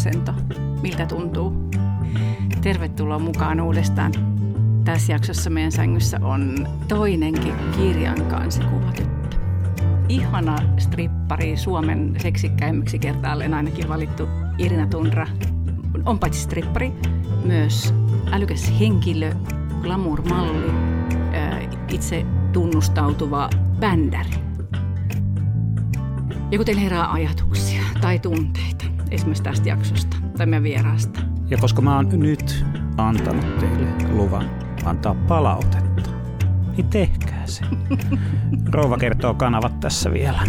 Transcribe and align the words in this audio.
Asento? 0.00 0.34
Miltä 0.82 1.06
tuntuu? 1.06 1.70
Tervetuloa 2.60 3.18
mukaan 3.18 3.60
uudestaan. 3.60 4.12
Tässä 4.84 5.12
jaksossa 5.12 5.50
meidän 5.50 5.72
sängyssä 5.72 6.18
on 6.22 6.68
toinenkin 6.88 7.54
kirjan 7.76 8.24
kanssa 8.24 8.62
kuvatyttö. 8.62 9.36
Ihana 10.08 10.56
strippari, 10.78 11.56
Suomen 11.56 12.14
seksikkäimmäksi 12.18 12.98
kertaalleen 12.98 13.54
ainakin 13.54 13.88
valittu 13.88 14.28
Irina 14.58 14.86
Tundra. 14.86 15.26
On 16.06 16.18
paitsi 16.18 16.40
strippari, 16.40 16.92
myös 17.44 17.94
älykäs 18.32 18.72
henkilö, 18.80 19.32
glamour-malli, 19.82 20.72
itse 21.88 22.26
tunnustautuva 22.52 23.50
bändäri. 23.80 24.30
Ja 26.50 26.58
kun 26.58 26.66
teillä 26.66 26.82
herää 26.82 27.12
ajatuksia 27.12 27.82
tai 28.00 28.18
tunteita, 28.18 28.79
esimerkiksi 29.10 29.42
tästä 29.42 29.68
jaksosta 29.68 30.16
tai 30.36 30.46
meidän 30.46 30.62
vieraasta. 30.62 31.20
Ja 31.48 31.58
koska 31.58 31.82
mä 31.82 31.96
oon 31.96 32.08
nyt 32.12 32.64
antanut 32.96 33.58
teille 33.58 33.86
luvan 34.12 34.50
antaa 34.84 35.14
palautetta, 35.14 36.10
niin 36.76 36.86
tehkää 36.86 37.46
se. 37.46 37.64
Rouva 38.72 38.98
kertoo 38.98 39.34
kanavat 39.34 39.80
tässä 39.80 40.12
vielä. 40.12 40.40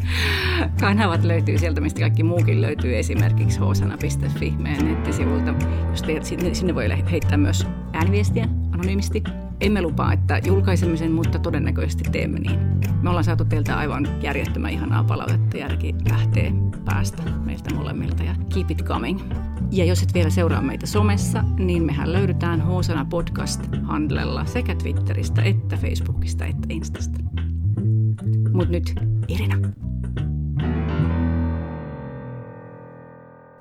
Kanavat 0.80 1.24
löytyy 1.24 1.58
sieltä, 1.58 1.80
mistä 1.80 2.00
kaikki 2.00 2.22
muukin 2.22 2.62
löytyy, 2.62 2.98
esimerkiksi 2.98 3.60
hosana.fi 3.60 4.54
meidän 4.58 4.84
nettisivulta. 4.84 5.54
Jos 5.90 6.02
te, 6.02 6.20
sinne 6.52 6.74
voi 6.74 6.88
heittää 7.10 7.38
myös 7.38 7.66
ääniviestiä 7.92 8.48
anonyymisti 8.72 9.22
emme 9.62 9.82
lupaa, 9.82 10.12
että 10.12 10.40
julkaisemme 10.46 10.96
sen, 10.96 11.12
mutta 11.12 11.38
todennäköisesti 11.38 12.04
teemme 12.12 12.38
niin. 12.38 12.60
Me 13.02 13.08
ollaan 13.08 13.24
saatu 13.24 13.44
teiltä 13.44 13.78
aivan 13.78 14.22
järjettömän 14.22 14.70
ihanaa 14.70 15.04
palautetta. 15.04 15.56
Järki 15.56 15.94
lähtee 16.10 16.52
päästä 16.84 17.22
meiltä 17.22 17.74
molemmilta 17.74 18.22
ja 18.22 18.34
keep 18.54 18.70
it 18.70 18.84
coming. 18.84 19.20
Ja 19.70 19.84
jos 19.84 20.02
et 20.02 20.14
vielä 20.14 20.30
seuraa 20.30 20.62
meitä 20.62 20.86
somessa, 20.86 21.44
niin 21.58 21.82
mehän 21.82 22.12
löydetään 22.12 22.60
Hoosana 22.60 23.06
podcast-handlella 23.10 24.46
sekä 24.46 24.74
Twitteristä 24.74 25.42
että 25.42 25.76
Facebookista 25.76 26.44
että 26.44 26.66
Instasta. 26.70 27.18
Mut 28.52 28.68
nyt 28.68 28.94
Irina. 29.28 29.56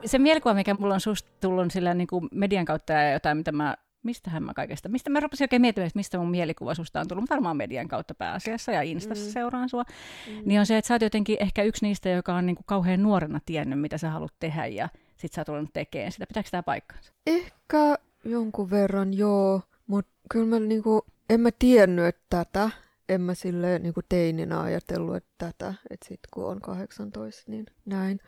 Se 0.06 0.20
mielikuva, 0.20 0.54
mikä 0.54 0.76
mulla 0.80 0.94
on 0.94 1.02
susta 1.02 1.32
tullut 1.42 1.72
sillä 1.72 1.94
niin 1.94 2.08
kuin 2.08 2.28
median 2.32 2.66
kautta 2.66 2.94
ja 2.94 3.12
jotain, 3.12 3.38
mitä 3.38 3.52
mä 3.52 3.76
mistähän 4.04 4.44
mä 4.44 4.54
kaikesta, 4.54 4.90
mistä 4.90 5.10
mä 5.10 5.20
rupesin 5.20 5.44
oikein 5.44 5.62
miettimään, 5.62 5.88
että 5.88 6.00
mistä 6.00 6.18
mun 6.18 6.32
mielikuva 6.32 6.76
susta 6.76 7.00
on 7.00 7.08
tullut, 7.08 7.30
varmaan 7.30 7.58
median 7.58 7.88
kautta 7.88 8.14
pääasiassa 8.14 8.72
ja 8.72 8.82
Instassa 8.82 9.26
mm. 9.26 9.32
seuraan 9.32 9.70
sua, 9.70 9.84
mm. 10.28 10.42
niin 10.46 10.60
on 10.60 10.66
se, 10.66 10.78
että 10.78 10.88
sä 10.88 10.94
oot 10.94 11.02
jotenkin 11.02 11.38
ehkä 11.40 11.64
yksi 11.64 11.86
niistä, 11.86 12.10
joka 12.10 12.36
on 12.36 12.46
niinku 12.46 12.64
kauhean 12.66 13.04
nuorena 13.04 13.40
tiennyt, 13.46 13.82
mitä 13.82 13.98
sä 13.98 14.10
haluat 14.10 14.34
tehdä 14.40 14.66
ja 14.66 14.90
sit 15.18 15.34
sä 15.34 15.42
oot 15.42 15.46
tullut 15.46 15.74
tekemään 15.74 16.12
sitä. 16.12 16.28
Pitääkö 16.28 16.50
tämä 16.52 16.64
paikkansa? 16.64 17.14
Ehkä 17.28 17.96
jonkun 18.26 18.70
verran 18.70 19.14
joo, 19.14 19.62
mutta 19.88 20.12
kyllä 20.32 20.46
mä 20.46 20.60
niinku, 20.60 21.06
en 21.30 21.40
mä 21.40 21.50
tiennyt, 21.60 22.06
että 22.06 22.22
tätä, 22.30 22.70
en 23.10 23.22
mä 23.22 23.34
sille 23.34 23.80
niinku 23.80 24.02
teininä 24.10 24.62
ajatellut, 24.62 25.16
että 25.16 25.32
tätä, 25.38 25.74
että 25.90 26.08
sit 26.08 26.20
kun 26.34 26.46
on 26.46 26.62
18, 26.62 27.52
niin 27.52 27.66
näin. 27.86 28.20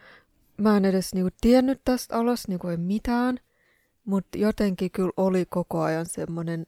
Mä 0.57 0.77
en 0.77 0.85
edes 0.85 1.13
niinku 1.13 1.29
tiennyt 1.41 1.81
tästä 1.85 2.17
alas 2.17 2.47
niinku 2.47 2.67
ei 2.67 2.77
mitään, 2.77 3.39
mutta 4.05 4.37
jotenkin 4.37 4.91
kyllä 4.91 5.11
oli 5.17 5.45
koko 5.49 5.81
ajan 5.81 6.05
semmoinen 6.05 6.65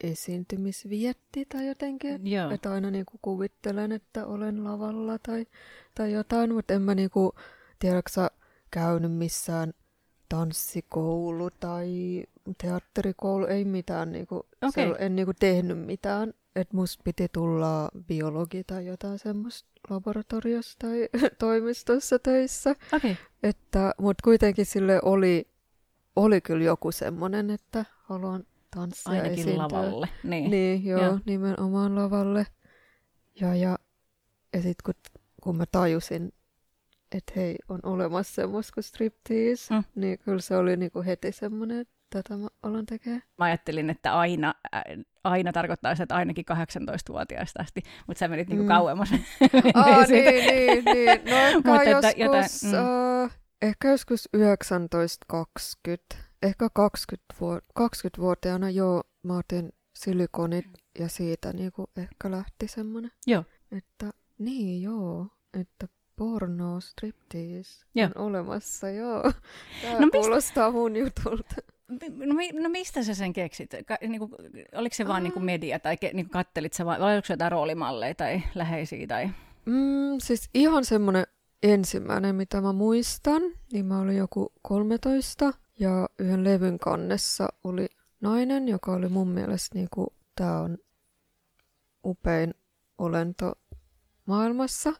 esiintymisvietti 0.00 1.44
tai 1.48 1.66
jotenkin. 1.66 2.26
Joo. 2.26 2.50
Että 2.50 2.72
aina 2.72 2.90
niinku 2.90 3.18
kuvittelen, 3.22 3.92
että 3.92 4.26
olen 4.26 4.64
lavalla 4.64 5.18
tai, 5.18 5.46
tai 5.94 6.12
jotain, 6.12 6.54
mutta 6.54 6.74
en 6.74 6.82
mä 6.82 6.94
niinku, 6.94 7.32
tiedäksä, 7.78 8.30
käynyt 8.70 9.12
missään 9.12 9.72
tanssikoulu 10.28 11.50
tai 11.60 12.22
teatterikoulu, 12.62 13.46
ei 13.46 13.64
mitään, 13.64 14.12
niinku, 14.12 14.46
okay. 14.62 14.94
en 14.98 15.16
niinku 15.16 15.32
tehnyt 15.40 15.78
mitään. 15.78 16.34
Että 16.56 16.76
musta 16.76 17.02
piti 17.04 17.28
tulla 17.32 17.88
biologi 18.06 18.64
tai 18.64 18.86
jotain 18.86 19.18
semmoista 19.18 19.68
laboratoriossa 19.90 20.78
tai 20.78 21.08
toimistossa 21.38 22.18
töissä. 22.18 22.74
Okay. 22.92 23.14
Että, 23.42 23.94
mutta 24.00 24.24
kuitenkin 24.24 24.66
sille 24.66 25.00
oli 25.02 25.53
oli 26.16 26.40
kyllä 26.40 26.64
joku 26.64 26.92
semmoinen, 26.92 27.50
että 27.50 27.84
haluan 28.02 28.44
tanssia 28.74 29.12
Ainakin 29.12 29.32
esiintyä. 29.32 29.62
lavalle. 29.62 30.08
Niin, 30.22 30.50
niin 30.50 30.84
joo, 30.84 31.02
joo, 31.02 31.18
nimenomaan 31.26 31.94
lavalle. 31.94 32.46
Ja, 33.40 33.54
ja, 33.54 33.78
ja 34.52 34.62
sitten 34.62 34.84
kun, 34.84 34.94
kun 35.42 35.56
mä 35.56 35.64
tajusin, 35.72 36.32
että 37.12 37.32
hei, 37.36 37.56
on 37.68 37.80
olemassa 37.82 38.34
semmoista 38.34 38.72
kuin 38.74 38.84
striptease, 38.84 39.74
mm. 39.74 39.84
niin 39.94 40.18
kyllä 40.18 40.40
se 40.40 40.56
oli 40.56 40.76
niinku 40.76 41.02
heti 41.02 41.32
semmoinen, 41.32 41.80
että 41.80 41.94
tätä 42.10 42.36
mä 42.36 42.48
alan 42.62 42.86
tekemään. 42.86 43.22
Mä 43.38 43.44
ajattelin, 43.44 43.90
että 43.90 44.18
aina, 44.18 44.54
aina 45.24 45.52
tarkoittaa 45.52 45.92
että 45.92 46.14
ainakin 46.14 46.44
18-vuotiaasta 46.52 47.62
asti, 47.62 47.82
mutta 48.06 48.18
sä 48.18 48.28
menit 48.28 48.48
niinku 48.48 48.64
mm. 48.64 48.68
kauemmas. 48.68 49.12
Aa, 49.74 50.04
niin, 50.08 50.46
niin, 50.46 50.84
niin. 50.84 51.20
No 51.64 51.74
ehkä 51.74 51.90
joskus, 51.90 52.16
jotain, 52.16 52.44
mm. 52.62 53.24
uh, 53.24 53.30
Ehkä 53.62 53.90
joskus 53.90 54.28
1920, 54.32 56.16
ehkä 56.42 56.68
20 56.74 57.34
20-vuotiaana 57.80 58.70
joo, 58.70 59.02
mä 59.22 59.36
otin 59.36 59.72
silikonit 59.96 60.66
ja 60.98 61.08
siitä 61.08 61.52
niinku 61.52 61.86
ehkä 61.96 62.30
lähti 62.30 62.68
semmonen. 62.68 63.10
Joo. 63.26 63.44
Että 63.72 64.10
niin 64.38 64.82
joo, 64.82 65.26
että 65.60 65.88
porno, 66.16 66.80
striptease 66.80 67.84
joo. 67.94 68.08
on 68.14 68.26
olemassa, 68.26 68.90
joo. 68.90 69.22
Tämä 69.82 70.00
no 70.00 70.08
kuulostaa 70.12 70.68
mistä... 70.68 70.78
mun 70.78 70.96
jutulta. 70.96 71.54
No, 72.26 72.34
mi- 72.34 72.52
no 72.52 72.68
mistä 72.68 73.02
sä 73.02 73.14
sen 73.14 73.32
keksit? 73.32 73.70
Ka- 73.86 73.98
niinku, 74.00 74.30
oliko 74.74 74.94
se 74.94 75.08
vaan 75.08 75.22
niinku 75.22 75.40
media 75.40 75.78
tai 75.78 75.96
ke- 75.96 76.12
niinku 76.12 76.32
kattelit 76.32 76.72
sä 76.72 76.84
vai, 76.84 77.00
vai 77.00 77.14
oliko 77.14 77.26
se 77.26 77.32
jotain 77.32 77.52
roolimalleja 77.52 78.14
tai 78.14 78.42
läheisiä? 78.54 79.06
Tai... 79.06 79.30
Mm, 79.64 80.18
siis 80.18 80.50
ihan 80.54 80.84
semmoinen 80.84 81.26
ensimmäinen, 81.64 82.34
mitä 82.34 82.60
mä 82.60 82.72
muistan, 82.72 83.42
niin 83.72 83.86
mä 83.86 84.00
olin 84.00 84.16
joku 84.16 84.52
13 84.62 85.52
ja 85.78 86.08
yhden 86.18 86.44
levyn 86.44 86.78
kannessa 86.78 87.48
oli 87.64 87.86
nainen, 88.20 88.68
joka 88.68 88.92
oli 88.92 89.08
mun 89.08 89.28
mielestä 89.28 89.74
niinku, 89.74 90.14
tää 90.36 90.60
on 90.60 90.78
upein 92.04 92.54
olento 92.98 93.52
maailmassa. 94.26 94.92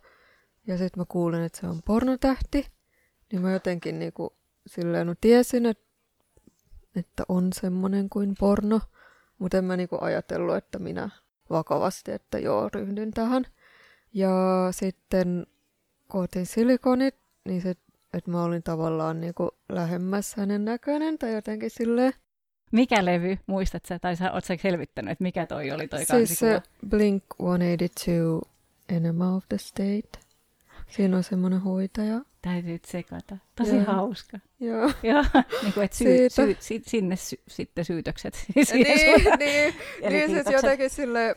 Ja 0.67 0.79
sitten 0.79 1.01
mä 1.01 1.05
kuulin, 1.09 1.43
että 1.43 1.61
se 1.61 1.67
on 1.67 1.83
pornotähti, 1.83 2.67
niin 3.33 3.43
mä 3.43 3.53
jotenkin 3.53 3.99
niinku 3.99 4.37
silleen 4.67 5.07
no 5.07 5.15
tiesin, 5.21 5.67
että, 5.67 5.85
että 6.97 7.23
on 7.29 7.53
semmonen 7.53 8.09
kuin 8.09 8.35
porno, 8.39 8.81
mutta 9.39 9.59
en 9.59 9.65
mä 9.65 9.77
niinku 9.77 9.99
ajatellut, 10.01 10.57
että 10.57 10.79
minä 10.79 11.11
vakavasti, 11.51 12.13
että 12.13 12.39
joo, 12.39 12.69
ryhdyn 12.75 13.11
tähän. 13.11 13.47
Ja 14.13 14.69
sitten 14.71 15.47
kun 16.09 16.23
otin 16.23 16.47
silikonit, 16.47 17.15
niin 17.45 17.63
se, 17.63 17.75
että 18.15 18.31
mä 18.31 18.45
olin 18.45 18.63
tavallaan 18.63 19.21
niinku 19.21 19.51
lähemmäs 19.69 20.35
hänen 20.35 20.65
näköinen 20.65 21.19
tai 21.19 21.35
jotenkin 21.35 21.71
silleen. 21.71 22.13
Mikä 22.73 23.05
levy, 23.05 23.39
muistat 23.47 23.85
sä, 23.85 23.99
tai 23.99 24.17
sä, 24.17 24.33
oot 24.33 24.45
sä 24.45 24.57
selvittänyt, 24.63 25.13
että 25.13 25.23
mikä 25.23 25.47
toi 25.47 25.71
oli 25.71 25.89
toi 25.89 26.05
Siis 26.05 26.39
se 26.39 26.63
Blink-182 26.87 28.49
Enema 28.89 29.37
of 29.37 29.45
the 29.49 29.59
State. 29.59 30.19
Siinä 30.89 31.17
on 31.17 31.23
semmoinen 31.23 31.61
hoitaja. 31.61 32.21
Täytyy 32.43 32.79
tsekata. 32.79 33.37
Tosi 33.57 33.77
Joo. 33.77 33.85
hauska. 33.85 34.39
Joo. 34.61 34.91
Joo. 35.03 35.25
niin 35.63 35.73
kuin, 35.73 35.85
että 35.85 35.97
syy, 35.97 36.31
syy, 36.31 36.57
sy, 36.61 36.81
sinne 36.87 37.17
sy, 37.17 37.37
sitten 37.49 37.85
syytökset. 37.85 38.45
niin, 38.55 38.67
niin, 39.39 39.75
niin 40.09 40.31
siis 40.31 40.47
jotenkin 40.53 40.91
sille, 40.91 41.37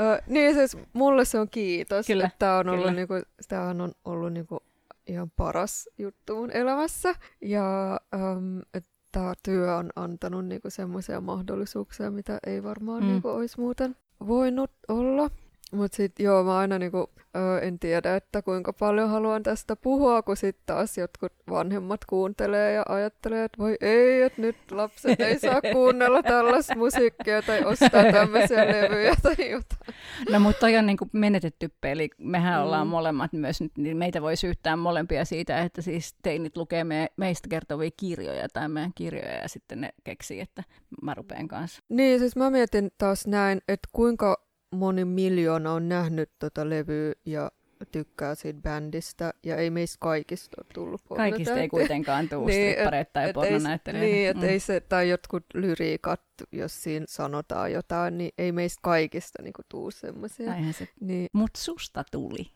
uh, 0.00 0.32
niin 0.32 0.54
siis 0.54 0.76
mulle 0.92 1.24
se 1.24 1.38
on 1.38 1.48
kiitos, 1.48 2.06
kyllä, 2.06 2.24
että 2.24 2.38
tämä 2.38 2.58
on 2.58 2.68
ollut, 2.68 2.94
niinku, 2.94 3.14
tämähän 3.48 3.80
on 3.80 3.92
ollut 4.04 4.32
niinku 4.32 4.58
ihan 5.06 5.30
paras 5.36 5.88
juttu 5.98 6.36
mun 6.36 6.50
elämässä. 6.50 7.14
Ja 7.40 8.00
um, 8.14 8.60
että 8.74 8.90
tämä 9.12 9.32
työ 9.42 9.76
on 9.76 9.90
antanut 9.96 10.46
niinku 10.46 10.70
semmoisia 10.70 11.20
mahdollisuuksia, 11.20 12.10
mitä 12.10 12.38
ei 12.46 12.62
varmaan 12.62 13.02
mm. 13.02 13.08
niinku 13.08 13.28
olisi 13.28 13.60
muuten 13.60 13.96
voinut 14.26 14.70
olla. 14.88 15.30
Mutta 15.76 15.96
sitten 15.96 16.24
joo, 16.24 16.44
mä 16.44 16.58
aina 16.58 16.78
niinku, 16.78 17.10
ö, 17.36 17.58
en 17.58 17.78
tiedä, 17.78 18.16
että 18.16 18.42
kuinka 18.42 18.72
paljon 18.72 19.10
haluan 19.10 19.42
tästä 19.42 19.76
puhua, 19.76 20.22
kun 20.22 20.36
sitten 20.36 20.62
taas 20.66 20.98
jotkut 20.98 21.32
vanhemmat 21.50 22.04
kuuntelee 22.04 22.72
ja 22.72 22.82
ajattelee, 22.88 23.44
että 23.44 23.58
voi 23.58 23.76
ei, 23.80 24.22
että 24.22 24.42
nyt 24.42 24.56
lapset 24.70 25.20
ei 25.20 25.38
saa 25.38 25.60
kuunnella 25.72 26.22
tällaista 26.22 26.76
musiikkia 26.76 27.42
tai 27.42 27.64
ostaa 27.64 28.12
tämmöisiä 28.12 28.66
levyjä 28.66 29.14
tai 29.22 29.50
jotain. 29.50 29.94
No 30.30 30.40
mutta 30.40 30.60
toi 30.60 30.76
on 30.76 30.86
niinku 30.86 31.08
menetetty 31.12 31.70
peli. 31.80 32.08
Mehän 32.18 32.58
mm. 32.58 32.64
ollaan 32.64 32.86
molemmat 32.86 33.32
myös, 33.32 33.58
niin 33.78 33.96
meitä 33.96 34.22
voi 34.22 34.36
syyttää 34.36 34.76
molempia 34.76 35.24
siitä, 35.24 35.62
että 35.62 35.82
siis 35.82 36.14
teinit 36.22 36.56
lukee 36.56 36.84
me, 36.84 37.08
meistä 37.16 37.48
kertovia 37.48 37.90
kirjoja 37.96 38.48
tai 38.52 38.68
meidän 38.68 38.92
kirjoja 38.94 39.34
ja 39.34 39.48
sitten 39.48 39.80
ne 39.80 39.90
keksii, 40.04 40.40
että 40.40 40.62
mä 41.02 41.14
rupean 41.14 41.48
kanssa. 41.48 41.82
Niin, 41.88 42.18
siis 42.18 42.36
mä 42.36 42.50
mietin 42.50 42.90
taas 42.98 43.26
näin, 43.26 43.60
että 43.68 43.88
kuinka 43.92 44.45
moni 44.70 45.04
miljoona 45.04 45.72
on 45.72 45.88
nähnyt 45.88 46.30
tota 46.38 46.70
levyä 46.70 47.12
ja 47.24 47.50
tykkää 47.92 48.34
siitä 48.34 48.60
bändistä, 48.60 49.34
ja 49.42 49.56
ei 49.56 49.70
meistä 49.70 49.96
kaikista 50.00 50.56
ole 50.58 50.66
tullut 50.74 51.02
Kaikista 51.16 51.54
ei 51.54 51.68
kuitenkaan 51.78 52.28
tule 52.28 52.46
niin, 52.46 52.72
strippareita 52.72 53.10
tai 53.12 53.32
pornonäyttelijöitä. 53.32 54.14
Niin, 54.14 54.28
että 54.28 54.42
mm. 54.42 54.48
ei 54.48 54.60
se, 54.60 54.80
tai 54.80 55.08
jotkut 55.08 55.44
lyriikat, 55.54 56.20
jos 56.52 56.82
siinä 56.82 57.06
sanotaan 57.08 57.72
jotain, 57.72 58.18
niin 58.18 58.30
ei 58.38 58.52
meistä 58.52 58.80
kaikista 58.82 59.42
niinku 59.42 59.62
tuu 59.68 59.90
semmoisia. 59.90 60.54
Niin. 61.00 61.28
Mut 61.32 61.50
susta 61.56 62.04
tuli. 62.10 62.50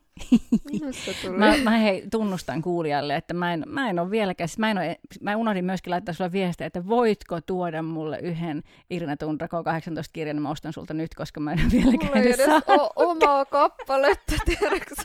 Minusta 0.71 1.11
tuli. 1.21 1.37
mä, 1.37 1.53
mä 1.63 1.77
hei, 1.77 2.07
tunnustan 2.11 2.61
kuulijalle, 2.61 3.15
että 3.15 3.33
mä 3.33 3.53
en, 3.53 3.63
mä 3.67 3.89
en 3.89 3.99
ole 3.99 4.11
vieläkään, 4.11 4.47
siis 4.47 4.59
mä, 4.59 4.71
en 4.71 4.77
ole, 4.77 4.99
mä 5.21 5.35
unohdin 5.35 5.65
myöskin 5.65 5.91
laittaa 5.91 6.13
sulle 6.13 6.31
viestiä, 6.31 6.67
että 6.67 6.87
voitko 6.87 7.41
tuoda 7.41 7.81
mulle 7.81 8.19
yhden 8.19 8.63
Irina 8.89 9.17
Tundrako 9.17 9.63
18 9.63 10.13
kirjan, 10.13 10.35
niin 10.35 10.43
mä 10.43 10.49
ostan 10.49 10.73
sulta 10.73 10.93
nyt, 10.93 11.15
koska 11.15 11.39
mä 11.39 11.53
en 11.53 11.59
ole 11.59 11.71
vieläkään 11.71 12.05
Mulla 12.05 12.21
ei 12.21 12.33
edes 12.33 12.47
ole 12.67 12.89
omaa 12.95 13.45
kappaletta, 13.45 14.35
tiedätkö 14.45 14.95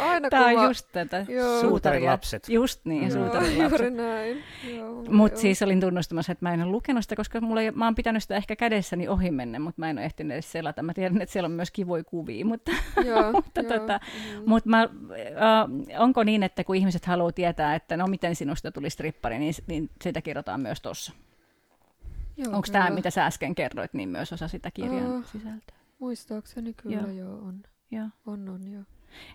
Aina 0.00 0.30
Tämä 0.30 0.46
on 0.46 0.68
just 0.68 0.86
tätä 0.92 1.26
suutarilapset. 1.60 2.48
Just 2.48 2.84
niin, 2.84 3.12
suutarilapset. 3.12 3.80
Juuri 3.80 3.90
näin. 3.90 4.42
Mutta 5.08 5.40
siis 5.40 5.62
olin 5.62 5.80
tunnustamassa, 5.80 6.32
että 6.32 6.44
mä 6.44 6.54
en 6.54 6.62
ole 6.62 6.70
lukenut 6.70 7.02
sitä, 7.02 7.16
koska 7.16 7.40
mulla 7.40 7.60
ei, 7.60 7.70
mä 7.70 7.84
oon 7.84 7.94
pitänyt 7.94 8.22
sitä 8.22 8.36
ehkä 8.36 8.56
kädessäni 8.56 9.08
ohi 9.08 9.30
menne, 9.30 9.58
mutta 9.58 9.80
mä 9.80 9.90
en 9.90 9.98
ole 9.98 10.04
ehtinyt 10.04 10.32
edes 10.32 10.52
selata. 10.52 10.82
Mä 10.82 10.94
tiedän, 10.94 11.22
että 11.22 11.32
siellä 11.32 11.46
on 11.46 11.52
myös 11.52 11.70
kivoja 11.70 12.04
kuvia, 12.04 12.44
mutta, 12.44 12.72
joo, 13.04 13.32
mutta, 13.32 13.60
joo. 13.60 13.68
Tota, 13.78 14.00
mm. 14.34 14.42
mut 14.46 14.64
mä, 14.64 14.82
äh, 14.82 16.00
onko 16.00 16.24
niin, 16.24 16.42
että 16.42 16.64
kun 16.64 16.76
ihmiset 16.76 17.04
haluaa 17.04 17.32
tietää, 17.32 17.74
että 17.74 17.96
no 17.96 18.06
miten 18.06 18.36
sinusta 18.36 18.72
tuli 18.72 18.90
strippari, 18.90 19.38
niin, 19.38 19.54
niin 19.66 19.90
sitä 20.02 20.22
kerrotaan 20.22 20.60
myös 20.60 20.80
tuossa? 20.80 21.12
Onko 22.46 22.68
tämä, 22.72 22.90
mitä 22.90 23.10
sä 23.10 23.26
äsken 23.26 23.54
kerroit, 23.54 23.94
niin 23.94 24.08
myös 24.08 24.32
osa 24.32 24.48
sitä 24.48 24.70
kirjan 24.70 25.18
uh, 25.18 25.24
sisältöä? 25.26 25.76
Muistaakseni 25.98 26.74
kyllä 26.74 26.96
joo, 26.96 27.10
joo 27.10 27.38
on. 27.38 27.62
Joo. 27.90 28.06
On, 28.26 28.48
on, 28.48 28.72
joo. 28.72 28.82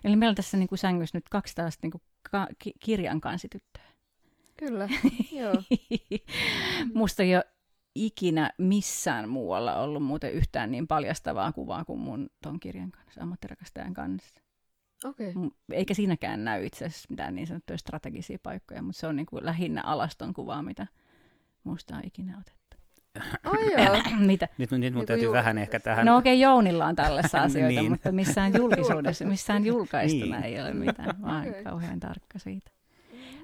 Eli 0.04 0.16
meillä 0.16 0.30
on 0.30 0.36
tässä 0.36 0.56
niin 0.56 0.68
kuin 0.68 0.78
sängyssä 0.78 1.18
nyt 1.18 1.28
kaksi 1.28 1.54
tällaista 1.54 1.80
niin 1.82 1.90
kuin 1.90 2.02
ka- 2.30 2.48
ki- 2.58 2.74
kirjan 2.78 3.20
kansityttöä. 3.20 3.82
Kyllä, 4.56 4.88
joo. 5.40 5.54
Musta 6.94 7.22
ole 7.22 7.44
ikinä 7.94 8.50
missään 8.58 9.28
muualla 9.28 9.76
ollut 9.76 10.02
muuten 10.02 10.32
yhtään 10.32 10.70
niin 10.70 10.86
paljastavaa 10.86 11.52
kuvaa 11.52 11.84
kuin 11.84 12.00
mun 12.00 12.30
ton 12.42 12.60
kirjan 12.60 12.90
kanssa, 12.90 13.22
ammattirakastajan 13.22 13.94
kanssa. 13.94 14.40
Okay. 15.04 15.32
Eikä 15.72 15.94
siinäkään 15.94 16.44
näy 16.44 16.66
itse 16.66 16.84
asiassa 16.84 17.06
mitään 17.10 17.34
niin 17.34 17.46
sanottuja 17.46 17.78
strategisia 17.78 18.38
paikkoja, 18.42 18.82
mutta 18.82 19.00
se 19.00 19.06
on 19.06 19.16
niin 19.16 19.26
kuin 19.26 19.46
lähinnä 19.46 19.82
alaston 19.82 20.34
kuvaa, 20.34 20.62
mitä 20.62 20.86
musta 21.64 21.96
on 21.96 22.02
ikinä 22.04 22.38
otettu. 22.40 22.76
Ai 23.44 23.84
joo. 23.84 24.02
Mitä? 24.18 24.48
Nyt, 24.58 24.70
nyt 24.70 24.94
mun 24.94 25.06
täytyy 25.06 25.24
ju- 25.24 25.32
vähän 25.32 25.58
ehkä 25.58 25.80
tähän... 25.80 26.06
No 26.06 26.16
okei, 26.16 26.34
okay, 26.34 26.42
Jounilla 26.42 26.86
on 26.86 26.96
tällaisia 26.96 27.42
asioita, 27.48 27.80
niin. 27.80 27.90
mutta 27.90 28.12
missään 28.12 28.52
julkisuudessa, 28.56 29.24
missään 29.24 29.66
julkaistuna 29.66 30.40
niin. 30.40 30.44
ei 30.44 30.60
ole 30.60 30.74
mitään. 30.74 31.20
Mä 31.20 31.40
okay. 31.40 31.62
kauhean 31.64 32.00
tarkka 32.00 32.38
siitä. 32.38 32.70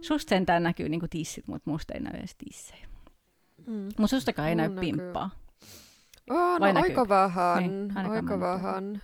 Susta 0.00 0.28
sentään 0.28 0.62
näkyy 0.62 0.88
niin 0.88 1.00
tissit, 1.10 1.48
mutta 1.48 1.70
musta 1.70 1.94
ei 1.94 2.00
näy 2.00 2.18
edes 2.18 2.34
tissejä. 2.36 2.88
Mm. 3.66 3.82
Mutta 3.98 4.06
sustakaan 4.06 4.48
ei 4.48 4.54
näy 4.54 4.68
näkyy. 4.68 4.80
pimppaa. 4.80 5.30
Oh, 6.30 6.60
no 6.60 6.80
aika 6.80 7.08
vähän, 7.08 7.62
niin, 7.62 7.96
aika 7.96 8.40
vähän. 8.40 9.02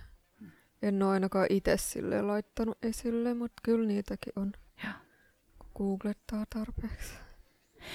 En 0.81 1.03
ole 1.03 1.11
ainakaan 1.11 1.47
itse 1.49 1.77
sille 1.77 2.21
laittanut 2.21 2.77
esille, 2.83 3.33
mutta 3.33 3.61
kyllä 3.63 3.87
niitäkin 3.87 4.33
on, 4.35 4.51
ja. 4.83 4.89
kun 5.59 5.69
googlettaa 5.75 6.45
tarpeeksi. 6.49 7.13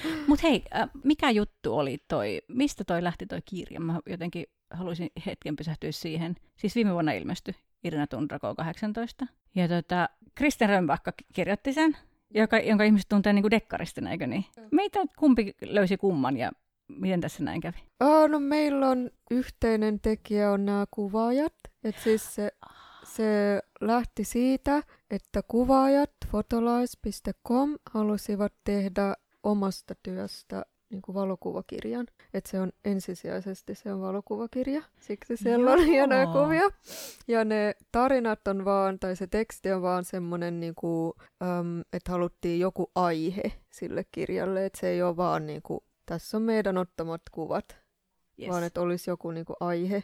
Mutta 0.27 0.47
hei, 0.49 0.65
äh, 0.77 0.91
mikä 1.05 1.31
juttu 1.31 1.79
oli 1.79 1.99
toi, 2.09 2.43
mistä 2.49 2.85
toi 2.85 3.05
lähti 3.05 3.27
toi 3.27 3.43
kirja? 3.45 3.81
Mä 3.81 4.01
jotenkin 4.07 4.47
haluaisin 4.71 5.11
hetken 5.27 5.57
pysähtyä 5.57 5.93
siihen. 5.93 6.37
Siis 6.57 6.75
viime 6.75 6.93
vuonna 6.93 7.13
ilmestyi 7.13 7.55
Irina 7.85 8.07
Tundrako 8.07 8.55
18. 8.55 9.27
Ja 9.55 9.69
tota, 9.69 10.09
Kristen 10.35 10.69
Römbakka 10.69 11.13
kirjoitti 11.33 11.73
sen, 11.73 11.97
joka, 12.35 12.59
jonka 12.59 12.85
ihmiset 12.85 13.09
tuntee 13.09 13.33
niin 13.33 13.43
kuin 13.43 13.51
dekkaristina, 13.51 14.11
eikö 14.11 14.27
niin? 14.27 14.45
Meitä 14.73 15.01
kumpi 15.19 15.55
löysi 15.63 15.97
kumman 15.97 16.37
ja 16.37 16.53
miten 16.89 17.21
tässä 17.21 17.45
näin 17.45 17.61
kävi? 17.61 17.79
Oh, 18.01 18.29
no 18.29 18.41
meillä 18.41 18.89
on 18.89 19.11
yhteinen 19.31 20.01
tekijä 20.01 20.51
on 20.53 20.67
nämä 20.67 20.85
kuvaajat. 20.91 21.55
Et 21.85 21.99
siis 21.99 22.35
se, 22.35 22.53
se 23.05 23.61
lähti 23.81 24.25
siitä, 24.25 24.83
että 25.11 25.43
kuvaajat 25.49 26.11
fotolais.com 26.27 27.79
halusivat 27.91 28.53
tehdä 28.65 29.15
omasta 29.43 29.95
työstä 30.03 30.65
niin 30.91 31.03
kuin 31.03 31.15
valokuvakirjan. 31.15 32.07
Että 32.35 32.51
se 32.51 32.61
on 32.61 32.73
ensisijaisesti 32.85 33.75
se 33.75 33.93
on 33.93 34.01
valokuvakirja, 34.01 34.83
siksi 35.01 35.37
siellä 35.37 35.71
Joo. 35.71 35.81
on 35.81 35.87
hienoja 35.87 36.27
kuvia. 36.27 36.69
Ja 37.29 37.45
ne 37.45 37.75
tarinat 37.93 38.49
on 38.49 38.65
vaan, 38.65 38.99
tai 38.99 39.17
se 39.17 39.27
teksti 39.27 39.73
on 39.73 39.83
vaan 39.83 40.05
semmoinen, 40.05 40.61
niin 40.61 40.75
kuin, 40.75 41.13
äm, 41.43 41.81
että 41.93 42.13
haluttiin 42.13 42.61
joku 42.61 42.91
aihe 42.95 43.53
sille 43.73 44.05
kirjalle. 44.13 44.67
Että 44.67 44.81
se 44.81 44.89
ei 44.89 45.03
ole 45.03 45.17
vaan 45.17 45.47
niin 45.47 45.63
kuin, 45.63 45.81
tässä 46.07 46.37
on 46.37 46.43
meidän 46.43 46.79
ottamat 46.79 47.23
kuvat, 47.33 47.77
yes. 48.39 48.49
vaan 48.51 48.65
että 48.65 48.81
olisi 48.81 49.11
joku 49.11 49.31
niin 49.31 49.47
kuin, 49.47 49.57
aihe, 49.61 50.03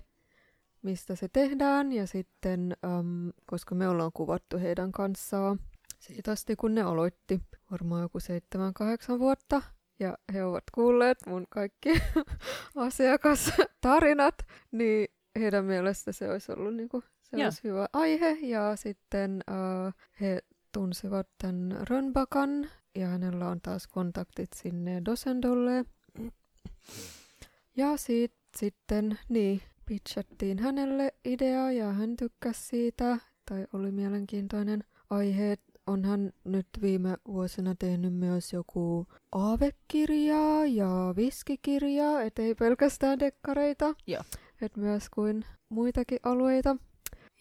mistä 0.83 1.15
se 1.15 1.29
tehdään. 1.29 1.93
Ja 1.93 2.07
sitten, 2.07 2.77
äm, 2.85 3.31
koska 3.47 3.75
me 3.75 3.89
ollaan 3.89 4.13
kuvattu 4.15 4.59
heidän 4.59 4.93
kanssaan 4.93 5.61
siitä 5.99 6.33
asti, 6.33 6.57
kun 6.57 6.75
ne 6.75 6.83
aloitti, 6.83 7.41
varmaan 7.71 8.03
joku 8.03 8.19
7-8 9.15 9.19
vuotta, 9.19 9.63
ja 9.99 10.19
he 10.33 10.45
ovat 10.45 10.65
kuulleet 10.75 11.19
mun 11.27 11.47
kaikki 11.51 11.91
asiakastarinat, 12.77 14.35
niin 14.73 15.09
heidän 15.39 15.65
mielestä 15.65 16.13
se 16.13 16.31
olisi 16.31 16.53
ollut 16.53 16.75
niinku, 16.75 17.03
se 17.23 17.45
olisi 17.45 17.65
hyvä 17.65 17.89
aihe. 17.93 18.39
Ja 18.43 18.77
sitten 18.77 19.45
uh, 19.51 19.93
he 20.21 20.43
tunsivat 20.73 21.29
tämän 21.39 21.87
Rönbakan, 21.89 22.71
ja 22.95 23.09
hänellä 23.09 23.49
on 23.49 23.61
taas 23.61 23.87
kontaktit 23.87 24.51
sinne 24.57 25.03
Dosendolle. 25.05 25.85
Ja 27.77 27.97
sit, 27.97 28.35
sitten, 28.57 29.19
niin, 29.29 29.63
pitchattiin 29.87 30.59
hänelle 30.59 31.15
idea, 31.25 31.73
ja 31.73 31.93
hän 31.93 32.17
tykkäsi 32.17 32.67
siitä, 32.67 33.19
tai 33.49 33.67
oli 33.73 33.91
mielenkiintoinen 33.91 34.85
aihe, 35.11 35.57
onhan 35.87 36.33
nyt 36.45 36.67
viime 36.83 37.17
vuosina 37.29 37.75
tehnyt 37.79 38.15
myös 38.15 38.53
joku 38.53 39.07
aavekirjaa 39.33 40.67
ja 40.67 41.15
viskikirjaa, 41.17 42.23
et 42.23 42.39
ei 42.39 42.55
pelkästään 42.55 43.19
dekkareita, 43.21 43.95
Joo. 44.07 44.23
et 44.61 44.77
myös 44.77 45.11
kuin 45.11 45.45
muitakin 45.69 46.19
alueita. 46.23 46.77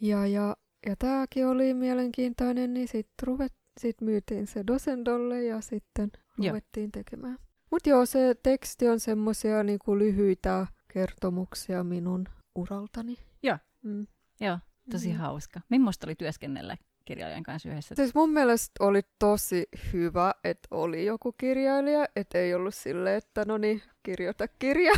Ja, 0.02 0.28
ja, 0.28 0.58
ja 0.86 0.96
tämäkin 0.96 1.48
oli 1.48 1.74
mielenkiintoinen, 1.74 2.74
niin 2.74 2.88
sitten 2.88 3.50
sit 3.80 4.02
myytiin 4.02 4.48
se 4.48 4.64
Dosendolle 4.68 5.44
ja 5.44 5.62
sitten 5.62 6.12
ruvettiin 6.38 6.92
Joo. 6.96 7.04
tekemään. 7.04 7.38
Mutta 7.72 7.90
joo, 7.90 8.06
se 8.06 8.36
teksti 8.44 8.88
on 8.88 9.00
semmoisia 9.00 9.64
niinku 9.64 9.98
lyhyitä 9.98 10.68
kertomuksia 10.94 11.84
minun 11.84 12.26
uraltani. 12.56 13.18
Joo, 13.44 13.58
mm. 13.84 14.08
joo 14.40 14.60
tosi 14.92 15.10
mm. 15.10 15.16
hauska. 15.16 15.62
Millaista 15.70 16.08
oli 16.08 16.16
työskennellä 16.16 16.78
kirjailijan 17.06 17.44
kanssa 17.44 17.70
yhdessä. 17.70 17.96
Siis 17.96 18.16
mun 18.16 18.30
mielestä 18.30 18.72
oli 18.80 19.02
tosi 19.20 19.68
hyvä, 19.94 20.34
että 20.44 20.68
oli 20.72 21.06
joku 21.06 21.32
kirjailija, 21.32 22.06
että 22.16 22.38
ei 22.38 22.54
ollut 22.54 22.76
silleen, 22.76 23.18
että 23.18 23.46
no 23.48 23.58
niin, 23.58 23.82
kirjoita 24.04 24.48
kirja. 24.48 24.94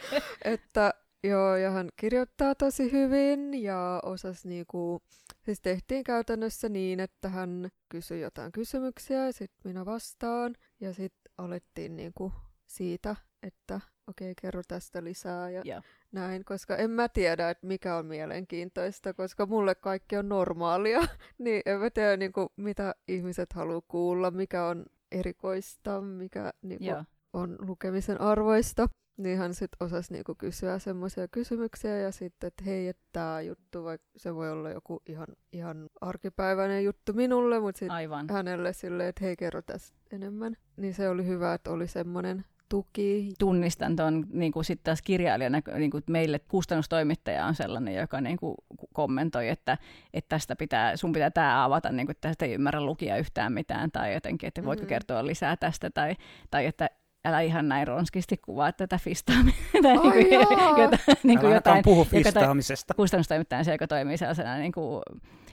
että 0.44 0.94
joo, 1.24 1.56
ja 1.56 1.70
hän 1.70 1.88
kirjoittaa 1.96 2.54
tosi 2.54 2.92
hyvin 2.92 3.62
ja 3.62 4.00
osas 4.04 4.44
niinku, 4.44 5.02
siis 5.44 5.60
tehtiin 5.60 6.04
käytännössä 6.04 6.68
niin, 6.68 7.00
että 7.00 7.28
hän 7.28 7.68
kysyi 7.88 8.20
jotain 8.20 8.52
kysymyksiä 8.52 9.26
ja 9.26 9.32
sitten 9.32 9.72
minä 9.72 9.86
vastaan 9.86 10.54
ja 10.80 10.94
sitten 10.94 11.32
alettiin 11.38 11.96
niinku 11.96 12.32
siitä, 12.66 13.16
että 13.42 13.80
okei, 14.06 14.30
okay, 14.30 14.34
kerro 14.42 14.62
tästä 14.68 15.04
lisää 15.04 15.50
ja 15.50 15.62
yeah 15.66 15.82
näin, 16.12 16.44
koska 16.44 16.76
en 16.76 16.90
mä 16.90 17.08
tiedä, 17.08 17.50
että 17.50 17.66
mikä 17.66 17.96
on 17.96 18.06
mielenkiintoista, 18.06 19.14
koska 19.14 19.46
mulle 19.46 19.74
kaikki 19.74 20.16
on 20.16 20.28
normaalia, 20.28 21.00
niin 21.38 21.62
en 21.66 21.80
mä 21.80 21.90
tiedä, 21.90 22.16
niin 22.16 22.32
kuin, 22.32 22.48
mitä 22.56 22.94
ihmiset 23.08 23.52
haluaa 23.52 23.82
kuulla, 23.88 24.30
mikä 24.30 24.66
on 24.66 24.86
erikoista, 25.12 26.00
mikä 26.00 26.52
niin 26.62 26.78
kuin, 26.78 27.06
on 27.32 27.56
lukemisen 27.60 28.20
arvoista. 28.20 28.88
Niin 29.16 29.38
hän 29.38 29.54
sitten 29.54 29.86
osasi 29.86 30.12
niinku 30.12 30.34
kysyä 30.34 30.78
semmoisia 30.78 31.28
kysymyksiä 31.28 31.98
ja 31.98 32.12
sitten, 32.12 32.48
että 32.48 32.64
hei, 32.64 32.88
että 32.88 33.04
tämä 33.12 33.40
juttu, 33.40 33.84
vaikka 33.84 34.08
se 34.16 34.34
voi 34.34 34.50
olla 34.50 34.70
joku 34.70 35.02
ihan, 35.06 35.26
ihan 35.52 35.90
arkipäiväinen 36.00 36.84
juttu 36.84 37.12
minulle, 37.12 37.60
mutta 37.60 37.78
sitten 37.78 37.90
hänelle 38.30 38.72
silleen, 38.72 39.08
että 39.08 39.24
hei, 39.24 39.36
kerro 39.36 39.62
tästä 39.62 39.98
enemmän. 40.12 40.56
Niin 40.76 40.94
se 40.94 41.08
oli 41.08 41.26
hyvä, 41.26 41.54
että 41.54 41.70
oli 41.70 41.88
semmoinen 41.88 42.44
tuki. 42.72 43.32
Tunnistan 43.38 43.96
tuon 43.96 44.26
niin 44.32 44.52
kuin 44.52 44.64
sitten 44.64 44.84
taas 44.84 45.02
kirjailijana, 45.02 45.60
niin 45.78 45.90
kuin 45.90 46.04
meille 46.10 46.38
kustannustoimittaja 46.38 47.46
on 47.46 47.54
sellainen, 47.54 47.94
joka 47.94 48.20
niin 48.20 48.36
kuin 48.36 48.54
kommentoi, 48.92 49.48
että, 49.48 49.78
että 50.14 50.28
tästä 50.28 50.56
pitää, 50.56 50.96
sun 50.96 51.12
pitää 51.12 51.30
tämä 51.30 51.64
avata, 51.64 51.92
niin 51.92 52.06
kuin, 52.06 52.14
että 52.14 52.28
tästä 52.28 52.44
ei 52.44 52.54
ymmärrä 52.54 52.80
lukia 52.80 53.16
yhtään 53.16 53.52
mitään, 53.52 53.90
tai 53.90 54.14
jotenkin, 54.14 54.46
että 54.46 54.64
voitko 54.64 54.82
mm-hmm. 54.82 54.88
kertoa 54.88 55.26
lisää 55.26 55.56
tästä, 55.56 55.90
tai, 55.90 56.16
tai 56.50 56.66
että 56.66 56.90
älä 57.24 57.40
ihan 57.40 57.68
näin 57.68 57.88
ronskisti 57.88 58.36
kuvaa 58.36 58.72
tätä 58.72 58.98
fistaamista. 58.98 59.88
Ai 59.88 60.22
niin 60.22 60.30
jaa. 60.30 60.78
jota, 60.78 60.98
niin 61.22 61.38
kuin 61.38 61.48
Älä 61.48 61.54
jotain, 61.54 61.84
puhu 61.84 62.04
fistaamisesta. 62.04 62.94
kustannustoimittajan 62.94 63.64
se, 63.64 63.72
joka 63.72 63.86
toimii 63.86 64.16
sellaisena 64.16 64.56
niin 64.56 64.72
kuin 64.72 65.02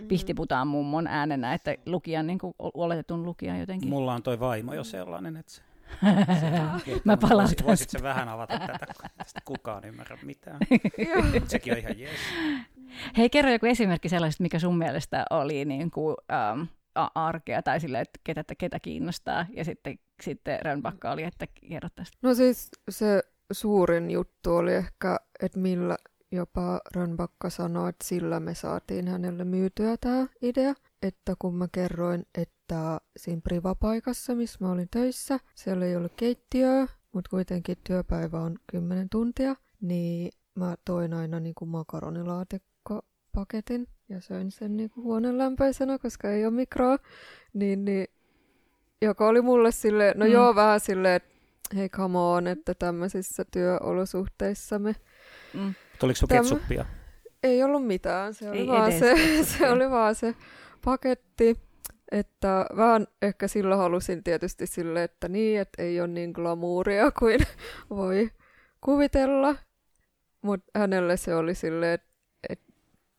pihtiputaan 0.08 0.68
mummon 0.68 1.08
äänenä, 1.08 1.54
että 1.54 1.76
lukijan, 1.86 2.28
niin 2.28 2.40
kuin 2.40 2.54
oletetun 2.60 3.26
lukijan 3.26 3.60
jotenkin. 3.60 3.90
Mulla 3.90 4.14
on 4.14 4.24
toi 4.24 4.40
vaimo 4.40 4.74
jo 4.74 4.84
sellainen, 4.84 5.38
että 5.38 5.52
se... 5.52 5.69
Mä 7.03 7.17
palaan 7.17 7.50
Voisit, 7.63 7.89
se 7.89 8.03
vähän 8.03 8.29
avata 8.29 8.60
tätä, 8.60 8.86
kun 9.01 9.10
tästä 9.17 9.41
kukaan 9.46 9.86
ymmärrä 9.86 10.17
mitään. 10.24 10.58
Joo. 11.10 11.24
Sekin 11.48 11.74
on 11.74 11.79
ihan 11.79 12.00
jees. 12.00 12.19
Hei, 13.17 13.29
kerro 13.29 13.51
joku 13.51 13.65
esimerkki 13.65 14.10
sellaisesta, 14.10 14.43
mikä 14.43 14.60
sun 14.60 14.77
mielestä 14.77 15.25
oli 15.29 15.65
niin 15.65 15.91
kuin, 15.91 16.15
a- 16.96 17.12
arkea 17.15 17.62
tai 17.62 17.79
sille, 17.79 18.00
että 18.00 18.19
ketä, 18.24 18.43
ketä 18.58 18.79
kiinnostaa. 18.79 19.46
Ja 19.53 19.65
sitten, 19.65 20.00
sitten 20.24 20.60
Rönnbacka 20.62 21.12
oli, 21.12 21.24
että 21.24 21.46
kerro 21.69 21.89
tästä. 21.96 22.17
No 22.22 22.34
siis 22.34 22.69
se 22.89 23.22
suurin 23.51 24.12
juttu 24.12 24.55
oli 24.55 24.74
ehkä, 24.74 25.17
että 25.43 25.60
millä 25.60 25.98
jopa 26.31 26.81
Rönnbacka 26.96 27.50
sanoi, 27.50 27.89
että 27.89 28.05
sillä 28.08 28.39
me 28.39 28.53
saatiin 28.53 29.08
hänelle 29.08 29.43
myytyä 29.43 29.98
tämä 30.01 30.27
idea. 30.41 30.74
Että 31.01 31.34
kun 31.39 31.56
mä 31.56 31.68
kerroin, 31.72 32.25
että 32.38 33.00
siinä 33.18 33.41
privapaikassa, 33.44 34.36
missä 34.36 34.58
mä 34.62 34.72
olin 34.72 34.88
töissä, 34.91 35.39
siellä 35.56 35.86
ei 35.86 35.96
ollut 35.96 36.13
keittiöä, 36.15 36.88
mutta 37.12 37.29
kuitenkin 37.29 37.77
työpäivä 37.84 38.39
on 38.39 38.56
10 38.72 39.10
tuntia, 39.10 39.56
niin 39.82 40.32
mä 40.56 40.75
toin 40.86 41.13
aina 41.13 41.39
niin 41.39 41.56
kuin 41.56 41.70
makaronilaatikkopaketin 41.70 43.88
ja 44.10 44.22
söin 44.22 44.51
sen 44.51 44.77
niin 44.77 44.89
kuin 44.89 45.03
huoneen 45.03 45.38
lämpöisenä, 45.38 45.98
koska 45.98 46.29
ei 46.32 46.46
ole 46.46 46.53
mikroa. 46.53 46.98
Niin, 47.53 47.86
niin, 47.86 48.08
joka 49.01 49.27
oli 49.27 49.41
mulle 49.41 49.72
sille, 49.72 50.13
no 50.18 50.25
Mm. 50.25 50.32
joo, 50.32 50.56
vähän 50.56 50.79
silleen, 50.79 51.15
että 51.15 51.29
hei 51.75 51.89
come 51.89 52.18
on, 52.20 52.48
että 52.48 52.74
tämmöisissä 52.74 53.46
työolosuhteissa 53.51 54.79
me 54.79 54.96
Mm. 55.53 55.74
Sun 56.13 56.29
Tämä- 56.29 56.41
ketsuppia? 56.41 56.86
ei 57.44 57.63
ollut 57.63 57.88
mitään. 57.88 58.34
Se 58.34 58.50
oli, 58.50 58.58
Ei 58.60 58.68
vaan 58.68 58.89
edes 58.91 59.00
se, 59.00 59.13
ketsuppia. 59.15 59.44
se 59.58 59.70
oli 59.70 59.89
vaan 59.89 60.15
se 60.15 60.36
paketti. 60.86 61.57
Että 62.12 62.65
vähän 62.75 63.07
ehkä 63.21 63.48
silloin 63.48 63.79
halusin 63.79 64.24
tietysti 64.24 64.67
sille, 64.67 65.03
että 65.03 65.29
niin, 65.29 65.59
että 65.59 65.83
ei 65.83 66.00
ole 66.00 66.07
niin 66.07 66.31
glamouria 66.31 67.12
kuin 67.12 67.39
voi 67.89 68.29
kuvitella. 68.81 69.55
Mutta 70.41 70.79
hänelle 70.79 71.17
se 71.17 71.36
oli 71.36 71.55
silleen, 71.55 71.93
että 71.93 72.09
et 72.50 72.62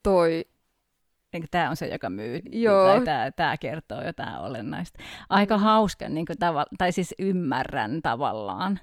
toi, 0.02 0.44
Tämä 1.50 1.70
on 1.70 1.76
se, 1.76 1.86
joka 1.86 2.10
myy, 2.10 2.40
Joo. 2.52 2.86
tai 2.86 3.04
tämä, 3.04 3.30
tämä 3.30 3.56
kertoo 3.56 4.02
jotain 4.02 4.38
olennaista. 4.38 4.98
Aika 5.28 5.58
hauska, 5.58 6.08
niin 6.08 6.26
kuin 6.26 6.38
tava, 6.38 6.66
tai 6.78 6.92
siis 6.92 7.14
ymmärrän 7.18 8.02
tavallaan 8.02 8.80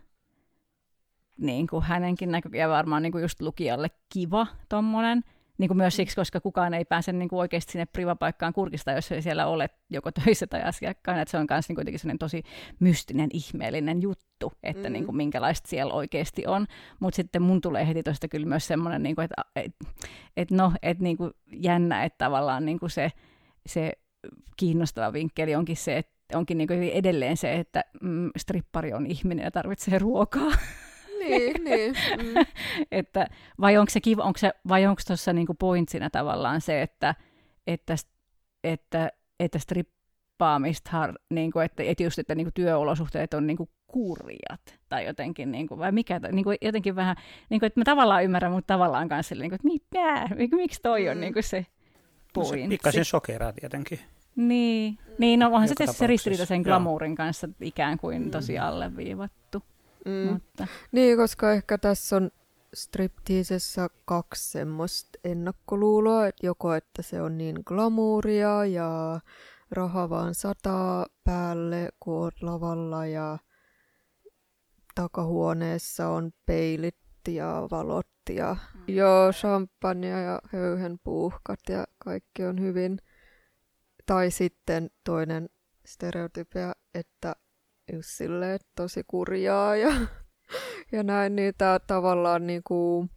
niin 1.38 1.68
kuin 1.68 1.84
hänenkin 1.84 2.32
näkö, 2.32 2.50
ja 2.54 2.70
varmaan 2.70 3.02
niin 3.02 3.12
kuin 3.12 3.22
just 3.22 3.42
lukijalle 3.42 3.88
kiva 4.14 4.48
tommonen, 4.70 5.24
niin 5.58 5.68
kuin 5.68 5.78
myös 5.78 5.96
siksi, 5.96 6.16
koska 6.16 6.42
kukaan 6.42 6.74
ei 6.74 6.86
pääse 6.86 7.14
niin 7.14 7.30
kuin 7.30 7.40
oikeasti 7.40 7.72
sinne 7.72 7.86
privapaikkaan 7.86 8.54
kurkista, 8.54 8.92
jos 8.92 9.12
ei 9.12 9.22
siellä 9.22 9.48
ole 9.48 9.70
joko 9.90 10.12
töissä 10.12 10.48
tai 10.48 10.62
asiakkaana. 10.62 11.22
Että 11.22 11.32
se 11.32 11.38
on 11.38 11.48
myös 11.50 11.70
niin 11.70 11.76
kuitenkin 11.76 12.20
tosi 12.20 12.44
mystinen, 12.80 13.30
ihmeellinen 13.34 14.02
juttu, 14.02 14.54
että 14.64 14.90
Mm. 14.90 14.94
niin 14.94 15.06
kuin 15.06 15.16
minkälaista 15.16 15.70
siellä 15.70 15.94
oikeasti 15.94 16.48
on. 16.48 16.66
Mutta 17.00 17.16
sitten 17.16 17.42
mun 17.42 17.62
tulee 17.62 17.88
heti 17.88 18.04
tuosta 18.04 18.28
kyllä 18.28 18.46
myös 18.46 18.68
semmoinen, 18.68 19.04
niin 19.04 19.16
kuin, 19.16 19.26
että 19.26 19.36
et, 19.56 19.76
et 20.38 20.52
no, 20.52 20.74
että 20.82 21.04
niin 21.04 21.18
kuin 21.18 21.32
jännä, 21.54 22.04
että 22.04 22.26
tavallaan 22.26 22.66
niin 22.66 22.80
kuin 22.80 22.90
se, 22.90 23.12
se 23.66 23.94
kiinnostava 24.58 25.14
vinkkeli 25.14 25.56
onkin 25.56 25.78
se, 25.78 25.98
että 25.98 26.38
onkin 26.38 26.58
niin 26.58 26.68
kuin 26.68 26.84
edelleen 26.84 27.38
se, 27.38 27.54
että 27.54 27.84
mm, 28.02 28.30
strippari 28.38 28.94
on 28.94 29.06
ihminen 29.06 29.44
ja 29.44 29.52
tarvitsee 29.52 30.00
ruokaa. 30.00 30.52
niin, 31.20 31.54
niin. 31.70 31.96
Mm. 32.18 32.46
että, 32.92 33.28
vai 33.62 33.78
onko 33.78 33.90
se 33.90 34.02
kiva, 34.02 34.24
onko 34.24 34.38
se, 34.38 34.52
vai 34.68 34.86
onko 34.86 35.02
tuossa 35.08 35.34
niinku 35.34 35.54
pointsina 35.54 36.10
tavallaan 36.10 36.62
se, 36.62 36.82
että, 36.82 37.16
että, 37.68 37.96
että, 38.64 39.12
että 39.40 39.60
strippaamista, 39.60 40.90
har, 40.92 41.14
niinku, 41.30 41.60
että, 41.60 41.84
että 41.84 42.04
just, 42.04 42.20
että 42.20 42.36
niinku 42.36 42.52
työolosuhteet 42.54 43.34
on 43.34 43.48
niinku 43.48 43.70
kurjat, 43.88 44.80
tai 44.90 45.06
jotenkin, 45.06 45.52
niinku, 45.52 45.78
vai 45.78 45.92
mikä, 45.92 46.20
niinku, 46.32 46.52
jotenkin 46.62 46.96
vähän, 46.96 47.16
niinku, 47.50 47.66
että 47.66 47.80
mä 47.80 47.84
tavallaan 47.84 48.24
ymmärrän, 48.24 48.52
mutta 48.52 48.74
tavallaan 48.74 49.10
kanssa, 49.10 49.36
niinku, 49.36 49.56
että 49.56 49.68
mitä, 49.68 50.28
miksi 50.56 50.80
toi 50.82 51.10
on 51.10 51.18
Mm. 51.18 51.22
niinku 51.22 51.42
se 51.42 51.66
No 52.38 52.44
se 52.44 52.50
pointsi. 52.50 52.68
pikkasen 52.70 53.06
sokeraa 53.06 53.54
tietenkin. 53.54 54.00
Niin, 54.36 54.98
niin 55.18 55.40
no 55.40 55.46
onhan 55.48 55.68
se 55.68 55.74
se 55.92 56.08
ristiriita 56.08 56.46
sen 56.46 56.58
joo. 56.58 56.64
glamourin 56.64 57.16
kanssa 57.16 57.50
ikään 57.62 57.98
kuin 57.98 58.22
Mm. 58.24 58.32
tosi 58.32 58.60
alleviivattu. 58.60 59.64
Mm. 60.08 60.34
Mutta, 60.34 60.68
Niin, 60.92 61.18
koska 61.18 61.52
ehkä 61.52 61.78
tässä 61.78 62.16
on 62.16 62.32
stripteasessa 62.74 63.90
kaksi 64.06 64.52
semmoista 64.52 65.20
ennakkoluuloa, 65.24 66.28
että 66.28 66.46
joko 66.46 66.74
että 66.74 67.02
se 67.02 67.22
on 67.22 67.38
niin 67.38 67.60
glamouria 67.66 68.66
ja 68.66 69.20
raha 69.72 70.10
vaan 70.10 70.36
sataa 70.36 71.06
päälle, 71.24 71.90
kun 72.00 72.14
oot 72.14 72.42
lavalla 72.42 73.06
ja 73.06 73.38
takahuoneessa 74.96 76.08
on 76.08 76.32
peilit 76.46 76.98
ja 77.28 77.68
valot 77.72 78.08
ja 78.30 78.56
joo, 78.88 79.32
champagne 79.32 80.10
ja 80.10 80.42
höyhenpuuhkat 80.54 81.60
ja 81.70 81.86
kaikki 81.98 82.46
on 82.46 82.62
hyvin. 82.62 83.00
Tai 84.06 84.32
sitten 84.32 84.90
toinen 85.04 85.50
stereotypia, 85.86 86.74
että 86.94 87.36
just 87.94 88.10
silleen, 88.10 88.60
tosi 88.76 89.04
kurjaa 89.08 89.76
ja, 89.76 89.92
ja 90.92 91.04
näin, 91.04 91.36
niin 91.36 91.54
tämä 91.58 91.80
tavallaan 91.80 92.48
niinku 92.48 93.10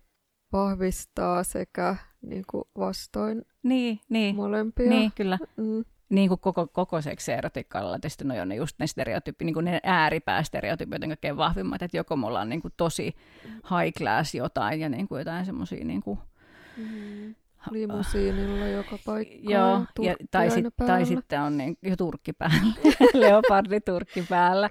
vahvistaa 0.52 1.44
sekä 1.44 1.96
niinku 2.22 2.68
vastoin 2.78 3.42
niin, 3.62 4.00
niin, 4.08 4.36
molempia. 4.36 4.88
niin, 4.88 5.12
kyllä. 5.14 5.38
Mm. 5.56 5.84
niin 6.08 6.28
kuin 6.28 6.40
koko, 6.40 6.66
koko 6.66 7.00
seksierotiikalla 7.00 7.98
tietysti 7.98 8.24
no 8.24 8.42
on 8.42 8.48
ne 8.48 8.54
just 8.54 8.78
ne 8.78 8.86
stereotyyppi, 8.86 9.44
niin 9.44 9.54
kuin 9.54 9.64
ne 9.64 9.80
ääripäästereotyypit 9.82 11.02
on 11.02 11.08
kaikkein 11.08 11.36
vahvimmat, 11.36 11.82
että 11.82 11.96
joko 11.96 12.16
me 12.16 12.26
ollaan 12.26 12.48
niin 12.48 12.62
kuin 12.62 12.74
tosi 12.76 13.14
high 13.44 13.98
class 13.98 14.34
jotain 14.34 14.80
ja 14.80 14.88
niin 14.88 15.08
kuin 15.08 15.18
jotain 15.18 15.46
semmoisia 15.46 15.84
niin 15.84 16.02
kuin, 16.02 16.18
Mm. 16.76 17.34
Limusiinilla 17.70 18.66
joka 18.66 18.98
paikkaan. 19.06 19.42
joo, 19.42 19.86
ja, 20.00 20.16
tai, 20.30 20.50
sit, 20.50 20.64
tai 20.86 21.06
sitten 21.06 21.40
on 21.40 21.58
niin, 21.58 21.78
jo 21.82 21.96
turkki 21.96 22.32
päällä, 22.32 22.72
leopardi 23.14 23.80
turkki 23.80 24.24
päällä, 24.28 24.70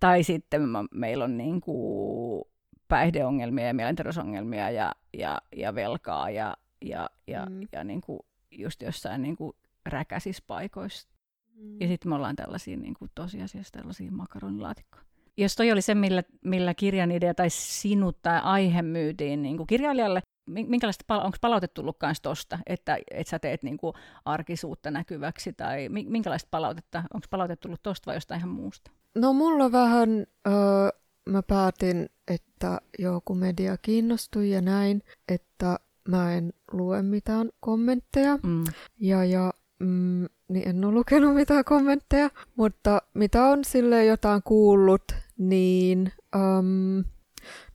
tai 0.00 0.22
sitten 0.22 0.62
me, 0.62 0.78
meillä 0.90 1.24
on 1.24 1.36
niin 1.36 1.60
kuin 1.60 2.44
päihdeongelmia 2.88 3.66
ja 3.66 3.74
mielenterveysongelmia 3.74 4.70
ja, 4.70 4.92
ja, 5.18 5.40
ja 5.56 5.74
velkaa 5.74 6.30
ja, 6.30 6.56
ja, 6.84 7.10
ja, 7.26 7.46
Mm. 7.46 7.60
ja 7.72 7.84
niin 7.84 8.00
kuin 8.00 8.20
just 8.50 8.82
jossain 8.82 9.22
niin 9.22 9.36
kuin 9.36 9.52
räkäisissä 9.86 10.44
paikoissa 10.46 11.08
Mm. 11.56 11.80
Ja 11.80 11.88
sitten 11.88 12.08
me 12.08 12.14
ollaan 12.14 12.36
tällaisia 12.36 12.76
niin 12.76 12.94
kuin 12.94 13.10
tosiasiassa 13.14 13.72
tällaisia 13.72 14.10
makaronilaatikkoja. 14.10 15.04
Jos 15.36 15.56
toi 15.56 15.72
oli 15.72 15.82
se, 15.82 15.94
millä, 15.94 16.22
millä 16.44 16.74
kirjan 16.74 17.10
idea 17.10 17.34
tai 17.34 17.50
sinut 17.50 18.22
tai 18.22 18.40
aihe 18.42 18.82
myytiin 18.82 19.42
niin 19.42 19.56
kuin 19.56 19.66
kirjailijalle, 19.66 20.22
minkälaista, 20.46 21.04
pala- 21.06 21.24
onko 21.24 21.38
palautetta 21.40 21.74
tullut 21.74 21.96
myös 22.02 22.20
tosta, 22.20 22.58
että, 22.66 22.98
että 23.10 23.30
sä 23.30 23.38
teet 23.38 23.62
niin 23.62 23.76
kuin 23.76 23.94
arkisuutta 24.24 24.90
näkyväksi, 24.90 25.52
tai 25.52 25.88
mi- 25.88 26.06
minkälaista 26.08 26.48
palautetta, 26.50 27.02
onko 27.14 27.26
palautetta 27.30 27.62
tullut 27.62 27.82
tosta 27.82 28.06
vai 28.06 28.16
jostain 28.16 28.38
ihan 28.38 28.50
muusta? 28.50 28.90
No 29.14 29.32
mulla 29.32 29.72
vähän, 29.72 30.26
öö, 30.46 30.88
mä 31.28 31.42
päätin, 31.42 32.08
että 32.28 32.80
joku 32.98 33.34
media 33.34 33.76
kiinnostui 33.76 34.50
ja 34.50 34.60
näin, 34.60 35.02
että 35.28 35.78
mä 36.08 36.34
en 36.34 36.52
lue 36.72 37.02
mitään 37.02 37.50
kommentteja. 37.60 38.38
Mm. 38.42 38.64
Ja, 39.00 39.24
ja 39.24 39.52
mm, 39.78 40.26
niin 40.48 40.68
en 40.68 40.84
ole 40.84 40.94
lukenut 40.94 41.34
mitään 41.34 41.64
kommentteja, 41.64 42.30
mutta 42.56 43.02
mitä 43.14 43.44
on 43.44 43.64
sille 43.64 44.04
jotain 44.04 44.42
kuullut, 44.44 45.04
niin 45.38 46.12
um, 46.36 47.04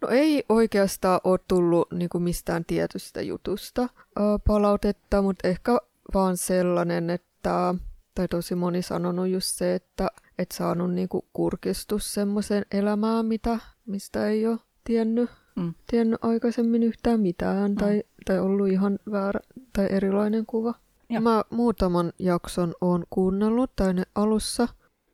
no 0.01 0.07
ei 0.07 0.43
oikeastaan 0.49 1.19
ole 1.23 1.39
tullut 1.47 1.91
niinku 1.91 2.19
mistään 2.19 2.65
tietystä 2.65 3.21
jutusta 3.21 3.81
uh, 3.81 4.41
palautetta, 4.47 5.21
mutta 5.21 5.47
ehkä 5.47 5.77
vaan 6.13 6.37
sellainen, 6.37 7.09
että, 7.09 7.75
tai 8.15 8.27
tosi 8.27 8.55
moni 8.55 8.81
sanonut 8.81 9.27
just 9.27 9.47
se, 9.47 9.75
että 9.75 10.07
et 10.37 10.51
saanut 10.51 10.93
niinku 10.93 11.25
kurkistus 11.33 12.13
semmoisen 12.13 12.65
elämään, 12.71 13.25
mitä, 13.25 13.59
mistä 13.85 14.27
ei 14.27 14.47
ole 14.47 14.59
tiennyt, 14.83 15.29
Mm. 15.55 15.73
tiennyt 15.91 16.19
aikaisemmin 16.23 16.83
yhtään 16.83 17.19
mitään, 17.19 17.75
tai, 17.75 18.03
tai 18.25 18.39
ollut 18.39 18.67
ihan 18.67 18.99
väärä 19.11 19.39
tai 19.73 19.87
erilainen 19.89 20.45
kuva. 20.45 20.73
Joo. 21.09 21.21
Mä 21.21 21.43
muutaman 21.49 22.13
jakson 22.19 22.73
oon 22.81 23.03
kuunnellut 23.09 23.75
tai 23.75 23.93
ne 23.93 24.03
alussa, 24.15 24.67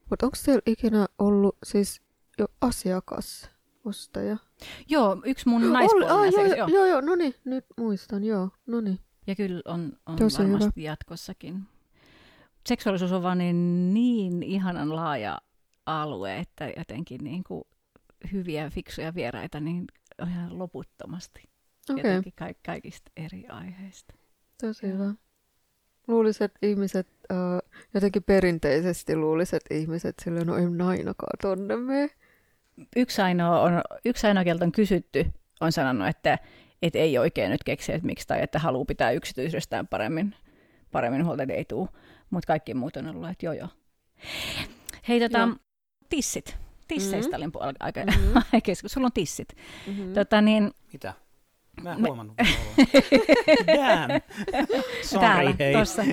mutta 0.09 0.25
onko 0.25 0.37
teillä 0.45 0.61
ikinä 0.65 1.05
ollut 1.19 1.57
siis 1.65 2.01
jo 2.39 2.45
asiakas, 2.61 3.49
ostaja? 3.85 4.37
Joo, 4.89 5.21
yksi 5.25 5.49
mun 5.49 5.63
Oli- 5.63 5.71
naispuolinen 5.73 6.15
ah, 6.15 6.19
joo, 6.23 6.27
asiakas, 6.27 6.57
joo, 6.57 6.67
joo. 6.67 6.77
joo, 6.77 6.85
joo, 6.85 7.01
no 7.01 7.15
niin, 7.15 7.35
nyt 7.45 7.65
muistan, 7.77 8.23
joo, 8.23 8.49
no 8.67 8.81
niin. 8.81 8.99
Ja 9.27 9.35
kyllä 9.35 9.61
on, 9.65 9.93
on 10.05 10.15
Tosi 10.15 10.37
varmasti 10.37 10.83
jatkossakin. 10.83 11.63
Seksuaalisuus 12.67 13.11
on 13.11 13.23
vaan 13.23 13.37
niin, 13.37 13.93
niin 13.93 14.43
ihanan 14.43 14.95
laaja 14.95 15.37
alue, 15.85 16.39
että 16.39 16.69
jotenkin 16.77 17.23
niin 17.23 17.43
kuin 17.43 17.63
hyviä, 18.31 18.69
fiksuja 18.69 19.15
vieraita 19.15 19.59
niin 19.59 19.85
ihan 20.27 20.59
loputtomasti. 20.59 21.43
Okei, 21.89 22.03
Jotenkin 22.11 22.33
ka- 22.35 22.59
kaikista 22.65 23.11
eri 23.17 23.47
aiheista. 23.47 24.13
tosi 24.61 24.87
hyvä. 24.87 25.13
Luulisin, 26.07 26.45
että 26.45 26.59
ihmiset, 26.61 27.07
äh, 27.31 27.37
jotenkin 27.93 28.23
perinteisesti 28.23 29.15
luulisin, 29.15 29.57
että 29.57 29.73
ihmiset 29.73 30.15
silleen, 30.23 30.47
no 30.47 30.55
en 30.57 30.81
ainakaan 30.81 31.37
tonne 31.41 31.75
mene. 31.77 32.09
Yksi 32.95 33.21
ainoa, 33.21 33.61
on, 33.61 33.81
yksi 34.05 34.27
ainoa, 34.27 34.43
keltä 34.43 34.65
on 34.65 34.71
kysytty, 34.71 35.25
on 35.61 35.71
sanonut, 35.71 36.07
että, 36.07 36.39
että 36.81 36.99
ei 36.99 37.17
oikein 37.17 37.51
nyt 37.51 37.63
keksi, 37.63 37.93
että 37.93 38.05
miksi, 38.05 38.27
tai 38.27 38.41
että 38.43 38.59
haluaa 38.59 38.85
pitää 38.85 39.11
yksityisestään 39.11 39.87
paremmin, 39.87 40.35
paremmin 40.91 41.25
huolta, 41.25 41.43
että 41.43 41.55
ei 41.55 41.65
tule. 41.65 41.89
Mutta 42.29 42.47
kaikki 42.47 42.73
muut 42.73 42.97
on 42.97 43.07
ollut, 43.07 43.29
että 43.29 43.45
joo 43.45 43.53
joo. 43.53 43.67
Hei, 45.07 45.19
tota, 45.19 45.37
Joo. 45.39 45.55
tissit. 46.09 46.57
Tisseistä 46.87 47.37
Mhm. 47.37 47.45
mm-hmm. 47.45 47.61
olin 47.65 47.75
aika 47.79 47.99
Mhm. 48.05 48.19
mm-hmm. 48.19 48.61
keskus. 48.63 48.91
Sulla 48.91 49.05
on 49.05 49.11
tissit. 49.13 49.55
Mm-hmm. 49.87 50.13
Tota, 50.13 50.41
niin, 50.41 50.71
Mitä? 50.93 51.13
Mä 51.83 51.91
en 51.93 52.01
Me- 52.01 52.07
huomannut. 52.07 52.37
Damn. 53.67 54.21
Sorry, 55.03 55.19
täällä, 55.27 55.53
hei. 55.59 55.73
tossa. 55.73 56.03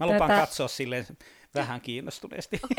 Mä 0.00 0.06
lupaan 0.06 0.30
Tätä- 0.30 0.40
katsoa 0.40 0.68
silleen 0.68 1.06
vähän 1.54 1.80
kiinnostuneesti. 1.80 2.60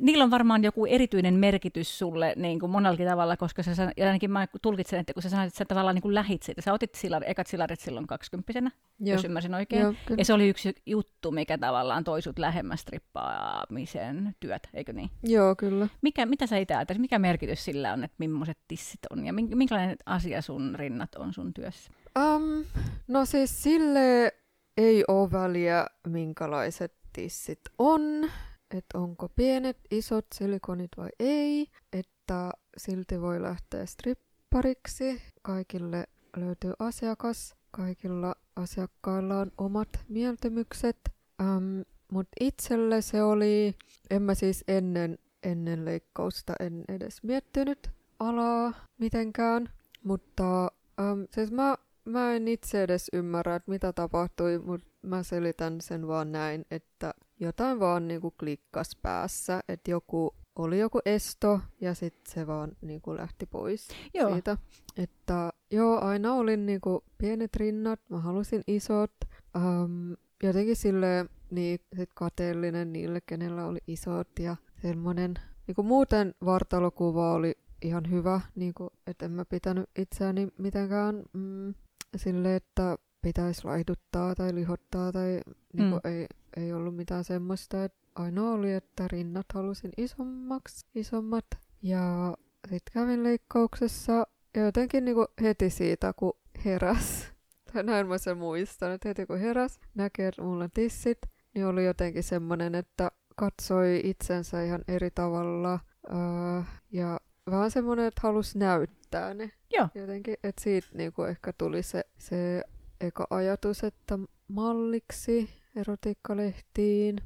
Niillä 0.00 0.24
on 0.24 0.30
varmaan 0.30 0.64
joku 0.64 0.86
erityinen 0.86 1.34
merkitys 1.34 1.98
sulle 1.98 2.32
niin 2.36 2.60
kuin 2.60 2.70
monellakin 2.70 3.08
tavalla, 3.08 3.36
koska 3.36 3.62
sä, 3.62 3.92
ainakin 4.06 4.30
mä 4.30 4.46
tulkitsen, 4.62 5.00
että 5.00 5.14
kun 5.14 5.22
sä 5.22 5.28
sanoit, 5.28 5.46
että 5.46 5.58
sä 5.58 5.64
tavallaan 5.64 5.94
niin 5.94 6.02
kuin 6.02 6.14
lähit 6.14 6.42
siitä. 6.42 6.62
Sä 6.62 6.72
otit 6.72 6.94
sillar, 6.94 7.22
ekat 7.26 7.46
sillarit 7.46 7.80
silloin 7.80 8.06
kaksikymppisenä, 8.06 8.70
Joo. 9.00 9.14
jos 9.16 9.24
ymmärsin 9.24 9.54
oikein. 9.54 9.82
Joo, 9.82 9.94
kyllä. 10.06 10.20
Ja 10.20 10.24
se 10.24 10.32
oli 10.32 10.48
yksi 10.48 10.74
juttu, 10.86 11.30
mikä 11.30 11.58
tavallaan 11.58 12.04
toi 12.04 12.22
sut 12.22 12.38
lähemmäs 12.38 12.84
trippaamisen 12.84 14.34
työt, 14.40 14.68
eikö 14.74 14.92
niin? 14.92 15.10
Joo, 15.22 15.56
kyllä. 15.56 15.88
Mikä, 16.02 16.26
mitä 16.26 16.46
sä 16.46 16.56
itse 16.56 16.74
ajattelet, 16.74 17.00
mikä 17.00 17.18
merkitys 17.18 17.64
sillä 17.64 17.92
on, 17.92 18.04
että 18.04 18.16
millaiset 18.18 18.58
tissit 18.68 19.00
on 19.10 19.26
ja 19.26 19.32
mink- 19.32 19.54
minkälainen 19.54 19.96
asia 20.06 20.42
sun 20.42 20.74
rinnat 20.78 21.14
on 21.14 21.32
sun 21.32 21.54
työssä? 21.54 21.90
Um, 22.18 22.64
no 23.08 23.24
siis 23.24 23.62
sille 23.62 24.32
ei 24.76 25.04
ole 25.08 25.32
väliä, 25.32 25.86
minkälaiset 26.06 26.94
tissit 27.12 27.60
on, 27.78 28.30
että 28.70 28.98
onko 28.98 29.28
pienet, 29.28 29.78
isot 29.90 30.26
silikonit 30.34 30.90
vai 30.96 31.08
ei, 31.18 31.66
että 31.92 32.50
silti 32.76 33.20
voi 33.20 33.42
lähteä 33.42 33.86
strippariksi. 33.86 35.22
Kaikille 35.42 36.06
löytyy 36.36 36.72
asiakas, 36.78 37.56
kaikilla 37.70 38.34
asiakkailla 38.56 39.38
on 39.38 39.52
omat 39.58 39.88
mieltymykset, 40.08 40.98
um, 41.40 41.84
mutta 42.12 42.36
itselle 42.40 43.02
se 43.02 43.22
oli, 43.22 43.74
en 44.10 44.22
mä 44.22 44.34
siis 44.34 44.64
ennen, 44.68 45.18
ennen 45.42 45.84
leikkausta 45.84 46.52
en 46.60 46.84
edes 46.88 47.22
miettinyt 47.22 47.90
alaa 48.18 48.72
mitenkään, 48.98 49.70
mutta 50.04 50.72
um, 51.00 51.26
siis 51.30 51.50
mä 51.50 51.76
Mä 52.08 52.32
en 52.32 52.48
itse 52.48 52.82
edes 52.82 53.06
ymmärrä, 53.12 53.56
että 53.56 53.70
mitä 53.70 53.92
tapahtui, 53.92 54.58
mutta 54.58 54.86
mä 55.02 55.22
selitän 55.22 55.80
sen 55.80 56.08
vaan 56.08 56.32
näin, 56.32 56.64
että 56.70 57.14
jotain 57.40 57.80
vaan 57.80 58.08
niinku 58.08 58.30
klikkas 58.30 58.96
päässä, 59.02 59.60
että 59.68 59.90
joku 59.90 60.34
oli 60.56 60.78
joku 60.78 61.00
esto 61.04 61.60
ja 61.80 61.94
sitten 61.94 62.32
se 62.34 62.46
vaan 62.46 62.72
niinku 62.80 63.16
lähti 63.16 63.46
pois 63.46 63.88
Joo. 64.14 64.32
siitä. 64.32 64.56
Että 64.96 65.52
joo, 65.70 66.00
aina 66.00 66.34
olin 66.34 66.66
niinku 66.66 67.04
pienet 67.18 67.56
rinnat, 67.56 68.00
mä 68.08 68.18
halusin 68.20 68.62
isot. 68.66 69.12
Um, 69.56 70.16
jotenkin 70.42 70.76
sille 70.76 71.26
niin 71.50 71.78
sit 71.96 72.10
kateellinen 72.14 72.92
niille, 72.92 73.20
kenellä 73.20 73.66
oli 73.66 73.78
isot 73.86 74.28
ja 74.38 74.56
semmonen. 74.82 75.34
Niinku 75.66 75.82
muuten 75.82 76.34
vartalokuva 76.44 77.32
oli 77.32 77.54
ihan 77.82 78.10
hyvä, 78.10 78.40
niinku, 78.54 78.90
että 79.06 79.24
en 79.24 79.32
mä 79.32 79.44
pitänyt 79.44 79.90
itseäni 79.98 80.48
mitenkään 80.58 81.22
mm, 81.32 81.74
sille, 82.16 82.56
että 82.56 82.98
pitäisi 83.22 83.64
laihduttaa 83.64 84.34
tai 84.34 84.54
lihottaa 84.54 85.12
tai 85.12 85.40
niinku, 85.72 85.96
Mm. 86.04 86.10
ei, 86.12 86.26
ei 86.56 86.72
ollut 86.72 86.96
mitään 86.96 87.24
semmoista. 87.24 87.76
Ainoa 88.14 88.52
oli, 88.52 88.72
että 88.72 89.08
rinnat 89.08 89.46
halusin 89.54 89.92
isommaksi, 89.96 90.86
isommat. 90.94 91.46
Ja 91.82 92.36
sitten 92.70 92.92
kävin 92.92 93.24
leikkauksessa 93.24 94.26
ja 94.54 94.64
jotenkin 94.64 95.04
niinku 95.04 95.26
heti 95.42 95.70
siitä, 95.70 96.12
kun 96.12 96.32
heräs, 96.64 97.32
tai 97.72 97.82
näin 97.82 98.06
mä 98.06 98.18
sen 98.18 98.38
muistan, 98.38 98.92
että 98.92 99.08
heti 99.08 99.26
kun 99.26 99.38
heräs, 99.38 99.80
näki, 99.94 100.22
että 100.22 100.42
mulla 100.42 100.64
on 100.64 100.70
tissit, 100.74 101.18
niin 101.54 101.66
oli 101.66 101.84
jotenkin 101.84 102.22
semmoinen, 102.22 102.74
että 102.74 103.10
katsoi 103.36 104.00
itsensä 104.04 104.62
ihan 104.62 104.84
eri 104.88 105.10
tavalla 105.10 105.80
öö, 106.10 106.62
ja 106.90 107.20
vähän 107.50 107.70
semmoinen, 107.70 108.06
että 108.06 108.20
halusi 108.22 108.58
näyttää 108.58 109.34
ne. 109.34 109.52
Joo. 109.76 109.88
Jotenkin, 109.94 110.36
että 110.44 110.62
siitä 110.62 110.88
niinku 110.94 111.22
ehkä 111.22 111.52
tuli 111.52 111.82
se, 111.82 112.04
se 112.18 112.64
eka 113.00 113.26
ajatus, 113.30 113.84
että 113.84 114.18
malliksi 114.48 115.48
erotiikkalehtiin. 115.78 117.16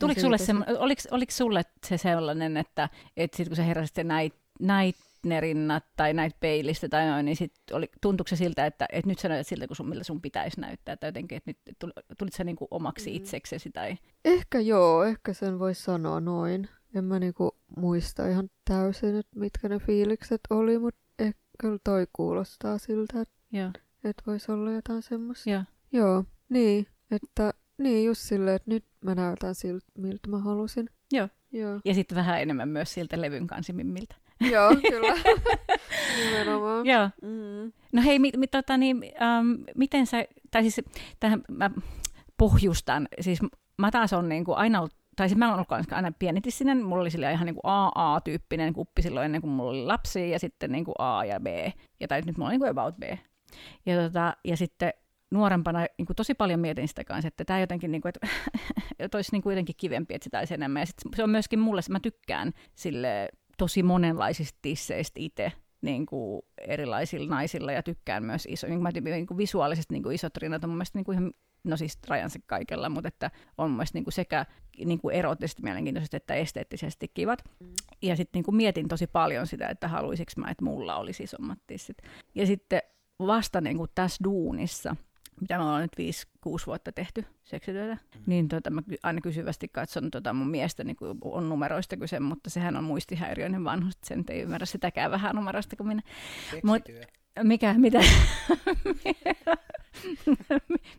Tuliko 0.00 0.20
sulle 0.20 0.38
semmo, 0.38 0.64
oliko, 0.78 1.02
oliko 1.10 1.32
sulle 1.32 1.62
se 1.86 1.96
sellainen, 1.98 2.56
että, 2.56 2.88
että 3.16 3.36
sit 3.36 3.48
kun 3.48 3.56
sä 3.56 3.62
heräsit 3.62 3.96
näit, 4.04 4.34
näit 4.60 4.96
ne 5.26 5.40
rinnat 5.40 5.84
tai 5.96 6.14
näit 6.14 6.40
peilistä 6.40 6.88
tai 6.88 7.06
noin, 7.06 7.24
niin 7.24 7.36
sit 7.36 7.52
oli, 7.72 7.90
tuntuiko 8.00 8.28
se 8.28 8.36
siltä, 8.36 8.66
että, 8.66 8.86
että 8.92 9.08
nyt 9.10 9.18
sä 9.18 9.28
näytät 9.28 9.46
siltä, 9.46 9.66
kun 9.66 9.76
sun, 9.76 9.88
miltä 9.88 10.04
sun 10.04 10.20
pitäisi 10.20 10.60
näyttää, 10.60 10.96
tai 10.96 11.08
jotenkin, 11.08 11.36
että 11.36 11.50
nyt 11.50 11.58
tuli, 11.78 11.92
tulit 12.18 12.32
sä 12.32 12.44
niinku 12.44 12.68
omaksi 12.70 13.10
Mm. 13.10 13.16
itseksesi, 13.16 13.70
tai 13.70 13.96
Ehkä 14.24 14.60
joo, 14.60 15.04
ehkä 15.04 15.32
sen 15.32 15.58
voisi 15.58 15.82
sanoa 15.82 16.20
noin. 16.20 16.68
En 16.94 17.04
mä 17.04 17.18
niinku 17.18 17.56
muista 17.76 18.28
ihan 18.28 18.50
täysin, 18.64 19.16
että 19.16 19.38
mitkä 19.40 19.68
ne 19.68 19.78
fiilikset 19.78 20.40
oli, 20.50 20.78
mutta 20.78 21.00
ehkä 21.18 21.40
kyllä 21.58 21.78
toi 21.84 22.06
kuulostaa 22.12 22.78
siltä, 22.78 23.20
että 23.20 23.34
joo, 23.52 23.70
et 24.04 24.16
voisi 24.26 24.52
olla 24.52 24.72
jotain 24.72 25.02
semmoista. 25.02 25.50
joo. 25.50 25.62
Joo, 25.92 26.24
niin, 26.48 26.86
että 27.10 27.54
niin 27.78 28.06
just 28.06 28.20
silleen, 28.20 28.56
että 28.56 28.70
nyt 28.70 28.84
mä 29.04 29.14
näytän 29.14 29.54
siltä, 29.54 29.86
miltä 29.98 30.28
mä 30.28 30.38
halusin. 30.38 30.90
Joo. 31.12 31.28
Joo, 31.52 31.80
Ja 31.84 31.94
sitten 31.94 32.16
vähän 32.16 32.42
enemmän 32.42 32.68
myös 32.68 32.94
siltä 32.94 33.20
levyn 33.20 33.46
kansimimmiltä. 33.46 34.14
joo 34.50 34.76
kyllä. 34.90 35.14
Nimenomaan. 36.24 36.86
Joo. 36.86 37.10
Mm. 37.22 37.72
No 37.92 38.02
hei, 38.02 38.18
mit, 38.18 38.36
mit, 38.36 38.50
tota, 38.50 38.76
niin, 38.76 39.02
ähm, 39.22 39.62
miten 39.76 40.06
sä, 40.06 40.24
tai 40.50 40.62
siis 40.62 40.80
tähän 41.20 41.42
mä 41.48 41.70
pohjustan, 42.36 43.08
siis 43.20 43.38
mä 43.78 43.90
taas 43.90 44.12
on 44.12 44.28
niin 44.28 44.44
kuin 44.44 44.58
aina 44.58 44.78
ollut, 44.78 44.94
tai 45.16 45.28
siis 45.28 45.38
mä 45.38 45.46
oon 45.46 45.54
ollut 45.54 45.92
aina 45.92 46.12
pienitissinen, 46.18 46.84
mulla 46.84 47.00
oli 47.00 47.10
sillä 47.10 47.30
ihan 47.30 47.46
niin 47.46 47.54
kuin 47.54 47.64
AA-tyyppinen 47.64 48.72
kuppi 48.72 49.02
silloin 49.02 49.24
ennen 49.24 49.40
kuin 49.40 49.50
mulla 49.50 49.70
oli 49.70 49.84
lapsi, 49.84 50.30
ja 50.30 50.38
sitten 50.38 50.72
niin 50.72 50.84
kuin 50.84 50.94
A 50.98 51.24
ja 51.24 51.40
B, 51.40 51.46
ja 52.00 52.08
tai 52.08 52.20
nyt 52.20 52.36
mulla 52.36 52.48
on 52.48 52.50
niin 52.52 52.60
kuin 52.60 52.70
about 52.70 52.96
B. 52.96 53.02
Ja, 53.86 53.96
tota, 54.02 54.36
ja 54.44 54.56
sitten 54.56 54.92
nuorempana 55.34 55.86
niin 55.98 56.06
kuin 56.06 56.16
tosi 56.16 56.34
paljon 56.34 56.60
mietin 56.60 56.88
sitä 56.88 57.04
kanssa, 57.04 57.28
että 57.28 57.44
tämä 57.44 57.60
jotenkin, 57.60 57.92
niin 57.92 58.02
kuin, 58.02 58.12
että, 58.16 58.26
että 58.98 59.18
olisi 59.18 59.32
niin 59.32 59.42
kuin 59.42 59.52
jotenkin 59.52 59.74
kivempi, 59.78 60.14
että 60.14 60.24
sitä 60.24 60.38
olisi 60.38 60.54
enemmän. 60.54 60.80
Ja 60.80 60.86
sit 60.86 60.96
se 61.16 61.22
on 61.22 61.30
myöskin 61.30 61.58
mulle, 61.58 61.80
mä 61.90 62.00
tykkään 62.00 62.52
sille 62.74 63.28
tosi 63.58 63.82
monenlaisista 63.82 64.58
tisseistä 64.62 65.20
itse 65.20 65.52
niin 65.82 66.06
kuin 66.06 66.42
erilaisilla 66.58 67.34
naisilla 67.34 67.72
ja 67.72 67.82
tykkään 67.82 68.24
myös 68.24 68.46
iso, 68.50 68.66
niin 68.66 68.80
kuin 68.80 68.82
mä 68.82 69.10
niin 69.10 69.26
kuin 69.26 69.38
visuaalisesti 69.38 69.94
niin 69.94 70.02
kuin 70.02 70.14
isot 70.14 70.36
rinnat 70.36 70.64
on 70.64 70.70
mun 70.70 70.76
mielestä 70.76 70.98
niin 70.98 71.04
kuin 71.04 71.18
ihan, 71.18 71.32
no 71.64 71.76
siis 71.76 71.98
rajansa 72.08 72.38
kaikella, 72.46 72.88
mutta 72.88 73.08
että 73.08 73.30
on 73.58 73.70
mun 73.70 73.84
niin 73.94 74.04
kuin 74.04 74.14
sekä 74.14 74.46
niin 74.84 74.98
kuin 74.98 75.14
erottisesti 75.14 75.62
mielenkiintoisesti 75.62 76.16
että 76.16 76.34
esteettisesti 76.34 77.08
kivat. 77.14 77.44
Ja 78.02 78.16
sitten 78.16 78.38
niin 78.38 78.44
kuin 78.44 78.54
mietin 78.54 78.88
tosi 78.88 79.06
paljon 79.06 79.46
sitä, 79.46 79.68
että 79.68 79.88
haluaisinko 79.88 80.32
mä, 80.36 80.50
että 80.50 80.64
mulla 80.64 80.96
olisi 80.96 81.22
isommat 81.22 81.58
tissit. 81.66 81.98
Ja 82.34 82.46
sitten 82.46 82.82
vasta 83.18 83.60
niin 83.60 83.76
kuin 83.76 83.90
tässä 83.94 84.24
duunissa, 84.24 84.96
mitä 85.40 85.58
me 85.58 85.64
ollaan 85.64 85.82
nyt 85.82 86.16
5-6 86.48 86.66
vuotta 86.66 86.92
tehty 86.92 87.24
seksityötä, 87.44 87.94
mm. 87.94 88.22
niin 88.26 88.48
tota, 88.48 88.70
mä 88.70 88.82
aina 89.02 89.20
kysyvästi 89.20 89.68
katson 89.68 90.10
tota 90.10 90.32
mun 90.32 90.50
miestä, 90.50 90.84
niin 90.84 90.96
kuin 90.96 91.18
on 91.22 91.48
numeroista 91.48 91.96
kyse, 91.96 92.20
mutta 92.20 92.50
sehän 92.50 92.76
on 92.76 92.84
muistihäiriöinen 92.84 93.64
vanhus, 93.64 93.94
sen 94.04 94.24
ei 94.28 94.40
ymmärrä 94.40 94.66
sitäkään 94.66 95.10
vähän 95.10 95.36
numeroista 95.36 95.76
kuin 95.76 95.88
minä. 95.88 96.02
Mut-. 96.62 96.82
Mikä, 97.42 97.74
mitä? 97.78 98.00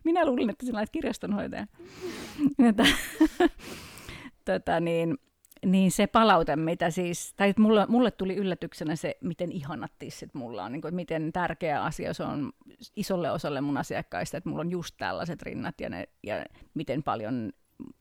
Minä 0.03 0.25
luulin, 0.25 0.49
että 0.49 0.65
sinä 0.65 0.79
olet 0.79 0.89
kirjastonhoitaja. 0.89 1.67
Tota, 4.45 4.79
niin, 4.79 5.17
niin 5.65 5.91
se 5.91 6.07
palaute, 6.07 6.55
mitä 6.55 6.89
siis, 6.89 7.33
tai 7.33 7.53
mulle, 7.57 7.85
mulle 7.89 8.11
tuli 8.11 8.35
yllätyksenä 8.35 8.95
se, 8.95 9.17
miten 9.21 9.51
ihanat 9.51 9.91
tissit 9.99 10.33
mulla 10.33 10.63
on, 10.63 10.71
niin 10.71 10.81
kuin, 10.81 10.95
miten 10.95 11.33
tärkeä 11.33 11.83
asia 11.83 12.13
se 12.13 12.23
on 12.23 12.51
isolle 12.95 13.31
osalle 13.31 13.61
mun 13.61 13.77
asiakkaista, 13.77 14.37
että 14.37 14.49
mulla 14.49 14.61
on 14.61 14.71
just 14.71 14.95
tällaiset 14.97 15.41
rinnat 15.41 15.81
ja, 15.81 15.89
ne, 15.89 16.09
ja 16.23 16.45
miten 16.73 17.03
paljon 17.03 17.51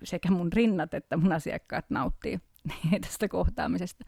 sekä 0.02 0.30
mun 0.30 0.52
rinnat 0.52 0.94
että 0.94 1.16
mun 1.16 1.32
asiakkaat 1.32 1.84
nauttii 1.90 2.40
tästä 3.06 3.28
kohtaamisesta. 3.28 4.04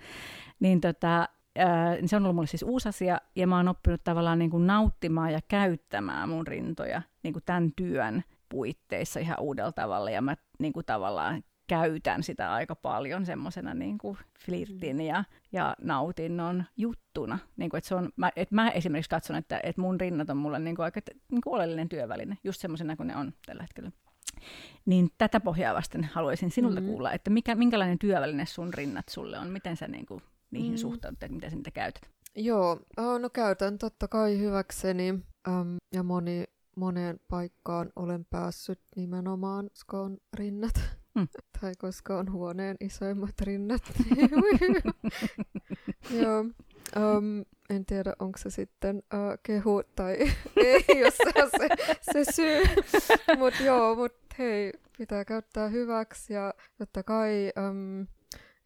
Niin 0.61 0.81
tota, 0.81 1.29
ää, 1.57 1.97
se 2.07 2.17
on 2.17 2.23
ollut 2.23 2.35
mulle 2.35 2.47
siis 2.47 2.63
uusi 2.63 2.89
asia, 2.89 3.21
ja 3.37 3.47
mä 3.47 3.57
oon 3.57 3.69
oppinut 3.69 4.05
tavallaan 4.05 4.39
niin 4.39 4.51
kuin 4.51 4.67
nauttimaan 4.67 5.33
ja 5.33 5.41
käyttämään 5.49 6.29
mun 6.29 6.47
rintoja 6.47 7.03
niin 7.23 7.33
kuin 7.33 7.43
tämän 7.47 7.73
työn 7.77 8.25
puitteissa 8.49 9.21
ihan 9.21 9.41
uudella 9.41 9.73
tavalla, 9.73 10.11
ja 10.11 10.23
mä 10.23 10.37
niin 10.59 10.73
kuin 10.73 10.87
tavallaan 10.87 11.43
käytän 11.67 12.23
sitä 12.23 12.53
aika 12.53 12.75
paljon 12.75 13.27
semmoisena 13.27 13.75
niin 13.75 13.99
flirtin 14.45 15.01
ja, 15.01 15.25
ja 15.53 15.77
nautinnon 15.83 16.65
juttuna. 16.77 17.39
Niin 17.57 17.71
kuin, 17.71 17.79
että 17.79 17.89
se 17.89 17.95
on, 17.95 18.09
mä, 18.17 18.31
että 18.37 18.55
mä 18.55 18.71
esimerkiksi 18.71 19.11
katson, 19.11 19.37
että, 19.37 19.61
että 19.63 19.81
mun 19.81 20.01
rinnat 20.01 20.31
on 20.31 20.37
mulle 20.37 20.59
niin 20.59 20.77
kuin 20.77 20.85
aika 20.85 21.01
niin 21.33 21.41
kuin 21.41 21.55
oleellinen 21.55 21.89
työväline, 21.89 22.39
just 22.45 22.61
semmoisena 22.61 22.97
kuin 22.97 23.07
ne 23.07 23.17
on 23.17 23.33
tällä 23.47 23.63
hetkellä. 23.63 23.93
Niin 24.87 25.09
tätä 25.19 25.41
pohjaa 25.41 25.75
vasten 25.75 26.05
haluaisin 26.05 26.51
sinulta 26.51 26.81
mm-hmm. 26.81 26.93
kuulla, 26.93 27.13
että 27.13 27.31
mikä, 27.31 27.55
minkälainen 27.55 27.99
työväline 27.99 28.47
sun 28.47 28.75
rinnat 28.75 29.09
sulle 29.09 29.39
on, 29.39 29.49
miten 29.49 29.77
sä 29.77 29.89
niin 29.89 30.07
kuin, 30.07 30.23
niihin 30.51 30.73
mm. 30.73 30.77
suhtaudut 30.77 31.23
ja 31.23 31.29
miten 31.29 31.51
sä 31.51 31.57
niitä 31.57 31.71
käytät? 31.71 32.11
Joo, 32.35 32.81
no 32.97 33.31
käytän 33.31 33.79
totta 33.79 34.09
kai 34.09 34.39
hyväkseni 34.39 35.09
äm, 35.49 35.77
ja 35.95 36.03
moni, 36.03 36.45
moneen 36.77 37.21
paikkaan 37.29 37.91
olen 37.97 38.27
päässyt 38.31 38.81
nimenomaan, 38.97 39.69
koska 39.69 40.01
on 40.01 40.19
rinnat. 40.37 40.97
Mm. 41.17 41.29
tai 41.61 41.73
koska 41.79 42.19
on 42.19 42.33
huoneen 42.33 42.77
isoimmat 42.81 43.41
rinnat. 43.41 43.83
Joo. 46.21 46.41
Um, 46.97 47.45
en 47.71 47.87
tiedä, 47.87 48.13
onko 48.19 48.39
se 48.39 48.51
sitten 48.51 48.97
uh, 48.97 49.39
kehu 49.43 49.83
tai 49.97 50.15
ei, 50.57 50.85
jos 51.01 51.17
se 51.17 51.43
on 51.43 51.51
se, 51.59 51.69
se 52.13 52.33
syy. 52.33 52.63
mutta 53.39 53.63
joo, 53.63 53.95
mutta 53.95 54.35
hei, 54.39 54.73
pitää 54.99 55.25
käyttää 55.25 55.69
hyväksi 55.69 56.33
ja 56.33 56.55
totta 56.79 57.03
kai 57.03 57.53
um, 57.69 58.07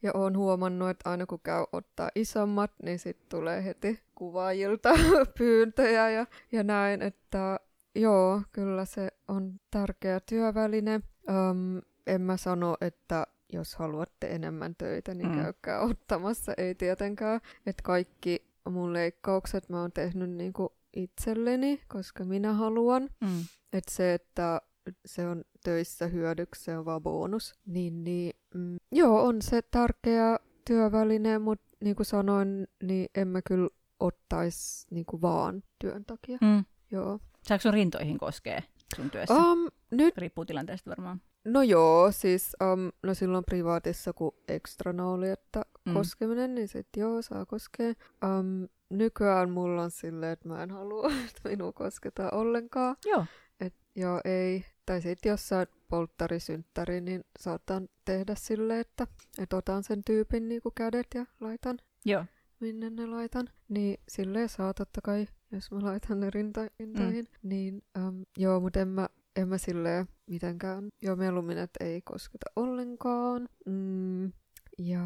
ja 0.03 0.11
oon 0.15 0.37
huomannut, 0.37 0.91
että 0.91 1.11
aina 1.11 1.27
kun 1.27 1.41
käy 1.43 1.65
ottaa 1.73 2.11
isommat, 2.15 2.73
niin 2.83 2.99
sitten 2.99 3.27
tulee 3.29 3.65
heti 3.65 4.01
kuvaajilta 4.15 4.91
pyyntöjä 5.39 6.11
ja, 6.11 6.27
ja 6.53 6.65
näin, 6.65 7.03
että 7.03 7.61
joo, 7.95 8.43
kyllä 8.53 8.85
se 8.85 9.09
on 9.29 9.61
tärkeä 9.71 10.21
työväline. 10.21 11.01
Um, 11.29 11.83
en 12.11 12.21
mä 12.21 12.37
sano, 12.37 12.77
että 12.81 13.27
jos 13.53 13.75
haluatte 13.75 14.27
enemmän 14.27 14.75
töitä, 14.75 15.15
niin 15.15 15.29
mm. 15.29 15.43
käykää 15.43 15.81
ottamassa. 15.81 16.53
Ei 16.57 16.75
tietenkään, 16.75 17.41
että 17.67 17.83
kaikki 17.83 18.47
mun 18.71 18.93
leikkaukset 18.93 19.69
mä 19.69 19.81
oon 19.81 19.93
tehnyt 19.93 20.31
niinku 20.31 20.73
itselleni, 20.97 21.81
koska 21.89 22.25
minä 22.25 22.53
haluan. 22.53 23.03
Mm. 23.21 23.45
Että 23.73 23.93
se, 23.93 24.15
että 24.15 24.61
se 25.07 25.27
on 25.27 25.45
töissä 25.65 26.07
hyödyksi, 26.07 26.65
se 26.65 26.79
on 26.79 26.85
vaan 26.85 27.03
bonus. 27.03 27.53
Niin, 27.67 28.05
niin 28.05 28.33
mm, 28.55 28.77
joo, 28.93 29.27
on 29.27 29.43
se 29.43 29.63
tärkeä 29.63 30.39
työväline, 30.67 31.39
mutta 31.39 31.69
niin 31.81 31.97
kuin 31.97 32.07
sanoin, 32.07 32.69
niin 32.83 33.09
en 33.15 33.29
mä 33.29 33.43
kyllä 33.43 33.69
ottaisi 34.01 34.87
niin 34.91 35.07
kuin 35.07 35.23
vaan 35.23 35.63
työn 35.79 36.05
takia. 36.05 36.39
Mm. 36.41 36.65
Joo. 36.91 37.21
Saako 37.43 37.63
sun 37.63 37.75
rintoihin 37.75 38.19
koskee 38.19 38.63
sun 38.97 39.11
työssä? 39.11 39.35
Um, 39.35 39.69
nyt... 39.91 40.19
Riippuu 40.19 40.45
tilanteesta 40.45 40.91
varmaan. 40.91 41.21
No 41.45 41.63
joo, 41.63 42.13
siis 42.13 42.57
um, 42.63 42.93
no 43.03 43.15
silloin 43.15 43.45
privaatissa, 43.45 44.13
kun 44.13 44.35
ekstrana 44.49 45.11
oli, 45.11 45.29
että 45.29 45.63
mm. 45.87 45.95
koskeminen, 45.95 46.55
niin 46.55 46.69
sitten 46.69 47.01
joo, 47.01 47.23
saa 47.23 47.47
koskea. 47.47 47.95
Um, 48.25 48.69
nykyään 48.91 49.51
mulla 49.51 49.83
on 49.83 49.91
silleen, 49.91 50.33
että 50.33 50.49
mä 50.49 50.63
en 50.63 50.71
halua, 50.71 51.09
että 51.29 51.49
minua 51.49 51.73
kosketaan 51.73 52.35
ollenkaan. 52.35 52.97
Joo. 53.07 53.27
Et, 53.61 53.75
joo, 53.97 54.21
ei. 54.25 54.65
Tai 54.87 55.03
sitten 55.03 55.31
jos 55.31 55.49
sä 55.49 55.67
polttarisynttäri, 55.89 57.01
niin 57.01 57.25
saatan 57.39 57.89
tehdä 58.05 58.35
silleen, 58.35 58.81
että 58.81 59.07
et 59.39 59.53
otan 59.53 59.83
sen 59.83 60.05
tyypin 60.05 60.49
niinku 60.49 60.73
kädet 60.75 61.07
ja 61.15 61.27
laitan. 61.41 61.79
Joo. 62.05 62.25
Minne 62.61 62.91
ne 62.91 63.07
laitan. 63.07 63.49
Niin 63.69 64.01
silleen 64.09 64.49
saa 64.49 64.75
totta 64.75 65.01
kai, 65.01 65.29
jos 65.53 65.71
mä 65.71 65.79
laitan 65.83 66.21
ne 66.21 66.31
rinta- 66.31 66.71
rintoihin. 66.81 67.25
Mm. 67.25 67.49
Niin 67.49 67.83
um, 67.99 68.25
joo, 68.37 68.61
mutta 68.61 68.81
en 68.81 68.89
mä 68.89 69.09
en 69.37 69.49
mä 69.49 69.59
silleen 69.59 70.07
mitenkään, 70.27 70.89
joo 71.03 71.17
mieluummin, 71.17 71.59
että 71.59 71.85
ei 71.85 72.03
kosketa 72.03 72.51
ollenkaan. 72.57 73.49
Mm, 73.67 74.33
ja... 74.79 75.03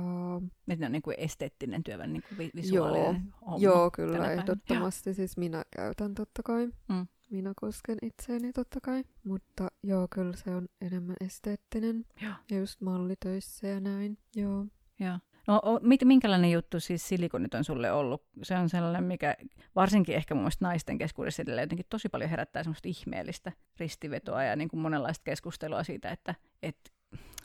Että 0.69 0.81
ne 0.81 0.87
on 0.87 0.93
niin 0.93 1.03
kuin 1.03 1.17
esteettinen 1.19 1.85
työväline, 1.85 2.13
niin 2.13 2.37
kuin 2.37 2.51
visuaalinen 2.57 3.15
joo, 3.15 3.41
homma 3.47 3.59
Joo, 3.59 3.91
kyllä, 3.91 4.33
ehdottomasti. 4.33 5.11
Joo. 5.11 5.15
Siis 5.15 5.37
minä 5.37 5.65
käytän 5.77 6.15
totta 6.15 6.43
kai. 6.43 6.67
Mm. 6.89 7.07
Minä 7.31 7.53
kosken 7.57 7.99
itseäni 8.03 8.53
totta 8.53 8.81
kai. 8.81 9.05
Mutta 9.25 9.69
joo, 9.83 10.09
kyllä 10.15 10.37
se 10.37 10.55
on 10.55 10.69
enemmän 10.81 11.17
esteettinen. 11.21 12.05
Joo. 12.23 12.33
Ja 12.51 12.59
just 12.59 12.81
mallitöissä 12.81 13.67
ja 13.67 13.81
näin. 13.81 14.19
Joo. 14.37 14.67
Joo. 15.01 15.19
No 15.47 15.63
minkälainen 16.05 16.51
juttu 16.51 16.81
siis 16.81 17.09
silikonit 17.09 17.55
on 17.55 17.65
sulle 17.65 17.93
ollut? 17.93 18.23
Se 18.43 18.57
on 18.57 18.69
sellainen, 18.69 19.05
mikä 19.05 19.37
varsinkin 19.77 20.15
ehkä 20.15 20.35
mun 20.35 20.43
mielestä 20.43 20.65
naisten 20.65 20.99
keskuudessa 20.99 21.43
edelleen 21.43 21.65
jotenkin 21.65 21.87
tosi 21.91 22.09
paljon 22.09 22.31
herättää 22.31 22.63
semmoista 22.63 22.89
ihmeellistä 22.89 23.53
ristivetoa 23.79 24.45
ja 24.45 24.57
niin 24.57 24.69
kuin 24.69 24.81
monenlaista 24.81 25.25
keskustelua 25.25 25.85
siitä, 25.85 26.11
että, 26.11 26.35
että 26.63 26.91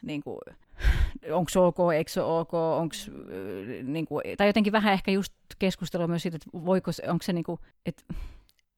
niin 0.01 0.23
kuin, 0.23 0.39
onko 1.31 1.49
se 1.49 1.59
ok, 1.59 1.77
eikö 1.95 2.11
se 2.11 2.21
ok, 2.21 2.53
onko, 2.53 2.95
niin 3.83 4.05
kuin, 4.05 4.23
tai 4.37 4.47
jotenkin 4.47 4.73
vähän 4.73 4.93
ehkä 4.93 5.11
just 5.11 5.33
keskustelua 5.59 6.07
myös 6.07 6.21
siitä, 6.21 6.35
että 6.35 6.49
voiko 6.65 6.91
se, 6.91 7.03
onko 7.09 7.23
se 7.23 7.33
niin 7.33 7.43
kuin, 7.43 7.59
että 7.85 8.03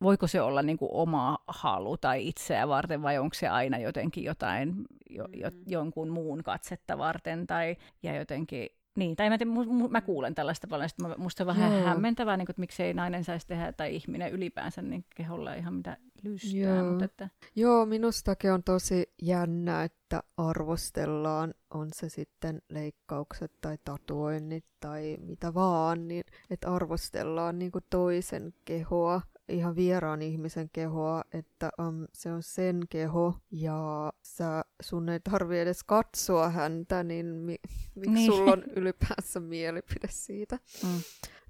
voiko 0.01 0.27
se 0.27 0.41
olla 0.41 0.61
niin 0.61 0.77
kuin 0.77 0.91
oma 0.93 1.37
halu 1.47 1.97
tai 1.97 2.27
itseä 2.27 2.67
varten 2.67 3.01
vai 3.01 3.17
onko 3.17 3.33
se 3.33 3.47
aina 3.47 3.77
jotenkin 3.77 4.23
jotain 4.23 4.85
jo, 5.09 5.27
jo, 5.33 5.49
mm. 5.49 5.63
jonkun 5.67 6.09
muun 6.09 6.43
katsetta 6.43 6.97
varten 6.97 7.47
tai 7.47 7.75
ja 8.03 8.15
jotenkin 8.15 8.69
niin, 8.95 9.15
tai 9.15 9.29
mä, 9.29 9.37
te, 9.37 9.45
mä 9.89 10.01
kuulen 10.01 10.35
tällaista 10.35 10.67
paljon, 10.67 10.89
että 10.89 11.17
musta 11.17 11.43
on 11.43 11.47
vähän 11.47 11.73
Joo. 11.73 11.85
hämmentävää, 11.85 12.37
niin 12.37 12.45
kuin, 12.45 12.53
että 12.53 12.59
miksei 12.59 12.93
nainen 12.93 13.23
saisi 13.23 13.47
tehdä 13.47 13.71
tai 13.71 13.95
ihminen 13.95 14.31
ylipäänsä 14.31 14.81
niin 14.81 15.05
keholla 15.15 15.53
ihan 15.53 15.73
mitä 15.73 15.97
lystää. 16.23 16.59
Joo. 16.59 16.89
Mutta 16.89 17.05
että... 17.05 17.29
Joo, 17.55 17.85
minustakin 17.85 18.51
on 18.51 18.63
tosi 18.63 19.13
jännä, 19.21 19.83
että 19.83 20.23
arvostellaan, 20.37 21.53
on 21.73 21.87
se 21.93 22.09
sitten 22.09 22.61
leikkaukset 22.69 23.51
tai 23.61 23.77
tatuoinnit 23.85 24.65
tai 24.79 25.17
mitä 25.21 25.53
vaan, 25.53 26.07
niin 26.07 26.23
että 26.49 26.71
arvostellaan 26.71 27.59
niin 27.59 27.71
kuin 27.71 27.85
toisen 27.89 28.53
kehoa 28.65 29.21
ihan 29.51 29.75
vieraan 29.75 30.21
ihmisen 30.21 30.69
kehoa, 30.73 31.23
että 31.33 31.71
um, 31.79 32.07
se 32.13 32.31
on 32.31 32.43
sen 32.43 32.79
keho 32.89 33.35
ja 33.51 34.13
sä, 34.21 34.65
sun 34.81 35.09
ei 35.09 35.19
tarvi 35.19 35.59
edes 35.59 35.83
katsoa 35.83 36.49
häntä, 36.49 37.03
niin 37.03 37.25
mi, 37.25 37.55
miksi 37.95 38.11
niin. 38.11 38.31
sulla 38.31 38.51
on 38.51 38.63
ylipäänsä 38.75 39.39
mielipide 39.39 40.07
siitä? 40.09 40.59
Mm. 40.83 41.01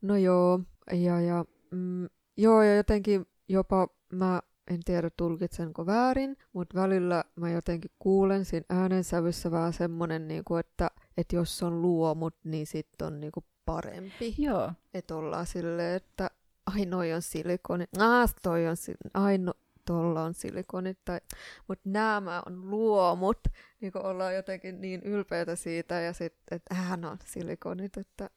No 0.01 0.15
joo, 0.15 0.59
ja, 0.91 1.21
ja, 1.21 1.45
mm, 1.71 2.07
joo, 2.37 2.63
ja 2.63 2.75
jotenkin 2.75 3.25
jopa 3.49 3.87
mä 4.13 4.41
en 4.67 4.79
tiedä 4.85 5.09
tulkitsenko 5.17 5.85
väärin, 5.85 6.37
mutta 6.53 6.81
välillä 6.81 7.23
mä 7.35 7.49
jotenkin 7.49 7.91
kuulen 7.99 8.45
siinä 8.45 8.65
äänensävyssä 8.69 9.51
vähän 9.51 9.73
semmonen, 9.73 10.27
niinku, 10.27 10.55
että, 10.55 10.91
että 11.17 11.35
jos 11.35 11.63
on 11.63 11.81
luomut, 11.81 12.35
niin 12.43 12.67
sitten 12.67 13.07
on 13.07 13.19
niinku 13.19 13.43
parempi. 13.65 14.35
Joo. 14.37 14.71
Että 14.93 15.15
ollaan 15.15 15.45
silleen, 15.45 15.95
että 15.95 16.29
ai 16.65 16.85
noi 16.85 17.13
on 17.13 17.21
silikoni, 17.21 17.85
ah, 17.99 18.35
toi 18.43 18.67
on, 18.67 18.75
ai 19.13 19.37
no, 19.37 19.53
tuolla 19.85 20.23
on 20.23 20.33
silikonit, 20.33 20.97
tai, 21.05 21.19
mutta 21.67 21.89
nämä 21.89 22.43
on 22.45 22.69
luomut, 22.69 23.39
niin 23.81 23.91
kun 23.91 24.05
ollaan 24.05 24.35
jotenkin 24.35 24.81
niin 24.81 25.01
ylpeitä 25.03 25.55
siitä, 25.55 26.01
ja 26.01 26.13
sitten, 26.13 26.55
että 26.55 26.75
hän 26.75 27.05
on 27.05 27.17
silikonit, 27.25 27.97
että 27.97 28.29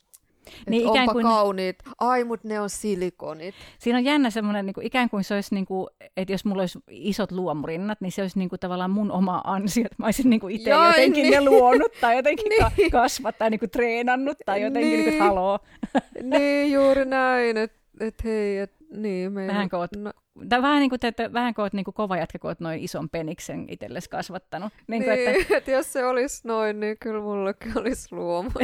niin 0.71 0.87
onpa 0.87 1.13
kuin... 1.13 1.23
kauniit. 1.23 1.77
Ai, 2.01 2.25
mutta 2.25 2.49
ne 2.49 2.61
on 2.61 2.71
silikonit. 2.71 3.55
Siinä 3.79 3.99
on 3.99 4.05
jännä 4.05 4.31
semmoinen, 4.31 4.67
niin 4.67 4.75
kuin, 4.75 4.87
ikään 4.87 5.11
kuin 5.11 5.25
se 5.25 5.35
olisi, 5.35 5.55
niin 5.55 5.67
kuin, 5.67 5.87
että 6.17 6.33
jos 6.33 6.45
mulla 6.45 6.63
olisi 6.63 6.79
isot 6.91 7.33
luomurinnat, 7.33 8.01
niin 8.01 8.13
se 8.13 8.23
olisi 8.23 8.39
niin 8.39 8.49
kuin, 8.49 8.61
tavallaan 8.61 8.91
mun 8.91 9.13
oma 9.13 9.41
ansio, 9.45 9.85
että 9.85 9.97
mä 9.99 10.07
olisin 10.07 10.31
niin 10.31 10.51
itse 10.51 10.71
jotenkin 10.71 11.23
niin. 11.23 11.33
ne 11.33 11.51
luonut 11.51 11.93
tai 12.01 12.17
jotenkin 12.17 12.49
niin. 12.49 12.63
ka- 12.63 12.99
kasvattaa, 13.01 13.51
niin 13.51 13.61
kuin, 13.61 13.71
treenannut 13.71 14.39
tai 14.47 14.63
jotenkin 14.63 14.91
niin. 14.91 15.07
niin 15.07 15.19
kuin, 15.19 15.29
haloo. 15.29 15.59
niin, 16.23 16.73
juuri 16.73 17.05
näin, 17.05 17.57
että 17.57 17.84
et 18.01 18.25
hei, 18.25 18.59
et, 18.59 18.73
niin, 18.91 19.33
meillä... 19.33 19.53
Vähän 19.53 19.69
koot, 19.69 19.91
no... 19.97 20.13
tai 20.49 20.63
vähän 20.63 20.81
niin 20.81 20.91
kuin, 20.91 20.99
että 21.03 21.33
vähän 21.33 21.55
koot 21.55 21.73
niin 21.73 21.85
kuin 21.85 21.95
kova 21.95 22.17
jätkä, 22.17 22.39
kun 22.39 22.51
oot 22.51 22.61
noin 22.61 22.81
ison 22.81 23.09
peniksen 23.09 23.67
itsellesi 23.69 24.11
kasvattanut. 24.11 24.73
Niin, 24.87 25.01
niin 25.01 25.19
kuin, 25.19 25.29
että... 25.29 25.57
että 25.57 25.71
jos 25.71 25.93
se 25.93 26.05
olisi 26.05 26.49
noin, 26.49 26.81
niin 26.81 26.97
kyllä 27.01 27.21
mullakin 27.21 27.79
olisi 27.79 28.09
luomuta 28.15 28.61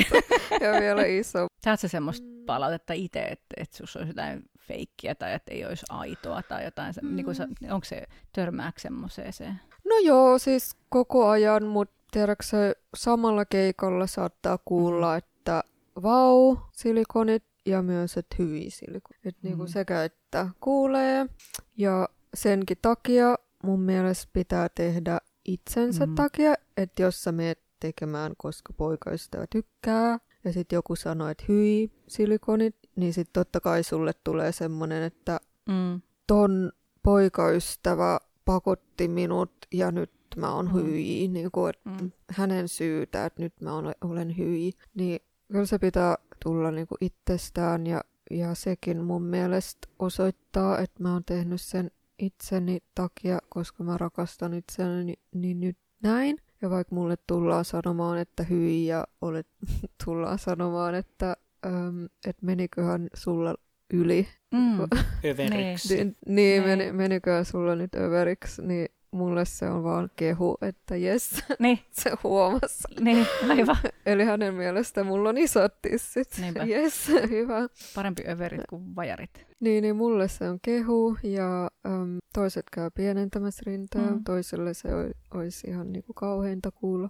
ja 0.61 0.81
vielä 0.81 1.05
iso. 1.05 1.47
Saatko 1.65 1.89
semmoista 1.89 2.27
mm. 2.27 2.45
palautetta 2.47 2.93
itse, 2.93 3.21
että, 3.21 3.55
että 3.57 3.77
sinussa 3.77 3.99
olisi 3.99 4.11
jotain 4.11 4.43
feikkiä 4.61 5.15
tai 5.15 5.35
että 5.35 5.55
ei 5.55 5.65
olisi 5.65 5.87
aitoa 5.89 6.43
tai 6.43 6.65
jotain, 6.65 6.95
mm. 7.03 7.17
niin 7.17 7.25
kuin, 7.25 7.37
onko 7.71 7.85
se 7.85 8.07
törmääkö 8.33 8.81
semmoiseen? 8.81 9.61
No 9.85 9.97
joo, 10.03 10.39
siis 10.39 10.77
koko 10.89 11.29
ajan, 11.29 11.67
mutta 11.67 11.95
tiedätkö 12.11 12.45
samalla 12.97 13.45
keikolla 13.45 14.07
saattaa 14.07 14.59
kuulla, 14.65 15.13
mm. 15.13 15.19
että 15.19 15.63
vau, 16.03 16.57
silikonit 16.73 17.45
ja 17.71 17.83
myös, 17.83 18.17
että 18.17 18.37
hyviä 18.39 18.71
silkoja. 18.71 19.19
Että 19.25 19.41
niinku 19.43 19.63
mm. 19.63 19.69
sekä 19.69 20.05
että 20.05 20.49
kuulee. 20.61 21.27
Ja 21.77 22.09
senkin 22.35 22.77
takia 22.83 23.37
mun 23.65 23.81
mielestä 23.81 24.31
pitää 24.33 24.69
tehdä 24.69 25.19
itsensä 25.45 26.07
mm. 26.07 26.15
takia, 26.15 26.55
että 26.77 27.03
jos 27.03 27.23
sä 27.25 27.33
meet 27.33 27.63
tekemään, 27.81 28.33
koska 28.39 28.73
poikaystävä 28.73 29.47
tykkää, 29.51 30.19
ja 30.45 30.53
sitten 30.53 30.77
joku 30.77 30.97
sanoo, 30.97 31.29
että 31.29 31.45
hyi 31.49 31.93
silikonit, 32.09 32.77
niin 32.97 33.13
sitten 33.15 33.33
totta 33.33 33.61
kai 33.61 33.83
sulle 33.83 34.13
tulee 34.25 34.53
semmoinen, 34.53 35.03
että 35.03 35.41
mm. 35.69 36.01
ton 36.27 36.73
poikaystävä 37.03 38.19
pakotti 38.45 39.09
minut 39.09 39.53
ja 39.73 39.91
nyt 39.91 40.11
mä 40.37 40.55
oon 40.55 40.67
Mm. 40.67 40.73
hyi, 40.75 41.29
niin 41.29 41.51
kuin, 41.51 41.73
Mm. 41.85 42.11
hänen 42.31 42.69
syytä, 42.69 43.25
että 43.27 43.43
nyt 43.43 43.61
mä 43.61 43.75
olen, 43.75 43.95
olen 44.01 44.39
hyi, 44.39 44.73
niin 44.95 45.21
kyllä 45.53 45.67
se 45.67 45.79
pitää 45.79 46.17
tulla 46.45 46.71
niin 46.71 46.87
kuin 46.87 46.99
itsestään 47.01 47.87
ja, 47.87 48.01
ja 48.31 48.55
sekin 48.55 49.05
mun 49.05 49.23
mielestä 49.23 49.89
osoittaa, 49.99 50.79
että 50.79 51.03
mä 51.03 51.13
oon 51.13 51.25
tehnyt 51.25 51.61
sen 51.61 51.91
itseni 52.19 52.79
takia, 52.95 53.39
koska 53.49 53.85
mä 53.85 53.99
rakastan 53.99 54.55
itseäni, 54.55 55.15
niin 55.35 55.61
nyt 55.61 55.79
näin. 56.03 56.37
Ja 56.63 56.71
vaikka 56.71 56.95
mulle 56.95 57.17
tullaan 57.27 57.65
sanomaan, 57.65 58.19
että 58.19 58.43
hyi 58.43 58.87
ja 58.87 59.07
olet, 59.21 59.47
tullaan 60.05 60.39
sanomaan, 60.39 60.95
että, 60.95 61.37
äm, 61.67 62.05
että 62.27 62.47
meniköhän 62.47 63.09
sulla 63.15 63.55
yli, 63.93 64.27
Mm. 64.55 64.81
Överiksi. 65.31 65.95
niin, 65.97 66.17
niin 66.27 66.63
Niin. 66.63 66.63
meni, 66.63 66.93
meniköhän 66.93 67.45
sulla 67.45 67.77
nyt 67.77 67.95
överiksi, 67.95 68.63
niin 68.63 68.89
mulle 69.11 69.45
se 69.45 69.69
on 69.71 69.83
vaan 69.85 70.11
kehu, 70.17 70.57
että 70.63 70.97
jes, 70.97 71.31
Niin, 71.59 71.79
se 71.91 72.11
huomasi. 72.25 72.85
niin, 73.01 73.27
aivan. 73.49 73.77
Eli 74.07 74.25
hänen 74.25 74.55
mielestä 74.55 75.05
mulla 75.05 75.29
on 75.29 75.39
isot 75.39 75.73
tissit. 75.83 76.29
Niinpä. 76.41 76.65
Jes, 76.65 77.09
hyvä. 77.31 77.69
Parempi 77.95 78.23
överit 78.29 78.61
kuin 78.71 78.97
vajarit. 78.97 79.47
Niin, 79.61 79.83
niin 79.83 79.97
mulle 79.97 80.29
se 80.29 80.49
on 80.51 80.59
kehu 80.63 81.17
ja 81.23 81.71
äm, 81.87 82.19
toiset 82.35 82.67
käy 82.73 82.91
pienentämässä 82.95 83.63
rintaa, 83.67 84.11
Mm. 84.11 84.25
toiselle 84.25 84.75
se 84.75 84.89
olisi 85.35 85.67
ihan 85.71 85.93
niinku 85.93 86.13
kauheinta 86.15 86.71
kuulla. 86.71 87.09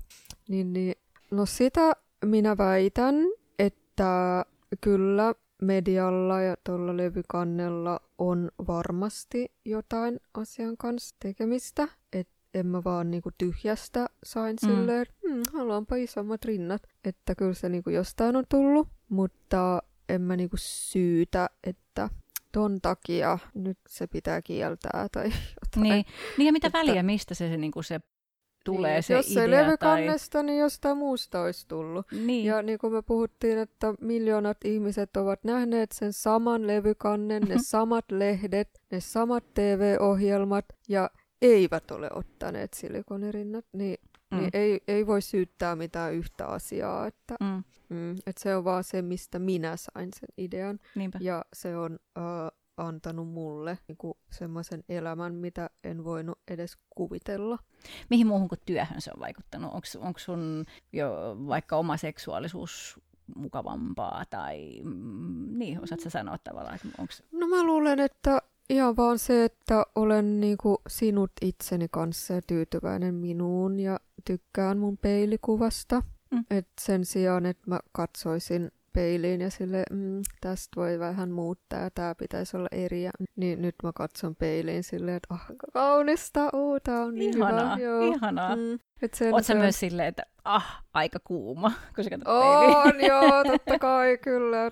Niin, 0.49 0.73
niin, 0.73 0.95
no 1.31 1.47
sitä 1.47 1.93
minä 2.25 2.57
väitän, 2.59 3.15
että 3.59 4.45
kyllä 4.81 5.35
medialla 5.63 6.41
ja 6.43 6.57
tuolla 6.65 6.97
levykannella 6.97 8.01
on 8.21 8.51
varmasti 8.67 9.53
jotain 9.65 10.21
asian 10.35 10.77
kanssa 10.77 11.17
tekemistä. 11.23 11.89
Että 12.13 12.33
en 12.55 12.67
mä 12.67 12.85
vaan 12.85 13.11
niinku 13.11 13.31
tyhjästä 13.39 14.07
sain 14.25 14.57
Mm. 14.63 14.69
silleen, 14.69 15.03
että 15.03 15.15
hm, 15.29 15.43
haluanpa 15.59 15.97
isommat 15.97 16.45
rinnat. 16.45 16.83
Että 17.05 17.35
kyllä 17.35 17.55
se 17.55 17.69
niinku 17.69 17.91
jostain 17.91 18.37
on 18.37 18.45
tullut, 18.49 18.89
mutta 19.09 19.83
en 20.09 20.23
mä 20.23 20.37
niinku 20.37 20.57
syytä, 20.61 21.51
että 21.65 22.09
ton 22.53 22.81
takia 22.83 23.39
nyt 23.55 23.79
se 23.89 24.07
pitää 24.07 24.43
kieltää 24.43 25.07
tai 25.13 25.25
jotain. 25.65 25.83
Niin, 25.83 26.05
niin 26.39 26.47
ja 26.47 26.53
mitä 26.53 26.67
Että- 26.67 26.79
väliä, 26.79 27.03
mistä 27.03 27.35
se, 27.35 27.49
se, 27.49 27.57
niin 27.57 27.73
kuin 27.73 27.85
se 27.85 28.01
tulee 28.65 28.93
niin, 28.95 29.03
se 29.03 29.15
Jos 29.15 29.31
idea 29.31 29.43
ei 29.43 29.49
tai... 29.51 29.65
levykannesta, 29.65 30.43
niin 30.43 30.59
jostain 30.59 30.97
muusta 30.97 31.43
olisi 31.43 31.69
tullut. 31.69 32.07
Niin, 32.13 32.45
Ja 32.45 32.63
niin 32.63 32.79
kuin 32.79 32.93
me 32.93 33.03
puhuttiin, 33.03 33.59
että 33.59 33.95
miljoonat 34.01 34.65
ihmiset 34.65 35.17
ovat 35.17 35.45
nähneet 35.45 35.93
sen 35.93 36.13
saman 36.13 36.67
levykannen, 36.67 37.43
ne 37.43 37.57
samat 37.63 38.05
lehdet, 38.13 38.69
ne 38.91 39.01
samat 39.01 39.45
TV-ohjelmat 39.55 40.65
ja 40.89 41.11
eivät 41.43 41.91
ole 41.91 42.09
ottaneet 42.15 42.75
silikonirinnat, 42.75 43.65
niin, 43.73 43.97
mm. 44.31 44.39
niin 44.39 44.51
ei, 44.53 44.81
ei 44.89 45.07
voi 45.07 45.23
syyttää 45.23 45.77
mitään 45.77 46.15
yhtä 46.15 46.47
asiaa. 46.47 47.07
Että, 47.07 47.37
Mm. 47.41 47.63
mm, 47.89 48.11
että 48.27 48.43
se 48.43 48.57
on 48.57 48.65
vaan 48.65 48.85
se, 48.85 49.03
mistä 49.03 49.39
minä 49.39 49.77
sain 49.77 50.09
sen 50.21 50.29
idean. 50.39 50.79
Niinpä. 50.95 51.19
Ja 51.23 51.45
se 51.53 51.77
on 51.77 51.99
äh, 52.19 52.25
antanut 52.81 53.29
mulle 53.29 53.79
niin 53.89 54.15
semmoisen 54.31 54.85
elämän, 54.89 55.35
mitä 55.35 55.71
en 55.85 56.05
voinut 56.05 56.39
edes 56.49 56.79
kuvitella. 56.91 57.59
Mihin 58.11 58.27
muuhun 58.27 58.49
kuin 58.49 58.61
työhön 58.67 59.01
se 59.01 59.11
on 59.15 59.21
vaikuttanut? 59.21 59.73
Onko 59.99 60.19
sun 60.19 60.65
jo 60.93 61.37
vaikka 61.47 61.77
oma 61.77 61.97
seksuaalisuus 61.97 63.01
mukavampaa 63.37 64.25
tai 64.31 64.81
mm, 64.85 65.59
niin, 65.59 65.83
osaatko 65.83 66.05
sä 66.05 66.11
sanoa 66.11 66.39
tavallaan, 66.39 66.75
että 66.75 66.89
onko 66.99 67.13
No 67.33 67.47
mä 67.47 67.65
luulen, 67.65 68.01
että 68.01 68.43
ihan 68.71 68.97
vaan 68.97 69.19
se, 69.19 69.45
että 69.45 69.87
olen 69.95 70.41
niinku 70.41 70.83
sinut 70.89 71.33
itseni 71.43 71.89
kanssa 71.91 72.35
ja 72.35 72.43
tyytyväinen 72.47 73.15
minuun 73.15 73.81
ja 73.81 74.01
tykkään 74.25 74.79
mun 74.79 74.99
peilikuvasta. 74.99 76.03
Mm. 76.31 76.45
Et 76.51 76.69
sen 76.81 77.05
sijaan, 77.05 77.47
että 77.47 77.71
mä 77.71 77.81
katsoisin 77.93 78.71
peiliin 78.93 79.41
ja 79.41 79.51
sille 79.51 79.83
mm, 79.91 80.23
tästä 80.41 80.81
voi 80.81 80.99
vähän 80.99 81.31
muuttaa 81.31 81.81
ja 81.81 81.91
tää 81.95 82.15
pitäisi 82.15 82.57
olla 82.57 82.69
eri. 82.73 83.03
Ja, 83.03 83.11
niin 83.37 83.63
nyt 83.63 83.75
mä 83.83 83.91
katson 83.95 84.37
peiliin 84.37 84.83
silleen, 84.85 85.17
että 85.17 85.35
ah, 85.35 85.47
kaunista, 85.73 86.49
uu, 86.55 86.81
tää 86.81 87.01
on 87.03 87.15
niin 87.15 87.37
ihanaa, 87.37 87.77
hyvä. 87.77 87.89
Joo. 87.89 88.13
ihanaa. 88.15 88.57
Mm, 88.57 88.79
et 89.03 89.15
sen 89.15 89.27
Oletko 89.35 89.43
sä 89.43 89.47
sijaan- 89.47 89.63
myös 89.63 89.81
silleen, 89.81 90.09
että 90.09 90.23
ah, 90.45 90.85
aika 90.95 91.19
kuuma, 91.25 91.73
kun 91.95 92.05
sä 92.05 92.11
katsot 92.11 92.29
peiliin? 92.41 92.77
On, 92.77 93.05
joo, 93.09 93.45
totta 93.45 93.79
kai, 93.89 94.19
kyllä. 94.19 94.71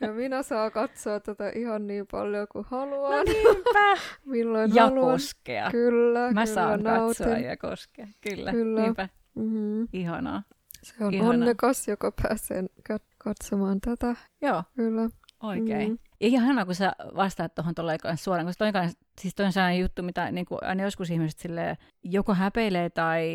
Ja 0.00 0.12
minä 0.12 0.42
saa 0.42 0.70
katsoa 0.70 1.20
tätä 1.20 1.50
ihan 1.54 1.86
niin 1.86 2.06
paljon 2.10 2.46
kuin 2.52 2.64
haluan. 2.68 3.12
No 3.12 3.22
niinpä. 3.22 4.00
Milloin 4.24 4.74
ja 4.74 4.82
haluan. 4.82 5.12
koskea. 5.12 5.70
Kyllä, 5.70 6.20
Mä 6.20 6.28
kyllä 6.28 6.46
saan 6.46 6.82
nautin. 6.82 7.06
katsoa 7.26 7.38
ja 7.38 7.56
koskea. 7.56 8.06
Kyllä, 8.30 8.50
Kyllä. 8.52 8.82
niinpä. 8.82 9.08
Mm-hmm. 9.34 9.88
Ihanaa. 9.92 10.42
Se 10.84 11.04
on 11.04 11.14
Ihanaa. 11.14 11.30
onnekas, 11.32 11.88
joka 11.88 12.12
pääsee 12.22 12.62
kat- 12.92 13.14
katsomaan 13.18 13.80
tätä. 13.80 14.16
Joo, 14.42 14.62
Kyllä. 14.76 15.08
oikein. 15.42 15.88
Mm. 15.90 15.98
Ja 16.20 16.26
ihan 16.28 16.44
ihanaa, 16.44 16.64
kun 16.64 16.74
sä 16.74 16.92
vastaat 17.16 17.54
tuohon 17.54 17.74
tolleen 17.74 17.98
suoraan, 18.16 18.46
koska 18.46 18.64
toi, 18.64 18.72
kanssa, 18.72 18.98
siis 19.20 19.34
toi 19.34 19.46
on 19.46 19.52
sellainen 19.52 19.80
juttu, 19.80 20.02
mitä 20.02 20.30
niin 20.30 20.46
kuin 20.46 20.58
aina 20.62 20.82
joskus 20.82 21.10
ihmiset 21.10 21.38
silleen, 21.38 21.76
joko 22.02 22.34
häpeilee 22.34 22.90
tai 22.90 23.28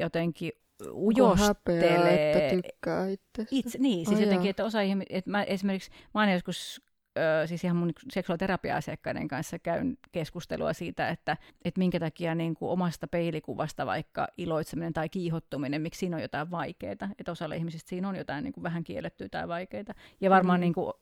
jotenkin 0.00 0.52
Onko 0.90 1.36
häpeää, 1.36 1.78
ujostelee. 1.78 2.32
että 2.32 2.62
tykkää 2.68 3.06
itse. 3.50 3.78
Niin, 3.78 4.06
siis 4.06 4.18
Ai 4.18 4.24
jotenkin, 4.24 4.46
jaa. 4.46 4.50
että 4.50 4.64
osa 4.64 4.80
ihmi- 4.80 5.06
että 5.10 5.30
mä 5.30 5.42
esimerkiksi, 5.42 5.90
mä 6.14 6.20
aina 6.20 6.32
joskus 6.32 6.82
ö, 7.18 7.46
siis 7.46 7.64
ihan 7.64 7.76
mun 7.76 7.92
seksuaaliterapia-asiakkaiden 8.10 9.28
kanssa 9.28 9.58
käyn 9.58 9.98
keskustelua 10.12 10.72
siitä, 10.72 11.08
että, 11.08 11.36
että 11.64 11.78
minkä 11.78 12.00
takia 12.00 12.34
niin 12.34 12.54
kuin 12.54 12.70
omasta 12.70 13.06
peilikuvasta 13.08 13.86
vaikka 13.86 14.28
iloitseminen 14.38 14.92
tai 14.92 15.08
kiihottuminen, 15.08 15.82
miksi 15.82 15.98
siinä 15.98 16.16
on 16.16 16.22
jotain 16.22 16.50
vaikeaa, 16.50 16.92
että 17.18 17.32
osalla 17.32 17.54
ihmisistä 17.54 17.88
siinä 17.88 18.08
on 18.08 18.16
jotain 18.16 18.44
niin 18.44 18.52
kuin 18.52 18.64
vähän 18.64 18.84
kiellettyä 18.84 19.28
tai 19.28 19.48
vaikeaa. 19.48 19.84
Ja 20.20 20.30
varmaan, 20.30 20.60
Mm. 20.60 20.62
niin 20.62 20.72
kuin, 20.74 20.92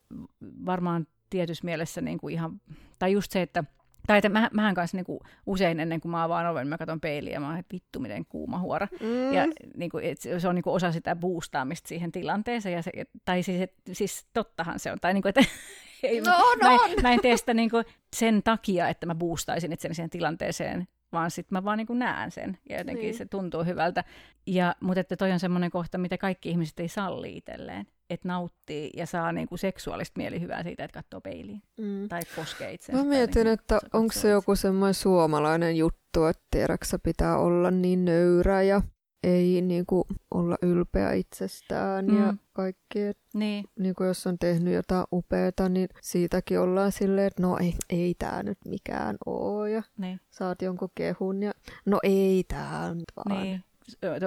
varmaan 0.66 1.07
tietyssä 1.31 1.64
mielessä 1.64 2.01
niin 2.01 2.18
kuin 2.18 2.35
ihan, 2.35 2.61
tai 2.98 3.12
just 3.12 3.33
se, 3.33 3.42
että 3.42 3.64
tai 4.07 4.18
että 4.18 4.29
mä, 4.29 4.51
mähän 4.53 4.75
kanssa 4.75 4.96
niin 4.96 5.05
kuin 5.05 5.20
usein 5.46 5.81
ennen 5.81 6.01
kuin 6.01 6.11
mä 6.12 6.25
avaan 6.25 6.46
oven, 6.46 6.68
mä 6.68 6.79
katson 6.79 7.01
peiliä 7.01 7.33
ja 7.33 7.40
mä 7.40 7.48
oon, 7.48 7.59
että 7.59 7.75
vittu 7.75 8.01
miten 8.01 8.25
kuuma 8.25 8.59
huora. 8.59 8.88
Mm. 9.01 9.33
Ja 9.33 9.42
niin 9.77 9.90
kuin, 9.90 10.05
et 10.05 10.20
se 10.38 10.48
on 10.48 10.55
niin 10.55 10.62
kuin 10.62 10.75
osa 10.75 10.92
sitä 10.92 11.16
boostaamista 11.16 11.88
siihen 11.88 12.12
tilanteeseen. 12.12 12.72
Ja 12.75 12.83
se, 12.83 12.90
et- 12.94 13.11
tai 13.25 13.42
siis, 13.42 13.61
et, 13.61 13.72
siis 13.92 14.27
tottahan 14.33 14.79
se 14.79 14.92
on. 14.92 14.98
Tai 15.01 15.14
niin 15.14 15.22
kuin, 15.22 15.31
että, 15.31 15.40
ei, 16.03 16.21
No 16.21 16.33
on, 16.37 16.59
mä, 16.62 16.75
on. 16.75 16.91
mä 17.03 17.12
en 17.12 17.21
tee 17.21 17.37
sitä 17.37 17.55
niin 17.55 17.71
kuin 17.71 17.85
sen 18.17 18.43
takia, 18.43 18.88
että 18.88 19.07
mä 19.07 19.15
boostaisin 19.15 19.73
itseni 19.73 19.95
siihen 19.95 20.11
tilanteeseen, 20.11 20.88
vaan 21.12 21.31
sitten 21.31 21.57
mä 21.57 21.65
vaan 21.65 21.79
niin 21.79 21.99
näen 21.99 22.31
sen. 22.31 22.59
Ja 22.69 22.79
jotenkin 22.79 23.03
Niin. 23.03 23.11
niin. 23.11 23.19
se 23.19 23.27
tuntuu 23.27 23.65
hyvältä. 23.65 24.05
Ja, 24.47 24.77
mutta 24.81 25.01
että 25.01 25.17
toi 25.17 25.33
on 25.33 25.41
semmoinen 25.41 25.71
kohta, 25.71 25.99
mitä 25.99 26.19
kaikki 26.19 26.51
ihmiset 26.51 26.81
ei 26.81 26.88
salli 26.88 27.37
itselleen. 27.37 27.87
Että 28.11 28.29
nauttii 28.29 28.91
ja 28.97 29.07
saa 29.07 29.33
niin 29.33 29.49
kuin 29.49 29.59
seksuaalista 29.59 30.19
mielihyvää 30.19 30.62
siitä, 30.62 30.85
että 30.85 30.95
katsoo 31.03 31.21
peiliin. 31.21 31.62
Mm. 31.77 32.09
Tai 32.09 32.21
koskee 32.37 32.73
itseään. 32.73 33.03
Mä 33.05 33.09
mietin, 33.09 33.47
että 33.47 33.79
onko 33.93 34.12
se 34.12 34.29
joku 34.29 34.57
semmoinen 34.57 34.95
suomalainen 34.95 35.77
juttu, 35.77 36.25
että 36.25 36.43
tiedäksä 36.51 36.99
pitää 36.99 37.38
olla 37.38 37.71
niin 37.71 38.05
nöyrä 38.05 38.62
ja 38.62 38.83
ei 39.22 39.62
niinku 39.62 40.06
olla 40.30 40.56
ylpeä 40.62 41.12
itsestään 41.12 42.06
mm. 42.06 42.18
ja 42.18 42.35
kaikki. 42.52 43.02
Et, 43.02 43.18
Niin, 43.35 43.64
niinku 43.78 44.04
jos 44.04 44.26
on 44.26 44.38
tehnyt 44.38 44.74
jotain 44.74 45.06
upeata, 45.12 45.68
niin 45.68 45.88
siitäkin 46.02 46.61
ollaan 46.61 46.92
silleen, 46.92 47.26
että 47.26 47.42
no 47.42 47.58
ei, 47.58 47.74
ei 47.90 48.14
tää 48.18 48.42
nyt 48.42 48.58
mikään 48.68 49.16
oo 49.26 49.66
ja 49.66 49.82
niin. 49.98 50.20
saat 50.30 50.62
jonkun 50.62 50.90
kehun 50.94 51.42
ja 51.42 51.52
no 51.87 51.98
ei 52.02 52.44
tää 52.48 52.94
nyt 52.94 53.04
vaan. 53.16 53.42
Niin. 53.42 53.64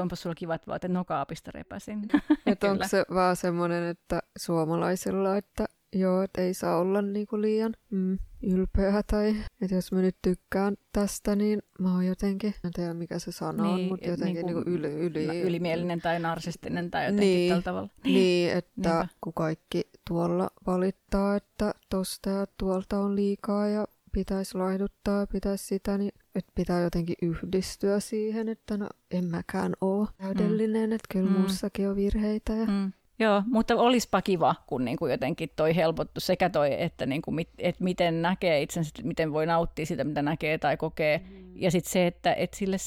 Onpa 0.01 0.15
sulla 0.15 0.35
kivat 0.35 0.67
vaatteet, 0.67 0.93
nokaapista 0.93 1.51
repäsin. 1.51 2.07
Että 2.45 2.71
onko 2.71 2.87
se 2.87 3.05
vaan 3.13 3.35
semmoinen, 3.35 3.83
että 3.83 4.21
suomalaisilla, 4.37 5.37
että 5.37 5.65
joo, 5.93 6.21
että 6.21 6.41
ei 6.41 6.53
saa 6.53 6.77
olla 6.77 7.01
niinku 7.01 7.41
liian 7.41 7.73
mm, 7.89 8.17
ylpeä 8.43 9.03
tai 9.07 9.35
että 9.61 9.75
jos 9.75 9.91
mä 9.91 10.01
nyt 10.01 10.15
tykkään 10.21 10.75
tästä, 10.93 11.35
niin 11.35 11.61
mä 11.79 11.93
oon 11.93 12.05
jotenkin, 12.05 12.53
en 12.63 12.71
tiedä 12.71 12.93
mikä 12.93 13.19
se 13.19 13.31
sana 13.31 13.69
on, 13.69 13.75
Niin, 13.77 13.89
mutta 13.89 14.05
et 14.05 14.11
jotenkin 14.11 14.45
niinku 14.45 14.59
niinku 14.69 14.69
yli, 14.87 14.93
yli, 14.93 15.41
ylimielinen 15.41 16.01
tai 16.01 16.19
narsistinen 16.19 16.91
tai 16.91 17.03
jotenkin 17.05 17.27
Niin. 17.27 17.49
tällä 17.49 17.61
tavalla. 17.63 17.89
Niin, 18.03 18.51
että 18.53 18.71
Niinpä. 18.75 19.07
kun 19.21 19.33
kaikki 19.33 19.81
tuolla 20.07 20.49
valittaa, 20.67 21.35
että 21.35 21.73
tosta 21.89 22.29
ja 22.29 22.45
tuolta 22.57 22.99
on 22.99 23.15
liikaa 23.15 23.67
ja 23.67 23.87
pitäisi 24.11 24.57
laihduttaa 24.57 25.19
ja 25.19 25.27
pitäisi 25.27 25.65
sitä, 25.67 25.97
niin 25.97 26.11
että 26.35 26.51
pitää 26.55 26.81
jotenkin 26.81 27.15
yhdistyä 27.21 27.99
siihen, 27.99 28.49
että 28.49 28.77
no 28.77 28.87
en 29.11 29.25
mäkään 29.25 29.73
oo 29.81 30.07
täydellinen, 30.17 30.93
että 30.93 31.07
kyllä 31.11 31.29
Mm. 31.29 31.37
muussakin 31.37 31.89
on 31.89 31.95
virheitä. 31.95 32.53
Ja... 32.53 32.65
Mm. 32.65 32.91
Joo, 33.19 33.43
mutta 33.45 33.75
olispa 33.75 34.21
kiva, 34.21 34.55
kun 34.67 34.85
niinku 34.85 35.07
jotenkin 35.07 35.49
toi 35.55 35.75
helpottu 35.75 36.19
sekä 36.19 36.49
toi, 36.49 36.81
että 36.81 37.05
niinku 37.05 37.31
mit, 37.31 37.49
et 37.57 37.79
miten 37.79 38.21
näkee 38.21 38.61
itsensä, 38.61 38.91
miten 39.03 39.33
voi 39.33 39.45
nauttia 39.45 39.85
sitä, 39.85 40.03
mitä 40.03 40.21
näkee 40.21 40.57
tai 40.57 40.77
kokee. 40.77 41.17
Mm. 41.17 41.51
Ja 41.55 41.71
sitten 41.71 41.91
se, 41.91 42.07
että 42.07 42.33
et 42.33 42.53
sille, 42.53 42.77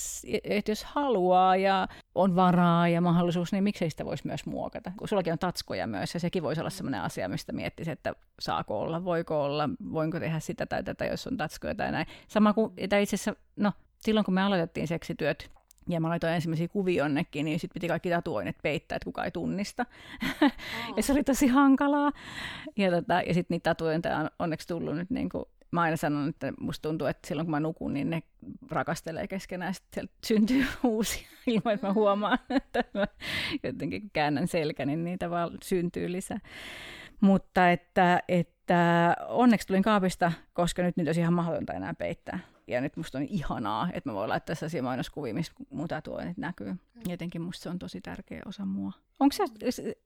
et 0.44 0.68
jos 0.68 0.84
haluaa 0.84 1.56
ja 1.56 1.88
on 2.14 2.36
varaa 2.36 2.88
ja 2.88 3.00
mahdollisuus, 3.00 3.52
niin 3.52 3.64
miksei 3.64 3.90
sitä 3.90 4.04
voisi 4.04 4.26
myös 4.26 4.46
muokata. 4.46 4.92
Kun 4.96 5.08
sullakin 5.08 5.32
on 5.32 5.38
tatskoja 5.38 5.86
myös 5.86 6.14
ja 6.14 6.20
sekin 6.20 6.42
voisi 6.42 6.60
olla 6.60 6.70
sellainen 6.70 7.02
asia, 7.02 7.28
mistä 7.28 7.52
miettisi, 7.52 7.90
että 7.90 8.14
saako 8.40 8.80
olla, 8.80 9.04
voiko 9.04 9.44
olla, 9.44 9.70
voinko 9.92 10.20
tehdä 10.20 10.40
sitä 10.40 10.66
tai 10.66 10.82
tätä, 10.82 11.04
jos 11.04 11.26
on 11.26 11.36
tatskoja 11.36 11.74
tai 11.74 11.92
näin. 11.92 12.06
Sama 12.28 12.52
kuin, 12.52 12.72
että 12.76 12.98
itse 12.98 13.16
asiassa, 13.16 13.40
no 13.56 13.72
silloin 13.98 14.24
kun 14.24 14.34
me 14.34 14.42
aloitettiin 14.42 14.88
seksityöt, 14.88 15.50
ja 15.88 16.01
mä 16.01 16.09
laitoin 16.09 16.33
ensimmäisiä 16.33 16.68
kuvia 16.68 17.05
jonnekin, 17.05 17.44
niin 17.44 17.61
sitten 17.61 17.74
piti 17.74 17.88
kaikki 17.88 18.11
tatuoinnit 18.11 18.57
peittää, 18.62 18.96
että 18.96 19.05
kukaan 19.05 19.24
ei 19.24 19.31
tunnista. 19.31 19.87
Oh. 20.42 20.51
ja 20.96 21.03
se 21.03 21.12
oli 21.12 21.24
tosi 21.24 21.46
hankalaa. 21.46 22.12
Ja, 22.77 22.90
tota, 22.90 23.14
ja 23.14 23.35
sitten 23.35 23.55
niitä 23.55 23.70
tatuointeja 23.70 24.18
on 24.18 24.31
onneksi 24.38 24.68
tullut 24.68 24.96
nyt 24.96 25.11
niin 25.11 25.29
kuin 25.29 25.44
mä 25.70 25.83
aina 25.83 25.96
sanon, 25.96 26.29
että 26.29 26.53
musta 26.61 26.88
tuntuu, 26.88 27.07
että 27.07 27.29
silloin 27.29 27.46
kun 27.46 27.51
mä 27.51 27.61
nukun, 27.61 27.94
niin 27.94 28.11
ne 28.11 28.22
rakastelee 28.70 29.27
keskenään, 29.27 29.74
sitten 29.74 29.94
sieltä 29.94 30.12
syntyy 30.27 30.66
uusia 30.85 31.29
ilman, 31.46 31.74
että 31.74 31.87
mä 31.87 31.92
huomaan, 31.92 32.38
että 32.51 32.85
mä 32.94 33.07
jotenkin 33.62 34.01
kun 34.01 34.11
käännän 34.12 34.48
selkä, 34.48 34.87
niin 34.87 35.05
niitä 35.05 35.31
vaan 35.31 35.51
syntyy 35.62 36.12
lisää. 36.12 36.40
Mutta 37.20 37.70
että, 37.70 38.22
että 38.29 39.16
onneksi 39.29 39.66
tulin 39.66 39.83
kaapista, 39.83 40.33
koska 40.53 40.83
nyt 40.83 40.96
niitä 40.96 41.09
olisi 41.09 41.20
ihan 41.20 41.35
mahdotonta 41.35 41.72
enää 41.72 41.94
peittää. 41.94 42.38
Ja 42.68 42.81
nyt 42.81 42.96
musta 42.96 43.18
on 43.18 43.24
ihanaa, 43.24 43.88
että 43.92 44.11
mä 44.11 44.14
voin 44.14 44.28
laittaa 44.28 44.54
sellaisia 44.54 44.83
mainoskuvia, 44.83 45.35
missä 45.35 45.52
mun 45.70 45.88
tatuoinnit 45.88 46.38
näkyy. 46.38 46.76
Jotenkin 47.09 47.42
musta 47.42 47.62
se 47.62 47.68
on 47.68 47.78
tosi 47.78 48.00
tärkeä 48.00 48.42
osa 48.46 48.64
mua. 48.64 48.92
Onko, 49.20 49.35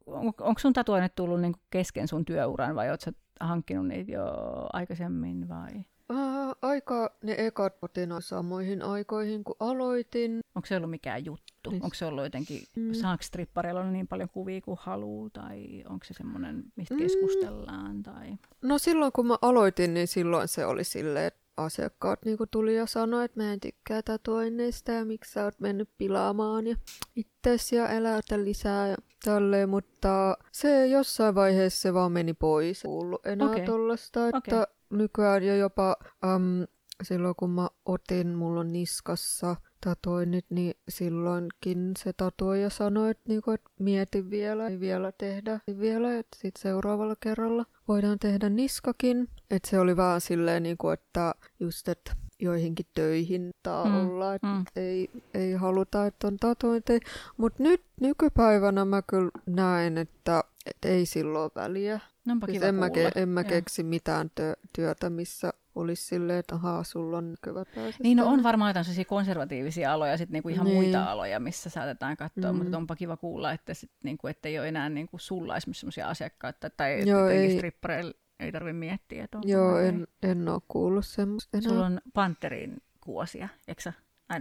on, 0.06 0.32
onko 0.40 0.58
sun 0.58 0.72
tatuoinnit 0.72 1.14
tullut 1.14 1.40
niin 1.40 1.54
kesken 1.70 2.08
sun 2.08 2.24
työuran 2.24 2.74
vai 2.74 2.90
ootko 2.90 3.10
hankkinut 3.40 3.86
niitä 3.86 4.12
jo 4.12 4.24
aikaisemmin 4.72 5.48
vai? 5.48 5.84
Äh, 6.10 6.56
aika 6.62 7.16
ne 7.22 7.34
ekat 7.38 7.76
otin 7.82 8.10
samoihin 8.20 8.82
aikoihin, 8.82 9.44
kun 9.44 9.56
aloitin. 9.60 10.40
Onko 10.54 10.66
se 10.66 10.76
ollut 10.76 10.90
mikään 10.90 11.24
juttu? 11.24 11.70
Niin. 11.70 11.82
Onko 11.84 11.94
se 11.94 12.06
ollut 12.06 12.24
jotenkin, 12.24 12.62
mm. 12.76 12.92
saako 12.92 13.22
strippareilla 13.22 13.80
olla 13.80 13.90
niin 13.90 14.08
paljon 14.08 14.28
kuvia 14.28 14.60
kuin 14.60 14.78
haluaa, 14.80 15.30
tai 15.32 15.84
onko 15.88 16.04
se 16.04 16.14
semmoinen, 16.14 16.64
mistä 16.76 16.94
mm. 16.94 17.00
keskustellaan? 17.00 18.02
Tai... 18.02 18.36
No 18.62 18.78
silloin 18.78 19.12
kun 19.12 19.26
mä 19.26 19.36
aloitin, 19.42 19.94
niin 19.94 20.08
silloin 20.08 20.48
se 20.48 20.66
oli 20.66 20.84
silleen, 20.84 21.26
että 21.26 21.41
asiakkaat 21.56 22.24
niin 22.24 22.38
tuli 22.50 22.76
ja 22.76 22.86
sanoi, 22.86 23.24
että 23.24 23.40
mä 23.40 23.52
en 23.52 23.60
tykkää 23.60 24.02
tatuoinneista 24.02 24.92
ja 24.92 25.04
miksi 25.04 25.32
sä 25.32 25.44
oot 25.44 25.60
mennyt 25.60 25.88
pilaamaan 25.98 26.66
ja 26.66 26.76
itses 27.16 27.72
ja 27.72 27.88
elätä 27.88 28.44
lisää 28.44 28.88
ja 28.88 28.96
tälleen, 29.24 29.68
mutta 29.68 30.36
se 30.52 30.86
jossain 30.86 31.34
vaiheessa 31.34 31.82
se 31.82 31.94
vaan 31.94 32.12
meni 32.12 32.34
pois. 32.34 32.82
Kuullut 32.82 33.26
enää 33.26 33.48
okay. 33.48 33.64
tollasta, 33.64 34.28
että 34.28 34.38
okay. 34.38 34.74
nykyään 34.90 35.46
jo 35.46 35.56
jopa 35.56 35.96
äm, 36.24 36.66
silloin 37.02 37.34
kun 37.36 37.50
mä 37.50 37.68
otin, 37.84 38.28
mulla 38.28 38.60
on 38.60 38.72
niskassa 38.72 39.56
tatoinnit, 39.84 40.46
niin 40.50 40.74
silloinkin 40.88 41.92
se 41.98 42.12
tatuoija 42.12 42.70
sanoi, 42.70 43.10
että, 43.10 43.24
niinku, 43.28 43.50
että 43.50 43.70
mieti 43.78 44.30
vielä, 44.30 44.68
ei 44.68 44.80
vielä 44.80 45.12
tehdä, 45.12 45.60
ei 45.68 45.78
vielä, 45.78 46.18
että 46.18 46.38
sitten 46.40 46.62
seuraavalla 46.62 47.16
kerralla 47.20 47.64
voidaan 47.88 48.18
tehdä 48.18 48.48
niskakin. 48.48 49.28
Että 49.52 49.70
se 49.70 49.80
oli 49.80 49.96
vaan 49.96 50.20
silleen, 50.20 50.62
niinku, 50.62 50.90
että 50.90 51.34
just, 51.60 51.88
että 51.88 52.12
joihinkin 52.40 52.86
töihin 52.94 53.50
taa 53.62 53.84
mm, 53.84 54.00
olla, 54.00 54.34
että 54.34 54.46
mm. 54.46 54.64
ei, 54.76 55.10
ei 55.34 55.52
haluta, 55.52 56.06
että 56.06 56.26
on 56.26 56.36
tatuointeja. 56.36 57.00
Mutta 57.36 57.62
nyt 57.62 57.82
nykypäivänä 58.00 58.84
mä 58.84 59.02
kyllä 59.02 59.30
näen, 59.46 59.98
että, 59.98 60.44
että 60.66 60.88
ei 60.88 61.06
silloin 61.06 61.50
väliä. 61.54 62.00
No, 62.24 62.36
siis 62.46 62.62
en, 62.62 62.74
mä, 62.74 62.90
ke, 62.90 63.10
en 63.14 63.28
mä 63.28 63.44
keksi 63.44 63.82
mitään 63.82 64.30
tö, 64.34 64.56
työtä, 64.72 65.10
missä 65.10 65.52
olisi 65.74 66.04
silleen, 66.04 66.38
että 66.38 66.54
ahaa, 66.54 66.84
sulla 66.84 67.18
on 67.18 67.30
näkyvät 67.30 67.68
Niin, 68.02 68.16
no 68.16 68.26
on 68.26 68.42
varmaan 68.42 68.70
jotain 68.70 68.84
sellaisia 68.84 69.04
konservatiivisia 69.04 69.92
aloja, 69.92 70.16
sitten 70.16 70.32
niinku 70.32 70.48
ihan 70.48 70.66
niin. 70.66 70.76
muita 70.76 71.04
aloja, 71.04 71.40
missä 71.40 71.70
saatetaan 71.70 72.16
katsoa, 72.16 72.52
mm. 72.52 72.58
mutta 72.58 72.76
onpa 72.76 72.96
kiva 72.96 73.16
kuulla, 73.16 73.52
että 73.52 73.74
sit, 73.74 73.90
niinku, 74.02 74.28
ei 74.44 74.58
ole 74.58 74.68
enää 74.68 74.88
niinku 74.88 75.18
sulla 75.18 75.56
esimerkiksi 75.56 75.80
sellaisia 75.80 76.08
asiakkaita, 76.08 76.70
tai 76.70 77.08
Joo, 77.08 77.28
ei. 77.28 77.56
strippareilla 77.56 78.21
ei 78.42 78.52
tarvitse 78.52 78.72
miettiä, 78.78 79.24
että 79.24 79.38
Joo, 79.44 79.78
en, 79.78 80.06
en 80.22 80.48
ole 80.48 80.62
kuullut 80.68 81.06
semmoista 81.06 81.58
enää. 81.58 81.70
Sulla 81.70 81.86
on 81.86 82.00
panterin 82.14 82.82
kuosia, 83.00 83.48
eikö 83.68 83.82
sä? 83.82 83.92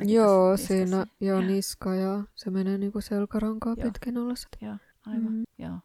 joo, 0.06 0.58
siinä 0.58 1.06
joo, 1.20 1.42
niska 1.42 1.96
ja 1.96 2.24
se 2.36 2.50
menee 2.50 2.78
niinku 2.78 3.02
selkärankaa 3.02 3.76
pitkin 3.76 4.18
alas. 4.18 4.48
Joo, 4.62 4.76
aivan, 5.06 5.34
mm. 5.34 5.44
joo. 5.58 5.80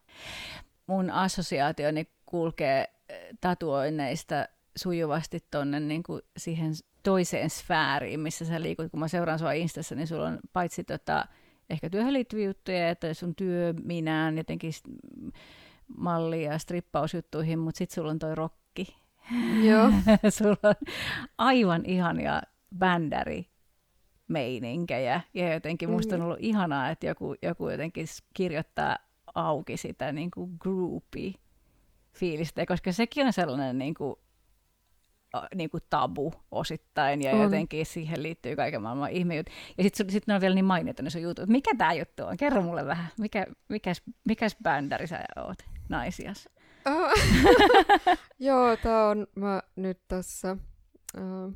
Mun 0.87 1.11
assosiaationi 1.11 2.07
kulkee 2.27 2.87
eh, 3.09 3.29
tatuoinneista 3.41 4.47
sujuvasti 4.77 5.45
tonne 5.51 5.81
niin 5.81 6.03
kuin 6.03 6.23
siihen 6.37 6.73
toiseen 7.03 7.51
sfääriin, 7.51 8.21
missä 8.21 8.45
sä 8.45 8.63
liikut. 8.63 8.91
Kun 8.91 9.01
mä 9.01 9.09
seuraan 9.09 9.39
sua 9.39 9.53
Instassa, 9.53 9.95
niin 9.95 10.07
sulla 10.07 10.27
on 10.29 10.39
paitsi 10.53 10.85
tota, 10.85 11.25
ehkä 11.71 11.91
työhön 11.91 12.13
liittyviä 12.13 12.47
juttuja, 12.47 12.91
että 12.91 13.15
sun 13.15 13.35
työ 13.35 13.75
minään 13.85 14.37
jotenkin 14.37 14.73
malli- 15.97 16.45
ja 16.45 16.59
strippausjuttuihin, 16.59 17.59
mutta 17.59 17.79
sitten 17.79 17.95
sulla 17.95 18.11
on 18.11 18.19
toi 18.19 18.35
rokki. 18.35 18.97
Joo. 19.65 19.91
sulla 20.39 20.57
on 20.63 20.75
aivan 21.39 21.87
ihania 21.87 22.43
bändäri 22.79 23.47
meininkejä. 24.29 25.21
Ja 25.35 25.53
jotenkin 25.53 25.91
musta 25.91 26.15
on 26.15 26.21
mm. 26.21 26.25
ollut 26.25 26.41
ihanaa, 26.41 26.91
että 26.91 27.07
joku, 27.07 27.35
joku 27.43 27.69
jotenkin 27.69 28.07
kirjoittaa 28.35 28.97
auki 29.35 29.77
sitä 29.77 30.13
niin 30.13 30.31
kuin 30.31 30.57
groupie 30.61 31.33
fiilistä, 32.13 32.67
koska 32.67 32.93
sekin 32.93 33.27
on 33.27 33.33
sellainen 33.33 33.79
niin 33.79 33.95
kuin 33.95 34.17
niin 35.55 35.71
kuin 35.71 35.83
tabu 35.91 36.35
osittain, 36.51 37.23
ja 37.23 37.33
on. 37.33 37.43
jotenkin 37.43 37.87
siihen 37.87 38.23
liittyy 38.23 38.57
kaiken 38.57 38.83
maailman 38.83 39.11
ihmejut. 39.11 39.47
Ja 39.79 39.85
sitten 39.85 40.11
sit 40.11 40.27
ne 40.27 40.35
on 40.35 40.41
vielä 40.41 40.55
niin 40.55 40.65
mainittu 40.65 41.03
ne 41.03 41.11
sun 41.11 41.23
jutut. 41.23 41.49
Mikä 41.49 41.71
tämä 41.79 41.93
juttu 41.93 42.25
on? 42.25 42.37
Kerro 42.37 42.63
mulle 42.63 42.87
vähän. 42.87 43.07
Mikä, 43.19 43.47
mikäs, 43.69 44.03
mikäs 44.25 44.57
bändäri 44.63 45.07
sä 45.07 45.25
oot 45.37 45.76
naisias? 45.89 46.49
Joo, 48.39 48.77
tämä 48.77 49.09
on 49.09 49.27
mä 49.35 49.63
nyt 49.77 50.01
tässä 50.09 50.57
uh, 51.17 51.53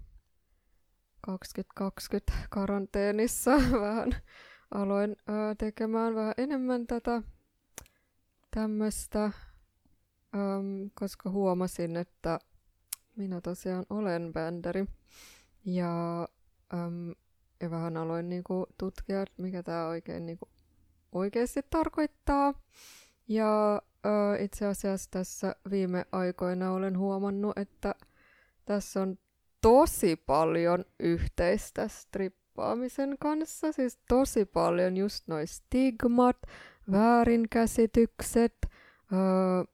2020 1.21 2.33
karanteenissa 2.51 3.51
vähän 3.81 4.16
aloin 4.75 5.11
uh, 5.11 5.57
tekemään 5.59 6.14
vähän 6.14 6.35
enemmän 6.38 6.87
tätä 6.87 7.23
tämmöistä, 8.51 9.25
um, 10.35 10.90
koska 10.95 11.31
huomasin, 11.31 11.97
että 11.97 12.38
minä 13.16 13.40
tosiaan 13.40 13.87
olen 13.90 14.33
bändäri. 14.33 14.87
Ja, 15.64 16.21
äm, 16.75 17.14
ja 17.61 17.71
vähän 17.71 17.97
aloin 17.97 18.29
niinku 18.29 18.66
tutkia, 18.79 19.25
mikä 19.38 19.62
tämä 19.62 19.87
oikein 19.87 20.27
niinku 20.27 20.49
oikeasti 21.12 21.61
tarkoittaa. 21.71 22.55
Ja 23.29 23.83
itse 24.39 24.67
asiassa 24.67 25.11
tässä 25.11 25.57
viime 25.71 26.05
aikoina 26.13 26.73
olen 26.73 26.99
huomannut, 26.99 27.59
että 27.59 27.95
tässä 28.65 29.03
on 29.03 29.19
tosi 29.61 30.17
paljon 30.17 30.85
yhteistä 31.01 31.89
strippaamisen 31.89 33.17
kanssa. 33.21 33.73
Siis 33.73 33.99
tosi 34.09 34.45
paljon 34.45 34.97
just 34.97 35.29
noin 35.29 35.47
stigmat, 35.47 36.37
väärinkäsitykset, 36.93 38.57
äh, 38.63 39.67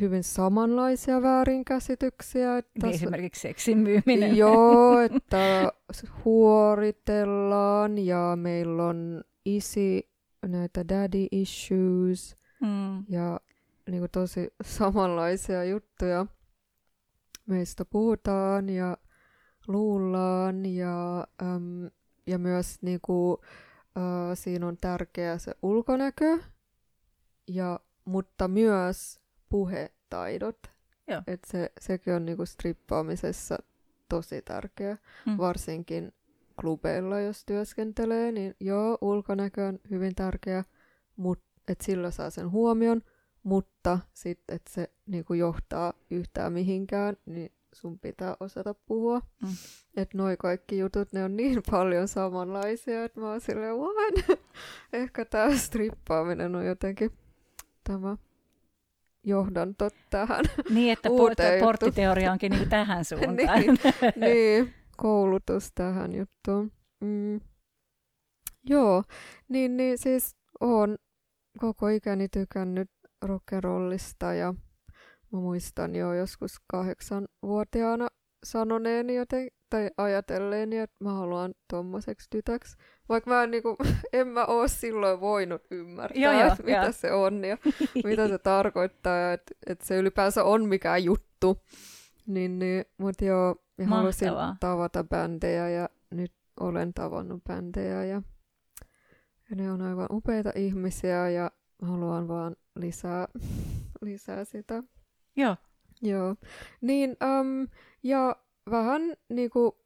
hyvin 0.00 0.24
samanlaisia 0.24 1.22
väärinkäsityksiä. 1.22 2.58
Että 2.58 2.86
niin 2.86 2.94
esimerkiksi 2.94 3.40
seksin 3.40 3.78
myyminen. 3.78 4.36
Joo, 4.36 5.00
että 5.16 5.72
huoritellaan 6.24 7.98
ja 7.98 8.36
meillä 8.36 8.86
on 8.86 9.24
isi 9.44 10.10
näitä 10.46 10.88
daddy 10.88 11.26
issues 11.30 12.39
mm. 12.60 13.04
ja 13.08 13.40
niin 13.90 14.00
kuin 14.00 14.10
tosi 14.10 14.54
samanlaisia 14.64 15.64
juttuja. 15.64 16.26
Meistä 17.46 17.84
puhutaan 17.84 18.68
ja 18.68 18.96
luullaan 19.68 20.66
ja, 20.66 21.26
äm, 21.42 21.90
ja 22.26 22.38
myös 22.38 22.82
niin 22.82 23.00
kuin, 23.02 23.38
äh, 23.96 24.38
siinä 24.38 24.66
on 24.66 24.76
tärkeä 24.76 25.38
se 25.38 25.54
ulkonäkö, 25.62 26.38
ja, 27.48 27.80
mutta 28.04 28.48
myös 28.48 29.20
puhetaidot. 29.48 30.58
Joo. 31.08 31.22
Et 31.26 31.40
se, 31.46 31.72
sekin 31.80 32.14
on 32.14 32.26
niinku 32.26 32.46
strippaamisessa 32.46 33.58
tosi 34.08 34.42
tärkeä, 34.42 34.98
mm. 35.26 35.38
varsinkin 35.38 36.12
klubeilla, 36.60 37.20
jos 37.20 37.44
työskentelee, 37.44 38.32
niin 38.32 38.54
joo, 38.60 38.98
ulkonäkö 39.00 39.66
on 39.66 39.78
hyvin 39.90 40.14
tärkeä, 40.14 40.64
mutta 41.16 41.49
että 41.68 41.84
sillä 41.84 42.10
saa 42.10 42.30
sen 42.30 42.50
huomion, 42.50 43.02
mutta 43.42 43.98
sitten, 44.12 44.56
että 44.56 44.70
se 44.72 44.90
niinku 45.06 45.34
johtaa 45.34 45.92
yhtään 46.10 46.52
mihinkään, 46.52 47.16
niin 47.26 47.52
sun 47.72 47.98
pitää 47.98 48.36
osata 48.40 48.74
puhua. 48.74 49.20
Mm. 49.42 49.48
Että 49.96 50.18
noi 50.18 50.36
kaikki 50.36 50.78
jutut, 50.78 51.12
ne 51.12 51.24
on 51.24 51.36
niin 51.36 51.62
paljon 51.70 52.08
samanlaisia, 52.08 53.04
että 53.04 53.20
mä 53.20 53.30
oon 53.30 53.40
silleen, 53.40 53.76
what? 53.76 54.40
Ehkä 54.92 55.24
tämä 55.24 55.56
strippaaminen 55.56 56.56
on 56.56 56.66
jotenkin 56.66 57.10
tämä 57.84 58.16
johdanto 59.24 59.88
tähän 60.10 60.44
Niin, 60.70 60.92
että 60.92 61.10
uuteen 61.10 61.60
porttiteoria 61.60 62.32
onkin 62.32 62.52
niin 62.52 62.68
tähän 62.68 63.04
suuntaan. 63.08 63.60
niin, 63.60 63.78
niin, 64.16 64.74
koulutus 64.96 65.72
tähän 65.74 66.12
juttuun. 66.12 66.72
Mm. 67.00 67.40
Joo, 68.68 69.04
niin, 69.48 69.76
niin 69.76 69.98
siis 69.98 70.36
olen 70.60 70.98
koko 71.60 71.88
ikäni 71.88 72.28
tykännyt 72.28 72.90
rockerollista 73.22 74.34
ja 74.34 74.52
mä 75.32 75.40
muistan 75.40 75.94
jo 75.94 76.12
joskus 76.14 76.56
kahdeksanvuotiaana 76.70 78.08
sanoneeni 78.44 79.14
joten 79.14 79.48
tai 79.70 79.90
ajatelleeni, 79.96 80.78
että 80.78 80.96
mä 81.04 81.12
haluan 81.12 81.54
tommoseksi 81.70 82.26
tytäksi. 82.30 82.76
Vaikka 83.08 83.30
mä 83.30 83.42
en, 83.42 83.50
niinku, 83.50 83.76
en 84.12 84.28
mä 84.28 84.44
oo 84.46 84.68
silloin 84.68 85.20
voinut 85.20 85.62
ymmärtää, 85.70 86.22
Joo, 86.22 86.32
joo, 86.32 86.46
että 86.46 86.62
mitä 86.62 86.82
joo. 86.82 86.92
se 86.92 87.12
on 87.12 87.44
ja 87.44 87.56
mitä 88.04 88.28
se 88.28 88.38
tarkoittaa 88.38 89.16
ja 89.16 89.32
että 89.32 89.54
et 89.66 89.80
se 89.80 89.96
ylipäänsä 89.96 90.44
on 90.44 90.68
mikään 90.68 91.04
juttu. 91.04 91.62
Niin, 92.26 92.58
niin, 92.58 92.84
mut 92.98 93.20
joo, 93.22 93.56
ja 93.78 93.86
halusin 93.86 94.28
Mahtavaa. 94.28 94.56
tavata 94.60 95.04
bändejä 95.04 95.68
ja 95.68 95.88
nyt 96.10 96.32
olen 96.60 96.94
tavannut 96.94 97.44
bändejä 97.44 98.04
ja, 98.04 98.22
ja 99.50 99.56
ne 99.56 99.72
on 99.72 99.82
aivan 99.82 100.06
upeita 100.10 100.52
ihmisiä 100.54 101.30
ja 101.30 101.50
haluan 101.82 102.28
vaan 102.28 102.56
lisää, 102.76 103.28
lisää 104.02 104.44
sitä. 104.44 104.82
Joo. 105.36 105.56
Joo. 106.02 106.36
Niin, 106.80 107.10
um, 107.40 107.68
ja 108.02 108.36
vähän 108.70 109.02
niinku 109.28 109.78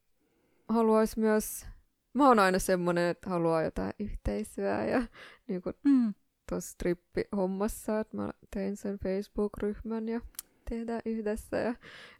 haluais 0.68 1.16
myös, 1.16 1.66
mä 2.14 2.28
oon 2.28 2.38
aina 2.38 2.58
semmonen, 2.58 3.10
että 3.10 3.30
haluaa 3.30 3.62
jotain 3.62 3.92
yhteisöä 3.98 4.84
ja 4.84 5.02
niinku 5.48 5.70
Mm. 5.84 6.14
tuossa 6.48 6.70
strippihommassa, 6.72 8.00
että 8.00 8.16
mä 8.16 8.30
tein 8.54 8.76
sen 8.76 8.98
Facebook-ryhmän 8.98 10.08
ja 10.08 10.20
tehdään 10.70 11.00
yhdessä 11.04 11.56
ja 11.56 11.74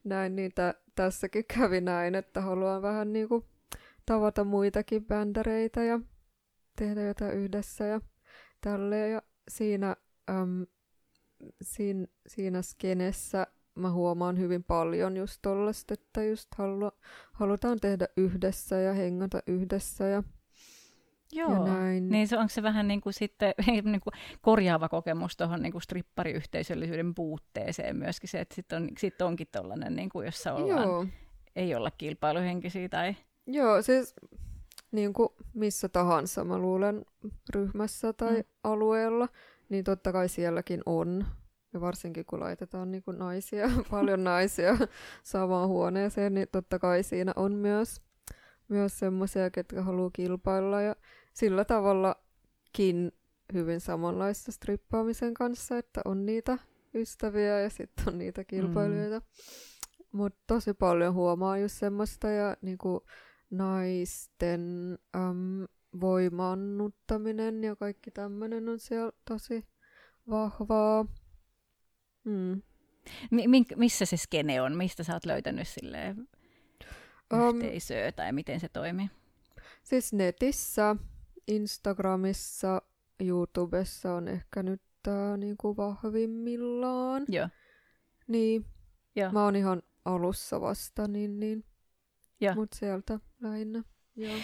näin, 0.04 0.36
niin 0.36 0.52
tä- 0.54 0.74
tässäkin 0.94 1.44
kävi 1.58 1.80
näin, 1.80 2.14
että 2.14 2.40
haluan 2.40 2.82
vähän 2.82 3.12
niinku 3.12 3.44
tavata 4.06 4.44
muitakin 4.44 5.04
bändäreitä 5.06 5.84
ja 5.84 6.00
tehdä 6.76 7.02
jotain 7.02 7.34
yhdessä 7.34 7.84
ja 7.86 8.00
tälleen. 8.60 9.12
Ja 9.12 9.22
siinä, 9.48 9.96
äm, 10.30 10.66
siinä, 11.62 12.06
siinä 12.26 12.62
skenessä 12.62 13.46
mä 13.74 13.90
huomaan 13.90 14.38
hyvin 14.38 14.64
paljon 14.64 15.16
just 15.16 15.38
tollasta, 15.42 15.94
että 15.94 16.24
just 16.24 16.48
halu, 16.54 16.90
halutaan 17.32 17.80
tehdä 17.80 18.08
yhdessä 18.16 18.76
ja 18.76 18.92
hengata 18.92 19.42
yhdessä 19.46 20.04
ja, 20.04 20.22
Joo. 21.32 21.52
ja 21.52 21.58
näin. 21.58 22.08
Niin 22.08 22.28
se, 22.28 22.38
onko 22.38 22.48
se 22.48 22.62
vähän 22.62 22.88
niin 22.88 23.00
kuin 23.00 23.12
sitten 23.12 23.54
niin 23.66 24.00
kuin 24.00 24.14
korjaava 24.40 24.88
kokemus 24.88 25.36
tuohon 25.36 25.62
niin 25.62 25.72
kuin 25.72 25.82
strippariyhteisöllisyyden 25.82 27.14
puutteeseen 27.14 27.96
myöskin 27.96 28.28
se, 28.28 28.40
että 28.40 28.54
sitten 28.54 28.82
on, 28.82 28.88
sit 28.98 29.22
onkin 29.22 29.48
tollainen, 29.52 29.96
niin 29.96 30.08
kuin 30.08 30.24
jossa 30.26 30.54
ollaan, 30.54 30.88
Joo. 30.88 31.06
ei 31.56 31.74
olla 31.74 31.90
kilpailuhenkisiä 31.90 32.88
tai... 32.88 33.16
Joo, 33.46 33.82
siis 33.82 34.14
niin 34.94 35.12
kuin 35.12 35.28
missä 35.54 35.88
tahansa, 35.88 36.44
mä 36.44 36.58
luulen, 36.58 37.04
ryhmässä 37.54 38.12
tai 38.12 38.32
Mm. 38.32 38.36
mm. 38.36 38.44
alueella, 38.64 39.28
niin 39.68 39.84
totta 39.84 40.12
kai 40.12 40.28
sielläkin 40.28 40.82
on. 40.86 41.26
Ja 41.72 41.80
varsinkin 41.80 42.24
kun 42.24 42.40
laitetaan 42.40 42.90
niin 42.90 43.02
kuin 43.02 43.18
naisia, 43.18 43.70
paljon 43.90 44.24
naisia 44.24 44.76
samaan 45.24 45.68
huoneeseen, 45.68 46.34
niin 46.34 46.48
totta 46.52 46.78
kai 46.78 47.02
siinä 47.02 47.32
on 47.36 47.52
myös, 47.52 48.00
myös 48.68 48.98
semmoisia, 48.98 49.50
ketkä 49.50 49.82
haluaa 49.82 50.10
kilpailla. 50.12 50.80
Ja 50.80 50.96
sillä 51.32 51.64
tavallakin 51.64 53.12
hyvin 53.52 53.80
samanlaista 53.80 54.52
strippaamisen 54.52 55.34
kanssa, 55.34 55.78
että 55.78 56.00
on 56.04 56.26
niitä 56.26 56.58
ystäviä 56.94 57.60
ja 57.60 57.70
sitten 57.70 58.08
on 58.08 58.18
niitä 58.18 58.44
kilpailijoita. 58.44 59.18
Mm. 59.18 59.24
Mutta 60.12 60.40
tosi 60.46 60.74
paljon 60.74 61.14
huomaa 61.14 61.58
just 61.58 61.78
semmoista 61.78 62.28
ja 62.30 62.56
niinku 62.62 63.04
naisten 63.50 64.98
äm, 65.16 65.64
voimannuttaminen 66.00 67.64
ja 67.64 67.76
kaikki 67.76 68.10
tämmöinen 68.10 68.68
on 68.68 68.78
siellä 68.78 69.12
tosi 69.24 69.64
vahvaa. 70.30 71.06
Mm. 72.24 72.62
Mi- 73.30 73.64
missä 73.76 74.04
se 74.04 74.16
skene 74.16 74.62
on? 74.62 74.76
Mistä 74.76 75.02
sä 75.02 75.12
oot 75.12 75.26
löytänyt 75.26 75.68
silleen 75.68 76.28
Um, 77.34 77.56
yhteisöä 77.56 78.12
tai 78.12 78.32
miten 78.32 78.60
se 78.60 78.68
toimii? 78.68 79.10
siis 79.82 80.12
netissä, 80.12 80.96
Instagramissa, 81.48 82.82
YouTubessa 83.20 84.14
on 84.14 84.28
ehkä 84.28 84.62
nyt 84.62 84.82
tää 85.02 85.36
niinku 85.36 85.76
vahvimmillaan. 85.76 87.24
Joo. 87.28 87.48
Niin, 88.26 88.66
Joo. 89.16 89.32
mä 89.32 89.44
oon 89.44 89.56
ihan 89.56 89.82
alussa 90.04 90.60
vasta, 90.60 91.08
niin, 91.08 91.40
niin. 91.40 91.64
Joo. 92.40 92.54
mut 92.54 92.72
sieltä 92.72 93.20
lähinnä. 93.44 93.82
Joo. 94.16 94.34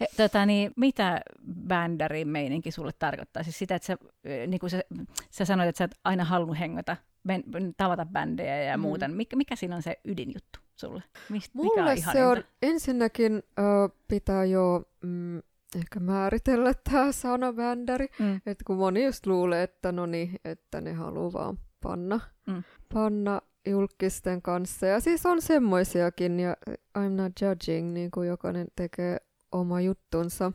E, 0.00 0.04
Tota, 0.16 0.46
niin, 0.46 0.72
mitä 0.76 1.20
bändärin 1.68 2.28
meininki 2.28 2.70
sulle 2.70 2.92
tarkoittaa? 2.98 3.42
Siis 3.42 3.58
sitä, 3.58 3.74
että 3.74 3.86
sä, 3.86 3.96
ö, 4.26 4.46
niin 4.46 4.60
kuin 4.60 4.70
sä, 4.70 4.82
sä 5.30 5.44
sanoit, 5.44 5.68
että 5.68 5.78
sä 5.78 5.84
oot 5.84 5.90
aina 6.04 6.24
halunnut 6.24 6.58
hengata, 6.58 6.96
ben, 7.26 7.42
tavata 7.76 8.06
bändejä 8.06 8.62
ja 8.62 8.76
Mm. 8.76 8.80
muuta. 8.80 9.08
Mikä, 9.08 9.36
mikä 9.36 9.56
siinä 9.56 9.76
on 9.76 9.82
se 9.82 9.96
ydinjuttu 10.04 10.58
sulle? 10.76 11.02
Mist, 11.28 11.54
mikä 11.54 11.66
Mulle 11.66 11.90
on 11.90 12.12
se 12.12 12.26
on, 12.26 12.44
ensinnäkin 12.62 13.32
ö, 13.58 13.62
pitää 14.08 14.44
jo 14.44 14.82
mm, 15.02 15.38
ehkä 15.76 16.00
määritellä 16.00 16.72
tämä 16.90 17.12
sana 17.12 17.52
bändäri. 17.52 18.06
Mm. 18.18 18.40
Että 18.46 18.64
kun 18.66 18.76
moni 18.76 19.04
just 19.04 19.26
luulee, 19.26 19.62
että 19.62 19.92
no 19.92 20.06
niin, 20.06 20.36
että 20.44 20.80
ne 20.80 20.92
haluaa 20.92 21.32
vaan 21.32 21.58
panna, 21.82 22.20
Mm. 22.46 22.62
panna 22.94 23.40
julkisten 23.66 24.42
kanssa. 24.42 24.86
Ja 24.86 25.00
siis 25.00 25.26
on 25.26 25.42
semmoisiakin, 25.42 26.40
ja 26.40 26.56
I'm 26.98 27.10
not 27.10 27.32
judging, 27.42 27.92
niin 27.92 28.10
kuin 28.10 28.28
jokainen 28.28 28.66
tekee 28.76 29.16
oma 29.52 29.80
juttunsa. 29.80 30.52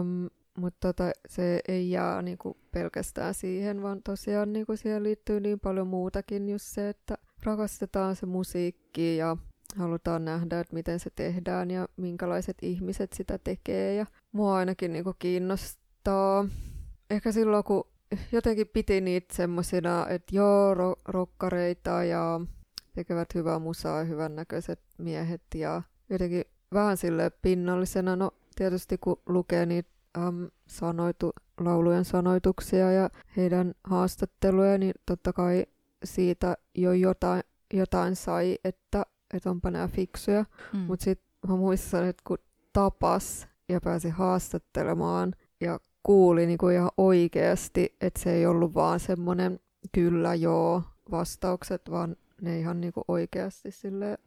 Um, 0.00 0.28
mutta 0.58 0.92
tota, 0.92 1.10
se 1.28 1.60
ei 1.68 1.90
jää 1.90 2.22
niin 2.22 2.38
kuin 2.38 2.56
pelkästään 2.72 3.34
siihen, 3.34 3.82
vaan 3.82 4.02
tosiaan 4.02 4.52
niin 4.52 4.66
kuin 4.66 4.78
siihen 4.78 5.02
liittyy 5.02 5.40
niin 5.40 5.60
paljon 5.60 5.86
muutakin. 5.86 6.48
Just 6.48 6.64
se, 6.64 6.88
että 6.88 7.18
rakastetaan 7.42 8.16
se 8.16 8.26
musiikki 8.26 9.16
ja 9.16 9.36
halutaan 9.76 10.24
nähdä, 10.24 10.60
että 10.60 10.74
miten 10.74 11.00
se 11.00 11.10
tehdään 11.16 11.70
ja 11.70 11.88
minkälaiset 11.96 12.56
ihmiset 12.62 13.12
sitä 13.12 13.38
tekee. 13.38 13.94
Ja 13.94 14.06
mua 14.32 14.56
ainakin 14.56 14.92
niin 14.92 15.04
kuin 15.04 15.16
kiinnostaa. 15.18 16.48
Ehkä 17.10 17.32
silloin, 17.32 17.64
kun 17.64 17.84
jotenkin 18.32 18.68
piti 18.68 19.00
niitä 19.00 19.34
semmosina, 19.34 20.06
että 20.08 20.36
joo, 20.36 20.74
ro- 20.74 21.00
rokkareita 21.04 22.04
ja 22.04 22.40
tekevät 22.94 23.34
hyvää 23.34 23.58
musaa 23.58 23.98
ja 23.98 24.04
hyvännäköiset 24.04 24.80
miehet 24.98 25.42
ja 25.54 25.82
jotenkin 26.10 26.44
vähän 26.72 26.96
sille 26.96 27.30
pinnallisena. 27.30 28.16
No 28.16 28.30
tietysti 28.56 28.98
kun 28.98 29.22
lukee 29.26 29.66
niitä 29.66 29.90
äm, 30.18 30.48
sanoitu, 30.66 31.32
laulujen 31.60 32.04
sanoituksia 32.04 32.92
ja 32.92 33.10
heidän 33.36 33.74
haastatteluja, 33.84 34.78
niin 34.78 34.94
totta 35.06 35.32
kai 35.32 35.66
siitä 36.04 36.56
jo 36.74 36.92
jotain, 36.92 37.42
jotain 37.72 38.16
sai, 38.16 38.58
että, 38.64 39.06
että 39.34 39.50
onpa 39.50 39.70
nämä 39.70 39.88
fiksuja. 39.88 40.44
Mm. 40.72 40.78
Mutta 40.78 41.04
sitten 41.04 41.28
mä 41.48 41.56
muistan, 41.56 42.06
että 42.06 42.22
kun 42.26 42.38
tapas 42.72 43.48
ja 43.68 43.80
pääsi 43.80 44.08
haastattelemaan 44.08 45.32
ja 45.60 45.80
kuuli 46.06 46.46
niinku 46.46 46.68
ihan 46.68 46.90
oikeasti, 46.96 47.96
että 48.00 48.20
se 48.20 48.32
ei 48.32 48.46
ollut 48.46 48.74
vaan 48.74 49.00
semmoinen 49.00 49.60
kyllä 49.92 50.34
joo 50.34 50.82
vastaukset, 51.10 51.82
vaan 51.90 52.16
ne 52.42 52.58
ihan 52.58 52.80
niinku 52.80 53.02
oikeasti 53.08 53.70
sille 53.70 54.18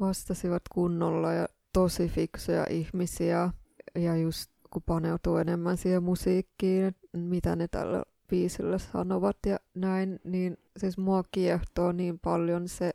vastasivat 0.00 0.62
kunnolla 0.72 1.32
ja 1.32 1.48
tosi 1.72 2.08
fiksuja 2.08 2.66
ihmisiä. 2.70 3.50
Ja 3.94 4.16
just 4.16 4.50
kun 4.70 4.82
paneutuu 4.82 5.36
enemmän 5.36 5.76
siihen 5.76 6.02
musiikkiin, 6.02 6.84
että 6.84 7.18
mitä 7.18 7.56
ne 7.56 7.68
tällä 7.68 8.02
biisillä 8.28 8.78
sanovat 8.78 9.36
ja 9.46 9.58
näin, 9.74 10.20
niin 10.24 10.56
siis 10.76 10.98
mua 10.98 11.22
kiehtoo 11.30 11.92
niin 11.92 12.18
paljon 12.18 12.68
se, 12.68 12.90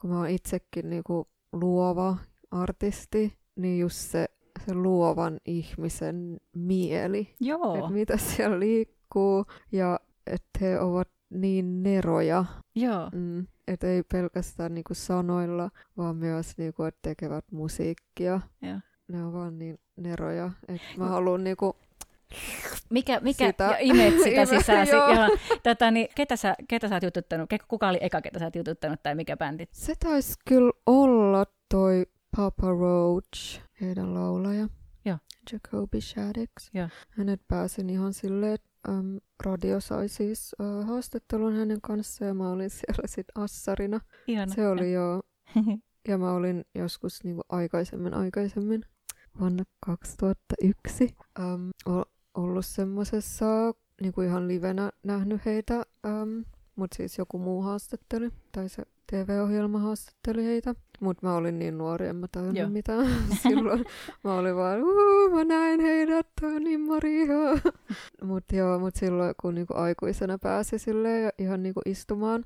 kun 0.00 0.10
mä 0.10 0.18
oon 0.18 0.28
itsekin 0.28 0.90
niinku 0.90 1.28
luova 1.52 2.16
artisti, 2.50 3.38
niin 3.56 3.78
just 3.78 3.96
se, 3.96 4.26
se 4.66 4.74
luovan 4.74 5.40
ihmisen 5.44 6.40
mieli, 6.56 7.34
Joo, 7.40 7.74
että 7.74 7.90
mitä 7.90 8.16
siellä 8.16 8.60
liikkuu 8.60 9.44
ja 9.72 10.00
että 10.26 10.58
he 10.60 10.80
ovat 10.80 11.08
niin 11.30 11.82
neroja, 11.82 12.44
joo. 12.74 13.08
mm, 13.14 13.46
että 13.68 13.86
ei 13.86 14.02
pelkästään 14.02 14.74
niinku 14.74 14.94
sanoilla, 14.94 15.70
vaan 15.96 16.16
myös 16.16 16.58
niinku, 16.58 16.82
että 16.82 16.98
tekevät 17.02 17.44
musiikkia. 17.52 18.40
joo. 18.62 18.78
Ne 19.08 19.24
on 19.24 19.32
vaan 19.32 19.58
niin 19.58 19.78
neroja, 19.96 20.50
että 20.68 20.86
mä 20.96 21.06
haluan 21.08 21.44
niinku, 21.44 21.76
Mikä, 22.90 23.20
mikä 23.20 23.46
Sitä. 23.46 23.64
ja 23.64 23.76
imet 23.80 24.14
sitä. 24.24 24.86
Joo. 24.92 25.38
Tätä, 25.62 25.90
niin, 25.90 26.08
ketä, 26.14 26.36
sä, 26.36 26.54
ketä 26.68 26.88
sä 26.88 26.94
oot 26.94 27.02
jututtanut? 27.02 27.50
Kuka 27.68 27.88
oli 27.88 27.98
eka, 28.00 28.20
ketä 28.20 28.38
sä 28.38 28.44
oot 28.44 28.56
jututtanut 28.56 29.02
tai 29.02 29.14
mikä 29.14 29.36
bändi? 29.36 29.64
se 29.72 29.94
taisi 30.04 30.34
kyllä 30.48 30.72
olla 30.86 31.46
toi 31.68 32.06
Papa 32.36 32.70
Roach, 32.70 33.60
heidän 33.82 34.14
laulaja. 34.14 34.68
Joo. 35.04 35.18
Jacoby 35.52 36.00
Shaddix. 36.00 36.50
Joo. 36.74 36.88
Hänet 37.10 37.40
pääsin 37.48 37.90
ihan 37.90 38.12
silleen, 38.12 38.54
että 38.54 38.68
äm, 38.88 39.18
radio 39.44 39.80
sai 39.80 40.08
siis 40.08 40.56
äh, 40.60 40.88
haastattelun 40.88 41.56
hänen 41.56 41.80
kanssaan 41.80 42.28
ja 42.28 42.34
mä 42.34 42.50
olin 42.50 42.70
siellä 42.80 43.06
sit 43.06 43.26
assarina. 43.34 44.00
Ihana. 44.26 44.54
Se 44.54 44.68
oli 44.68 44.92
jo, 44.92 45.22
ja 46.08 46.18
mä 46.18 46.32
olin 46.32 46.64
joskus 46.74 47.24
niinku 47.24 47.42
aikaisemmin, 47.48 48.14
aikaisemmin 48.14 48.82
vuonna 49.40 49.64
2001 49.86 51.16
äm, 51.38 51.70
ollut 52.34 52.66
semmosessa 52.66 53.46
niinku 54.00 54.22
ihan 54.22 54.48
livenä 54.48 54.92
nähnyt 55.02 55.44
heitä 55.44 55.76
äm, 56.06 56.44
mutta 56.76 56.96
siis 56.96 57.18
joku 57.18 57.38
muu 57.38 57.62
haastatteli, 57.62 58.30
tai 58.52 58.68
se 58.68 58.82
TV-ohjelma 59.10 59.78
haastatteli 59.78 60.44
heitä. 60.44 60.74
Mutta 61.00 61.26
mä 61.26 61.34
olin 61.36 61.58
niin 61.58 61.78
nuori, 61.78 62.06
en 62.06 62.16
mä 62.16 62.26
tajunnut 62.32 62.56
Joo. 62.56 62.68
mitään 62.68 63.06
silloin. 63.42 63.84
Mä 64.24 64.34
olin 64.34 64.56
vaan, 64.56 64.84
Uu, 64.84 65.30
mä 65.30 65.44
näin 65.44 65.80
heidät, 65.80 66.26
toi 66.40 66.56
on 66.56 66.64
niin 66.64 66.80
Maria. 66.80 67.26
mutta 68.22 68.56
joo, 68.56 68.78
mut 68.78 68.96
silloin 68.96 69.34
kun 69.42 69.54
niinku 69.54 69.74
aikuisena 69.76 70.38
pääsi 70.38 70.78
silleen 70.78 71.24
ja 71.24 71.30
ihan 71.38 71.62
niinku 71.62 71.80
istumaan, 71.86 72.44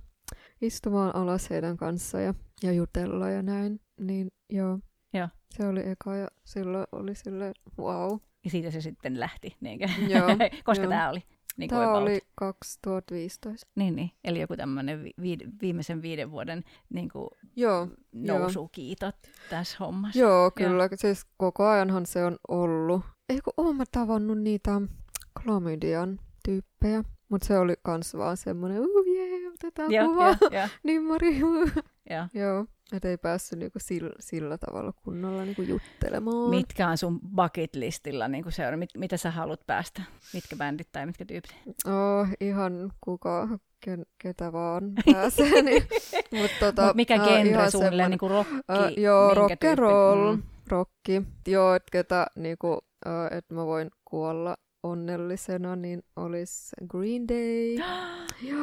istumaan 0.62 1.16
alas 1.16 1.50
heidän 1.50 1.76
kanssa 1.76 2.20
ja, 2.20 2.34
ja 2.62 2.72
jutella 2.72 3.30
ja 3.30 3.42
näin, 3.42 3.80
niin 4.00 4.32
joo. 4.50 4.78
Joo. 5.14 5.28
Se 5.54 5.66
oli 5.66 5.88
eka 5.88 6.16
ja 6.16 6.28
silloin 6.44 6.86
oli 6.92 7.14
silleen, 7.14 7.54
wow. 7.78 8.18
Ja 8.44 8.50
siitä 8.50 8.70
se 8.70 8.80
sitten 8.80 9.20
lähti, 9.20 9.56
niinkö? 9.60 9.88
Joo, 10.08 10.26
Koska 10.64 10.84
joo. 10.84 10.90
tämä 10.90 11.10
oli? 11.10 11.22
Niin 11.56 11.70
Tämä 11.70 11.84
about. 11.90 12.02
oli 12.02 12.20
2015. 12.34 13.66
Niin, 13.74 13.96
niin. 13.96 14.10
Eli 14.24 14.40
joku 14.40 14.56
tämmöinen 14.56 15.02
vi- 15.04 15.14
vi- 15.22 15.48
viimeisen 15.62 16.02
viiden 16.02 16.30
vuoden 16.30 16.62
niin 16.94 17.08
kuin 17.08 17.28
Joo, 17.56 17.88
nousukiitot 18.12 19.16
tässä 19.50 19.76
hommassa. 19.80 20.18
Joo, 20.20 20.50
kyllä. 20.50 20.82
Joo. 20.84 20.88
Siis 20.94 21.26
koko 21.36 21.66
ajanhan 21.66 22.06
se 22.06 22.24
on 22.24 22.36
ollut. 22.48 23.02
Ei 23.28 23.40
kun 23.40 23.52
oon 23.56 23.76
mä 23.76 23.84
tavannut 23.92 24.38
niitä 24.38 24.80
klamydian 25.42 26.20
tyyppejä. 26.44 27.04
Mutta 27.28 27.46
se 27.46 27.58
oli 27.58 27.74
kans 27.82 28.14
vaan 28.16 28.36
semmonen, 28.36 28.80
uu 28.80 29.04
jee, 29.16 29.48
otetaan 29.54 29.92
Joo, 29.92 30.08
kuva. 30.08 30.28
joo, 32.10 32.28
joo, 32.34 32.66
niin 32.92 32.92
Mari, 32.92 32.92
uu. 32.92 32.92
joo. 32.92 32.92
Joo, 32.92 32.96
et 32.96 33.04
ei 33.04 33.16
päässyt 33.16 33.58
niinku 33.58 33.78
sillä, 33.78 34.10
sillä 34.20 34.58
tavalla 34.58 34.92
kunnolla 34.92 35.44
niinku 35.44 35.62
juttelemaan. 35.62 36.50
Mitkä 36.50 36.88
on 36.88 36.98
sun 36.98 37.20
bucket 37.36 37.74
listilla 37.74 38.28
niin 38.28 38.42
kuin 38.42 38.52
seura? 38.52 38.76
Mit, 38.76 38.90
mitä 38.96 39.16
sä 39.16 39.30
haluat 39.30 39.66
päästä? 39.66 40.02
Mitkä 40.34 40.56
bändit 40.56 40.88
tai 40.92 41.06
mitkä 41.06 41.24
tyypit? 41.24 41.56
Oh, 41.86 42.28
ihan 42.40 42.92
kuka, 43.00 43.48
ken, 43.80 44.06
ketä 44.18 44.52
vaan 44.52 44.92
pääsee. 45.12 45.62
niin. 45.62 45.82
Mut 46.42 46.50
tota, 46.60 46.86
Mut 46.86 46.96
mikä 46.96 47.14
ää, 47.20 47.26
genre 47.26 47.50
ihan 47.50 47.70
suunnilleen? 47.70 48.06
semmonen- 48.06 48.10
Niin 48.10 48.18
kuin 48.18 48.30
rocki? 48.30 48.54
Ää, 48.68 48.90
joo, 48.90 49.34
rock 49.34 49.64
and 49.64 49.78
roll, 49.78 50.32
Mm. 50.36 50.42
rokki. 50.68 51.22
Joo, 51.48 51.74
että 51.74 51.88
ketä 51.92 52.26
niinku, 52.36 52.78
äh, 53.06 53.38
että 53.38 53.54
mä 53.54 53.66
voin 53.66 53.90
kuolla 54.04 54.56
onnellisena, 54.82 55.76
niin 55.76 56.02
olisi 56.16 56.76
Green 56.88 57.28
Day, 57.28 57.74
ja 58.50 58.56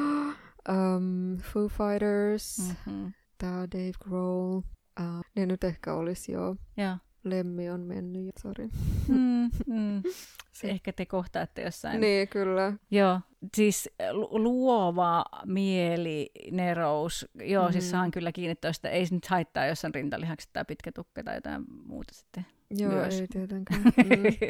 um, 0.75 1.37
Foo 1.37 1.67
Fighters, 1.69 2.57
mm. 2.85 3.11
Tää 3.43 3.67
Dave 3.71 3.91
Grohl. 4.03 4.57
Uh, 4.99 5.21
ne 5.35 5.45
nyt 5.45 5.63
ehkä 5.63 5.93
olisi 5.93 6.31
jo. 6.31 6.55
Joo. 6.77 6.97
Lemmi 7.23 7.69
on 7.69 7.81
mennyt, 7.81 8.37
sori. 8.37 8.69
Mm, 9.07 9.49
mm. 9.67 10.03
Se 10.53 10.69
ehkä 10.69 10.93
te 10.93 11.05
kohtaatte 11.05 11.61
jossain. 11.61 12.01
Niin, 12.01 12.27
kyllä. 12.27 12.73
Joo, 12.91 13.19
siis 13.55 13.89
lu- 14.11 14.43
luova 14.43 15.25
mieli, 15.45 16.31
nerous. 16.51 17.27
Joo, 17.43 17.67
mm. 17.67 17.71
siis 17.71 17.89
saan 17.89 18.11
kyllä 18.11 18.31
kiinni 18.31 18.55
toista. 18.55 18.89
Ei 18.89 19.05
se 19.05 19.15
nyt 19.15 19.27
haittaa, 19.27 19.65
jos 19.65 19.85
on 19.85 19.95
rintalihakset 19.95 20.49
tai 20.53 20.65
pitkä 20.65 20.91
tukka 20.91 21.23
tai 21.23 21.35
jotain 21.35 21.63
muuta 21.85 22.13
sitten. 22.13 22.45
Joo, 22.69 22.91
Myös. 22.91 23.21
ei 23.21 23.27
tietenkään. 23.27 23.81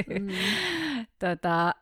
Mm, 0.10 0.24
mm. 0.24 0.30
tota, 1.20 1.68
äh, 1.68 1.74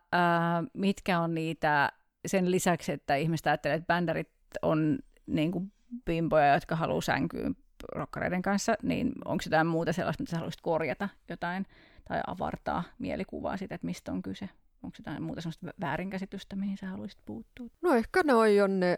mitkä 0.73 1.19
on 1.19 1.33
niitä, 1.33 1.91
sen 2.25 2.51
lisäksi, 2.51 2.91
että 2.91 3.15
ihmiset 3.15 3.47
ajattelee, 3.47 3.75
että 3.75 3.87
bändärit 3.87 4.29
on 4.61 4.99
niin 5.27 5.51
kuin 5.51 5.71
bimboja, 6.05 6.53
jotka 6.53 6.75
haluaa 6.75 7.01
sänkyyn 7.01 7.55
rokkareiden 7.95 8.41
kanssa, 8.41 8.73
niin 8.83 9.11
onko 9.25 9.41
jotain 9.45 9.67
muuta 9.67 9.93
sellaista, 9.93 10.23
mitä 10.23 10.31
sä 10.31 10.37
haluaisit 10.37 10.61
korjata 10.61 11.09
jotain 11.29 11.65
tai 12.07 12.21
avartaa 12.27 12.83
mielikuvaa 12.99 13.57
siitä, 13.57 13.75
että 13.75 13.87
mistä 13.87 14.11
on 14.11 14.21
kyse? 14.21 14.49
Onko 14.83 14.95
jotain 14.99 15.23
muuta 15.23 15.41
sellaista 15.41 15.67
vä- 15.67 15.73
väärinkäsitystä, 15.81 16.55
mihin 16.55 16.77
sä 16.77 16.87
haluaisit 16.87 17.19
puuttua? 17.25 17.67
No 17.81 17.93
ehkä 17.93 18.21
noi 18.25 18.61
on 18.61 18.79
ne 18.79 18.97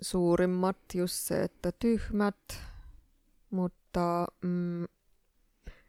suurimmat, 0.00 0.76
just 0.94 1.14
se, 1.14 1.42
että 1.42 1.72
tyhmät, 1.78 2.36
mutta 3.50 4.26
mm, 4.42 4.84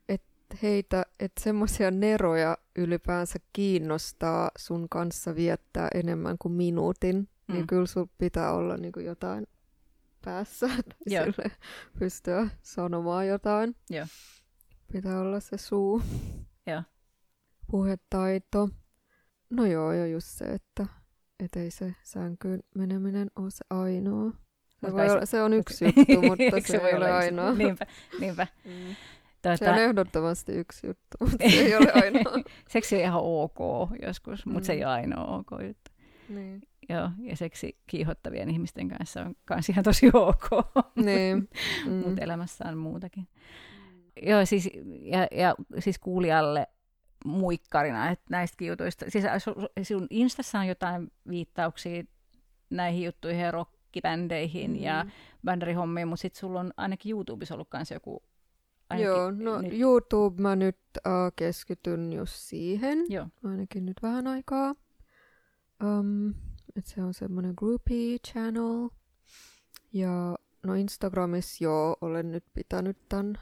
et 0.10 0.24
heitä, 0.62 1.06
että 1.20 1.44
semmoisia 1.44 1.92
neroja 1.92 2.58
ylipäänsä 2.76 3.40
kiinnostaa 3.54 4.52
sun 4.58 4.90
kanssa 4.90 5.36
viettää 5.36 5.88
enemmän 5.94 6.38
kuin 6.38 6.52
minuutin, 6.52 7.16
mm. 7.16 7.54
niin 7.54 7.64
Mm. 7.64 7.68
kyllä 7.68 7.86
sul 7.86 8.06
pitää 8.18 8.54
olla 8.54 8.78
niinku 8.78 9.00
jotain 9.00 9.48
päässä, 10.26 10.66
Joo. 11.06 11.26
sille 11.26 11.52
pystyä 12.00 12.48
sanomaan 12.62 13.28
jotain. 13.28 13.76
Joo. 13.90 14.06
Pitää 14.92 15.20
olla 15.20 15.40
se 15.40 15.58
suu. 15.58 16.02
Joo. 16.68 16.82
Puhetaito. 17.72 18.70
No 19.50 19.66
joo, 19.66 19.92
ja 19.94 20.08
just 20.08 20.28
se, 20.28 20.46
että 20.46 20.86
et 21.40 21.56
ei 21.56 21.72
se 21.72 21.96
sänkyyn 22.04 22.60
meneminen 22.76 23.32
ole 23.36 23.52
se 23.52 23.66
ainoa. 23.70 24.32
Se, 24.86 24.92
voi 24.92 25.06
se- 25.08 25.12
olla, 25.12 25.26
se 25.26 25.42
on 25.42 25.54
yksi 25.54 25.86
juttu, 25.98 26.22
mutta 26.22 26.68
se, 26.68 26.82
voi 26.82 26.90
ei 26.90 26.96
ole 26.98 27.06
yksi? 27.06 27.26
ainoa. 27.26 27.54
Niinpä, 27.54 27.86
niinpä. 28.20 28.48
Mm. 28.66 28.96
Tota, 29.42 29.58
Se 29.58 29.70
on 29.70 29.78
ehdottomasti 29.78 30.52
yksi 30.52 30.88
juttu, 30.88 31.18
mutta 31.20 31.38
se 31.50 31.56
ei 31.60 31.76
ole 31.76 31.92
ainoa. 31.94 32.44
seksi 32.70 32.96
on 32.96 33.02
ihan 33.02 33.22
ok 33.24 33.58
joskus, 34.02 34.46
mutta 34.46 34.66
se 34.68 34.74
ei 34.74 34.80
Mm. 34.80 34.86
ole 34.86 34.92
ainoa 34.94 35.38
ok 35.38 35.52
juttu. 35.68 35.92
Niin. 36.30 36.62
Joo, 36.90 37.10
ja 37.20 37.38
seksi 37.38 37.78
kiihottavien 37.88 38.50
ihmisten 38.50 38.88
kanssa 38.88 39.22
on 39.22 39.36
kans 39.46 39.70
ihan 39.70 39.84
tosi 39.84 40.08
ok. 40.14 40.50
niin. 40.96 41.38
mm. 41.86 41.92
Mutta 41.92 42.22
elämässä 42.22 42.66
on 42.68 42.78
muutakin. 42.78 43.28
Joo, 44.22 44.46
siis, 44.46 44.70
ja, 45.02 45.28
ja 45.32 45.56
siis 45.80 46.00
kuulijalle 46.00 46.68
muikkarina, 47.26 48.10
että 48.10 48.26
näistäkin 48.30 48.68
jutuista, 48.68 49.06
siis 49.10 49.24
su- 49.26 49.84
sun 49.84 50.08
Instassa 50.10 50.60
on 50.60 50.68
jotain 50.68 51.12
viittauksia 51.30 52.04
näihin 52.70 53.04
juttuihin 53.04 53.42
ja 53.42 53.52
rockibändeihin 53.52 54.72
mm. 54.72 54.84
ja 54.84 55.06
bändärihommiin, 55.46 56.08
mutta 56.08 56.22
sitten 56.22 56.40
sulla 56.40 56.60
on 56.60 56.74
ainakin 56.78 57.12
YouTubessa 57.12 57.54
ollut 57.54 57.70
kanssa 57.70 57.94
joku... 57.94 58.24
Ainakin 58.90 59.06
Joo, 59.06 59.32
no 59.32 59.62
nyt, 59.62 59.74
YouTube 59.74 60.42
mä 60.42 60.56
nyt 60.56 60.78
äh, 61.08 61.14
keskityn 61.36 62.14
just 62.14 62.34
siihen, 62.36 63.06
joo. 63.10 63.28
ainakin 63.44 63.86
nyt 63.86 63.98
vähän 64.04 64.28
aikaa. 64.28 64.76
Um, 65.84 66.34
et 66.76 66.86
se 66.86 67.04
on 67.04 67.14
semmoinen 67.14 67.54
groupie 67.58 68.18
channel. 68.28 68.90
Ja 69.94 70.36
no 70.64 70.74
Instagramissa 70.74 71.64
joo, 71.64 71.98
olen 72.02 72.32
nyt 72.32 72.44
pitänyt 72.54 72.98
tämän 73.10 73.34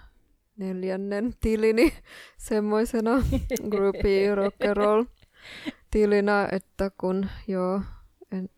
neljännen 0.58 1.34
tilini 1.42 1.94
semmoisena 2.38 3.12
groupie 3.70 4.36
rock'n'roll 4.36 5.06
tilinä, 5.92 6.50
että 6.52 6.92
kun 6.98 7.30
joo, 7.48 7.82
en, 8.32 8.50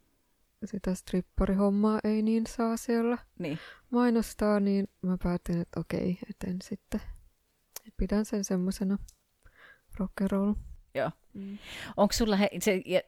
sitä 0.66 0.94
stripparihommaa 0.96 2.00
ei 2.04 2.22
niin 2.22 2.48
saa 2.48 2.78
siellä 2.78 3.18
Niin. 3.40 3.60
mainostaa, 3.90 4.60
niin 4.60 4.88
mä 5.02 5.18
päätin, 5.24 5.62
että 5.62 5.80
okei, 5.80 6.18
et 6.30 6.50
en 6.50 6.58
sitten. 6.64 7.02
Pidän 7.98 8.26
sen 8.26 8.44
semmoisena 8.44 8.98
rock'n'roll. 10.02 10.56
Joo. 10.96 11.12
Mm. 11.34 11.58
Onko 11.98 12.14
sulla, 12.14 12.36
he, 12.36 12.50
se, 12.60 12.82
ja, 12.86 13.02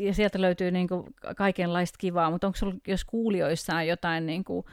ja 0.00 0.14
sieltä 0.14 0.40
löytyy 0.40 0.70
niinku 0.70 1.08
kaikenlaista 1.36 1.96
kivaa, 1.98 2.30
mutta 2.30 2.46
onko 2.46 2.56
sulla, 2.56 2.74
jos 2.86 3.04
kuulijoissa 3.04 3.76
on 3.76 3.86
jotain 3.86 4.26
niinku 4.26 4.64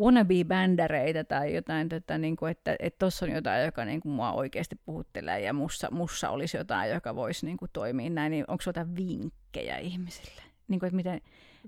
wannabe-bändäreitä 0.00 1.24
tai 1.24 1.54
jotain, 1.54 1.88
tätä, 1.88 2.18
niinku, 2.18 2.46
että 2.46 2.76
tuossa 2.98 3.26
on 3.26 3.32
jotain, 3.32 3.64
joka 3.64 3.84
niinku 3.84 4.08
mua 4.08 4.32
oikeasti 4.32 4.76
puhuttelee 4.84 5.40
ja 5.40 5.52
mussa, 5.52 5.88
mussa 5.90 6.30
olisi 6.30 6.56
jotain, 6.56 6.90
joka 6.90 7.14
voisi 7.14 7.46
niinku 7.46 7.66
toimia 7.72 8.10
näin, 8.10 8.30
niin 8.30 8.44
onko 8.48 8.62
sulla 8.62 8.78
jotain 8.78 8.96
vinkkejä 8.96 9.78
ihmisille? 9.78 10.42
Niinku, 10.68 10.86
että 10.86 10.96
miten, 10.96 11.20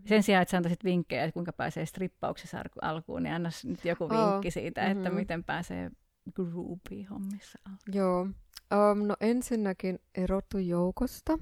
sen 0.05 0.23
sijaan, 0.23 0.43
että 0.43 0.51
sä 0.51 0.57
antaisit 0.57 0.85
vinkkejä, 0.85 1.25
että 1.25 1.35
kuinka 1.35 1.53
pääsee 1.53 1.87
strippauksessa 1.87 2.59
alku- 2.59 2.79
alkuun, 2.83 3.23
niin 3.23 3.35
anna 3.35 3.51
nyt 3.65 3.85
joku 3.85 4.09
vinkki 4.09 4.51
siitä, 4.51 4.87
että 4.87 5.09
mhm. 5.09 5.19
miten 5.19 5.45
pääsee 5.45 5.91
groupie-hommissa 6.35 7.59
alkuun. 7.65 7.95
Joo. 7.97 8.29
Um, 8.75 9.07
no 9.07 9.17
ensinnäkin 9.21 10.01
erotu 10.15 10.59
joukosta, 10.59 11.39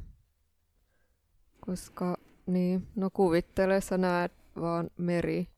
koska 1.61 2.17
niin, 2.47 2.89
no 2.97 3.11
kuvittele, 3.11 3.81
sä 3.81 3.99
näet 3.99 4.33
vaan 4.61 4.91
meri, 4.97 5.49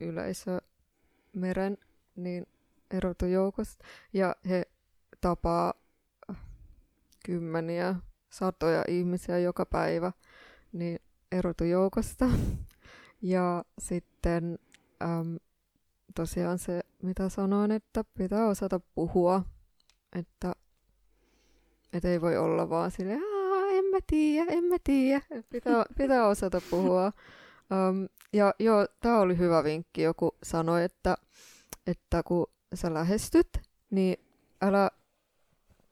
yleisö, 0.00 0.60
meren, 1.32 1.78
niin 2.16 2.46
erotu 2.90 3.26
joukosta. 3.26 3.84
Ja 4.12 4.36
he 4.48 4.62
tapaa 5.20 5.74
kymmeniä, 7.24 7.94
satoja 8.30 8.84
ihmisiä 8.88 9.38
joka 9.38 9.66
päivä, 9.66 10.12
niin 10.72 10.98
erotu 11.32 11.64
joukosta. 11.64 12.28
Ja 13.22 13.64
sitten 13.78 14.58
äm, 15.02 15.36
tosiaan 16.14 16.58
se, 16.58 16.80
mitä 17.02 17.28
sanoin, 17.28 17.70
että 17.70 18.04
pitää 18.04 18.46
osata 18.46 18.80
puhua, 18.94 19.44
että 20.16 20.52
et 21.92 22.04
ei 22.04 22.20
voi 22.20 22.36
olla 22.36 22.70
vaan 22.70 22.90
silleen, 22.90 23.20
"Aa, 23.20 23.66
en 23.72 23.84
mä 23.84 23.98
tiedä, 24.06 24.52
en 24.52 24.64
mä 24.64 24.76
tiedä. 24.84 25.20
Pitää, 25.50 25.84
pitää 25.96 26.26
osata 26.26 26.60
puhua. 26.70 27.12
Um, 27.72 28.08
ja 28.32 28.54
joo, 28.58 28.86
tämä 29.00 29.18
oli 29.20 29.38
hyvä 29.38 29.64
vinkki. 29.64 30.02
Joku 30.02 30.36
sanoi, 30.42 30.84
että, 30.84 31.16
että 31.86 32.22
kun 32.22 32.46
sä 32.74 32.94
lähestyt, 32.94 33.48
niin 33.90 34.16
älä, 34.62 34.90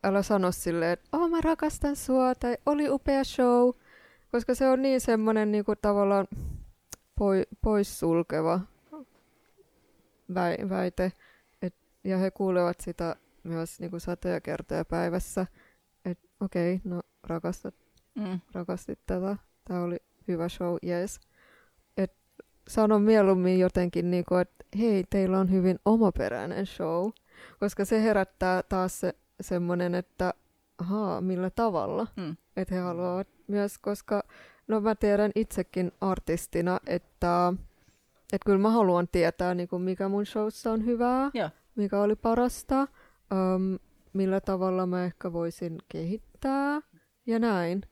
älä 0.05 0.23
sano 0.23 0.53
silleen, 0.53 0.93
että 0.93 1.09
oh, 1.17 1.31
mä 1.31 1.41
rakastan 1.41 1.97
sua 1.97 2.35
tai 2.35 2.57
oli 2.67 2.89
upea 2.91 3.25
show. 3.25 3.71
Koska 4.33 4.55
se 4.55 4.69
on 4.69 4.83
niin 4.83 5.01
semmoinen 5.01 5.53
niinku 5.53 5.77
tavallaan 5.83 6.27
poi, 7.19 7.43
poissulkeva 7.63 8.61
väi, 10.35 10.57
väite. 10.69 11.13
Et, 11.63 11.75
ja 12.05 12.19
he 12.19 12.31
kuulevat 12.31 12.81
sitä 12.81 13.17
myös 13.43 13.81
niin 13.81 13.91
kuin 13.91 14.01
satoja 14.01 14.41
kertoja 14.41 14.85
päivässä, 14.85 15.41
että 15.41 15.60
okei, 16.41 16.75
okay, 16.75 16.91
no 16.93 17.01
rakastat, 17.27 17.75
Mm. 18.15 18.41
rakastit 18.53 18.99
tätä, 19.07 19.37
tämä 19.65 19.83
oli 19.83 19.97
hyvä 20.29 20.49
show, 20.49 20.77
yes. 20.87 21.21
Et 21.97 22.13
sano 22.69 22.99
mieluummin 22.99 23.59
jotenkin, 23.59 24.11
niin 24.11 24.25
kuin, 24.29 24.41
että 24.41 24.65
hei, 24.79 25.05
teillä 25.11 25.39
on 25.39 25.51
hyvin 25.51 25.79
omaperäinen 25.85 26.67
show, 26.67 27.11
koska 27.61 27.85
se 27.85 28.03
herättää 28.03 28.63
taas 28.63 29.01
se, 29.01 29.15
semmoinen, 29.41 29.95
että 29.95 30.35
ahaa, 30.79 31.21
millä 31.21 31.51
tavalla, 31.51 32.07
Mm. 32.17 32.37
että 32.57 32.75
he 32.75 32.81
haluavat 32.81 33.29
myös, 33.47 33.79
koska 33.79 34.23
no 34.69 34.81
mä 34.81 34.95
tiedän 34.95 35.31
itsekin 35.35 35.93
artistina, 36.01 36.81
että, 36.87 37.53
että 38.33 38.45
kyllä 38.47 38.59
mä 38.59 38.71
haluan 38.71 39.09
tietää, 39.13 39.55
niin 39.55 39.69
kuin 39.69 39.83
mikä 39.83 40.09
mun 40.09 40.27
showssa 40.27 40.73
on 40.73 40.85
hyvää, 40.87 41.31
Joo. 41.35 41.51
mikä 41.75 42.01
oli 42.01 42.17
parasta, 42.17 42.81
um, 42.83 43.79
millä 44.13 44.41
tavalla 44.41 44.87
mä 44.87 45.05
ehkä 45.05 45.33
voisin 45.33 45.79
kehittää 46.41 46.81
ja 47.27 47.39
näin. 47.39 47.83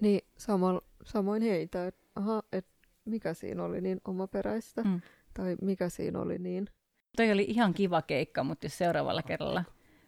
Niin 0.00 0.20
samalla, 0.38 0.82
samoin 1.04 1.42
heitä, 1.42 1.86
että 1.86 2.02
aha, 2.14 2.42
että 2.52 2.70
mikä 3.04 3.34
siinä 3.34 3.64
oli 3.64 3.80
niin 3.80 4.00
omaperäistä, 4.04 4.82
Mm. 4.82 5.00
tai 5.34 5.56
mikä 5.62 5.88
siinä 5.88 6.20
oli 6.20 6.38
niin. 6.38 6.68
Toi 7.16 7.32
oli 7.32 7.44
ihan 7.48 7.74
kiva 7.74 8.02
keikka, 8.02 8.44
mutta 8.44 8.66
jos 8.66 8.78
seuraavalla 8.78 9.22
kerralla 9.22 9.64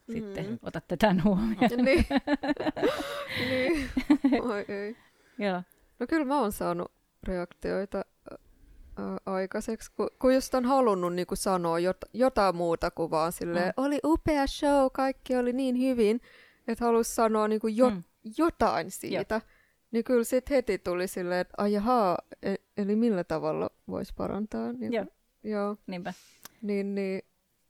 Mm. 0.07 0.13
sitten 0.15 0.59
otatte 0.63 0.97
tämän 0.97 1.25
huomioon. 1.25 1.85
niin. 1.85 2.07
niin. 3.51 3.91
Oi 4.43 4.65
ei. 4.69 4.97
Joo. 5.39 5.63
No 6.01 6.07
kyllä 6.09 6.25
mä 6.25 6.41
oon 6.41 6.53
saanut 6.53 6.93
reaktioita 7.23 8.05
aikaiseksi, 9.27 9.93
kun, 9.97 10.09
kun 10.19 10.35
just 10.35 10.55
on 10.55 10.65
halunnut 10.65 11.15
niin 11.15 11.27
sanoa 11.35 11.79
jot, 11.79 11.97
jotain 12.13 12.57
muuta 12.57 12.91
kuin 12.91 13.11
vaan 13.11 13.33
silleen, 13.33 13.73
Mm. 13.77 13.85
oli 13.85 13.99
upea 14.05 14.47
show, 14.47 14.87
kaikki 14.93 15.37
oli 15.37 15.53
niin 15.53 15.79
hyvin, 15.79 16.21
että 16.69 16.85
halus 16.85 17.15
sanoa 17.15 17.49
niin 17.49 17.61
kuin 17.61 17.77
jo, 17.77 17.91
Mm. 17.91 18.03
jotain 18.39 18.91
siitä. 18.91 19.41
Niin 19.91 20.05
kyllä 20.05 20.25
sitten 20.25 20.55
heti 20.55 20.79
tuli 20.79 21.09
silleen, 21.09 21.41
että 21.41 21.55
ai 21.59 21.73
jaha, 21.73 22.17
e- 22.43 22.55
eli 22.77 22.97
millä 22.97 23.25
tavalla 23.25 23.71
voisi 23.89 24.13
parantaa. 24.17 24.73
Niin, 24.73 24.93
Joo. 24.93 25.05
Joo. 25.45 25.77
Niinpä. 25.87 26.13
Niin, 26.63 26.95
niin 26.95 27.23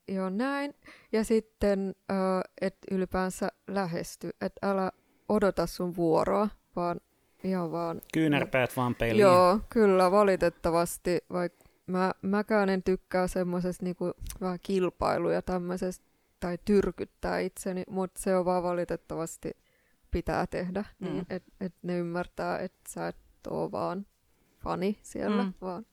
joo 0.08 0.30
näin. 0.30 0.74
Ja 1.12 1.24
sitten, 1.24 1.94
äh, 2.10 2.16
että 2.60 2.86
ylipäänsä 2.90 3.48
lähesty, 3.68 4.30
että 4.40 4.68
älä 4.70 4.92
odota 5.28 5.66
sun 5.66 5.96
vuoroa, 5.96 6.48
vaan 6.76 7.00
ihan 7.44 7.72
vaan... 7.72 8.00
Kyynärpäät 8.12 8.76
vaan 8.76 8.94
peliin. 8.94 9.18
Joo, 9.20 9.60
kyllä 9.68 10.10
valitettavasti, 10.10 11.18
vaikka 11.32 11.64
mä, 11.86 12.12
mäkään 12.22 12.68
en 12.68 12.82
tykkää 12.82 13.26
semmoisesta 13.26 13.84
niinku 13.84 14.12
vähän 14.40 14.58
kilpailuja 14.62 15.42
tämmöisestä, 15.42 16.04
tai 16.42 16.58
tyrkyttää 16.64 17.38
itseni, 17.38 17.84
mutta 17.90 18.20
se 18.22 18.36
on 18.36 18.44
vaan 18.44 18.62
valitettavasti 18.62 19.50
pitää 20.10 20.46
tehdä, 20.46 20.84
Mm. 20.98 21.06
niin 21.08 21.26
että 21.30 21.52
et 21.60 21.74
ne 21.82 21.98
ymmärtää, 21.98 22.58
että 22.58 22.80
sä 22.92 23.08
et 23.08 23.16
oo 23.50 23.72
vaan 23.72 24.06
fani 24.58 24.98
siellä, 25.02 25.42
Mm. 25.42 25.48
mm. 25.48 25.54
vaan 25.60 25.86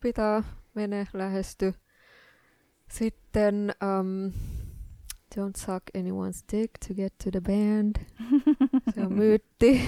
pitää 0.00 0.42
mene 0.74 1.06
lähesty. 1.12 1.74
Sitten 2.90 3.72
um, 4.00 4.32
don't 5.38 5.56
suck 5.58 5.82
anyone's 5.98 6.44
dick 6.52 6.72
to 6.88 6.94
get 6.94 7.14
to 7.24 7.30
the 7.30 7.40
band. 7.40 7.96
Se 8.94 9.00
on 9.00 9.12
myytti. 9.12 9.82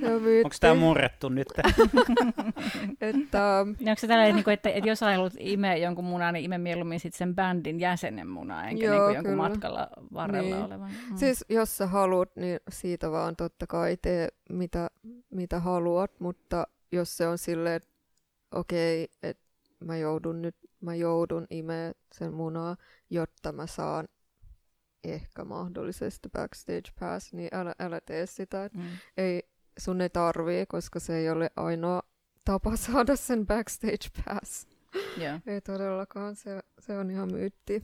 Se 0.00 0.14
on 0.14 0.22
myytti. 0.22 0.44
Onko 0.44 0.56
tämä 0.60 0.74
murrettu 0.74 1.28
nyt? 1.28 1.46
että, 3.00 3.38
Ja 3.80 3.90
onko 3.90 4.00
se 4.00 4.06
tällainen, 4.06 4.34
niin 4.34 4.44
kuin, 4.44 4.54
että, 4.54 4.68
että 4.70 4.88
jos 4.88 5.00
haluat 5.00 5.32
imeä 5.38 5.76
jonkun 5.76 6.04
munaa, 6.04 6.32
niin 6.32 6.44
ime 6.44 6.58
mieluummin 6.58 7.00
sit 7.00 7.14
sen 7.14 7.34
bändin 7.34 7.80
jäsenen 7.80 8.28
munaa, 8.28 8.68
enkä 8.68 8.84
Joo, 8.84 8.94
niin 8.94 9.04
kuin 9.04 9.14
jonkun 9.14 9.32
kyllä. 9.32 9.48
matkalla 9.48 9.88
varrella 10.12 10.56
Niin. 10.56 10.64
olevan. 10.66 10.90
Mm. 11.10 11.16
Siis 11.16 11.44
jos 11.48 11.76
sä 11.76 11.86
haluat, 11.86 12.36
niin 12.36 12.60
siitä 12.70 13.10
vaan 13.10 13.36
totta 13.36 13.66
kai 13.66 13.96
tee 14.02 14.28
mitä, 14.50 14.88
mitä 15.30 15.60
haluat, 15.60 16.20
mutta 16.20 16.66
jos 16.92 17.16
se 17.16 17.28
on 17.28 17.38
silleen, 17.38 17.76
että 17.76 17.88
okei, 18.54 19.08
että 19.22 19.42
mä 19.84 19.96
joudun 19.96 20.42
nyt, 20.42 20.56
mä 20.80 20.94
joudun 20.94 21.46
imee 21.50 21.92
sen 22.12 22.34
munaa, 22.34 22.76
jotta 23.10 23.52
mä 23.52 23.66
saan 23.66 24.08
ehkä 25.12 25.44
mahdollisesti 25.44 26.28
backstage 26.28 26.90
pass, 27.00 27.32
niin 27.32 27.48
älä, 27.52 27.74
älä 27.78 28.00
tee 28.00 28.26
sitä. 28.26 28.70
Mm. 28.74 28.82
Ei, 29.16 29.42
sun 29.78 30.00
ei 30.00 30.10
tarvii, 30.10 30.66
koska 30.66 31.00
se 31.00 31.16
ei 31.16 31.30
ole 31.30 31.50
ainoa 31.56 32.02
tapa 32.44 32.76
saada 32.86 33.16
sen 33.16 33.46
backstage 33.46 34.08
pass. 34.24 34.68
Joo. 35.16 35.40
Ei 35.54 35.60
todellakaan, 35.60 36.36
se, 36.36 36.60
se 36.78 36.98
on 36.98 37.10
ihan 37.10 37.32
myytti, 37.32 37.82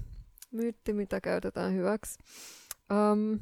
myytti 0.50 0.92
mitä 0.92 1.20
käytetään 1.20 1.74
hyväksi. 1.74 2.18
Um, 2.92 3.40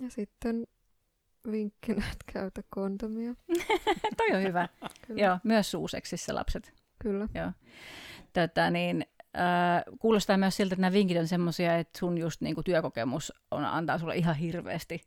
ja 0.00 0.10
sitten 0.10 0.66
vinkkinä, 1.50 2.04
että 2.12 2.32
käytä 2.32 2.62
kondomia. 2.68 3.34
Toi 4.16 4.36
on 4.36 4.42
hyvä. 4.42 4.68
Kyllä. 5.06 5.22
Joo, 5.22 5.38
myös 5.44 5.70
suuseksissä 5.70 6.34
lapset. 6.34 6.72
Kyllä. 6.98 7.28
Tätä, 8.32 8.70
niin, 8.70 9.02
äh, 9.02 9.17
kuulostaa 9.98 10.36
myös 10.36 10.56
siltä, 10.56 10.74
että 10.74 10.80
nämä 10.80 10.92
vinkit 10.92 11.18
on 11.18 11.28
semmoisia, 11.28 11.76
että 11.76 11.98
sun 11.98 12.18
just 12.18 12.40
niin 12.40 12.54
kuin, 12.54 12.64
työkokemus 12.64 13.32
on, 13.50 13.64
antaa 13.64 13.98
sulle 13.98 14.16
ihan 14.16 14.36
hirveästi 14.36 15.00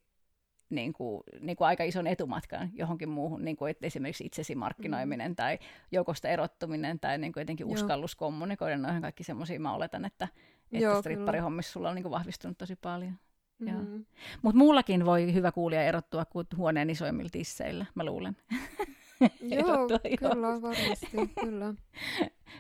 niin 0.70 0.94
kuin, 0.94 1.24
niin 1.40 1.58
kuin 1.58 1.68
aika 1.68 1.84
ison 1.84 2.08
etumatkan 2.08 2.70
johonkin 2.74 3.10
muuhun, 3.10 3.46
niin 3.46 3.58
kuin, 3.58 3.72
että 3.72 3.88
esimerkiksi 3.88 4.26
itsesi 4.26 4.56
markkinoiminen 4.56 5.36
tai 5.36 5.60
joukosta 5.92 6.28
erottuminen 6.28 7.00
tai 7.00 7.18
niin 7.18 7.34
kuin 7.34 7.42
jotenkin 7.42 7.68
Joo. 7.68 7.74
uskallus 7.74 8.16
kommunikoida, 8.16 8.78
ne 8.78 8.88
on 8.88 9.02
kaikki 9.02 9.24
semmoisia, 9.24 9.60
mä 9.60 9.74
oletan, 9.74 10.06
että, 10.06 10.28
että 10.72 10.78
Joo, 10.78 11.00
stripparihommissa 11.00 11.72
sulla 11.72 11.90
on 11.90 11.96
niin 11.96 12.04
kuin 12.04 12.12
vahvistunut 12.12 12.58
tosi 12.58 12.76
paljon. 12.76 13.14
Joo. 13.60 13.80
Mm. 13.80 14.06
Mutta 14.42 14.58
muullakin 14.58 15.06
voi 15.06 15.34
hyvä 15.34 15.52
kuulija 15.52 15.84
erottua 15.84 16.26
kuin 16.26 16.48
huoneen 16.58 16.90
isoimmilla 16.90 17.30
tisseillä, 17.30 17.86
mä 17.96 18.04
luulen. 18.04 18.38
Joo, 19.56 19.88
kyllä, 20.20 20.62
varmasti, 20.62 21.08
kyllä. 21.42 21.74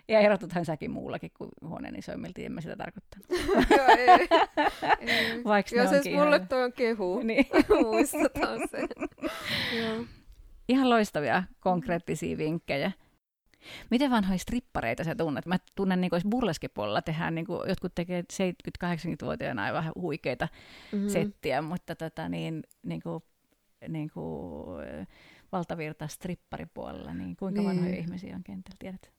Ja 0.07 0.19
erotuthan 0.19 0.65
säkin 0.65 0.91
muullakin 0.91 1.31
kuin 1.37 1.49
huoneen 1.65 1.95
isoimmilta, 1.95 2.41
en 2.41 2.51
mä 2.51 2.61
sitä 2.61 2.75
tarkoittanut. 2.75 3.25
Joo, 3.77 3.87
ei, 3.97 4.27
ei. 5.07 5.43
Vaikka 5.43 5.75
Ja 5.75 5.87
siis 5.89 6.05
mulle 6.15 6.35
ihan- 6.35 6.47
toi 6.47 6.63
on 6.63 6.73
kehu. 6.73 7.19
Niin. 7.23 7.45
Muistetaan 7.83 8.59
se. 8.71 8.87
Joo. 9.81 10.05
Ihan 10.69 10.89
loistavia 10.89 11.43
konkreettisia 11.59 12.37
vinkkejä. 12.37 12.91
Miten 13.91 14.11
vanhoja 14.11 14.37
strippareita 14.39 15.03
sä 15.03 15.15
tunnet? 15.15 15.45
Mä 15.45 15.57
tunnen, 15.75 16.01
niin 16.01 16.09
kuin, 16.09 16.17
jos 16.17 16.25
burleskipuolella 16.29 17.01
tehdään, 17.01 17.35
niin 17.35 17.45
kuin, 17.45 17.69
jotkut 17.69 17.95
tekee 17.95 18.23
70-80-vuotiaana 18.33 19.63
aivan 19.63 19.91
huikeita 19.95 20.47
Mhm. 20.91 21.07
settiä, 21.07 21.61
mutta 21.61 21.95
tota, 21.95 22.29
niin, 22.29 22.63
niin 22.85 23.01
kuin, 23.01 23.23
niin 23.87 24.09
kuin, 24.13 24.81
ö, 25.53 25.57
valtavirta 25.57 26.07
stripparipuolella, 26.07 27.13
niin 27.13 27.35
kuinka 27.35 27.61
Niin. 27.61 27.69
vanhoja 27.69 27.95
ihmisiä 27.95 28.35
on 28.35 28.43
kentällä, 28.43 28.75
tiedät? 28.79 29.11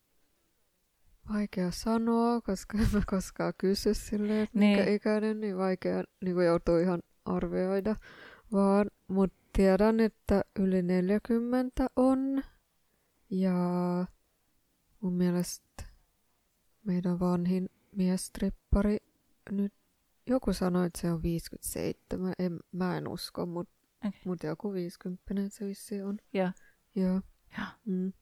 Vaikea 1.32 1.70
sanoa, 1.70 2.40
koska 2.40 2.78
en 2.78 2.88
mä 2.92 3.02
koskaan 3.06 3.52
kysy 3.58 3.94
silleen, 3.94 4.42
että 4.42 4.58
Niin. 4.58 4.76
minkä 4.78 4.90
ikäinen, 4.92 5.40
niin 5.40 5.56
vaikea 5.56 6.04
niin 6.24 6.34
kuin 6.34 6.46
joutuu 6.46 6.76
ihan 6.76 7.02
arvioida 7.24 7.96
vaan. 8.52 8.86
Mutta 9.08 9.38
tiedän, 9.52 10.00
että 10.00 10.42
yli 10.58 10.82
40 10.82 11.86
on. 11.96 12.42
Ja 13.30 13.54
mun 15.00 15.12
mielestä 15.12 15.82
meidän 16.84 17.20
vanhin 17.20 17.68
miestrippari 17.96 18.96
nyt, 19.50 19.74
joku 20.26 20.52
sanoi, 20.52 20.86
että 20.86 21.00
se 21.00 21.10
on 21.12 21.22
57. 21.22 22.32
En, 22.38 22.58
mä 22.72 22.96
en 22.96 23.08
usko, 23.08 23.46
mutta 23.46 23.74
Okei. 24.08 24.20
mut 24.24 24.42
joku 24.42 24.72
50 24.72 25.32
se 25.48 25.66
vissi 25.66 26.02
on. 26.02 26.18
Joo. 26.32 26.50
Joo. 26.94 27.20
Joo. 27.58 27.66
Mm. 27.86 28.12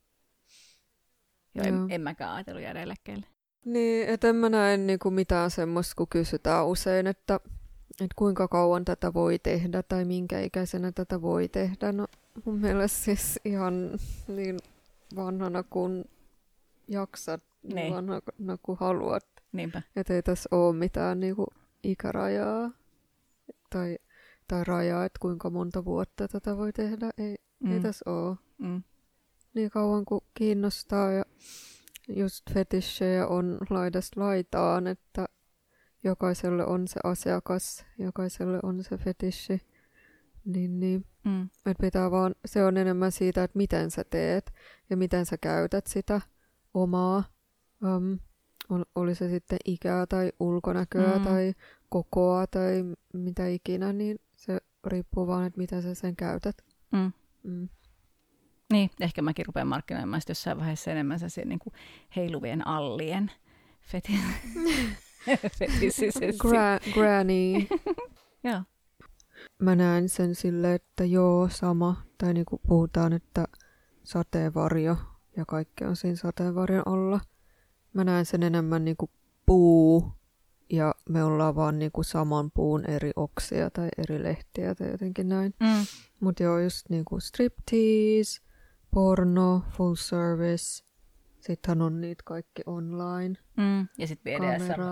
Joo, 1.55 1.66
en, 1.66 1.74
Joo. 1.74 1.87
en 1.91 2.01
mäkään 2.01 2.35
ajatellut 2.35 2.62
jäädä 2.62 2.83
eläkkeelle. 2.83 3.26
Niin, 3.64 4.09
et 4.09 4.24
en 4.24 4.37
mä 4.37 4.49
näe 4.49 4.76
niinku 4.76 5.11
mitään 5.11 5.51
semmoista, 5.51 5.95
kun 5.97 6.07
kysytään 6.11 6.66
usein, 6.66 7.07
että, 7.07 7.41
että 7.91 8.14
kuinka 8.16 8.49
kauan 8.49 8.85
tätä 8.85 9.14
voi 9.14 9.39
tehdä 9.39 9.83
tai 9.83 10.05
minkä 10.05 10.41
ikäisenä 10.41 10.93
tätä 10.93 11.22
voi 11.22 11.49
tehdä. 11.49 11.93
No 11.93 12.07
mun 12.45 12.59
mielestä 12.59 12.99
siis 12.99 13.41
ihan 13.45 13.91
niin 14.28 14.59
vanhana 15.16 15.62
kuin 15.62 16.05
jaksat, 16.89 17.43
niin, 17.62 17.74
Niin. 17.74 17.95
vanhana 17.95 18.59
kuin 18.62 18.78
haluat. 18.81 19.26
Niinpä. 19.53 19.83
Että 19.97 20.14
ei 20.14 20.22
tässä 20.22 20.49
ole 20.53 20.76
mitään 20.76 21.20
niinku 21.20 21.47
ikärajaa 21.83 22.70
tai, 23.70 23.99
tai 24.51 24.64
rajaa, 24.64 25.05
että 25.05 25.18
kuinka 25.20 25.51
monta 25.51 25.84
vuotta 25.84 26.28
tätä 26.28 26.57
voi 26.57 26.72
tehdä. 26.72 27.11
Ei, 27.18 27.36
mm. 27.61 27.72
ei 27.72 27.80
tässä 27.80 28.11
ole 28.11 28.36
Mm. 28.59 28.82
niin 29.55 29.70
kauan 29.70 30.05
kuin 30.05 30.20
kiinnostaa 30.34 31.12
ja 31.12 31.24
just 32.09 32.51
fetishejä 32.55 33.26
on 33.26 33.59
laidasta 33.70 34.20
laitaan, 34.20 34.86
että 34.86 35.26
jokaiselle 36.05 36.66
on 36.66 36.88
se 36.88 37.01
asiakas, 37.05 37.86
jokaiselle 37.98 38.61
on 38.62 38.84
se 38.84 38.96
fetissi. 38.96 39.61
Niin, 40.44 40.80
niin. 40.80 41.05
Mm. 41.24 41.42
että 41.66 41.80
pitää 41.80 42.11
vaan, 42.11 42.34
se 42.44 42.64
on 42.64 42.76
enemmän 42.76 43.12
siitä, 43.12 43.44
että 43.44 43.57
miten 43.57 43.90
sä 43.90 44.05
teet 44.05 44.53
ja 44.90 44.96
miten 44.96 45.26
sä 45.26 45.38
käytät 45.38 45.86
sitä 45.86 46.20
omaa, 46.74 47.24
um, 47.96 48.18
oli 48.94 49.14
se 49.14 49.28
sitten 49.28 49.59
ikää 49.64 50.07
tai 50.07 50.32
ulkonäköä 50.40 51.18
mm. 51.18 51.24
tai 51.24 51.55
kokoa 51.88 52.46
tai 52.46 52.84
mitä 53.12 53.46
ikinä, 53.46 53.92
niin 53.92 54.18
se 54.41 54.61
riippuu 54.86 55.26
vaan, 55.26 55.47
että 55.47 55.59
miten 55.59 55.82
sä 55.82 55.95
sen 55.95 56.16
käytät. 56.16 56.57
Mm. 56.93 57.12
Mm. 57.43 57.68
Niin, 58.72 58.91
ehkä 59.01 59.22
mäkin 59.22 59.47
rupean 59.47 59.68
markkinoimaan 59.68 60.22
jossain 60.28 60.59
vaiheessa 60.59 60.91
enemmän 60.91 61.18
se 61.18 61.45
niin 61.45 61.59
kuin 61.59 61.74
heiluvien 62.16 62.66
allien 62.66 63.30
feti- 63.80 64.18
Gra- 66.43 66.93
granny. 66.95 67.53
joo. 68.51 68.62
Mä 69.59 69.76
näen 69.76 70.09
sen 70.09 70.34
sille, 70.34 70.74
että 70.74 71.05
joo, 71.05 71.49
sama. 71.49 72.03
Tai 72.18 72.34
niin 72.34 72.47
kuin 72.47 72.62
puhutaan, 72.68 73.12
että 73.12 73.49
sateenvarjo 74.03 74.97
ja 75.36 75.45
kaikki 75.45 75.84
on 75.84 75.97
siinä 75.97 76.16
sateenvarjon 76.16 76.88
alla. 76.88 77.20
Mä 77.93 78.05
näen 78.05 78.26
sen 78.26 78.43
enemmän 78.43 78.84
niin 78.84 78.97
kuin 78.97 79.11
puu 79.47 80.12
ja 80.71 80.95
me 81.09 81.25
ollaan 81.25 81.57
vaan 81.57 81.79
niin 81.79 81.93
kuin 81.93 82.05
saman 82.05 82.51
puun 82.51 82.91
eri 82.91 83.11
oksia 83.16 83.71
tai 83.71 83.89
eri 83.99 84.23
lehtiä 84.23 84.75
tai 84.75 84.91
jotenkin 84.91 85.29
näin. 85.29 85.55
Mm. 85.61 85.87
Mutta 86.21 86.43
joo, 86.43 86.59
just 86.59 86.89
niin 86.89 87.05
kuin 87.05 87.21
striptease, 87.21 88.41
porno, 88.91 89.62
full 89.71 89.95
service, 89.95 90.85
sittenhän 91.41 91.83
on 91.83 92.01
niitä 92.01 92.23
kaikki 92.27 92.62
online. 92.66 93.35
Mm. 93.57 93.89
Ja 93.99 94.07
sitten 94.07 94.41
BDSM, 94.41 94.83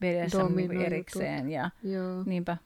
BDSM 0.00 0.56
niinku 0.56 0.80
erikseen. 0.80 1.50
Ja, 1.50 1.70
joo. 1.82 2.22
Niinpä. 2.26 2.56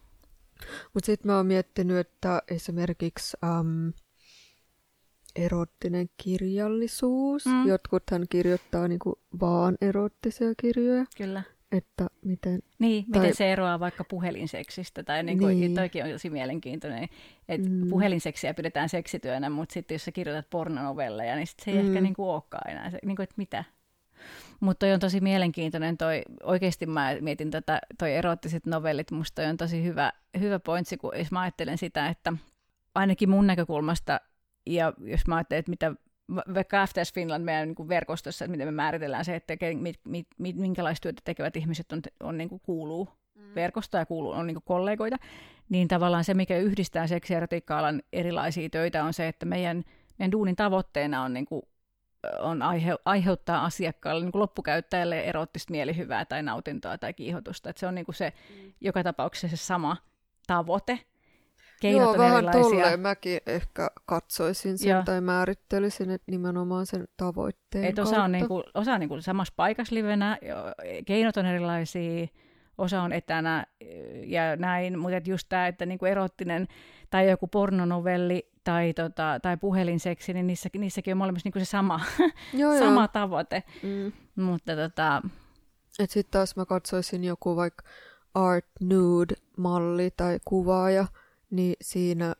Mutta 0.94 1.06
sitten 1.06 1.30
mä 1.30 1.36
oon 1.36 1.46
miettinyt, 1.46 1.96
että 1.96 2.42
esimerkiksi 2.48 3.36
um, 3.60 3.92
erottinen 5.36 6.08
kirjallisuus. 6.16 7.46
Mm. 7.46 7.66
Jotkuthan 7.66 8.26
kirjoittaa 8.30 8.88
niinku 8.88 9.18
vaan 9.40 9.76
erottisia 9.80 10.54
kirjoja. 10.56 11.04
Kyllä. 11.16 11.42
Että 11.76 12.06
miten... 12.24 12.62
Niin, 12.78 13.04
tai... 13.04 13.20
miten 13.20 13.36
se 13.36 13.52
eroaa 13.52 13.80
vaikka 13.80 14.04
puhelinseksistä. 14.04 15.02
Tai 15.02 15.22
niin 15.22 15.38
kuin, 15.38 15.60
niin. 15.60 15.74
toikin 15.74 16.04
on 16.04 16.10
tosi 16.10 16.30
mielenkiintoinen, 16.30 17.08
että 17.48 17.70
mm. 17.70 17.88
puhelinseksiä 17.88 18.54
pidetään 18.54 18.88
seksityönä, 18.88 19.50
mutta 19.50 19.72
sitten 19.72 19.94
jos 19.94 20.04
sä 20.04 20.12
kirjoitat 20.12 20.50
pornonovelleja, 20.50 21.36
niin 21.36 21.46
sit 21.46 21.60
se 21.64 21.70
ei 21.70 21.82
mm. 21.82 21.88
ehkä 21.88 22.00
niin 22.00 22.14
kuin 22.14 22.28
olekaan 22.28 22.70
enää. 22.70 22.90
Se, 22.90 22.98
niin 23.04 23.16
kuin, 23.16 23.24
että 23.24 23.34
mitä? 23.36 23.64
Mutta 24.60 24.86
toi 24.86 24.92
on 24.92 25.00
tosi 25.00 25.20
mielenkiintoinen, 25.20 25.96
toi, 25.96 26.22
oikeasti 26.42 26.86
mä 26.86 27.16
mietin 27.20 27.50
tätä, 27.50 27.80
toi 27.98 28.14
erottiset 28.14 28.66
novellit, 28.66 29.10
musta 29.10 29.42
toi 29.42 29.50
on 29.50 29.56
tosi 29.56 29.84
hyvä, 29.84 30.12
hyvä 30.40 30.58
pointsi, 30.58 30.96
kun 30.96 31.12
jos 31.18 31.30
mä 31.30 31.40
ajattelen 31.40 31.78
sitä, 31.78 32.08
että 32.08 32.32
ainakin 32.94 33.30
mun 33.30 33.46
näkökulmasta 33.46 34.20
ja 34.66 34.92
jos 34.98 35.26
mä 35.26 35.36
ajattelen, 35.36 35.58
että 35.58 35.70
mitä 35.70 35.94
vaikka 36.54 36.86
FTS 36.86 37.12
Finland 37.14 37.44
meidän 37.44 37.68
niin 37.68 37.74
kuin 37.74 37.88
verkostossa, 37.88 38.44
että 38.44 38.50
miten 38.50 38.68
me 38.68 38.72
määritellään 38.72 39.24
se, 39.24 39.36
että 39.36 39.56
mit, 39.74 40.00
mit, 40.04 40.26
mit, 40.38 40.56
minkälaista 40.56 41.02
työtä 41.02 41.22
tekevät 41.24 41.56
ihmiset 41.56 41.92
on, 41.92 42.02
on 42.20 42.38
niin 42.38 42.48
kuin 42.48 42.60
kuuluu 42.60 43.08
mm. 43.34 43.54
verkosta 43.54 43.98
ja 43.98 44.06
kuuluu, 44.06 44.32
on 44.32 44.46
niin 44.46 44.54
kuin 44.54 44.64
kollegoita, 44.66 45.16
niin 45.68 45.88
tavallaan 45.88 46.24
se, 46.24 46.34
mikä 46.34 46.58
yhdistää 46.58 47.06
seksi- 47.06 47.32
ja 47.32 47.36
erotiikka-alan 47.36 48.02
erilaisia 48.12 48.68
töitä, 48.68 49.04
on 49.04 49.12
se, 49.12 49.28
että 49.28 49.46
meidän, 49.46 49.84
meidän 50.18 50.32
duunin 50.32 50.56
tavoitteena 50.56 51.22
on, 51.22 51.34
niin 51.34 51.46
kuin, 51.46 51.62
on 52.38 52.62
aihe, 52.62 52.96
aiheuttaa 53.04 53.64
asiakkaalle, 53.64 54.24
niin 54.24 54.32
kuin 54.32 54.40
loppukäyttäjälle 54.40 55.20
erottista 55.20 55.70
mielihyvää 55.70 56.24
tai 56.24 56.42
nautintoa 56.42 56.98
tai 56.98 57.14
kiihotusta. 57.14 57.70
Että 57.70 57.80
se 57.80 57.86
on 57.86 57.94
niin 57.94 58.04
kuin 58.04 58.14
se 58.14 58.32
mm. 58.50 58.72
joka 58.80 59.02
tapauksessa 59.02 59.56
se 59.56 59.64
sama 59.64 59.96
tavoite, 60.46 61.00
keinot 61.84 62.02
Joo, 62.02 62.12
on 62.12 62.18
vähän 62.18 62.36
erilaisia. 62.36 62.62
tolleen 62.62 63.00
mäkin 63.00 63.40
ehkä 63.46 63.90
katsoisin 64.06 64.78
sen 64.78 64.90
Joo. 64.90 65.02
tai 65.02 65.20
määrittelisin 65.20 66.10
että 66.10 66.30
nimenomaan 66.30 66.86
sen 66.86 67.04
tavoitteen 67.16 67.84
Et 67.84 67.98
osa 67.98 68.22
on, 68.22 68.32
niinku, 68.32 68.62
osa 68.74 68.92
on 68.92 69.00
niinku 69.00 69.20
samassa 69.20 69.52
paikassa 69.56 69.94
livenä, 69.94 70.38
keinot 71.06 71.36
on 71.36 71.46
erilaisia, 71.46 72.26
osa 72.78 73.02
on 73.02 73.12
etänä 73.12 73.66
ja 74.24 74.56
näin, 74.56 74.98
mutta 74.98 75.16
et 75.16 75.26
just 75.26 75.46
tämä, 75.48 75.66
että 75.66 75.86
niinku 75.86 76.06
erottinen 76.06 76.68
tai 77.10 77.30
joku 77.30 77.46
pornonovelli 77.46 78.50
tai, 78.64 78.94
tota, 78.94 79.38
tai 79.42 79.56
puhelinseksi, 79.56 80.32
niin 80.32 80.46
niissä, 80.46 80.68
niissäkin 80.78 81.12
on 81.12 81.18
molemmissa 81.18 81.46
niinku 81.46 81.58
se 81.58 81.64
sama, 81.64 82.00
joo, 82.52 82.78
sama 82.78 83.00
joo. 83.00 83.08
tavoite. 83.08 83.62
Mm. 83.82 84.12
Mutta 84.44 84.76
tota... 84.76 85.22
Sitten 85.90 86.24
taas 86.30 86.56
mä 86.56 86.64
katsoisin 86.64 87.24
joku 87.24 87.56
vaikka 87.56 87.84
art 88.34 88.66
nude-malli 88.80 90.10
tai 90.16 90.38
kuvaaja, 90.44 91.06
niin 91.50 91.76
siinä 91.82 92.34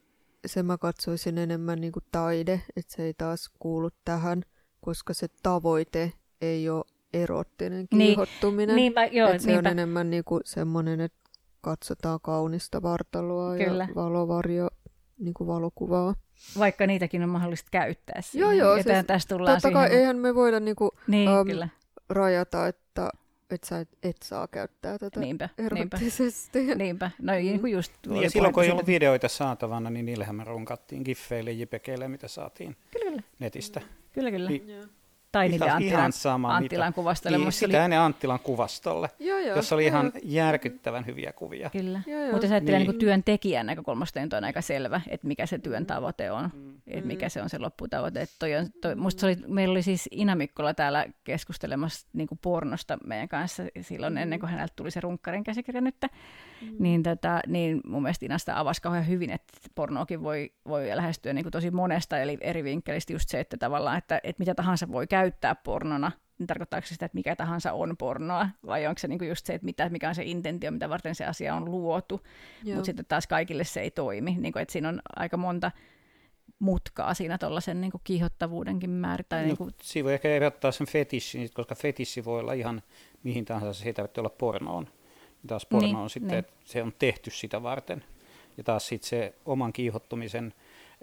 se 0.46 0.62
mä 0.62 0.78
katsoisin 0.78 1.38
enemmän 1.38 1.80
niin 1.80 1.92
kuin 1.92 2.04
taide, 2.12 2.62
että 2.76 2.94
se 2.96 3.02
ei 3.02 3.14
taas 3.14 3.50
kuulu 3.58 3.90
tähän, 4.04 4.42
koska 4.80 5.14
se 5.14 5.26
tavoite 5.42 6.12
ei 6.40 6.68
ole 6.68 6.84
erottinen 7.12 7.86
niin. 7.92 8.06
kiihottuminen. 8.06 8.76
Niin, 8.76 8.82
niinpä, 8.82 9.04
joo, 9.04 9.38
se 9.38 9.46
niinpä. 9.46 9.58
on 9.58 9.72
enemmän 9.72 10.10
niin 10.10 10.24
kuin 10.24 10.40
semmoinen, 10.44 11.00
että 11.00 11.30
katsotaan 11.60 12.20
kaunista 12.22 12.82
vartaloa 12.82 13.56
Kyllä. 13.56 13.86
ja 13.88 13.94
valovarjo 13.94 14.68
niin 15.18 15.34
kuin 15.34 15.46
valokuvaa. 15.46 16.14
Vaikka 16.58 16.86
niitäkin 16.86 17.22
on 17.22 17.28
mahdollista 17.28 17.68
käyttää 17.70 18.20
siihen. 18.22 18.40
Joo, 18.40 18.52
joo. 18.52 18.74
Siis, 18.82 19.06
tästä 19.06 19.34
tullaan 19.34 19.56
totta 19.56 19.70
kai 19.70 19.88
siihen. 19.88 20.00
eihän 20.00 20.18
me 20.18 20.34
voida 20.34 20.60
niin 20.60 20.76
kuin, 20.76 20.90
niin, 21.06 21.30
um, 21.30 21.46
kyllä. 21.46 21.68
rajata, 22.08 22.66
että 22.68 23.10
että 23.50 23.66
sä 23.66 23.80
et, 23.80 23.88
et 24.02 24.16
saa 24.22 24.48
käyttää 24.48 24.98
tätä 24.98 25.20
niinpä, 25.20 25.48
erottisesti. 25.58 26.58
Niinpä, 26.58 26.74
niinpä. 26.74 27.10
No 27.22 27.32
niin 27.32 27.60
kuin 27.60 27.72
just... 27.72 27.92
Ja 28.22 28.30
silloin 28.30 28.54
kun 28.54 28.64
ei 28.64 28.70
ollut 28.70 28.86
videoita 28.86 29.28
saatavana, 29.28 29.90
niin 29.90 30.06
niillähän 30.06 30.36
me 30.36 30.44
runkattiin 30.44 31.02
giffeille, 31.04 31.52
jpegeille, 31.52 32.08
mitä 32.08 32.28
saatiin 32.28 32.76
kyllä. 32.90 33.22
netistä. 33.38 33.80
Kyllä, 34.12 34.30
kyllä. 34.30 34.50
Niin, 34.50 34.66
tai 34.66 34.88
niille 35.42 35.66
ihan, 35.66 35.76
Anttilan, 35.76 36.12
sama, 36.12 36.56
Anttilan 36.56 36.88
mitä. 36.88 36.94
kuvastolle. 36.94 37.38
Niin, 37.38 37.52
sitä 37.52 37.66
oli... 37.66 37.84
ennen 37.84 38.00
Anttilan 38.00 38.40
kuvastolle, 38.40 39.10
joo, 39.18 39.38
joo, 39.38 39.56
jossa 39.56 39.74
oli 39.74 39.86
joo. 39.86 39.88
ihan 39.88 40.12
järkyttävän 40.22 41.06
hyviä 41.06 41.32
kuvia. 41.32 41.70
Kyllä, 41.70 42.00
mutta 42.30 42.46
jos 42.46 42.52
ajattelee 42.52 42.78
niin. 42.78 42.90
niin 42.90 42.98
työntekijän 42.98 43.66
näkökulmasta, 43.66 44.20
niin 44.20 44.34
on 44.34 44.44
aika 44.44 44.60
selvä, 44.60 45.00
että 45.08 45.26
mikä 45.26 45.46
se 45.46 45.58
työn 45.58 45.86
tavoite 45.86 46.30
on, 46.30 46.50
mm. 46.54 46.74
että 46.86 47.06
mikä 47.06 47.28
se 47.28 47.42
on 47.42 47.50
se 47.50 47.58
lopputavoite. 47.58 48.20
Että 48.20 48.36
toi 48.38 48.54
on, 48.54 48.66
toi, 48.80 48.94
musta 48.94 49.20
se 49.20 49.26
oli, 49.26 49.36
meillä 49.46 49.72
oli 49.72 49.82
siis 49.82 50.08
Ina 50.10 50.34
Mikkola 50.34 50.74
täällä 50.74 51.06
keskustelemassa 51.24 52.06
niin 52.12 52.28
kuin 52.28 52.38
pornosta 52.42 52.98
meidän 53.06 53.28
kanssa 53.28 53.62
silloin 53.80 54.12
mm. 54.12 54.16
ennen 54.16 54.40
kuin 54.40 54.50
häneltä 54.50 54.72
tuli 54.76 54.90
se 54.90 55.00
runkkarin 55.00 55.44
käsikirja 55.44 55.80
nyt. 55.80 55.96
Mm. 56.02 56.76
Niin, 56.78 57.02
tota, 57.02 57.40
niin 57.46 57.80
mun 57.86 58.02
mielestä 58.02 58.26
Inasta 58.26 58.58
avasi 58.58 58.82
kauhean 58.82 59.08
hyvin, 59.08 59.30
että 59.30 59.52
pornoakin 59.74 60.22
voi, 60.22 60.52
voi 60.68 60.88
lähestyä 60.94 61.32
niin 61.32 61.44
kuin 61.44 61.52
tosi 61.52 61.70
monesta 61.70 62.18
eli 62.18 62.38
eri 62.40 62.64
vinkkelistä 62.64 63.12
just 63.12 63.28
se, 63.28 63.40
että 63.40 63.56
tavallaan, 63.56 63.98
että, 63.98 64.20
että 64.22 64.40
mitä 64.40 64.54
tahansa 64.54 64.92
voi 64.92 65.06
käyttää 65.24 65.54
pornona, 65.54 66.12
niin 66.38 66.46
tarkoittaako 66.46 66.86
se 66.86 66.94
sitä, 66.94 67.06
että 67.06 67.16
mikä 67.16 67.36
tahansa 67.36 67.72
on 67.72 67.96
pornoa, 67.96 68.48
vai 68.66 68.86
onko 68.86 68.98
se 68.98 69.08
niinku 69.08 69.24
just 69.24 69.46
se, 69.46 69.54
että 69.54 69.64
mitä, 69.64 69.88
mikä 69.88 70.08
on 70.08 70.14
se 70.14 70.22
intentio, 70.24 70.70
mitä 70.70 70.88
varten 70.88 71.14
se 71.14 71.24
asia 71.24 71.54
on 71.54 71.64
luotu, 71.64 72.20
mutta 72.64 72.84
sitten 72.84 73.06
taas 73.06 73.26
kaikille 73.26 73.64
se 73.64 73.80
ei 73.80 73.90
toimi, 73.90 74.36
niin 74.40 74.52
kuin, 74.52 74.62
että 74.62 74.72
siinä 74.72 74.88
on 74.88 75.02
aika 75.16 75.36
monta 75.36 75.70
mutkaa 76.58 77.14
siinä 77.14 77.38
tuollaisen 77.38 77.80
niin 77.80 77.92
kiihottavuudenkin 78.04 78.90
määrä. 78.90 79.24
Tai 79.28 79.40
no, 79.40 79.46
niin 79.46 79.56
kuin... 79.56 79.74
Siinä 79.82 80.04
voi 80.04 80.14
ehkä 80.14 80.28
erottaa 80.28 80.72
sen 80.72 80.86
fetissin, 80.86 81.48
koska 81.54 81.74
fetissi 81.74 82.24
voi 82.24 82.40
olla 82.40 82.52
ihan 82.52 82.82
mihin 83.22 83.44
tahansa, 83.44 83.80
se 83.80 83.86
ei 83.86 83.94
tarvitse 83.94 84.20
olla 84.20 84.30
pornoon. 84.30 84.88
Ja 85.42 85.48
taas 85.48 85.66
porno 85.66 85.86
niin, 85.86 85.96
on 85.96 86.10
sitten, 86.10 86.28
niin. 86.28 86.38
että 86.38 86.52
se 86.64 86.82
on 86.82 86.92
tehty 86.98 87.30
sitä 87.30 87.62
varten. 87.62 88.04
Ja 88.56 88.64
taas 88.64 88.86
sitten 88.86 89.08
se 89.08 89.34
oman 89.44 89.72
kiihottumisen 89.72 90.54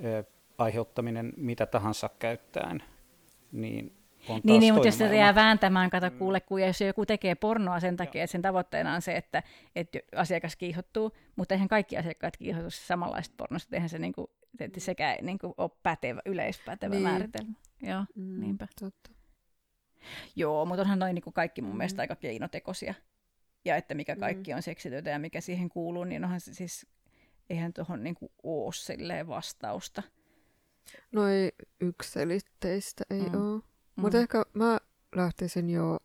ö, 0.05 0.23
aiheuttaminen 0.57 1.33
mitä 1.37 1.65
tahansa 1.65 2.09
käyttäen, 2.19 2.83
niin 3.51 3.93
on 4.29 4.41
niin, 4.43 4.59
niin 4.59 4.73
mutta 4.73 4.87
jos 4.87 4.97
se 4.97 5.15
jää 5.15 5.35
vääntämään, 5.35 5.89
kato 5.89 6.09
mm. 6.09 6.17
kuule, 6.17 6.41
kun 6.41 6.61
jos 6.61 6.81
joku 6.81 7.05
tekee 7.05 7.35
pornoa 7.35 7.79
sen 7.79 7.97
takia, 7.97 8.23
että 8.23 8.31
sen 8.31 8.41
tavoitteena 8.41 8.93
on 8.93 9.01
se, 9.01 9.17
että, 9.17 9.43
että 9.75 9.99
asiakas 10.15 10.55
kiihottuu, 10.55 11.11
mutta 11.35 11.55
eihän 11.55 11.67
kaikki 11.67 11.97
asiakkaat 11.97 12.37
kiihotu 12.37 12.69
samanlaista 12.69 13.35
pornosta, 13.37 13.75
eihän 13.75 13.89
se 13.89 13.99
niin 13.99 14.13
kuin, 14.13 14.27
että 14.59 14.79
sekä 14.79 15.17
niin 15.21 15.39
kuin, 15.39 15.53
ole 15.57 15.71
pätevä, 15.83 16.21
yleispätevä 16.25 16.95
niin. 16.95 17.03
määritelmä. 17.03 17.53
Joo, 17.81 18.05
mm, 18.15 18.39
niinpä. 18.39 18.67
Totta. 18.79 19.11
Joo, 20.35 20.65
mutta 20.65 20.81
onhan 20.81 20.99
noin 20.99 21.15
niin 21.15 21.23
kuin 21.23 21.33
kaikki 21.33 21.61
mun 21.61 21.71
mm. 21.71 21.77
mielestä 21.77 22.01
aika 22.01 22.15
keinotekoisia. 22.15 22.93
Ja 23.65 23.75
että 23.75 23.93
mikä 23.93 24.15
mm. 24.15 24.19
kaikki 24.19 24.53
on 24.53 24.61
seksityötä 24.61 25.09
ja 25.09 25.19
mikä 25.19 25.41
siihen 25.41 25.69
kuuluu, 25.69 26.03
niin 26.03 26.23
onhan 26.23 26.41
se 26.41 26.53
siis, 26.53 26.87
eihän 27.49 27.73
tuohon 27.73 28.03
niin 28.03 28.15
ole 28.43 29.27
vastausta. 29.27 30.03
No 31.11 31.27
ei 31.27 31.51
ykselitteistä 31.81 33.03
ei 33.09 33.21
mm. 33.21 33.53
ole. 33.53 33.61
Mm. 33.95 34.01
Mutta 34.01 34.17
ehkä 34.17 34.43
mä 34.53 34.79
lähtisin 35.15 35.69
jo 35.69 35.99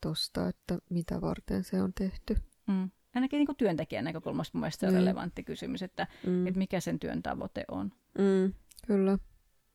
tosta, 0.00 0.48
että 0.48 0.78
mitä 0.90 1.20
varten 1.20 1.64
se 1.64 1.82
on 1.82 1.92
tehty. 1.94 2.36
Mm. 2.66 2.90
Ainakin 3.14 3.38
niin 3.38 3.46
kuin 3.46 3.56
työntekijän 3.56 4.04
näkökulmasta 4.04 4.58
mun 4.58 4.60
mielestä 4.60 4.80
se 4.80 4.86
on 4.86 4.92
mm. 4.92 4.98
relevantti 4.98 5.42
kysymys, 5.44 5.82
että, 5.82 6.06
mm. 6.26 6.46
että 6.46 6.58
mikä 6.58 6.80
sen 6.80 6.98
työn 6.98 7.22
tavoite 7.22 7.64
on. 7.68 7.92
Mm. 8.18 8.52
Kyllä. 8.86 9.18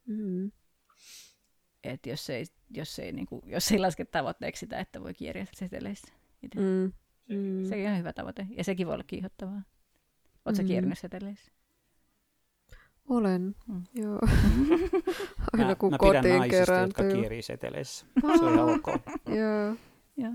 Mm. 0.07 0.51
Et 1.83 2.05
jos 2.05 2.29
ei, 2.29 2.45
jos, 2.69 2.99
ei, 2.99 3.11
niin 3.11 3.25
kuin, 3.25 3.41
jos 3.45 3.71
ei 3.71 3.79
laske 3.79 4.05
tavoitteeksi 4.05 4.59
sitä, 4.59 4.79
että 4.79 5.01
voi 5.01 5.13
kierjää 5.13 5.47
seteleissä. 5.53 6.13
Mm. 6.55 6.91
Mm. 7.29 7.65
Sekin 7.69 7.89
on 7.89 7.97
hyvä 7.97 8.13
tavoite. 8.13 8.47
Ja 8.49 8.63
sekin 8.63 8.87
voi 8.87 8.93
olla 8.93 9.03
kiihottavaa. 9.03 9.61
Oletko 10.45 10.63
mm. 10.63 10.67
kiernyt 10.67 10.99
seteleissä? 10.99 11.51
Olen, 13.09 13.55
mm. 13.67 13.83
joo. 13.93 14.19
Aina 15.53 15.67
mä, 15.67 15.75
kun 15.75 15.91
mä 15.91 15.97
kotiin 15.97 16.23
pidän 16.23 16.37
naisista, 16.37 16.65
kerääntyy. 16.65 17.05
jotka 17.05 17.17
kierii 17.17 17.41
seteleissä. 17.41 18.05
Se 18.21 18.45
on 18.45 18.53
ihan 18.53 18.69
ok. 18.69 18.87
joo. 19.39 19.75
Ja. 20.17 20.29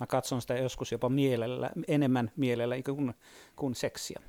Mä 0.00 0.06
katson 0.06 0.40
sitä 0.40 0.54
joskus 0.54 0.92
jopa 0.92 1.08
mielellä, 1.08 1.70
enemmän 1.88 2.30
mielellä 2.36 2.74
kuin, 2.84 3.14
kuin 3.56 3.74
seksiä. 3.74 4.20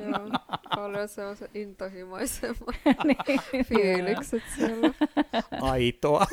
joo. 0.00 0.30
Paljon 0.76 1.08
se 1.08 1.26
on 1.26 1.36
se 1.36 1.50
intohimoisemmat 1.54 2.74
Niin, 3.04 3.64
fiilikset 3.64 4.42
siellä. 4.56 4.90
Aitoa. 5.60 6.26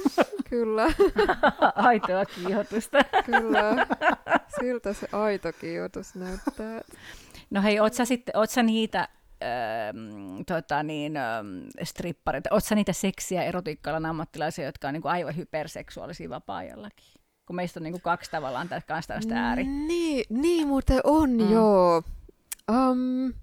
Kyllä, 0.50 0.94
Aitoa 1.76 2.26
kiihotusta. 2.26 2.98
kyllä. 3.26 3.88
Siltä 4.60 4.94
se 4.94 5.08
aito 5.12 5.54
kiihotus 5.54 6.16
näyttää. 6.16 6.82
No 7.50 7.62
hei, 7.62 7.80
oot 7.80 7.94
sä, 7.94 8.06
sitten, 8.06 8.38
oot 8.38 8.50
sä 8.50 8.64
niitä 8.64 9.08
ähm, 9.44 10.42
tota 10.48 10.84
niin, 10.84 11.18
ähm, 11.18 11.48
strippareita, 11.84 12.50
oot 12.52 12.64
sä 12.64 12.76
niitä 12.76 12.94
seksiä 12.94 13.44
erotiikkalan 13.44 14.06
ammattilaisia, 14.06 14.66
jotka 14.66 14.88
on 14.88 14.94
niin 14.94 15.02
kuin 15.02 15.12
aivan 15.12 15.36
hyperseksuaalisia 15.36 16.30
vapaa-ajallakin? 16.30 17.22
Kun 17.46 17.56
meistä 17.56 17.80
on 17.80 17.84
niin 17.84 17.94
kuin 17.94 18.02
kaksi 18.02 18.32
tavallaan 18.32 18.70
tästä 18.70 18.88
kanssa 18.88 19.08
tällaista 19.08 19.36
ääri. 19.36 19.64
Niin, 19.64 20.26
niin 20.30 20.68
muuten 20.68 21.00
on, 21.04 21.30
mm. 21.30 21.52
joo. 21.52 22.04
Um, 22.72 23.34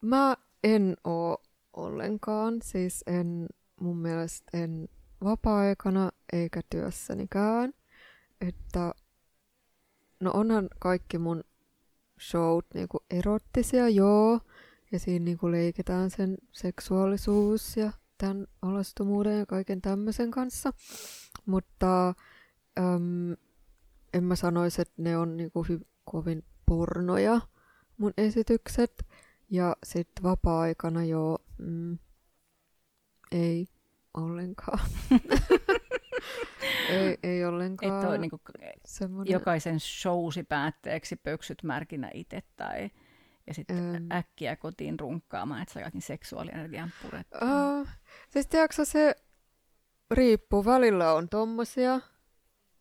mä 0.00 0.36
en 0.64 0.96
oo 1.04 1.42
ollenkaan, 1.72 2.54
siis 2.62 3.04
en 3.06 3.46
mun 3.80 3.96
mielestä 3.96 4.58
en 4.58 4.88
vapaa-aikana 5.24 6.10
eikä 6.32 6.60
työssänikään. 6.70 7.72
Että 8.40 8.94
no 10.20 10.30
onhan 10.34 10.68
kaikki 10.78 11.18
mun 11.18 11.44
showt 12.20 12.66
niinku 12.74 13.04
erottisia, 13.10 13.88
joo. 13.88 14.40
Ja 14.92 14.98
siinä 14.98 15.24
niinku 15.24 15.50
leikitään 15.50 16.10
sen 16.10 16.38
seksuaalisuus 16.52 17.76
ja 17.76 17.92
tämän 18.18 18.46
alastomuuden 18.62 19.38
ja 19.38 19.46
kaiken 19.46 19.82
tämmöisen 19.82 20.30
kanssa. 20.30 20.72
Mutta 21.46 22.08
äm, 22.78 23.36
en 24.14 24.24
mä 24.24 24.36
sanoisi, 24.36 24.82
että 24.82 24.94
ne 25.02 25.16
on 25.16 25.36
niinku 25.36 25.64
hy- 25.64 25.86
kovin 26.04 26.44
pornoja 26.66 27.40
mun 27.96 28.12
esitykset. 28.16 29.06
Ja 29.50 29.76
sitten 29.84 30.22
vapaa-aikana 30.22 31.04
joo, 31.04 31.38
mm, 31.58 31.98
ei 33.32 33.68
ollenkaan. 34.14 34.78
ei, 36.88 37.18
ei 37.22 37.38
Että 37.40 37.48
ollenkaan 37.48 38.06
on 38.06 38.20
niin 38.20 38.30
kuin 38.30 38.42
semmoinen... 38.84 39.32
jokaisen 39.32 39.80
showsi 39.80 40.42
päätteeksi 40.42 41.16
pöksyt 41.16 41.62
märkinä 41.62 42.10
itse 42.14 42.42
tai 42.56 42.90
ja 43.46 43.54
sitten 43.54 43.94
Öm. 43.96 44.08
äkkiä 44.12 44.56
kotiin 44.56 45.00
runkkaamaan, 45.00 45.62
että 45.62 45.74
saa 45.74 45.82
kaikki 45.82 46.00
seksuaalienergian 46.00 46.90
purettua. 47.02 47.40
Uh, 47.80 47.88
siis 48.30 48.46
tiedätkö, 48.46 48.84
se 48.84 49.14
riippuu. 50.10 50.64
Välillä 50.64 51.12
on 51.14 51.28
tommosia 51.28 52.00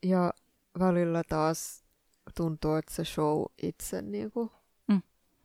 ja 0.04 0.34
välillä 0.80 1.24
taas 1.30 1.84
tuntuu, 2.38 2.76
että 2.76 2.94
se 2.94 3.06
show 3.06 3.44
itse 3.64 4.02
niinku 4.02 4.52
Mm. 4.88 5.02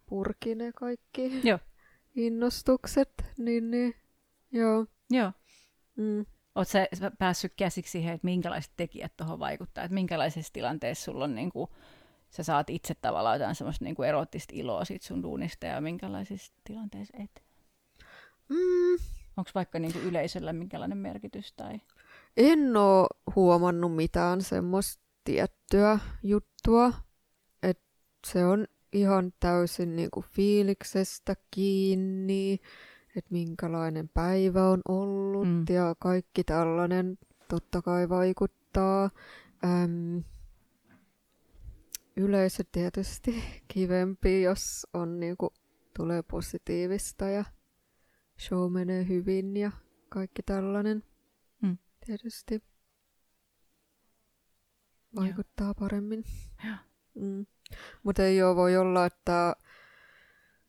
purki 0.06 0.54
ne 0.54 0.72
kaikki 0.72 1.40
Joo. 1.48 1.58
innostukset. 2.14 3.24
Niin, 3.38 3.70
niin. 3.70 3.94
Joo. 4.52 4.86
Joo. 5.10 5.32
Mm. 5.96 6.26
Oletko 6.54 6.72
sä 6.94 7.10
päässyt 7.18 7.52
käsiksi 7.56 7.92
siihen, 7.92 8.14
että 8.14 8.24
minkälaiset 8.24 8.72
tekijät 8.76 9.12
tuohon 9.16 9.38
vaikuttaa? 9.38 9.84
Että 9.84 9.94
minkälaisessa 9.94 10.52
tilanteessa 10.52 11.04
sulla 11.04 11.24
on, 11.24 11.34
niin 11.34 11.50
kuin, 11.52 11.70
sä 12.36 12.42
saat 12.42 12.70
itse 12.70 12.94
tavallaan 12.94 13.36
jotain 13.36 13.54
semmoista 13.54 13.84
niin 13.84 13.94
kuin 13.94 14.08
erottista 14.08 14.52
iloa 14.56 14.84
siitä 14.84 15.06
sun 15.06 15.22
duunista 15.22 15.66
ja 15.66 15.80
minkälaisissa 15.80 16.52
tilanteissa 16.64 17.16
et? 17.22 17.42
Mm. 18.48 18.98
Onko 19.36 19.50
vaikka 19.54 19.78
niin 19.78 19.92
kuin 19.92 20.04
yleisöllä 20.04 20.52
minkälainen 20.52 20.98
merkitys? 20.98 21.52
Tai... 21.52 21.80
En 22.36 22.76
oo 22.76 23.06
huomannut 23.36 23.96
mitään 23.96 24.42
semmoista 24.42 25.02
tiettyä 25.24 25.98
juttua. 26.22 26.92
Et 27.62 27.80
se 28.26 28.46
on 28.46 28.66
ihan 28.92 29.32
täysin 29.40 29.96
niinku 29.96 30.24
fiiliksestä 30.30 31.36
kiinni, 31.50 32.60
että 33.16 33.32
minkälainen 33.32 34.08
päivä 34.08 34.68
on 34.68 34.80
ollut 34.88 35.48
mm. 35.48 35.64
ja 35.68 35.94
kaikki 35.98 36.44
tällainen 36.44 37.18
totta 37.48 37.82
kai 37.82 38.08
vaikuttaa. 38.08 39.10
Äm, 39.64 40.22
yleisö 42.16 42.64
tietysti 42.72 43.44
kivempi, 43.72 44.42
jos 44.42 44.86
on 44.94 45.20
niinku, 45.20 45.52
tulee 45.96 46.22
positiivista 46.22 47.28
ja 47.28 47.44
show 48.40 48.72
menee 48.72 49.08
hyvin 49.08 49.56
ja 49.56 49.70
kaikki 50.08 50.42
tällainen 50.42 51.02
Mm. 51.62 51.78
tietysti 52.06 52.62
vaikuttaa 55.16 55.74
paremmin. 55.74 56.24
Joo. 56.64 56.76
Mm. 57.14 57.46
Mutta 58.02 58.22
ei 58.22 58.42
ole, 58.42 58.56
voi 58.56 58.76
olla, 58.76 59.06
että 59.06 59.56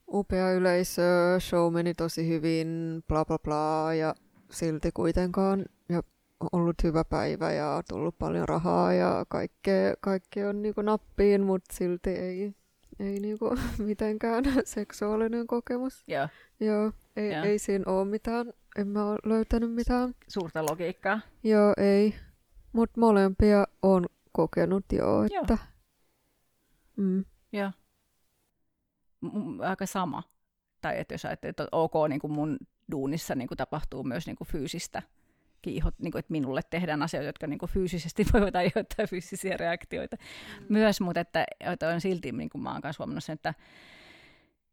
upea 0.08 0.52
yleisö, 0.52 1.02
show 1.40 1.74
meni 1.74 1.94
tosi 1.94 2.28
hyvin, 2.28 3.04
bla 3.08 3.26
bla 3.26 3.40
bla, 3.40 3.94
ja 3.94 4.16
silti 4.52 4.92
kuitenkaan 4.92 5.66
ja 5.90 6.04
ollut 6.52 6.76
hyvä 6.84 7.04
päivä 7.06 7.52
ja 7.52 7.82
tullut 7.90 8.18
paljon 8.18 8.48
rahaa 8.48 8.94
ja 8.94 9.26
kaikkea, 9.30 9.94
kaikkea 10.02 10.50
on 10.50 10.62
niinku 10.62 10.82
nappiin, 10.82 11.44
mutta 11.44 11.76
silti 11.76 12.10
ei, 12.10 12.56
ei 13.00 13.20
niinku 13.20 13.56
mitenkään 13.88 14.44
seksuaalinen 14.66 15.48
kokemus. 15.48 16.04
Joo, 16.08 16.28
Joo, 16.60 16.92
ei, 17.16 17.34
Joo. 17.34 17.44
ei 17.44 17.60
siinä 17.60 17.84
ole 17.92 18.06
mitään, 18.06 18.54
en 18.78 18.88
mä 18.88 19.06
ole 19.06 19.18
löytänyt 19.26 19.72
mitään. 19.74 20.16
suurta 20.28 20.66
logiikkaa. 20.66 21.20
Joo, 21.44 21.74
ei. 21.78 22.16
Mutta 22.74 23.00
molempia 23.00 23.66
on 23.82 24.06
kokenut 24.32 24.86
joo, 24.92 25.24
Joo. 25.24 25.42
että... 25.42 25.58
Mm. 26.98 27.26
Joo. 27.54 27.72
M- 29.22 29.62
aika 29.62 29.86
sama. 29.86 30.24
Tai 30.82 31.00
että 31.00 31.14
jos 31.14 31.26
ajattelee, 31.26 31.50
että 31.50 31.68
ok, 31.72 31.94
niin 32.10 32.20
kuin 32.20 32.32
mun 32.34 32.58
duunissa 32.92 33.36
niin 33.36 33.48
kuin 33.48 33.58
tapahtuu 33.58 34.04
myös 34.04 34.28
niin 34.28 34.36
kuin 34.36 34.48
fyysistä 34.48 35.02
kiihot, 35.68 36.00
niin 36.00 36.12
kuin, 36.12 36.20
että 36.20 36.32
minulle 36.32 36.62
tehdään 36.70 37.04
asioita, 37.04 37.28
jotka 37.28 37.48
niin 37.48 37.60
kuin 37.60 37.70
fyysisesti 37.70 38.26
voivat 38.34 38.56
aiheuttaa 38.56 39.08
fyysisiä 39.08 39.58
reaktioita 39.58 40.18
mm. 40.60 40.66
myös, 40.70 41.02
mutta 41.02 41.20
että, 41.20 41.46
että 41.60 41.90
on 41.90 42.02
silti, 42.02 42.32
niin 42.32 42.50
kuin 42.50 42.62
mä 42.62 42.72
oon 42.72 42.82
kanssa 42.82 43.04
huomannut 43.04 43.24
sen, 43.24 43.34
että, 43.34 43.54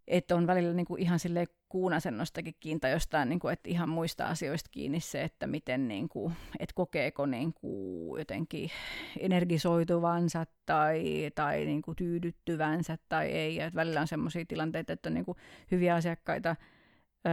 että 0.06 0.36
on 0.36 0.46
välillä 0.46 0.74
niin 0.74 0.86
kuin 0.86 1.02
ihan 1.02 1.18
sille 1.18 1.46
kuunasennostakin 1.68 2.54
kiinni 2.60 2.80
tai 2.80 2.90
jostain, 2.90 3.28
niin 3.28 3.38
kuin, 3.38 3.52
että 3.52 3.70
ihan 3.70 3.88
muista 3.88 4.26
asioista 4.26 4.70
kiinni 4.70 5.00
se, 5.00 5.22
että 5.22 5.46
miten, 5.46 5.88
niin 5.88 6.08
kuin, 6.08 6.34
että 6.58 6.74
kokeeko 6.74 7.26
niin 7.26 7.54
kuin, 7.54 8.18
jotenkin 8.18 8.70
energisoituvansa 9.18 10.44
tai, 10.66 11.30
tai 11.34 11.64
niin 11.64 11.82
kuin 11.82 11.96
tyydyttyvänsä 11.96 12.98
tai 13.08 13.26
ei. 13.30 13.56
Ja 13.56 13.66
että 13.66 13.76
välillä 13.76 14.00
on 14.00 14.08
sellaisia 14.08 14.44
tilanteita, 14.48 14.92
että 14.92 15.08
on 15.08 15.14
niin 15.14 15.24
kuin 15.24 15.38
hyviä 15.70 15.94
asiakkaita, 15.94 16.56
öö, 17.26 17.32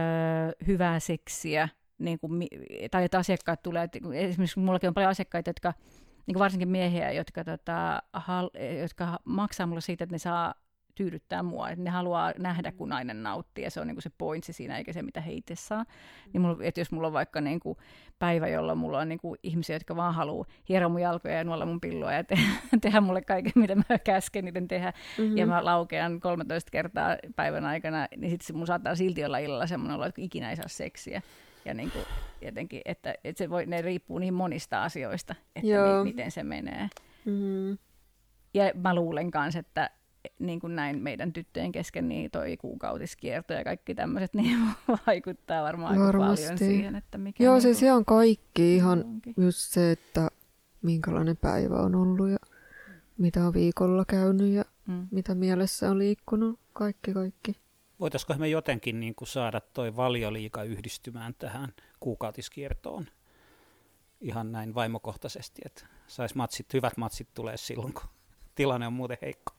hyvää 0.66 1.00
seksiä, 1.00 1.68
niin 2.04 2.18
kuin, 2.18 2.48
tai 2.90 3.04
että 3.04 3.18
asiakkaat 3.18 3.62
tulee, 3.62 3.84
että 3.84 3.98
esimerkiksi 4.12 4.60
mullakin 4.60 4.88
on 4.88 4.94
paljon 4.94 5.10
asiakkaita, 5.10 5.50
jotka 5.50 5.74
niin 6.26 6.34
kuin 6.34 6.40
varsinkin 6.40 6.68
miehiä, 6.68 7.12
jotka, 7.12 7.44
tota, 7.44 8.02
hal, 8.12 8.50
jotka 8.80 9.18
maksaa 9.24 9.66
mulle 9.66 9.80
siitä, 9.80 10.04
että 10.04 10.14
ne 10.14 10.18
saa 10.18 10.54
tyydyttää 10.94 11.42
mua, 11.42 11.70
että 11.70 11.84
ne 11.84 11.90
haluaa 11.90 12.32
nähdä, 12.38 12.72
kun 12.72 12.88
nainen 12.88 13.22
nauttii, 13.22 13.64
ja 13.64 13.70
se 13.70 13.80
on 13.80 13.86
niin 13.86 13.94
kuin 13.94 14.02
se 14.02 14.10
pointsi 14.18 14.52
siinä, 14.52 14.78
eikä 14.78 14.92
se, 14.92 15.02
mitä 15.02 15.20
he 15.20 15.32
itse 15.32 15.54
saa. 15.54 15.84
Niin 16.32 16.40
mulla, 16.40 16.56
että 16.60 16.80
jos 16.80 16.92
mulla 16.92 17.06
on 17.06 17.12
vaikka 17.12 17.40
niin 17.40 17.60
kuin 17.60 17.78
päivä, 18.18 18.48
jolloin 18.48 18.78
mulla 18.78 18.98
on 18.98 19.08
niin 19.08 19.18
kuin 19.18 19.38
ihmisiä, 19.42 19.76
jotka 19.76 19.96
vaan 19.96 20.14
haluaa 20.14 20.46
hieroa 20.68 20.88
mun 20.88 21.00
jalkoja 21.00 21.34
ja 21.34 21.44
nuolla 21.44 21.66
mun 21.66 21.80
pilloa 21.80 22.12
ja 22.12 22.24
te- 22.24 22.38
tehdä 22.82 23.00
mulle 23.00 23.22
kaiken, 23.22 23.52
mitä 23.54 23.74
mä 23.74 23.98
käsken 24.04 24.44
niiden 24.44 24.68
tehdä, 24.68 24.92
Mm-hmm. 25.18 25.36
ja 25.36 25.46
mä 25.46 25.64
laukean 25.64 26.20
13 26.20 26.70
kertaa 26.70 27.16
päivän 27.36 27.64
aikana, 27.64 28.06
niin 28.16 28.30
sitten 28.30 28.56
mun 28.56 28.66
saattaa 28.66 28.94
silti 28.94 29.24
olla 29.24 29.38
illalla 29.38 29.66
semmoinen 29.66 29.96
olo, 29.96 30.06
että 30.06 30.22
ikinä 30.22 30.50
ei 30.50 30.56
saa 30.56 30.68
seksiä. 30.68 31.22
Ja 31.64 31.74
niin 31.74 31.90
kuin, 31.90 32.04
jotenkin, 32.42 32.82
että, 32.84 33.14
että 33.24 33.38
se 33.38 33.50
voi, 33.50 33.66
ne 33.66 33.82
riippuu 33.82 34.18
niin 34.18 34.34
monista 34.34 34.82
asioista, 34.84 35.34
että 35.56 35.68
Joo. 35.68 36.04
mi, 36.04 36.10
miten 36.10 36.30
se 36.30 36.42
menee. 36.42 36.88
Mm-hmm. 37.24 37.78
Ja 38.54 38.70
mä 38.74 38.94
luulen 38.94 39.30
kanssa, 39.30 39.58
että 39.58 39.90
niin 40.38 40.60
kuin 40.60 40.76
näin 40.76 41.02
meidän 41.02 41.32
tyttöjen 41.32 41.72
kesken, 41.72 42.08
niin 42.08 42.30
toi 42.30 42.56
kuukautiskierto 42.56 43.52
ja 43.52 43.64
kaikki 43.64 43.94
tämmöiset 43.94 44.34
niin 44.42 44.58
vaikuttaa 45.06 45.62
varmaan 45.62 45.92
aika 45.92 46.04
Varmasti. 46.06 46.44
paljon 46.44 46.58
siihen, 46.58 46.96
että 46.96 47.18
mikä 47.18 47.44
Joo, 47.44 47.54
niin 47.54 47.62
siis 47.62 47.82
ihan 47.82 48.04
kaikki, 48.04 48.76
ihan 48.76 49.04
onkin. 49.04 49.34
just 49.36 49.58
se, 49.58 49.90
että 49.90 50.28
minkälainen 50.82 51.36
päivä 51.36 51.76
on 51.76 51.94
ollut 51.94 52.28
ja 52.28 52.38
mitä 53.18 53.46
on 53.46 53.54
viikolla 53.54 54.04
käynyt 54.04 54.52
ja 54.52 54.64
Mm. 54.86 55.08
mitä 55.10 55.34
mielessä 55.34 55.90
on 55.90 55.98
liikkunut. 55.98 56.60
Kaikki, 56.72 57.12
kaikki. 57.12 57.56
Voitaisiko 58.02 58.34
me 58.34 58.48
jotenkin 58.48 59.00
niin 59.00 59.14
kuin 59.14 59.28
saada 59.28 59.60
toi 59.60 59.96
valioliika 59.96 60.62
yhdistymään 60.62 61.34
tähän 61.34 61.74
kuukautiskiertoon 62.00 63.06
ihan 64.20 64.52
näin 64.52 64.74
vaimokohtaisesti, 64.74 65.62
että 65.64 65.86
sais 66.06 66.34
matsit, 66.34 66.74
hyvät 66.74 66.96
matsit 66.96 67.28
tulee 67.34 67.56
silloin, 67.56 67.92
kun 67.92 68.08
tilanne 68.54 68.86
on 68.86 68.92
muuten 68.92 69.18
heikko. 69.22 69.52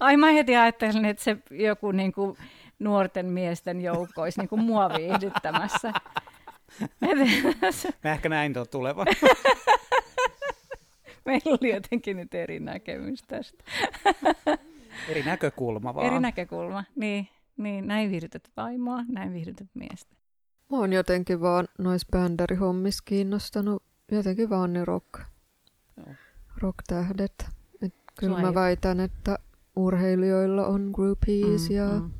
Ai 0.00 0.16
mä 0.16 0.32
heti 0.32 0.56
ajattelin, 0.56 1.04
että 1.04 1.24
se 1.24 1.36
joku 1.50 1.92
niin 1.92 2.12
kuin 2.12 2.38
nuorten 2.78 3.26
miesten 3.26 3.80
joukko 3.80 4.22
olisi 4.22 4.40
niin 4.40 4.48
kuin 4.48 4.62
mua 4.62 4.88
viihdyttämässä. 4.88 5.92
Mä 8.04 8.12
ehkä 8.12 8.28
näin 8.28 8.54
tuon 8.54 8.68
tulevan. 8.68 9.06
Meillä 11.24 11.58
oli 11.60 11.74
jotenkin 11.74 12.16
nyt 12.16 12.34
eri 12.34 12.60
näkemys 12.60 13.22
tästä. 13.22 13.64
Eri 15.08 15.22
näkökulma 15.22 15.94
vaan. 15.94 16.06
Eri 16.06 16.20
näkökulma, 16.20 16.84
niin. 16.96 17.28
niin 17.56 17.86
näin 17.86 18.10
viihdytät 18.10 18.50
vaimoa, 18.56 19.02
näin 19.08 19.32
viihdytät 19.32 19.68
miestä. 19.74 20.16
Mä 20.70 20.76
oon 20.78 20.92
jotenkin 20.92 21.40
vaan 21.40 21.68
noissa 21.78 22.08
bändärihommissa 22.12 23.02
kiinnostanut 23.06 23.82
jotenkin 24.12 24.50
vaan 24.50 24.72
ne 24.72 24.84
rock, 24.84 25.20
Joo. 25.96 26.06
rock-tähdet. 26.58 27.46
Et 27.82 27.94
kyllä 28.18 28.32
Sua 28.32 28.40
mä 28.42 28.48
ei- 28.48 28.54
väitän, 28.54 29.00
että 29.00 29.38
urheilijoilla 29.76 30.66
on 30.66 30.90
groupies 30.94 31.68
Mm, 31.70 31.76
ja 31.76 31.86
mm. 31.88 32.10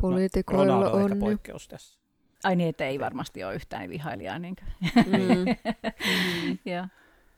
poliitikoilla 0.00 0.74
Ronaldo 0.74 0.96
on 1.04 1.12
on. 1.12 1.18
poikkeus 1.18 1.68
tässä. 1.68 1.98
Ai 2.44 2.56
niin, 2.56 2.68
että 2.68 2.86
ei 2.86 3.00
varmasti 3.00 3.44
ole 3.44 3.54
yhtään 3.54 3.90
vihailijaa. 3.90 4.38
Niin 4.38 4.56
Mm. 5.06 5.46
Joo, 6.72 6.86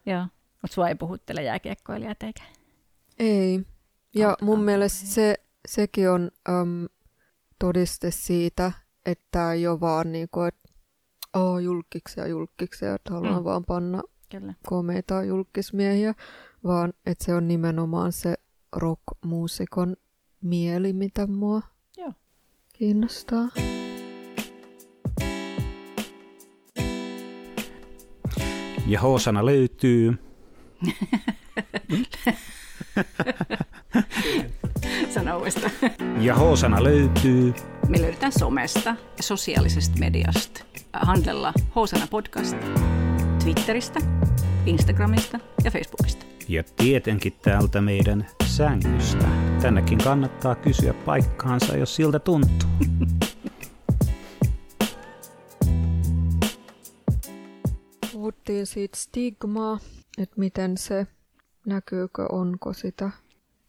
joo. 0.06 0.26
Mutta 0.62 0.74
sua 0.74 0.88
ei 0.88 0.94
puhuttele 0.94 1.42
jääkiekkoilijat 1.42 2.22
eikä? 2.22 2.42
Ei. 3.18 3.64
Ja 4.14 4.36
mun 4.40 4.60
mielestä 4.62 5.06
se, 5.06 5.34
sekin 5.68 6.10
on 6.10 6.30
äm, 6.48 6.86
todiste 7.58 8.10
siitä, 8.10 8.72
että 9.06 9.52
ei 9.52 9.66
ole 9.66 9.80
vaan 9.80 10.12
niinku, 10.12 10.40
että 10.40 10.68
oh, 11.34 11.58
julkiksi 11.58 12.20
ja 12.20 12.26
julkiksi, 12.26 12.86
että 12.86 13.12
haluan 13.12 13.38
Mm. 13.38 13.44
vaan 13.44 13.64
panna 13.64 14.02
Kyllä. 14.30 14.54
komeita 14.66 15.22
julkismiehiä, 15.22 16.14
vaan 16.64 16.92
että 17.06 17.24
se 17.24 17.34
on 17.34 17.48
nimenomaan 17.48 18.12
se 18.12 18.34
rockmuusikon 18.76 19.96
mieli, 20.42 20.92
mitä 20.92 21.26
mua 21.26 21.62
Joo. 21.96 22.12
kiinnostaa. 22.72 23.48
Ja 28.86 29.00
H-sana 29.00 29.46
löytyy. 29.46 30.14
Sano 35.14 35.38
uudestaan. 35.38 35.72
Ja 36.20 36.34
H-sana 36.34 36.84
löytyy. 36.84 37.54
Me 37.88 38.00
löydetään 38.02 38.32
somesta 38.32 38.96
ja 39.16 39.22
sosiaalisesta 39.22 39.98
mediasta. 39.98 40.64
Handlella 40.92 41.52
Hosana 41.76 42.06
Podcast, 42.06 42.56
Twitteristä, 43.44 44.00
Instagramista 44.66 45.40
ja 45.64 45.70
Facebookista. 45.70 46.26
Ja 46.48 46.64
tietenkin 46.76 47.32
täältä 47.42 47.80
meidän 47.80 48.26
sängystä. 48.46 49.26
Tännekin 49.62 49.98
kannattaa 49.98 50.54
kysyä 50.54 50.94
paikkaansa, 50.94 51.76
jos 51.76 51.96
siltä 51.96 52.18
tuntuu. 52.18 52.68
Puhuttiin 58.12 58.66
siitä 58.66 58.98
stigmaa, 58.98 59.78
että 60.18 60.34
miten 60.36 60.78
se 60.78 61.06
näkyykö, 61.66 62.26
onko 62.32 62.72
sitä 62.72 63.10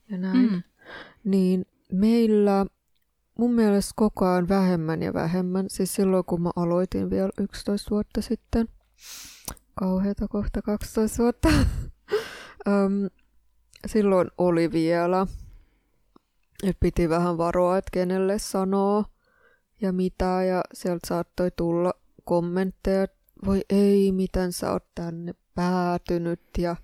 ja 0.10 0.18
näin. 0.18 0.52
Mm. 0.52 0.64
Niin 1.24 1.66
meillä 1.92 2.66
mun 3.40 3.54
mielestä 3.54 3.94
koko 3.96 4.26
ajan 4.26 4.48
vähemmän 4.48 5.04
ja 5.04 5.14
vähemmän. 5.14 5.66
Siis 5.70 5.96
silloin 5.96 6.26
kun 6.26 6.42
mä 6.42 6.52
aloitin 6.56 7.10
vielä 7.10 7.30
11 7.40 7.90
vuotta 7.90 8.22
sitten, 8.22 8.68
kauheata 9.80 10.28
kohta 10.28 10.62
12 10.62 11.24
vuotta, 11.24 11.50
silloin 13.92 14.28
oli 14.38 14.72
vielä, 14.72 15.28
että 16.64 16.80
piti 16.80 17.10
vähän 17.10 17.38
varoa, 17.38 17.78
että 17.78 17.90
kenelle 17.94 18.40
sanoo 18.40 19.06
ja 19.82 19.94
mitä, 19.94 20.44
ja 20.44 20.62
sieltä 20.74 21.08
saattoi 21.08 21.52
tulla 21.52 21.94
kommentteja, 22.24 23.08
voi 23.46 23.62
ei, 23.70 24.12
miten 24.12 24.54
sä 24.54 24.72
oot 24.72 24.86
tänne 24.96 25.36
päätynyt, 25.56 26.42
ja 26.58 26.76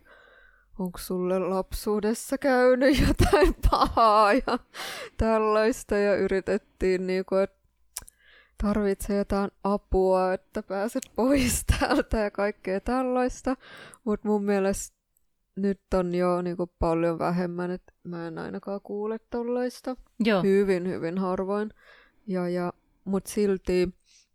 onko 0.82 0.98
sulle 0.98 1.40
lapsuudessa 1.40 2.38
käynyt 2.38 3.00
jotain 3.08 3.56
pahaa 3.72 4.34
ja 4.34 4.60
tällaista, 5.18 5.98
ja 5.98 6.16
yritettiin 6.16 7.08
niinku, 7.08 7.36
että 7.36 7.62
tarvitsee 8.62 9.18
jotain 9.18 9.52
apua, 9.64 10.34
että 10.34 10.64
pääset 10.64 11.04
pois 11.16 11.66
täältä 11.66 12.18
ja 12.18 12.32
kaikkea 12.32 12.80
tällaista, 12.80 13.56
mutta 14.04 14.28
mun 14.28 14.44
mielestä 14.44 14.98
nyt 15.56 15.82
on 15.94 16.16
jo 16.16 16.42
niinku 16.42 16.68
paljon 16.80 17.20
vähemmän, 17.20 17.72
että 17.72 17.94
mä 18.04 18.28
en 18.28 18.38
ainakaan 18.38 18.82
kuule 18.84 19.20
tollaista. 19.30 19.96
Joo. 20.20 20.44
Hyvin, 20.44 20.88
hyvin 20.88 21.18
harvoin. 21.18 21.74
Ja, 22.28 22.50
ja, 22.50 22.74
Mutta 23.06 23.30
silti 23.30 23.90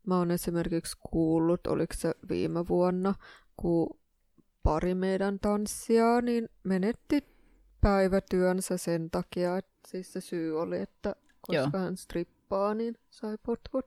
mä 0.06 0.18
oon 0.18 0.30
esimerkiksi 0.30 0.96
kuullut, 1.10 1.66
oliko 1.66 1.94
se 1.96 2.14
viime 2.28 2.68
vuonna, 2.68 3.14
kun 3.56 3.98
pari 4.66 4.94
meidän 4.94 5.38
tanssia, 5.40 6.20
niin 6.20 6.48
menetti 6.64 7.24
päivätyönsä 7.80 8.76
sen 8.76 9.10
takia, 9.10 9.58
että 9.58 9.88
siis 9.88 10.12
se 10.12 10.20
syy 10.20 10.60
oli, 10.60 10.78
että 10.78 11.16
koska 11.40 11.78
Joo. 11.78 11.84
hän 11.84 11.96
strippaa, 11.96 12.74
niin 12.74 12.94
sai 13.10 13.38
potkut. 13.42 13.86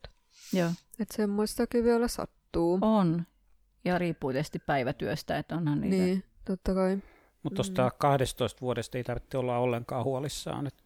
Joo. 0.53 0.69
Että 0.99 1.15
semmoistakin 1.15 1.83
vielä 1.83 2.07
sattuu. 2.07 2.79
On. 2.81 3.25
Ja 3.85 3.97
riippuu 3.97 4.31
tietysti 4.31 4.59
päivätyöstä, 4.59 5.37
että 5.37 5.55
onhan 5.55 5.81
niitä. 5.81 5.95
Niin, 5.95 6.23
totta 6.45 6.73
kai. 6.73 6.97
Mutta 7.43 7.55
tuosta 7.55 7.91
12 7.91 8.61
vuodesta 8.61 8.97
ei 8.97 9.03
tarvitse 9.03 9.37
olla 9.37 9.57
ollenkaan 9.57 10.03
huolissaan. 10.03 10.67
Et, 10.67 10.83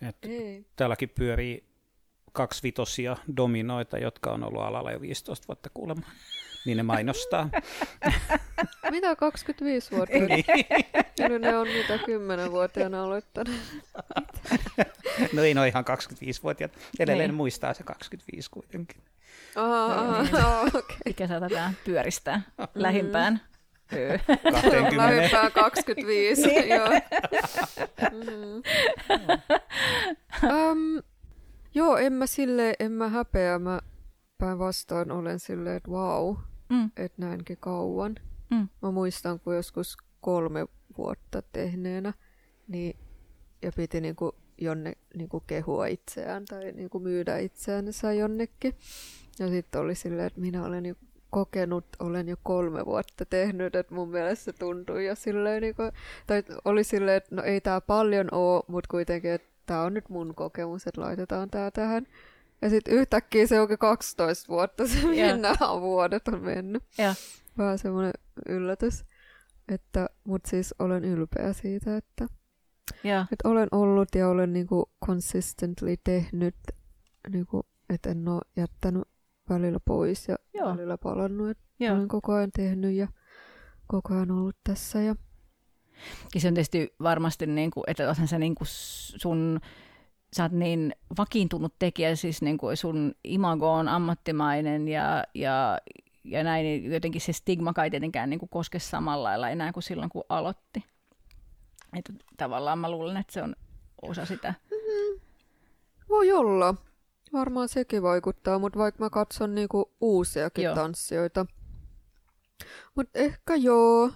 et 0.00 0.16
Ei. 0.22 0.66
täälläkin 0.76 1.08
pyörii 1.08 1.68
kaksi 2.32 2.62
vitosia 2.62 3.16
dominoita, 3.36 3.98
jotka 3.98 4.32
on 4.32 4.44
ollut 4.44 4.62
alalla 4.62 4.92
jo 4.92 5.00
15 5.00 5.48
vuotta 5.48 5.70
kuulemma. 5.74 6.06
Niin 6.66 6.76
ne 6.76 6.82
mainostaa. 6.82 7.48
Mitä 8.90 9.16
25 9.16 9.90
vuotta? 9.90 10.18
Niin. 10.18 10.44
Kyllä 11.26 11.38
ne 11.38 11.56
on 11.58 11.68
mitä 11.68 11.96
10-vuotiaana 11.96 13.04
aloittanut. 13.04 13.54
no 15.32 15.42
ei 15.42 15.54
no 15.54 15.64
ihan 15.64 15.84
25-vuotiaat. 15.84 16.72
Edelleen 16.98 17.30
Niin. 17.30 17.36
muistaa 17.36 17.74
se 17.74 17.82
25 17.82 18.50
kuitenkin. 18.50 19.02
Aha, 19.56 19.84
aha, 19.84 20.24
aha 20.32 20.62
okei. 20.74 20.96
Mikä 21.04 21.26
saatetaan 21.26 21.76
pyöristää 21.84 22.42
lähimpään. 22.74 23.40
Öö. 23.92 24.18
20. 24.52 24.96
Lähimpään 24.96 25.52
25, 25.52 26.68
joo. 26.68 26.88
Mm. 28.12 28.62
um, 30.50 31.02
joo, 31.74 31.96
en 31.96 32.12
mä 32.12 32.26
sille, 32.26 32.74
en 32.80 32.92
mä 32.92 33.08
häpeä, 33.08 33.58
mä 33.58 33.80
päinvastoin 34.38 35.10
olen 35.10 35.38
silleen, 35.40 35.76
että 35.76 35.90
wow, 35.90 36.36
Mm. 36.70 36.90
että 36.96 37.26
näinkin 37.26 37.56
kauan. 37.60 38.14
Mm. 38.50 38.68
Mä 38.82 38.90
muistan, 38.90 39.40
kun 39.40 39.56
joskus 39.56 39.96
kolme 40.20 40.66
vuotta 40.98 41.42
tehneenä, 41.52 42.12
niin, 42.68 42.96
ja 43.62 43.72
piti 43.76 44.00
niinku 44.00 44.34
jonne 44.58 44.92
niinku 45.14 45.40
kehua 45.40 45.86
itseään 45.86 46.44
tai 46.44 46.72
niinku 46.72 46.98
myydä 46.98 47.38
itseään 47.38 47.92
sai 47.92 48.18
jonnekin. 48.18 48.74
Ja 49.38 49.48
sitten 49.48 49.80
oli 49.80 49.94
silleen, 49.94 50.26
että 50.26 50.40
minä 50.40 50.64
olen 50.64 50.86
jo 50.86 50.94
kokenut, 51.30 51.84
olen 51.98 52.28
jo 52.28 52.36
kolme 52.42 52.86
vuotta 52.86 53.24
tehnyt, 53.24 53.74
että 53.76 53.94
mun 53.94 54.08
mielestä 54.08 54.44
se 54.44 54.52
tuntui 54.52 55.06
jo 55.06 55.14
silleen, 55.14 55.62
niinku, 55.62 55.82
tai 56.26 56.42
oli 56.64 56.84
silleen, 56.84 57.16
että 57.16 57.34
no 57.34 57.42
ei 57.42 57.60
tää 57.60 57.80
paljon 57.80 58.28
oo, 58.32 58.64
mutta 58.68 58.88
kuitenkin, 58.90 59.30
että 59.30 59.48
tää 59.66 59.82
on 59.82 59.94
nyt 59.94 60.08
mun 60.08 60.34
kokemus, 60.34 60.86
että 60.86 61.00
laitetaan 61.00 61.50
tää 61.50 61.70
tähän. 61.70 62.06
Ja 62.62 62.70
sitten 62.70 62.94
yhtäkkiä 62.94 63.46
se 63.46 63.60
onkin 63.60 63.78
12 63.78 64.48
vuotta, 64.48 64.86
se 64.88 65.36
nämä 65.36 65.80
vuodet 65.80 66.28
on 66.28 66.42
mennyt. 66.42 66.82
Ja. 66.98 67.14
Vähän 67.58 67.78
semmoinen 67.78 68.12
yllätys. 68.48 69.04
Että, 69.68 70.08
mutta 70.24 70.50
siis 70.50 70.74
olen 70.78 71.04
ylpeä 71.04 71.52
siitä, 71.52 71.96
että, 71.96 72.26
Ja. 73.04 73.26
että 73.32 73.48
olen 73.48 73.68
ollut 73.72 74.08
ja 74.14 74.28
olen 74.28 74.52
niinku 74.52 74.90
consistently 75.06 75.96
tehnyt, 76.04 76.54
niinku, 77.28 77.66
että 77.88 78.10
en 78.10 78.28
ole 78.28 78.40
jättänyt 78.56 79.02
välillä 79.48 79.78
pois 79.84 80.28
ja 80.28 80.36
Joo. 80.54 80.68
välillä 80.68 80.98
palannut. 80.98 81.50
Että 81.50 81.64
Joo. 81.80 81.96
olen 81.96 82.08
koko 82.08 82.32
ajan 82.32 82.50
tehnyt 82.56 82.94
ja 82.94 83.08
koko 83.86 84.14
ajan 84.14 84.30
ollut 84.30 84.56
tässä. 84.64 85.00
Ja, 85.00 85.16
Ja 86.34 86.40
se 86.40 86.48
on 86.48 86.54
tietysti 86.54 86.94
varmasti, 87.02 87.46
niin 87.46 87.70
kuin, 87.70 87.84
että 87.86 88.08
oothan 88.08 88.28
sä 88.28 88.38
niin 88.38 88.54
kuin 88.54 88.68
sun, 88.70 89.60
sä 90.36 90.42
oot 90.42 90.52
niin 90.52 90.94
vakiintunut 91.18 91.74
tekijä, 91.78 92.16
siis 92.16 92.42
niin 92.42 92.58
kuin 92.58 92.76
sun 92.76 93.14
imago 93.24 93.72
on 93.72 93.88
ammattimainen 93.88 94.88
ja, 94.88 95.24
ja, 95.34 95.78
ja 96.24 96.44
näin, 96.44 96.64
niin 96.64 96.92
jotenkin 96.92 97.20
se 97.20 97.32
stigma 97.32 97.72
kai 97.72 97.90
tietenkään 97.90 98.30
niin 98.30 98.40
kuin 98.40 98.48
koske 98.48 98.78
samalla 98.78 99.28
lailla 99.28 99.50
enää 99.50 99.72
kuin 99.72 99.82
silloin, 99.82 100.10
kun 100.10 100.24
aloitti. 100.28 100.84
Että 101.96 102.12
tavallaan 102.36 102.78
mä 102.78 102.90
luulen, 102.90 103.16
että 103.16 103.32
se 103.32 103.42
on 103.42 103.56
osa 104.02 104.24
sitä. 104.24 104.54
voi 106.08 106.32
olla. 106.32 106.74
Varmaan 107.32 107.68
sekin 107.68 108.02
vaikuttaa, 108.02 108.58
mutta 108.58 108.78
vaikka 108.78 109.04
mä 109.04 109.10
katson 109.10 109.54
niinku 109.54 109.92
uusiakin 110.00 110.64
Joo. 110.64 110.74
joo. 110.74 110.82
tanssijoita. 110.82 111.46
Mutta 112.94 113.18
ehkä 113.18 113.54
joo, 113.54 114.10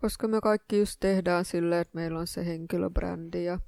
koska 0.00 0.28
me 0.28 0.40
kaikki 0.40 0.78
just 0.78 0.96
tehdään 1.00 1.44
silleen, 1.44 1.80
että 1.80 1.94
meillä 1.94 2.18
on 2.18 2.26
se 2.26 2.46
henkilöbrändi 2.46 3.44
ja 3.44 3.58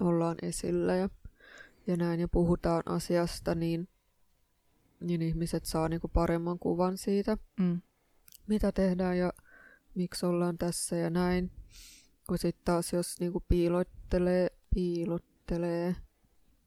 ollaan 0.00 0.36
esillä 0.42 0.96
ja, 0.96 1.08
ja 1.90 1.96
näin 1.96 2.20
ja 2.20 2.28
puhutaan 2.28 2.82
asiasta, 2.86 3.54
niin, 3.54 3.88
niin 5.00 5.22
ihmiset 5.22 5.64
saa 5.64 5.88
niinku 5.88 6.08
paremman 6.08 6.58
kuvan 6.58 6.98
siitä, 6.98 7.38
Mm. 7.60 7.80
mitä 8.46 8.72
tehdään 8.72 9.18
ja 9.18 9.32
miksi 9.94 10.26
ollaan 10.26 10.58
tässä 10.58 10.96
ja 10.96 11.10
näin. 11.10 11.50
Kun 12.28 12.38
sitten 12.38 12.64
taas 12.64 12.92
jos 12.92 13.20
niinku 13.20 13.42
piilottelee, 13.48 14.48
piilottelee, 14.74 15.96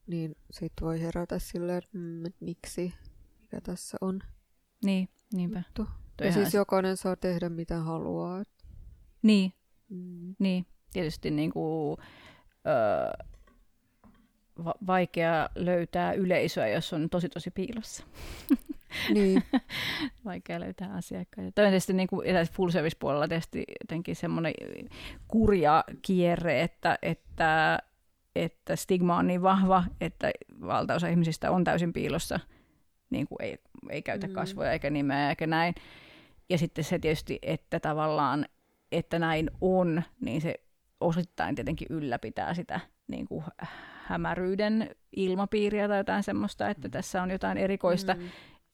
niin 0.07 0.35
sitten 0.51 0.85
voi 0.85 1.01
herätä 1.01 1.39
silleen, 1.39 1.77
että 1.77 1.89
mm, 1.97 2.25
et 2.25 2.35
miksi, 2.39 2.93
mikä 3.41 3.61
tässä 3.61 3.97
on. 4.01 4.19
Niin, 4.85 5.09
niinpä. 5.33 5.63
juttu. 5.67 5.87
Ja 6.21 6.27
ihan- 6.27 6.33
siis 6.41 6.53
jokainen 6.53 6.97
saa 6.97 7.15
tehdä 7.15 7.49
mitä 7.49 7.79
haluaa. 7.79 8.43
Niin, 9.21 9.53
Mm. 9.89 10.35
niin. 10.39 10.65
Tietysti 10.93 11.31
niin 11.31 11.51
kuin, 11.51 11.97
öö, 12.67 13.27
va- 14.65 14.75
vaikea 14.87 15.49
löytää 15.55 16.13
yleisöä, 16.13 16.67
jos 16.67 16.93
on 16.93 17.09
tosi 17.09 17.29
tosi 17.29 17.51
piilossa. 17.51 18.03
Niin, 19.13 19.43
Vaikea 20.25 20.59
löytää 20.59 20.93
asiakkaita. 20.93 21.51
Toi 21.55 21.65
on 21.65 21.71
tietysti 21.71 21.93
niin 21.93 22.07
kuin, 22.07 22.27
full 22.53 22.69
service 22.69 22.97
puolella 22.99 23.27
tietysti 23.27 23.63
jotenkin 23.81 24.15
semmoinen 24.15 24.53
kurja 25.27 25.83
kierre, 26.01 26.61
että, 26.61 26.99
että, 27.01 27.79
että 28.35 28.75
stigma 28.75 29.17
on 29.17 29.27
niin 29.27 29.41
vahva, 29.41 29.83
että 30.01 30.31
valtaosa 30.61 31.07
ihmisistä 31.07 31.51
on 31.51 31.63
täysin 31.63 31.93
piilossa, 31.93 32.39
niin 33.09 33.27
kuin 33.27 33.37
ei, 33.41 33.57
ei 33.89 34.01
käytä 34.01 34.27
Mm. 34.27 34.33
kasvoja 34.33 34.71
eikä 34.71 34.89
nimeä 34.89 35.29
eikä 35.29 35.47
näin. 35.47 35.75
Ja 36.49 36.57
sitten 36.57 36.83
se 36.83 36.99
tietysti, 36.99 37.39
että 37.41 37.79
tavallaan, 37.79 38.45
että 38.91 39.19
näin 39.19 39.51
on, 39.61 40.03
niin 40.21 40.41
se 40.41 40.55
osittain 40.99 41.55
tietenkin 41.55 41.87
ylläpitää 41.89 42.53
sitä 42.53 42.79
niin 43.07 43.27
kuin 43.27 43.43
hämäryyden 44.05 44.89
ilmapiiriä 45.15 45.87
tai 45.87 45.97
jotain 45.97 46.23
semmoista, 46.23 46.69
että 46.69 46.89
tässä 46.89 47.21
on 47.23 47.31
jotain 47.31 47.57
erikoista, 47.57 48.13
Mm. 48.13 48.21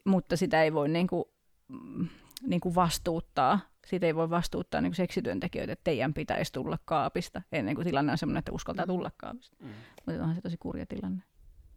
mutta 0.05 0.38
sitä 0.38 0.63
ei 0.63 0.73
voi 0.73 0.89
niin 0.89 1.07
kuin, 1.07 1.23
mm, 1.67 2.07
niin 2.47 2.61
kuin 2.61 2.75
vastuuttaa. 2.75 3.59
Siitä 3.88 4.05
ei 4.05 4.15
voi 4.15 4.30
vastuuttaa 4.30 4.82
niin 4.82 4.89
kuin 4.91 4.95
seksityöntekijöitä, 4.97 5.73
että 5.73 5.84
teidän 5.84 6.13
pitäisi 6.13 6.53
tulla 6.53 6.77
kaapista, 6.86 7.41
ennen 7.51 7.75
kuin 7.75 7.86
tilanne 7.88 8.11
on 8.11 8.17
sellainen, 8.17 8.39
että 8.39 8.51
uskaltaa 8.51 8.88
tulla 8.88 9.11
kaapista. 9.17 9.57
Mm. 9.59 9.69
Mutta 10.05 10.21
onhan 10.21 10.36
se 10.36 10.41
tosi 10.41 10.57
kurja 10.59 10.86
tilanne. 10.86 11.23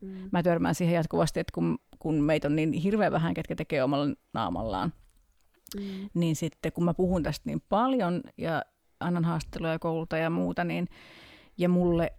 Mm. 0.00 0.28
Mä 0.32 0.42
törmään 0.42 0.74
siihen 0.74 0.94
jatkuvasti, 0.94 1.40
että 1.40 1.52
kun, 1.54 1.78
kun 1.98 2.14
meitä 2.14 2.48
on 2.48 2.56
niin 2.56 2.72
hirveän 2.72 3.12
vähän, 3.12 3.34
ketkä 3.34 3.54
tekee 3.56 3.82
omalla 3.82 4.14
naamallaan, 4.32 4.92
Mm. 5.76 6.08
niin 6.14 6.36
sitten 6.36 6.72
kun 6.72 6.84
mä 6.84 6.94
puhun 6.94 7.22
tästä 7.22 7.42
niin 7.46 7.62
paljon 7.68 8.20
ja 8.38 8.62
annan 9.00 9.24
haastatteluja 9.24 9.72
ja 9.72 9.78
kouluta 9.78 10.16
ja 10.16 10.30
muuta, 10.30 10.64
niin, 10.64 10.88
ja 11.58 11.68
mulle 11.68 12.12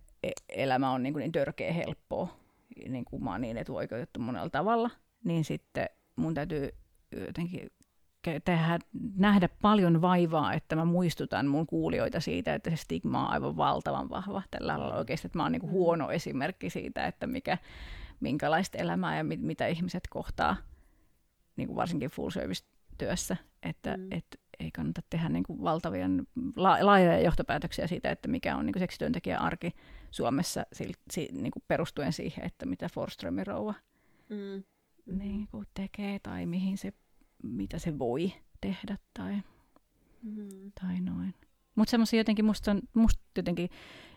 elämä 0.49 0.91
on 0.91 1.03
niin, 1.03 1.13
kuin 1.13 1.21
niin 1.21 1.31
törkeä 1.31 1.73
helppoa, 1.73 2.37
niin 2.89 3.05
kuin 3.05 3.23
mä 3.23 3.31
oon 3.31 3.41
niin 3.41 3.57
etuoikeutettu 3.57 4.19
monella 4.19 4.49
tavalla, 4.49 4.89
niin 5.23 5.45
sitten 5.45 5.89
mun 6.15 6.33
täytyy 6.33 6.69
jotenkin 7.27 7.71
tehdä, 8.45 8.79
nähdä 9.15 9.49
paljon 9.61 10.01
vaivaa, 10.01 10.53
että 10.53 10.75
mä 10.75 10.85
muistutan 10.85 11.47
mun 11.47 11.67
kuulijoita 11.67 12.19
siitä, 12.19 12.53
että 12.55 12.69
se 12.69 12.75
stigma 12.75 13.25
on 13.25 13.29
aivan 13.33 13.57
valtavan 13.57 14.09
vahva 14.09 14.41
tällä 14.51 14.75
alalla 14.75 14.97
oikeasti, 14.97 15.27
että 15.27 15.37
mä 15.37 15.43
oon 15.43 15.51
niin 15.51 15.71
huono 15.71 16.11
esimerkki 16.11 16.69
siitä, 16.69 17.07
että 17.07 17.27
mikä, 17.27 17.57
minkälaista 18.19 18.77
elämää 18.77 19.17
ja 19.17 19.23
mit, 19.23 19.41
mitä 19.41 19.67
ihmiset 19.67 20.03
kohtaa, 20.09 20.55
niin 21.55 21.67
kuin 21.67 21.75
varsinkin 21.75 22.09
full 22.09 22.29
service 22.29 22.65
työssä, 22.97 23.37
että 23.63 23.97
mm. 23.97 24.07
et 24.11 24.25
ei 24.59 24.71
kannata 24.71 25.01
tehdä 25.09 25.29
niin 25.29 25.43
kuin 25.43 25.61
valtavia 25.63 26.05
la, 26.55 26.77
laajoja 26.81 27.19
johtopäätöksiä 27.19 27.87
siitä, 27.87 28.11
että 28.11 28.27
mikä 28.27 28.55
on 28.57 28.65
niin 28.65 28.73
kuin 28.73 28.81
seksityöntekijän 28.81 29.41
arki 29.41 29.71
Suomessa 30.11 30.65
sil, 30.77 30.91
si, 31.11 31.29
niin 31.31 31.51
kuin 31.51 31.63
perustuen 31.67 32.13
siihen, 32.13 32.45
että 32.45 32.65
mitä 32.65 32.89
Forströmin 32.93 33.47
rouva 33.47 33.73
Mm. 34.29 34.63
niin 35.17 35.47
kuin 35.47 35.67
tekee 35.73 36.19
tai 36.19 36.45
mihin 36.45 36.77
se, 36.77 36.93
mitä 37.43 37.79
se 37.79 37.99
voi 37.99 38.33
tehdä 38.61 38.97
tai, 39.13 39.35
Mm. 40.23 40.71
tai 40.81 40.99
noin. 41.01 41.33
Mutta 41.75 41.91
semmoisia 41.91 42.19
jotenkin 42.19 42.45
musta, 42.45 42.71
on, 42.71 42.81
musta 42.93 43.21
jotenkin 43.37 43.69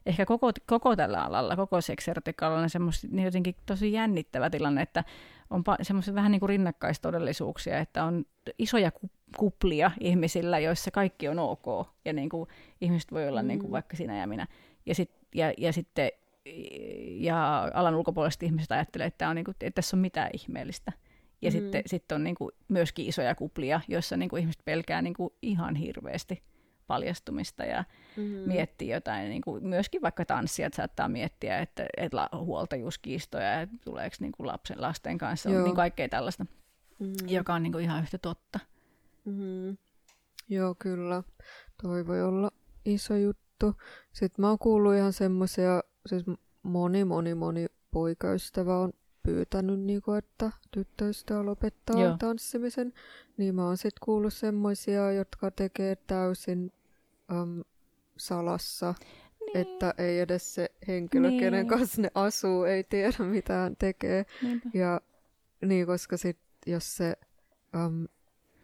ehkä 0.06 0.26
koko, 0.26 0.52
koko 0.66 0.96
tällä 0.96 1.24
alalla, 1.24 1.56
koko 1.56 1.80
seksierotiikalla 1.80 2.58
on 2.58 2.70
semmoista 2.70 3.06
niin 3.10 3.24
jotenkin 3.24 3.54
tosi 3.66 3.92
jännittävä 3.92 4.50
tilanne, 4.50 4.82
että 4.82 5.04
on 5.50 5.60
pa- 5.70 5.84
semmoisia 5.84 6.14
vähän 6.14 6.32
niin 6.32 6.40
kuin 6.40 6.48
rinnakkaistodellisuuksia, 6.48 7.78
että 7.78 8.04
on 8.04 8.24
isoja 8.58 8.90
ku- 8.90 9.10
kuplia 9.36 9.90
ihmisillä, 10.00 10.58
joissa 10.58 10.90
kaikki 10.90 11.28
on 11.28 11.38
ok 11.38 11.88
ja 12.04 12.12
niin 12.12 12.28
kuin 12.28 12.48
ihmiset 12.80 13.12
voi 13.12 13.28
olla 13.28 13.42
niin 13.42 13.58
kuin 13.58 13.68
Mm. 13.70 13.72
vaikka 13.72 13.96
sinä 13.96 14.18
ja 14.18 14.26
minä. 14.26 14.46
Ja, 14.86 14.94
sit, 14.94 15.10
ja, 15.34 15.52
ja 15.58 15.72
sitten 15.72 16.10
ja 17.18 17.70
alan 17.74 17.94
ulkopuoliset 17.94 18.42
ihmiset 18.42 18.72
ajattelee, 18.72 19.06
että, 19.06 19.28
on 19.28 19.36
niin 19.36 19.44
kuin, 19.44 19.54
että 19.60 19.70
tässä 19.70 19.96
on 19.96 20.00
mitään 20.00 20.30
ihmeellistä. 20.32 20.92
Ja 21.42 21.50
Mm. 21.50 21.52
sitten 21.52 21.82
sit 21.86 22.12
on 22.12 22.24
niin 22.24 22.34
kuin 22.36 22.50
myöskin 22.68 23.06
isoja 23.06 23.34
kuplia, 23.34 23.80
joissa 23.88 24.16
niin 24.16 24.28
kuin 24.28 24.40
ihmiset 24.40 24.62
pelkää 24.64 25.02
niin 25.02 25.14
kuin 25.14 25.30
ihan 25.42 25.74
hirveästi 25.74 26.42
paljastumista 26.86 27.64
ja 27.64 27.84
Mm. 28.16 28.22
miettii 28.24 28.88
jotain, 28.88 29.28
niin 29.28 29.42
kuin 29.42 29.66
myöskin 29.66 30.02
vaikka 30.02 30.24
tanssijat 30.24 30.74
saattaa 30.74 31.08
miettiä, 31.08 31.58
että, 31.58 31.86
että 31.96 32.28
huoltajuuskiistoja 32.38 33.60
ja 33.60 33.66
tuleeko 33.84 34.16
niin 34.20 34.32
kuin 34.32 34.46
lapsen 34.46 34.80
lasten 34.80 35.18
kanssa, 35.18 35.50
Joo. 35.50 35.58
on 35.58 35.64
niin 35.64 35.76
kaikkea 35.76 36.08
tällaista, 36.08 36.46
Mm. 36.98 37.12
joka 37.26 37.54
on 37.54 37.62
niin 37.62 37.72
kuin 37.72 37.84
ihan 37.84 38.02
yhtä 38.02 38.18
totta. 38.18 38.58
Mm. 39.24 39.76
Joo, 40.48 40.74
kyllä. 40.78 41.22
Toi 41.82 42.06
voi 42.06 42.22
olla 42.22 42.50
iso 42.84 43.16
juttu. 43.16 43.74
Sitten 44.12 44.42
mä 44.42 44.48
oon 44.48 44.58
kuullut 44.58 44.94
ihan 44.94 45.12
semmoisia, 45.12 45.82
siis 46.06 46.24
moni, 46.62 47.04
moni, 47.04 47.34
moni 47.34 47.66
poikaystävä 47.90 48.78
on 48.78 48.92
pyytänyt, 49.26 49.80
niinku, 49.80 50.12
että 50.12 50.50
tyttöystävä 50.70 51.46
lopettaa 51.46 52.00
Joo. 52.02 52.16
tanssimisen. 52.18 52.92
Niin 53.36 53.54
mä 53.54 53.66
oon 53.66 53.76
sitten 53.76 54.00
kuullut 54.04 54.34
semmoisia, 54.34 55.12
jotka 55.12 55.50
tekee 55.50 55.96
täysin 55.96 56.72
äm, 57.30 57.62
salassa. 58.16 58.94
Niin. 59.40 59.56
Että 59.56 59.94
ei 59.98 60.20
edes 60.20 60.54
se 60.54 60.70
henkilö, 60.88 61.28
Niin. 61.28 61.40
kenen 61.40 61.66
kanssa 61.66 62.02
ne 62.02 62.10
asuu, 62.14 62.64
ei 62.64 62.84
tiedä 62.84 63.24
mitä 63.24 63.52
hän 63.54 63.76
tekee. 63.76 64.26
Niinpä. 64.42 64.70
Ja 64.74 65.00
niin, 65.62 65.86
koska 65.86 66.16
sit, 66.16 66.38
jos, 66.66 66.96
se, 66.96 67.16
um, 67.86 68.08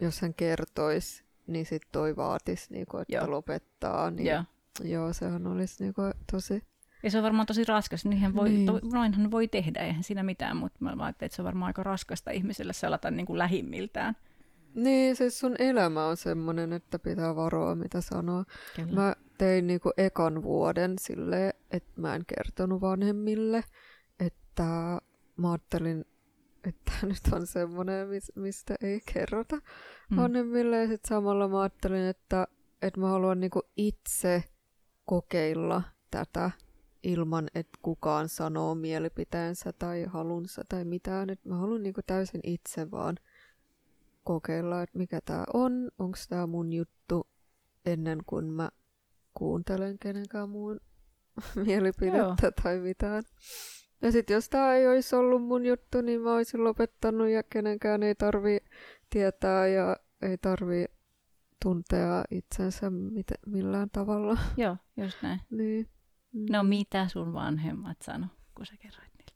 jos 0.00 0.20
hän 0.20 0.34
kertoisi, 0.34 1.24
niin 1.46 1.66
sit 1.66 1.82
toi 1.92 2.16
vaatisi, 2.16 2.66
niinku, 2.72 2.98
että 2.98 3.16
Joo. 3.16 3.30
lopettaa. 3.30 4.10
Niin, 4.10 4.26
Joo. 4.26 4.44
joo, 4.84 5.12
sehän 5.12 5.46
olisi 5.46 5.84
niinku, 5.84 6.02
tosi... 6.32 6.62
Ja 7.02 7.10
se 7.10 7.18
on 7.18 7.24
varmaan 7.24 7.46
tosi 7.46 7.64
raskas, 7.64 8.04
niinhän 8.04 8.34
voi, 8.34 8.48
Niin. 8.48 8.66
niin. 8.66 8.80
to, 8.80 8.88
noinhan 8.92 9.30
voi 9.30 9.48
tehdä, 9.48 9.80
eihän 9.80 10.02
siinä 10.02 10.22
mitään, 10.22 10.56
mutta 10.56 10.78
mä 10.80 10.90
ajattelin, 11.04 11.26
että 11.26 11.36
se 11.36 11.42
on 11.42 11.46
varmaan 11.46 11.66
aika 11.66 11.82
raskasta 11.82 12.30
ihmiselle 12.30 12.72
selata 12.72 13.10
niin 13.10 13.26
kuin 13.26 13.38
lähimmiltään. 13.38 14.16
Niin, 14.74 15.16
siis 15.16 15.38
sun 15.40 15.54
elämä 15.58 16.06
on 16.06 16.16
semmoinen, 16.16 16.72
että 16.72 16.98
pitää 16.98 17.36
varoa, 17.36 17.74
mitä 17.74 18.00
sanoo. 18.00 18.44
Kyllä. 18.76 18.92
Mä 19.00 19.14
tein 19.38 19.66
niinku 19.66 19.90
ekan 19.96 20.42
vuoden 20.42 20.94
silleen, 21.00 21.52
että 21.70 22.00
mä 22.00 22.14
en 22.14 22.22
kertonut 22.36 22.80
vanhemmille, 22.80 23.64
että 24.20 24.62
mä 25.36 25.50
ajattelin, 25.52 26.04
että 26.64 26.92
nyt 27.02 27.32
on 27.32 27.46
semmoinen, 27.46 28.08
mis- 28.08 28.32
mistä 28.36 28.74
ei 28.80 29.00
kerrota 29.14 29.56
Mm. 30.10 30.16
vanhemmille. 30.16 30.76
Ja 30.80 30.88
sitten 30.88 31.08
samalla 31.08 31.48
mä 31.48 31.60
ajattelin, 31.60 32.02
että, 32.06 32.46
että 32.82 33.00
mä 33.00 33.08
haluan 33.08 33.40
niinku 33.40 33.62
itse 33.76 34.44
kokeilla 35.04 35.82
tätä 36.10 36.50
ilman, 37.02 37.48
että 37.54 37.78
kukaan 37.82 38.28
sanoo 38.28 38.74
mielipiteensä 38.74 39.72
tai 39.72 40.04
halunsa 40.04 40.62
tai 40.68 40.84
mitään. 40.84 41.30
Että 41.30 41.48
mä 41.48 41.56
haluan 41.56 41.82
niinku 41.82 42.00
täysin 42.06 42.40
itse 42.44 42.90
vaan 42.90 43.16
kokeilla, 44.24 44.82
että 44.82 44.98
mikä 44.98 45.20
tää 45.24 45.44
on, 45.54 45.90
onko 45.98 46.18
tää 46.28 46.46
mun 46.46 46.72
juttu 46.72 47.26
ennen 47.86 48.18
kuin 48.26 48.46
mä 48.46 48.68
kuuntelen 49.34 49.98
kenenkään 49.98 50.48
muun 50.48 50.80
mielipidettä 51.66 52.18
Joo. 52.42 52.52
tai 52.62 52.78
mitään. 52.80 53.22
Ja 54.02 54.12
sitten 54.12 54.34
jos 54.34 54.48
tää 54.48 54.74
ei 54.74 54.86
olisi 54.88 55.16
ollut 55.16 55.42
mun 55.42 55.66
juttu, 55.66 56.00
niin 56.00 56.20
mä 56.20 56.34
olisin 56.34 56.64
lopettanut 56.64 57.28
ja 57.28 57.42
kenenkään 57.42 58.02
ei 58.02 58.14
tarvi 58.14 58.58
tietää 59.10 59.66
ja 59.66 59.96
ei 60.22 60.38
tarvi 60.38 60.84
tuntea 61.62 62.24
itsensä 62.30 62.90
mit- 62.90 63.26
millään 63.46 63.90
tavalla. 63.90 64.38
Joo, 64.56 64.76
just 64.96 65.22
näin. 65.22 65.40
niin. 65.50 65.88
No 66.32 66.62
mitä 66.62 67.08
sun 67.08 67.32
vanhemmat 67.32 68.02
sano, 68.02 68.26
kun 68.54 68.66
sä 68.66 68.76
kerroit 68.76 69.10
niille? 69.18 69.32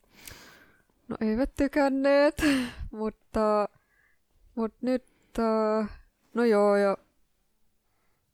No 1.08 1.16
eivät 1.20 1.54
tykänneet, 1.54 2.42
mutta, 2.90 3.68
mutta 4.54 4.78
nyt, 4.82 5.04
äh, 5.38 5.90
no 6.34 6.44
joo, 6.44 6.76
ja 6.76 6.96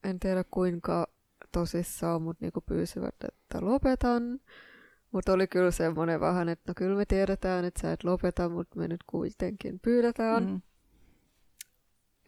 en 0.04 0.20
tiedä 0.20 0.44
kuinka 0.50 1.06
tosissaan, 1.52 2.22
mutta 2.22 2.44
niinku 2.44 2.60
pyysivät, 2.60 3.14
että 3.28 3.58
lopetan. 3.60 4.40
Mutta 5.12 5.32
oli 5.32 5.46
kyllä 5.46 5.70
semmoinen 5.70 6.20
vähän, 6.20 6.48
että 6.48 6.70
no 6.70 6.74
kyllä 6.76 6.96
me 6.96 7.04
tiedetään, 7.04 7.64
että 7.64 7.80
sä 7.80 7.92
et 7.92 8.04
lopeta, 8.04 8.48
mutta 8.48 8.78
me 8.78 8.88
nyt 8.88 9.02
kuitenkin 9.06 9.80
pyydetään. 9.80 10.44
Mm. 10.44 10.50
Mm. 10.50 10.60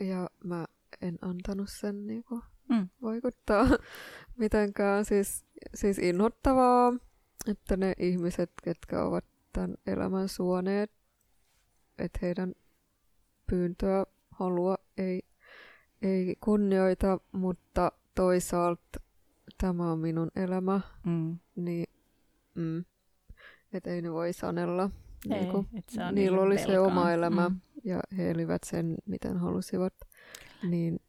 Ja 0.06 0.30
mä 0.44 0.64
en 1.02 1.18
antanut 1.22 1.68
sen 1.70 2.06
niinku 2.06 2.40
Mm. 2.68 2.88
vaikuttaa 3.02 3.66
mitenkään. 4.38 5.04
Siis, 5.04 5.44
siis 5.74 5.98
inhottavaa, 5.98 6.92
että 7.46 7.76
ne 7.76 7.92
ihmiset, 7.98 8.50
ketkä 8.62 9.04
ovat 9.04 9.24
tämän 9.52 9.74
elämän 9.86 10.28
suoneet, 10.28 10.90
että 11.98 12.18
heidän 12.22 12.54
pyyntöä, 13.46 14.06
halua 14.30 14.76
ei, 14.96 15.22
ei 16.02 16.36
kunnioita, 16.40 17.18
mutta 17.32 17.92
toisaalta 18.14 19.00
tämä 19.58 19.92
on 19.92 19.98
minun 19.98 20.30
elämä, 20.36 20.80
mm. 21.06 21.38
niin 21.56 21.86
mm, 22.54 22.84
että 23.72 23.90
ei 23.90 24.02
ne 24.02 24.12
voi 24.12 24.32
sanella. 24.32 24.90
Ei, 25.30 25.40
niin 25.40 25.52
kuin, 25.52 25.68
niillä 26.12 26.40
oli 26.40 26.54
velkaan. 26.54 26.72
se 26.72 26.78
oma 26.78 27.12
elämä 27.12 27.48
mm. 27.48 27.60
ja 27.84 28.00
he 28.16 28.30
elivät 28.30 28.64
sen, 28.64 28.96
miten 29.06 29.36
halusivat. 29.36 29.94
Niin 30.62 31.00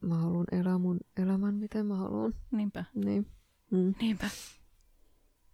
mä 0.00 0.14
haluan 0.14 0.46
elää 0.52 0.78
mun 0.78 0.98
elämän, 1.16 1.54
miten 1.54 1.86
mä 1.86 1.96
haluan. 1.96 2.34
Niinpä. 2.50 2.84
Niin. 2.94 3.26
Mm. 3.70 3.94
Niinpä. 4.00 4.26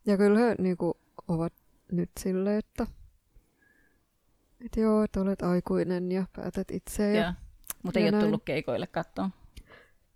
Ja 0.06 0.16
kyllä 0.16 0.38
he 0.38 0.54
niin 0.58 0.76
kuin, 0.76 0.94
ovat 1.28 1.52
nyt 1.92 2.10
silleen, 2.20 2.58
että 2.58 2.86
et 4.64 4.76
joo, 4.76 5.02
että 5.02 5.20
olet 5.20 5.42
aikuinen 5.42 6.12
ja 6.12 6.26
päätät 6.36 6.70
itse. 6.70 7.12
Ja, 7.12 7.20
ja, 7.20 7.34
mutta 7.82 8.00
ei 8.00 8.04
näin. 8.04 8.14
ole 8.14 8.24
tullut 8.24 8.44
keikoille 8.44 8.86
kattoon. 8.86 9.30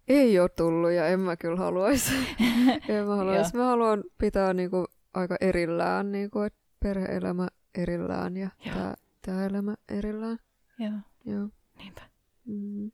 Ei 0.09 0.41
ole 0.41 0.49
tullut 0.49 0.91
ja 0.91 1.07
en 1.07 1.21
mä 1.21 1.37
kyllä 1.37 1.57
haluaisi. 1.57 2.13
en 2.89 3.07
mä 3.07 3.17
haluaisi. 3.17 3.57
mä 3.57 3.65
haluan 3.65 4.05
pitää 4.19 4.55
niinku 4.55 4.85
aika 5.15 5.37
erillään, 5.41 6.13
niinku, 6.13 6.41
että 6.41 6.61
perhe-elämä 6.81 7.49
erillään 7.75 8.37
ja 8.37 8.51
tämä 8.65 8.95
tää 9.27 9.47
elämä 9.47 9.75
erillään. 9.89 10.39
Joo. 10.79 10.93
Joo. 11.25 11.49
Niinpä. 11.79 12.03
Mm. 12.45 12.91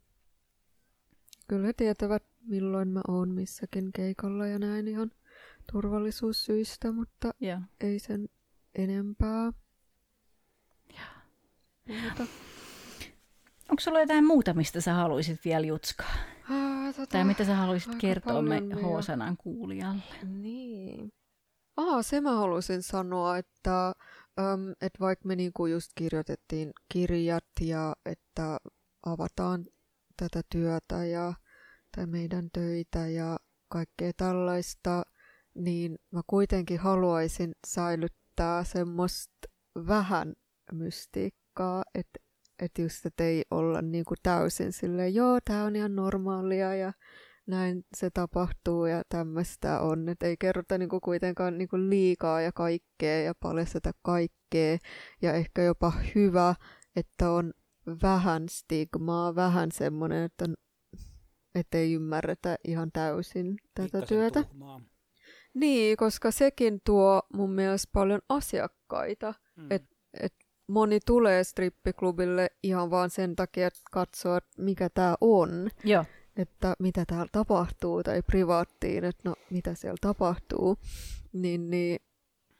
Kyllä 1.54 1.66
he 1.66 1.72
tietävät, 1.72 2.22
milloin 2.46 2.88
mä 2.88 3.00
oon 3.08 3.28
missäkin 3.28 3.92
keikalla 3.92 4.46
ja 4.46 4.58
näin 4.58 4.88
ihan 4.88 5.10
turvallisuussyistä, 5.72 6.92
mutta 6.92 7.30
Joo. 7.40 7.60
ei 7.80 7.98
sen 7.98 8.28
enempää. 8.74 9.52
Mutta... 12.04 12.22
Onko 13.68 13.80
sulla 13.80 14.00
jotain 14.00 14.26
muuta, 14.26 14.54
mistä 14.54 14.80
sä 14.80 14.94
haluaisit 14.94 15.44
vielä 15.44 15.66
jutskaa? 15.66 16.14
Ah, 16.50 16.94
tota, 16.94 17.06
tai 17.06 17.24
mitä 17.24 17.44
sä 17.44 17.54
haluaisit 17.54 17.94
kertoa 17.94 18.42
me 18.42 18.60
H-sanan 18.60 19.36
kuulijalle? 19.36 20.02
Niin. 20.24 21.12
Ah, 21.76 22.04
se 22.04 22.20
mä 22.20 22.36
haluaisin 22.36 22.82
sanoa, 22.82 23.38
että, 23.38 23.86
äm, 24.38 24.70
että 24.70 25.00
vaikka 25.00 25.28
me 25.28 25.36
niinku 25.36 25.66
just 25.66 25.92
kirjoitettiin 25.94 26.72
kirjat 26.88 27.46
ja 27.60 27.96
että 28.04 28.58
avataan 29.06 29.64
tätä 30.16 30.40
työtä 30.50 31.04
ja 31.04 31.34
tai 31.96 32.06
meidän 32.06 32.48
töitä 32.52 33.06
ja 33.08 33.38
kaikkea 33.68 34.12
tällaista, 34.16 35.02
niin 35.54 35.98
mä 36.10 36.20
kuitenkin 36.26 36.78
haluaisin 36.78 37.52
säilyttää 37.66 38.64
semmoista 38.64 39.48
vähän 39.76 40.32
mystiikkaa, 40.72 41.82
että 41.94 42.18
et 42.62 42.78
just, 42.78 43.06
että 43.06 43.24
ei 43.24 43.44
olla 43.50 43.82
niinku 43.82 44.14
täysin 44.22 44.72
silleen, 44.72 45.14
joo, 45.14 45.38
tää 45.44 45.64
on 45.64 45.76
ihan 45.76 45.96
normaalia 45.96 46.74
ja 46.74 46.92
näin 47.46 47.84
se 47.96 48.10
tapahtuu 48.10 48.86
ja 48.86 49.02
tämmöistä 49.08 49.80
on. 49.80 50.08
Että 50.08 50.26
ei 50.26 50.36
kerrota 50.40 50.78
niinku 50.78 51.00
kuitenkaan 51.00 51.58
niinku 51.58 51.76
liikaa 51.78 52.40
ja 52.40 52.52
kaikkea 52.52 53.22
ja 53.22 53.34
paljasteta 53.40 53.90
kaikkea. 54.02 54.78
Ja 55.22 55.32
ehkä 55.32 55.62
jopa 55.62 55.92
hyvä, 56.14 56.54
että 56.96 57.30
on 57.30 57.52
vähän 58.02 58.48
stigmaa, 58.48 59.34
vähän 59.34 59.72
semmoinen, 59.72 60.22
että 60.22 60.44
että 60.44 60.63
ei 61.72 61.92
ymmärretä 61.92 62.56
ihan 62.64 62.92
täysin 62.92 63.56
tätä 63.74 63.84
Pikkasen 63.84 64.08
työtä. 64.08 64.42
Tuhmaa. 64.42 64.80
Niin, 65.54 65.96
koska 65.96 66.30
sekin 66.30 66.80
tuo 66.84 67.22
mun 67.34 67.50
mielestä 67.50 67.90
paljon 67.92 68.20
asiakkaita. 68.28 69.34
Mm. 69.56 69.66
Että 69.70 69.96
et 70.20 70.34
moni 70.68 70.98
tulee 71.06 71.44
strippiklubille 71.44 72.50
ihan 72.62 72.90
vaan 72.90 73.10
sen 73.10 73.36
takia, 73.36 73.66
että 73.66 73.80
katsoo, 73.92 74.36
että 74.36 74.62
mikä 74.62 74.88
tämä 74.88 75.14
on. 75.20 75.70
Joo. 75.84 76.04
Että 76.36 76.74
mitä 76.78 77.04
täällä 77.06 77.28
tapahtuu, 77.32 78.02
tai 78.02 78.22
privaattiin, 78.22 79.04
että 79.04 79.22
no 79.28 79.34
mitä 79.50 79.74
siellä 79.74 79.98
tapahtuu. 80.00 80.76
Niin, 81.32 81.70
niin, 81.70 82.00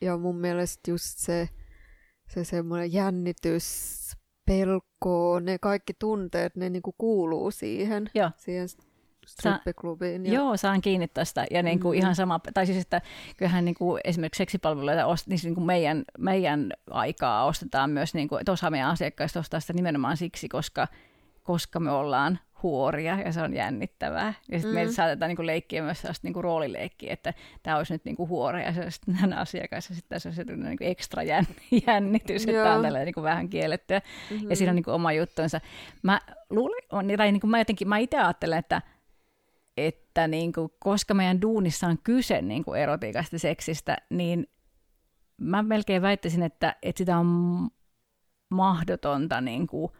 ja 0.01 0.19
mun 0.19 0.37
mielestä 0.37 0.91
just 0.91 1.19
se, 1.19 1.49
se 2.29 2.45
semmoinen 2.45 2.93
jännitys, 2.93 3.65
pelko, 4.47 5.41
ne 5.41 5.59
kaikki 5.59 5.95
tunteet, 5.99 6.57
ne 6.57 6.71
niinku 6.71 6.95
kuuluu 6.99 7.51
siihen, 7.51 8.11
Joo. 8.15 8.31
siihen 8.37 8.69
strippiklubiin. 9.27 10.27
Ja... 10.27 10.33
Joo, 10.33 10.57
saan 10.57 10.81
kiinni 10.81 11.09
tästä. 11.09 11.47
Ja 11.51 11.62
niin 11.62 11.81
kuin 11.81 11.97
mm. 11.97 11.99
ihan 11.99 12.15
sama, 12.15 12.41
tai 12.55 12.66
siis, 12.66 12.79
että 12.79 13.01
kyllähän 13.37 13.65
niin 13.65 13.75
kuin 13.75 14.01
esimerkiksi 14.05 14.39
seksipalveluita, 14.39 15.07
ost, 15.07 15.27
niin, 15.27 15.41
niin 15.43 15.55
kuin 15.55 15.66
meidän, 15.66 16.05
meidän 16.19 16.73
aikaa 16.91 17.45
ostetaan 17.45 17.91
myös, 17.91 18.15
niin 18.15 18.29
kuin, 18.29 18.41
että 18.41 18.53
osa 18.53 18.71
meidän 18.71 18.91
asiakkaista 18.91 19.41
ostaa 19.41 19.61
sitä 19.61 19.73
nimenomaan 19.73 20.16
siksi, 20.16 20.49
koska, 20.49 20.89
koska 21.43 21.81
me 21.81 21.91
ollaan 21.91 22.39
huoria 22.65 23.20
ja 23.20 23.32
se 23.32 23.43
on 23.43 23.55
jännittävää. 23.55 24.35
Ja 24.51 24.59
sitten 24.59 24.70
mm. 24.70 24.74
meitä 24.74 24.93
saatetaan 24.93 25.28
niinku 25.28 25.47
leikkiä 25.47 25.82
myös 25.82 26.01
sellaista 26.01 26.27
niinku 26.27 26.43
roolileikkiä, 26.43 27.12
että 27.12 27.35
tämä 27.62 27.77
olisi 27.77 27.93
nyt 27.93 28.05
niinku 28.05 28.28
huoria 28.28 28.70
ja 28.70 28.91
sitten 28.91 29.19
nämä 29.20 29.41
asiakas 29.41 29.89
ja 29.89 29.95
sitten 29.95 30.20
se 30.20 30.28
on 30.28 30.35
se 30.35 30.45
niinku 30.45 30.85
ekstra 30.85 31.23
jännitys, 31.86 32.43
että 32.43 32.62
tämä 32.62 32.74
on 32.74 32.82
tällä 32.82 33.05
niinku 33.05 33.23
vähän 33.23 33.49
kiellettyä. 33.49 34.01
Mm-hmm. 34.31 34.51
Ja 34.51 34.57
siinä 34.57 34.70
on 34.70 34.77
niinku 34.77 34.91
oma 34.91 35.12
juttunsa. 35.12 35.61
Mä 36.03 36.20
luulin, 36.51 37.16
tai 37.16 37.32
niinku 37.32 37.47
mä 37.47 37.59
jotenkin, 37.59 37.89
mä 37.89 37.99
itse 37.99 38.19
ajattelen, 38.19 38.59
että 38.59 38.82
että 39.77 40.28
niin 40.28 40.53
kuin, 40.53 40.73
koska 40.78 41.15
meidän 41.15 41.43
duunissa 41.43 41.86
on 41.86 41.99
kyse 42.05 42.43
niin 42.43 42.65
kuin 42.65 42.81
erotiikasta 42.81 43.39
seksistä, 43.39 43.97
niin 44.11 44.47
mä 45.41 45.62
melkein 45.62 46.03
väittäisin, 46.03 46.43
että, 46.43 46.77
että 46.82 46.99
sitä 46.99 47.19
on 47.19 47.27
mahdotonta 48.51 49.41
niin 49.41 49.66
kuin, 49.66 49.93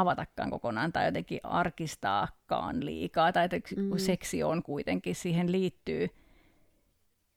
avatakaan 0.00 0.50
kokonaan 0.50 0.92
tai 0.92 1.04
jotenkin 1.04 1.40
arkistaakaan 1.42 2.84
liikaa, 2.84 3.32
tai 3.32 3.44
että 3.44 3.56
mm. 3.76 3.96
seksi 3.96 4.42
on 4.42 4.62
kuitenkin, 4.62 5.14
siihen 5.14 5.52
liittyy 5.52 6.08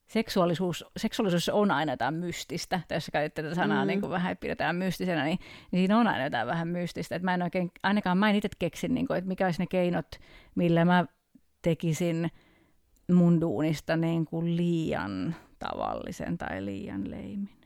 seksuaalisuus, 0.08 0.86
seksuaalisuus 0.98 1.50
on 1.50 1.72
aina 1.72 1.94
jotain 1.94 2.14
mystistä, 2.14 2.80
tai 2.88 2.96
jos 2.98 3.10
käytit 3.14 3.34
tätä 3.34 3.56
sanaa 3.56 3.84
mm. 3.84 3.88
niin 3.88 4.02
kuin 4.02 4.10
vähän, 4.10 4.38
pidetään 4.38 4.76
mystisenä, 4.76 5.24
niin, 5.24 5.40
niin 5.72 5.80
siinä 5.80 5.98
on 5.98 6.08
aina 6.08 6.24
jotain 6.24 6.48
vähän 6.48 6.68
mystistä. 6.68 7.16
Että 7.16 7.26
mä 7.26 7.34
en 7.34 7.42
oikein, 7.42 7.72
ainakaan 7.84 8.18
mä 8.18 8.30
en 8.30 8.36
itse 8.36 8.50
keksin, 8.60 8.94
niin 8.94 9.08
kuin, 9.08 9.18
että 9.18 9.28
mikä 9.28 9.46
olisi 9.46 9.62
ne 9.62 9.68
keinot, 9.68 10.08
millä 10.56 10.86
mä 10.86 11.06
tekisin 11.62 12.32
mun 13.12 13.42
duunista 13.42 13.98
niin 13.98 14.26
kuin 14.26 14.58
liian 14.58 15.36
tavallisen 15.60 16.38
tai 16.38 16.66
liian 16.66 17.12
leimin. 17.12 17.59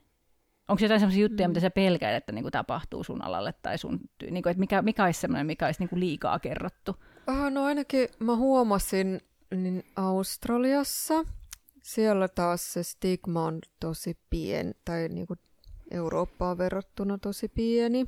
Onko 0.68 0.82
jotain 0.84 1.00
sellaisia 1.00 1.22
juttuja, 1.22 1.48
mm. 1.48 1.50
mitä 1.50 1.60
sä 1.60 1.70
pelkäät, 1.70 2.16
että 2.16 2.32
niin 2.32 2.44
kuin 2.44 2.52
tapahtuu 2.52 3.04
sun 3.04 3.22
alalle 3.22 3.54
tai 3.62 3.78
sun, 3.78 4.00
niin 4.30 4.42
kuin, 4.42 4.50
että 4.50 4.60
mikä, 4.60 4.82
mikä 4.82 5.04
olisi 5.04 5.20
sellainen, 5.20 5.46
mikä 5.46 5.66
olisi 5.66 5.80
niin 5.80 5.88
kuin 5.88 6.00
liikaa 6.00 6.38
kerrottu? 6.38 6.96
Uh, 7.28 7.50
no 7.50 7.64
ainakin 7.64 8.08
mä 8.18 8.36
huomasin 8.36 9.20
niin 9.54 9.84
Australiassa, 9.96 11.24
siellä 11.82 12.28
taas 12.28 12.72
se 12.72 12.82
stigma 12.82 13.44
on 13.44 13.58
tosi 13.80 14.18
pieni, 14.30 14.72
tai 14.84 15.08
niin 15.08 15.26
kuin 15.26 15.38
Eurooppaan 15.90 16.58
verrattuna 16.58 17.18
tosi 17.18 17.48
pieni 17.48 18.06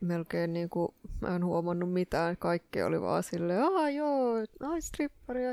melkein 0.00 0.52
niin 0.52 0.68
kuin, 0.68 0.88
mä 1.20 1.36
en 1.36 1.44
huomannut 1.44 1.92
mitään, 1.92 2.36
kaikki 2.36 2.82
oli 2.82 3.00
vaan 3.00 3.22
silleen, 3.22 3.62
ah 3.62 3.94
joo, 3.94 4.34
ai 4.60 4.82
stripparia, 4.82 5.50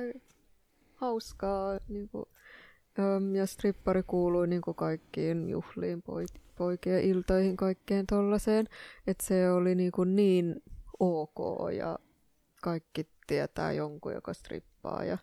hauskaa, 0.95 1.79
niin 1.87 2.09
kuin, 2.09 2.25
ja 3.37 3.45
strippari 3.45 4.03
kuului 4.03 4.47
niin 4.47 4.61
kuin 4.61 4.75
kaikkiin 4.75 5.49
juhliin, 5.49 6.03
poikien 6.55 7.03
iltoihin, 7.03 7.57
kaikkeen 7.57 8.07
tollaiseen, 8.07 8.67
että 9.07 9.25
se 9.25 9.51
oli 9.51 9.75
niin, 9.75 9.91
kuin 9.91 10.15
niin 10.15 10.63
ok 10.99 11.37
ja 11.77 11.99
kaikki 12.61 13.07
tietää 13.27 13.71
jonkun, 13.71 14.13
joka 14.13 14.33
strippaa 14.33 15.03
ja 15.03 15.17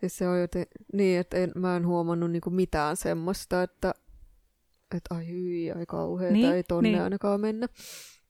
siis 0.00 0.18
se 0.18 0.28
on 0.28 0.40
joten, 0.40 0.66
niin, 0.92 1.20
että 1.20 1.36
en, 1.36 1.52
mä 1.54 1.76
en 1.76 1.86
huomannut 1.86 2.30
niin 2.30 2.40
kuin 2.40 2.54
mitään 2.54 2.96
semmoista, 2.96 3.62
että 3.62 3.94
että 4.96 5.14
ai 5.14 5.28
hyi, 5.28 5.72
ai 5.72 5.86
kauheeta, 5.86 6.32
niin, 6.32 6.52
ei 6.52 6.62
tonne 6.62 6.90
niin. 6.90 7.02
ainakaan 7.02 7.40
mennä. 7.40 7.68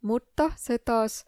Mutta 0.02 0.52
se 0.56 0.78
taas 0.78 1.24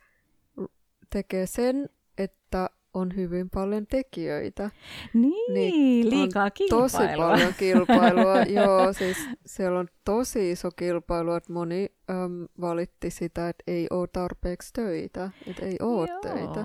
tekee 1.10 1.46
sen, 1.46 1.88
että 2.18 2.70
on 2.94 3.16
hyvin 3.16 3.50
paljon 3.50 3.86
tekijöitä. 3.86 4.70
Niin, 5.14 5.54
niin 5.54 6.10
liikaa 6.10 6.50
kilpailua. 6.50 6.88
Tosi 6.88 7.16
paljon 7.16 7.54
kilpailua, 7.58 8.42
joo. 8.62 8.92
Siis 8.92 9.16
siellä 9.46 9.78
on 9.78 9.88
tosi 10.04 10.50
iso 10.50 10.70
kilpailu, 10.70 11.32
että 11.32 11.52
moni 11.52 11.88
äm, 12.10 12.46
valitti 12.60 13.10
sitä, 13.10 13.48
että 13.48 13.64
ei 13.66 13.86
ole 13.90 14.08
tarpeeksi 14.12 14.72
töitä, 14.72 15.30
että 15.46 15.66
ei 15.66 15.76
ole 15.82 16.08
joo. 16.08 16.20
töitä. 16.20 16.64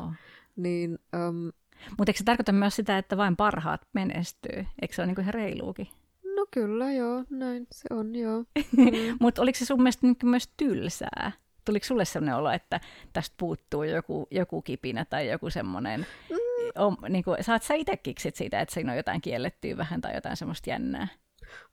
Niin, 0.55 0.99
äm, 1.15 1.51
Mutta 1.97 2.09
eikö 2.09 2.17
se 2.17 2.23
tarkoita 2.23 2.51
myös 2.51 2.75
sitä, 2.75 2.97
että 2.97 3.17
vain 3.17 3.35
parhaat 3.35 3.81
menestyy? 3.93 4.65
Eikö 4.81 4.95
se 4.95 5.01
ole 5.01 5.07
niinku 5.07 5.21
ihan 5.21 5.33
reiluukin? 5.33 5.87
No 6.35 6.45
kyllä, 6.51 6.93
joo, 6.93 7.23
näin 7.29 7.67
se 7.71 7.87
on, 7.89 8.15
joo. 8.15 8.43
Mm. 8.77 9.17
Mutta 9.19 9.41
oliko 9.41 9.59
se 9.59 9.65
sun 9.65 9.79
mielestä 9.79 10.07
niinku 10.07 10.25
myös 10.25 10.49
tylsää? 10.57 11.31
Tuliko 11.69 11.85
sulle 11.85 12.05
sellainen 12.05 12.35
olo, 12.35 12.51
että 12.51 12.79
tästä 13.13 13.35
puuttuu 13.39 13.83
joku, 13.83 14.27
joku 14.31 14.61
kipinä 14.61 15.05
tai 15.05 15.29
joku 15.29 15.49
semmoinen, 15.49 16.05
mm. 16.29 17.09
niin 17.09 17.23
kuin, 17.23 17.43
saat 17.43 17.63
sä 17.63 17.73
itse 17.73 17.97
kiksit 17.97 18.35
siitä, 18.35 18.61
että 18.61 18.73
siinä 18.73 18.91
on 18.91 18.97
jotain 18.97 19.21
kiellettyä 19.21 19.77
vähän 19.77 20.01
tai 20.01 20.15
jotain 20.15 20.37
semmoista 20.37 20.69
jännää? 20.69 21.07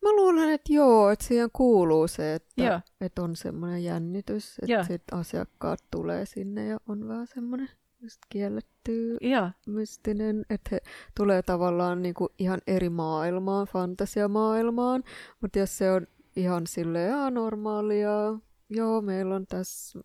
Mä 0.02 0.10
luulen, 0.16 0.51
että 0.51 0.73
joo, 0.73 1.10
että 1.10 1.24
siihen 1.24 1.51
kuuluu 1.52 2.09
se, 2.09 2.35
että, 2.35 2.81
että 3.01 3.23
on 3.23 3.36
semmoinen 3.36 3.85
jännitys, 3.85 4.59
että 4.62 4.85
sit 4.85 5.02
asiakkaat 5.12 5.81
tulee 5.90 6.27
sinne 6.27 6.66
ja 6.66 6.78
on 6.89 7.09
vähän 7.09 7.27
semmoinen 7.27 7.68
just 8.02 8.20
kielletty, 8.28 9.16
Joo. 9.20 9.51
mystinen, 9.66 10.44
että 10.51 10.68
he 10.73 10.81
tulee 11.16 11.43
tavallaan 11.43 12.02
niinku 12.02 12.28
ihan 12.39 12.60
eri 12.66 12.89
maailmaan, 12.89 13.66
fantasiamaailmaan, 13.66 15.05
mutta 15.40 15.59
jos 15.59 15.78
se 15.78 15.93
on 15.93 16.06
ihan 16.36 16.66
silleen 16.66 17.35
normaalia, 17.35 18.39
joo, 18.71 19.03
meillä 19.03 19.35
on 19.35 19.47
tässä 19.47 19.99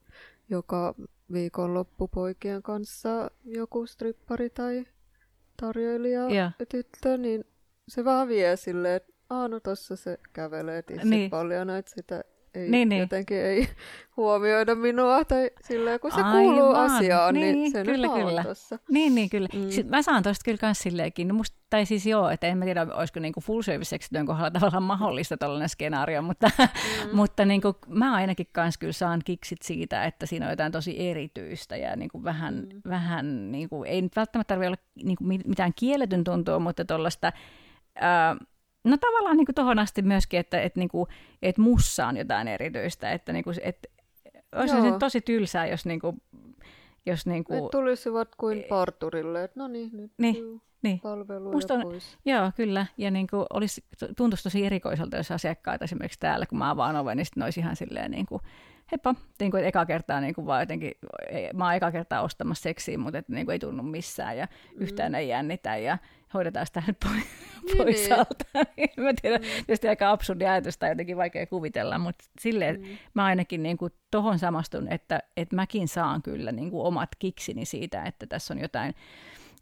joka 0.49 0.95
viikonloppu 1.33 2.07
poikien 2.07 2.61
kanssa 2.61 3.31
joku 3.43 3.85
strippari 3.85 4.49
tai 4.49 4.85
tarjoilija 5.61 6.29
ja. 6.29 6.51
tyttö, 6.69 7.17
niin 7.17 7.45
se 7.87 8.05
vaan 8.05 8.27
vie 8.27 8.55
silleen, 8.55 8.95
että 8.95 9.13
no 9.49 9.59
tossa 9.59 9.95
se 9.95 10.17
kävelee 10.33 10.81
tissit 10.81 11.09
niin. 11.09 11.29
paljon, 11.29 11.69
että 11.69 11.91
sitä 11.95 12.23
ei, 12.55 12.69
niin, 12.69 12.89
niin. 12.89 12.99
jotenkin 12.99 13.37
ei 13.37 13.69
huomioida 14.17 14.75
minua, 14.75 15.25
tai 15.25 15.51
silleen, 15.63 15.99
kun 15.99 16.11
se 16.11 16.21
Aivan. 16.21 16.31
kuuluu 16.31 16.73
asiaan, 16.73 17.33
niin, 17.33 17.55
niin 17.55 17.71
se 17.71 17.83
kyllä, 17.83 18.07
nyt 18.07 18.25
kyllä. 18.25 18.43
Tossa. 18.43 18.79
Niin, 18.89 19.15
niin, 19.15 19.29
kyllä. 19.29 19.47
Mm. 19.53 19.69
Sitten 19.69 19.89
mä 19.89 20.01
saan 20.01 20.23
tosta 20.23 20.43
kyllä 20.45 20.57
kans 20.57 20.79
silleenkin, 20.79 21.27
no 21.27 21.33
musta, 21.33 21.57
tai 21.69 21.85
siis 21.85 22.05
joo, 22.05 22.29
että 22.29 22.47
en 22.47 22.57
mä 22.57 22.65
tiedä, 22.65 22.87
olisiko 22.93 23.19
niinku 23.19 23.41
full 23.41 23.61
service 23.61 23.97
työn 24.13 24.25
kohdalla 24.25 24.51
tavallaan 24.59 24.83
mahdollista 24.83 25.37
tällainen 25.37 25.69
skenaario, 25.69 26.21
mutta, 26.21 26.51
mm. 26.59 27.15
mutta 27.15 27.45
niinku, 27.45 27.75
mä 27.87 28.13
ainakin 28.15 28.47
kans 28.51 28.77
kyllä 28.77 28.93
saan 28.93 29.21
kiksit 29.25 29.61
siitä, 29.61 30.05
että 30.05 30.25
siinä 30.25 30.45
on 30.45 30.51
jotain 30.51 30.71
tosi 30.71 31.09
erityistä 31.09 31.77
ja 31.77 31.95
niinku 31.95 32.23
vähän, 32.23 32.55
mm. 32.55 32.81
vähän 32.89 33.51
niinku, 33.51 33.83
ei 33.83 34.01
nyt 34.01 34.15
välttämättä 34.15 34.53
tarvitse 34.53 34.67
olla 34.67 34.77
niinku 35.03 35.23
mitään 35.23 35.73
kielletyn 35.75 36.23
tuntua, 36.23 36.59
mutta 36.59 36.85
tuollaista, 36.85 37.31
No 38.83 38.97
tavallaan 38.97 39.37
niin 39.37 39.47
tuohon 39.55 39.79
asti 39.79 40.01
myöskin, 40.01 40.39
että, 40.39 40.61
että, 40.61 40.79
niin 40.79 40.89
kuin, 40.89 41.07
että 41.41 41.61
mussa 41.61 42.07
on 42.07 42.17
jotain 42.17 42.47
erityistä, 42.47 43.11
että, 43.11 43.33
niin 43.33 43.43
kuin, 43.43 43.55
että 43.61 43.89
olisi 44.55 44.81
se 44.81 44.99
tosi 44.99 45.21
tylsää, 45.21 45.67
jos, 45.67 45.85
niin 45.85 45.99
kuin, 45.99 46.21
jos 47.05 47.25
niin 47.25 47.43
kuin, 47.43 47.63
Et 47.63 47.71
tulisivat 47.71 48.35
kuin 48.35 48.63
parturille, 48.69 49.43
että 49.43 49.59
no 49.59 49.67
niin, 49.67 49.89
nyt 49.93 50.11
niin, 50.17 50.61
niin. 50.81 50.99
palveluja 50.99 51.53
Musta 51.53 51.73
on, 51.73 51.81
pois. 51.81 52.17
Joo, 52.25 52.51
kyllä. 52.55 52.85
Ja 52.97 53.11
niin 53.11 53.27
kuin 53.27 53.45
olisi, 53.53 53.83
tuntuisi 54.17 54.43
tosi 54.43 54.65
erikoiselta, 54.65 55.17
jos 55.17 55.31
asiakkaat 55.31 55.81
esimerkiksi 55.81 56.19
täällä, 56.19 56.45
kun 56.45 56.57
mä 56.57 56.69
avaan 56.69 56.95
oven, 56.95 57.17
niin 57.17 57.25
sitten 57.25 57.43
olisi 57.43 57.59
ihan 57.59 57.75
silleen 57.75 58.11
niin 58.11 58.25
kuin, 58.25 58.41
heippa, 58.91 59.15
niin 59.39 59.51
kuin, 59.51 59.65
eka 59.65 59.85
kertaa 59.85 60.21
niin 60.21 60.33
kuin 60.33 60.47
vaan 60.47 60.61
jotenkin, 60.61 60.91
mä 61.53 61.65
oon 61.65 61.75
eka 61.75 61.91
kertaa 61.91 62.21
ostamassa 62.21 62.63
seksiä, 62.63 62.97
mutta 62.97 63.17
et, 63.17 63.29
niin 63.29 63.45
kuin, 63.45 63.53
ei 63.53 63.59
tunnu 63.59 63.83
missään 63.83 64.37
ja 64.37 64.45
mm. 64.45 64.81
yhtään 64.81 65.15
ei 65.15 65.27
jännitä 65.27 65.77
ja 65.77 65.97
hoidetaan 66.33 66.65
sitä 66.65 66.83
nyt 66.87 66.97
pois, 66.99 67.15
niin, 67.65 67.77
pois 67.77 67.95
niin. 67.95 68.13
alta. 68.13 68.45
mä 68.97 69.13
tiedän, 69.21 69.41
mm. 69.41 69.47
tietysti 69.47 69.87
aika 69.87 70.11
absurdi 70.11 70.45
ajatus 70.45 70.77
tai 70.77 70.89
jotenkin 70.89 71.17
vaikea 71.17 71.47
kuvitella, 71.47 71.99
mutta 71.99 72.25
silleen 72.39 72.81
mm. 72.81 72.87
mä 73.13 73.25
ainakin 73.25 73.63
niin 73.63 73.77
kuin, 73.77 73.93
tohon 74.11 74.39
samastun, 74.39 74.93
että, 74.93 75.19
että 75.37 75.55
mäkin 75.55 75.87
saan 75.87 76.21
kyllä 76.21 76.51
niin 76.51 76.71
kuin, 76.71 76.85
omat 76.85 77.09
kiksini 77.19 77.65
siitä, 77.65 78.03
että 78.03 78.25
tässä 78.25 78.53
on 78.53 78.59
jotain, 78.59 78.95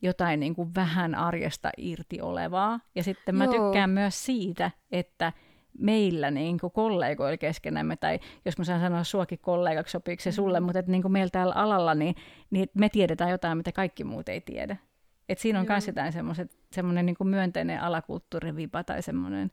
jotain 0.02 0.40
niin 0.40 0.56
kuin 0.56 0.76
vähän 0.76 1.16
arjesta 1.16 1.70
irti 1.78 2.22
olevaa. 2.22 2.80
Ja 2.96 3.04
sitten 3.04 3.36
mä 3.36 3.46
Joo. 3.46 3.54
tykkään 3.54 3.90
myös 3.90 4.26
siitä, 4.26 4.72
että 4.91 5.34
meillä 5.80 6.32
niin 6.32 6.60
kuin 6.60 6.72
kollegoilla 6.72 7.38
keskenämme, 7.38 7.96
tai 7.96 8.20
jos 8.46 8.58
mä 8.58 8.64
saan 8.64 8.82
sanoa 8.82 9.04
suokin 9.04 9.40
kollegaksi, 9.40 9.91
sopiiko 9.91 10.24
se 10.24 10.32
sulle, 10.32 10.60
mm. 10.60 10.66
mutta 10.66 10.80
että 10.80 10.91
niin 10.91 11.02
kuin 11.02 11.12
meillä 11.12 11.30
täällä 11.30 11.54
alalla, 11.54 11.96
niin, 11.96 12.16
niin 12.50 12.70
me 12.74 12.90
tiedetään 12.90 13.32
jotain, 13.32 13.58
mitä 13.58 13.72
kaikki 13.72 14.04
muut 14.04 14.30
ei 14.30 14.41
tiedä. 14.41 14.78
Et 15.30 15.39
siinä 15.39 15.60
on 15.60 15.65
myös 15.69 15.88
jotain 15.88 16.14
semmoinen 16.72 17.06
niin 17.06 17.15
myönteinen 17.23 17.81
alakulttuurivipa 17.81 18.84
tai 18.84 19.01
semmoinen... 19.01 19.51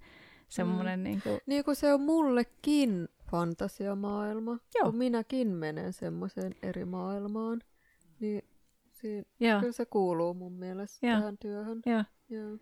semmoinen 0.49 1.01
mm. 1.01 1.05
niin, 1.05 1.23
kuin... 1.23 1.41
niin 1.47 1.65
kuin 1.65 1.77
se 1.77 1.93
on 1.95 2.01
mullekin 2.01 3.09
fantasiamaailma, 3.31 4.59
Joo. 4.75 4.85
kun 4.85 4.97
minäkin 4.97 5.49
menen 5.49 5.93
semmoiseen 5.93 6.55
eri 6.63 6.85
maailmaan, 6.85 7.61
niin 8.21 8.43
siinä, 8.93 9.61
kyllä 9.61 9.73
se 9.73 9.87
kuuluu 9.87 10.35
mun 10.35 10.53
mielestä 10.53 11.07
Joo. 11.07 11.19
tähän 11.19 11.39
työhön. 11.39 11.83
Joo. 11.87 12.05
Joo. 12.29 12.59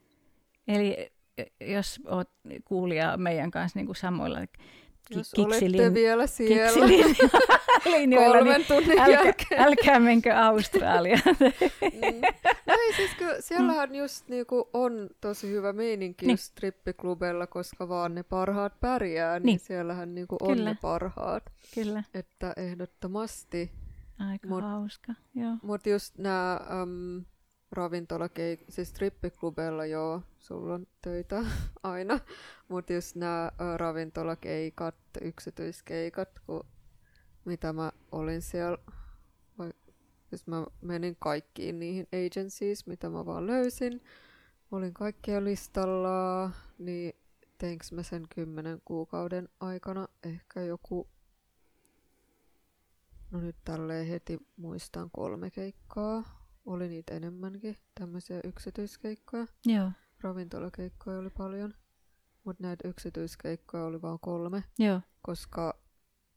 Eli 0.69 1.13
jos 1.61 2.01
oot 2.07 2.31
kuulija 2.65 3.17
meidän 3.17 3.51
kanssa 3.51 3.79
niin 3.79 3.87
kuin 3.87 3.97
samoilla 3.97 4.39
jos 5.11 5.33
kiksilin, 5.35 5.81
olette 5.81 5.95
vielä 5.95 6.27
siellä 6.27 6.87
linjoilla, 7.85 8.33
kolmen 8.37 8.55
niin 8.57 8.67
tunnin 8.67 8.99
älkä, 8.99 9.13
jälkeen. 9.13 9.61
älkää 9.61 10.01
menkö 10.01 10.35
Australiaan. 10.35 11.23
mm. 11.81 12.21
No 12.67 12.75
ei 12.83 12.93
siis 12.95 13.11
kyllä, 13.19 13.41
siellähän 13.41 13.89
mm. 13.89 13.95
just 13.95 14.29
niinku 14.29 14.71
on 14.73 15.11
tosi 15.21 15.51
hyvä 15.51 15.73
meininki 15.73 16.27
niin. 16.27 16.39
strippiklubeilla, 16.39 17.47
koska 17.47 17.89
vaan 17.89 18.15
ne 18.15 18.23
parhaat 18.23 18.81
pärjää, 18.81 19.39
niin, 19.39 19.47
niin 19.47 19.59
siellähän 19.59 20.15
niinku 20.15 20.37
on 20.41 20.57
kyllä. 20.57 20.71
ne 20.71 20.77
parhaat. 20.83 21.43
Kyllä. 21.75 22.05
Että 22.15 22.53
ehdottomasti. 22.57 23.73
Aika 24.19 24.49
mut, 24.49 24.63
hauska, 24.63 25.15
joo. 25.35 25.57
Mutta 25.63 25.89
just 25.89 26.19
nämä 26.19 26.61
um, 26.83 27.25
ravintolakeik, 27.75 28.65
siis 28.69 28.89
strippiklubeilla 28.89 29.87
joo, 29.87 30.23
sulla 30.39 30.75
on 30.75 30.87
töitä 31.03 31.45
aina, 31.83 32.21
mutta 32.69 32.93
just 32.93 33.17
nämä 33.17 33.51
ravintolakeikat, 33.77 34.95
yksityiskeikat, 35.21 36.29
kun 36.47 36.65
mitä 37.45 37.73
mä 37.73 37.93
olin 38.13 38.43
siellä, 38.43 38.79
vai, 39.59 39.73
siis 40.27 40.47
mä 40.47 40.67
menin 40.81 41.17
kaikkiin 41.19 41.79
niihin 41.79 42.07
agencies, 42.27 42.87
mitä 42.87 43.11
mä 43.11 43.27
vaan 43.27 43.47
löysin, 43.47 44.03
olin 44.73 44.95
kaikkia 44.95 45.45
listalla, 45.45 46.51
niin 46.79 47.13
teinkö 47.59 47.85
mä 47.93 48.03
sen 48.03 48.27
kymmenen 48.35 48.83
kuukauden 48.85 49.49
aikana? 49.61 50.09
Ehkä 50.23 50.61
joku, 50.61 51.09
no 53.31 53.41
nyt 53.41 53.57
tälleen 53.65 54.07
heti 54.07 54.39
muistan 54.57 55.11
kolme 55.11 55.51
keikkaa, 55.51 56.44
oli 56.67 56.89
niitä 56.89 57.15
enemmänkin, 57.15 57.77
tämmöisiä 57.95 58.41
yksityiskeikkoja. 58.45 59.47
Joo. 59.67 59.91
Ravintolakeikkoja 60.21 61.19
oli 61.19 61.31
paljon, 61.31 61.75
mutta 62.45 62.63
näitä 62.63 62.89
yksityiskeikkoja 62.89 63.85
oli 63.85 64.03
vain 64.03 64.19
kolme. 64.21 64.65
Joo. 64.79 65.01
Koska 65.23 65.79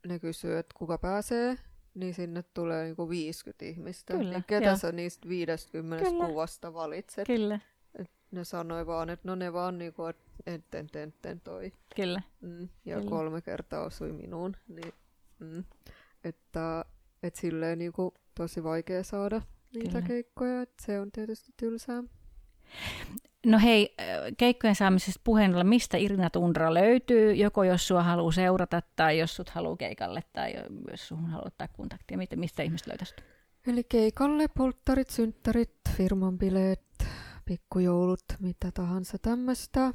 ne 0.08 0.20
kysyy, 0.20 0.58
että 0.58 0.76
kuka 0.78 0.98
pääsee, 0.98 1.58
niin 1.94 2.14
sinne 2.14 2.44
tulee 2.44 2.86
niinku 2.86 3.10
50 3.10 3.66
ihmistä. 3.66 4.14
Kyllä, 4.14 4.32
niin 4.32 4.44
ketä 4.48 4.66
joo. 4.66 4.78
sä 4.78 4.92
niistä 4.92 5.30
50 5.30 6.06
Kyllä. 6.06 6.26
kuvasta 6.26 6.74
valitset? 6.74 7.28
Kyllä. 7.28 7.60
Et 8.00 8.12
ne 8.32 8.44
sanoi 8.44 8.88
vaan, 8.88 9.10
että 9.10 9.28
no 9.28 9.36
ne 9.36 9.54
vaan 9.54 9.78
niinku, 9.78 10.06
että 10.06 10.32
enten, 10.46 10.90
enten 10.96 11.42
toi. 11.42 11.74
Kyllä. 11.96 12.22
Mm, 12.42 12.70
ja 12.86 12.96
Kyllä. 12.96 13.10
kolme 13.10 13.42
kertaa 13.42 13.84
osui 13.84 14.12
minuun. 14.12 14.56
Niin, 14.68 14.94
mm, 15.40 15.64
että 16.24 16.86
et 17.24 17.36
silleen 17.36 17.78
niinku 17.78 18.14
tosi 18.36 18.64
vaikea 18.64 19.04
saada 19.04 19.42
niitä 19.74 19.90
Kyllä. 19.90 20.08
keikkoja, 20.08 20.62
että 20.62 20.86
se 20.86 21.00
on 21.00 21.12
tietysti 21.12 21.52
tylsää. 21.58 22.04
No 23.46 23.60
hei, 23.60 23.96
keikkojen 24.38 24.76
saamisesta 24.76 25.22
puheen 25.24 25.54
ollen, 25.54 25.68
mistä 25.68 25.98
Irina 25.98 26.30
Tundra 26.30 26.74
löytyy, 26.74 27.34
joko 27.34 27.64
jos 27.64 27.88
sua 27.88 28.04
haluaa 28.04 28.32
seurata 28.32 28.82
tai 28.96 29.20
jos 29.20 29.36
sut 29.36 29.50
haluaa 29.50 29.78
keikalle 29.78 30.24
tai 30.34 30.54
jos 30.92 31.08
sun 31.08 31.26
haluaa 31.26 31.48
ottaa 31.48 31.68
kontaktia, 31.68 32.18
mistä, 32.18 32.36
mistä 32.36 32.64
ihmiset 32.64 32.88
löytäisi? 32.88 33.16
Eli 33.68 33.84
keikalle, 33.84 34.48
polttarit, 34.48 35.10
synttärit, 35.10 35.74
firman 35.98 36.38
bileet, 36.38 37.06
pikkujoulut, 37.46 38.24
mitä 38.40 38.72
tahansa 38.72 39.18
tämmöistä, 39.18 39.94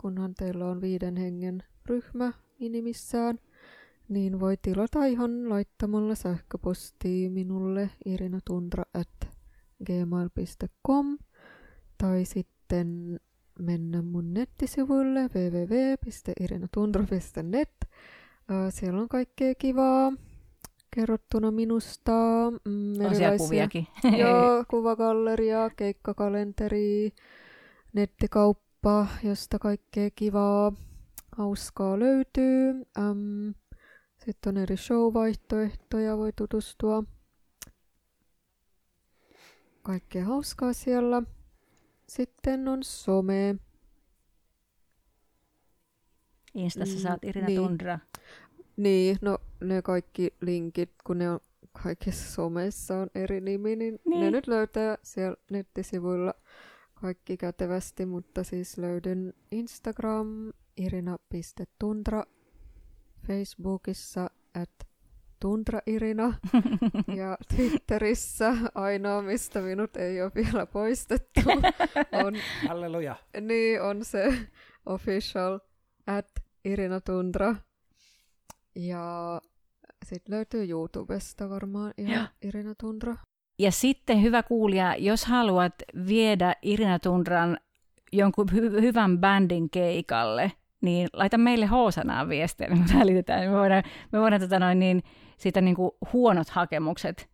kunhan 0.00 0.34
teillä 0.34 0.66
on 0.66 0.80
viiden 0.80 1.16
hengen 1.16 1.62
ryhmä 1.86 2.32
minimissään– 2.58 3.38
niin 4.10 4.40
voi 4.40 4.56
tilata 4.62 5.04
ihan 5.04 5.48
laittamalla 5.48 6.14
sähköpostia 6.14 7.30
minulle 7.30 7.90
irinatundra 8.04 8.84
at 8.94 9.28
gmail.com 9.86 11.18
tai 11.98 12.24
sitten 12.24 13.20
mennä 13.58 14.02
mun 14.02 14.34
nettisivuille 14.34 15.20
www.irinatundra.net. 15.20 17.88
Siellä 18.70 19.00
on 19.00 19.08
kaikkea 19.08 19.54
kivaa 19.54 20.12
kerrottuna 20.94 21.50
minusta. 21.50 22.12
Mm, 22.64 23.00
erilaisia, 23.00 23.38
kuviakin. 23.38 23.86
joo, 24.20 24.64
kuvagalleria, 24.70 25.70
keikkakalenteri, 25.76 27.12
nettikauppa, 27.92 29.06
josta 29.22 29.58
kaikkea 29.58 30.10
kivaa, 30.10 30.72
hauskaa 31.36 31.98
löytyy. 31.98 32.70
Um, 32.98 33.54
sitten 34.24 34.56
on 34.56 34.62
eri 34.62 34.76
show-vaihtoehtoja, 34.76 36.18
voi 36.18 36.32
tutustua. 36.36 37.04
Kaikkea 39.82 40.24
hauskaa 40.24 40.72
siellä. 40.72 41.22
Sitten 42.08 42.68
on 42.68 42.82
some. 42.82 43.56
Instassa 46.54 46.96
mm, 46.96 47.02
saat 47.02 47.24
Irina 47.24 47.46
niin. 47.46 47.60
Tundra. 47.60 47.98
Niin, 48.76 49.16
no 49.20 49.38
ne 49.60 49.82
kaikki 49.82 50.34
linkit, 50.40 50.90
kun 51.04 51.18
ne 51.18 51.30
on 51.30 51.40
kaikissa 51.82 52.32
somessa 52.32 52.98
on 52.98 53.10
eri 53.14 53.40
nimi, 53.40 53.76
niin, 53.76 54.00
niin. 54.04 54.20
ne 54.20 54.30
nyt 54.30 54.46
löytää 54.46 54.98
siellä 55.02 55.36
nettisivuilla 55.50 56.34
kaikki 56.94 57.36
kätevästi, 57.36 58.06
mutta 58.06 58.44
siis 58.44 58.78
löydän 58.78 59.32
Instagram, 59.50 60.52
irina.tundra, 60.76 62.24
Facebookissa 63.26 64.30
at 64.54 64.70
tundrairina 65.40 66.34
ja 67.16 67.36
Twitterissä 67.56 68.56
ainoa, 68.74 69.22
mistä 69.22 69.60
minut 69.60 69.96
ei 69.96 70.22
ole 70.22 70.32
vielä 70.34 70.66
poistettu, 70.66 71.40
on, 72.24 72.34
Halleluja. 72.68 73.16
niin, 73.40 73.82
on 73.82 74.04
se 74.04 74.38
official 74.86 75.60
at 76.06 76.26
Irina 76.64 77.00
Tundra. 77.00 77.56
Ja 78.74 79.40
sitten 80.04 80.34
löytyy 80.34 80.68
YouTubesta 80.70 81.50
varmaan 81.50 81.94
ihan 81.98 82.28
Irina 82.42 82.74
Tundra. 82.80 83.16
Ja 83.58 83.70
sitten 83.70 84.22
hyvä 84.22 84.42
kuulija, 84.42 84.96
jos 84.96 85.24
haluat 85.24 85.74
viedä 86.06 86.56
Irina 86.62 86.98
Tundran 86.98 87.58
jonkun 88.12 88.48
hy- 88.48 88.80
hyvän 88.80 89.18
bändin 89.18 89.70
keikalle, 89.70 90.52
niin 90.80 91.08
laita 91.12 91.38
meille 91.38 91.66
hoosanaan 91.66 92.28
viestiä, 92.28 92.68
niin 92.68 92.78
me 92.78 92.98
välitetään. 92.98 93.50
Me 93.50 93.56
voidaan, 93.56 93.82
me 94.12 94.20
voidaan 94.20 94.40
tota 94.40 94.58
noin, 94.58 94.78
niin, 94.78 95.02
siitä 95.36 95.60
niin 95.60 95.76
kuin 95.76 95.90
huonot 96.12 96.48
hakemukset 96.48 97.30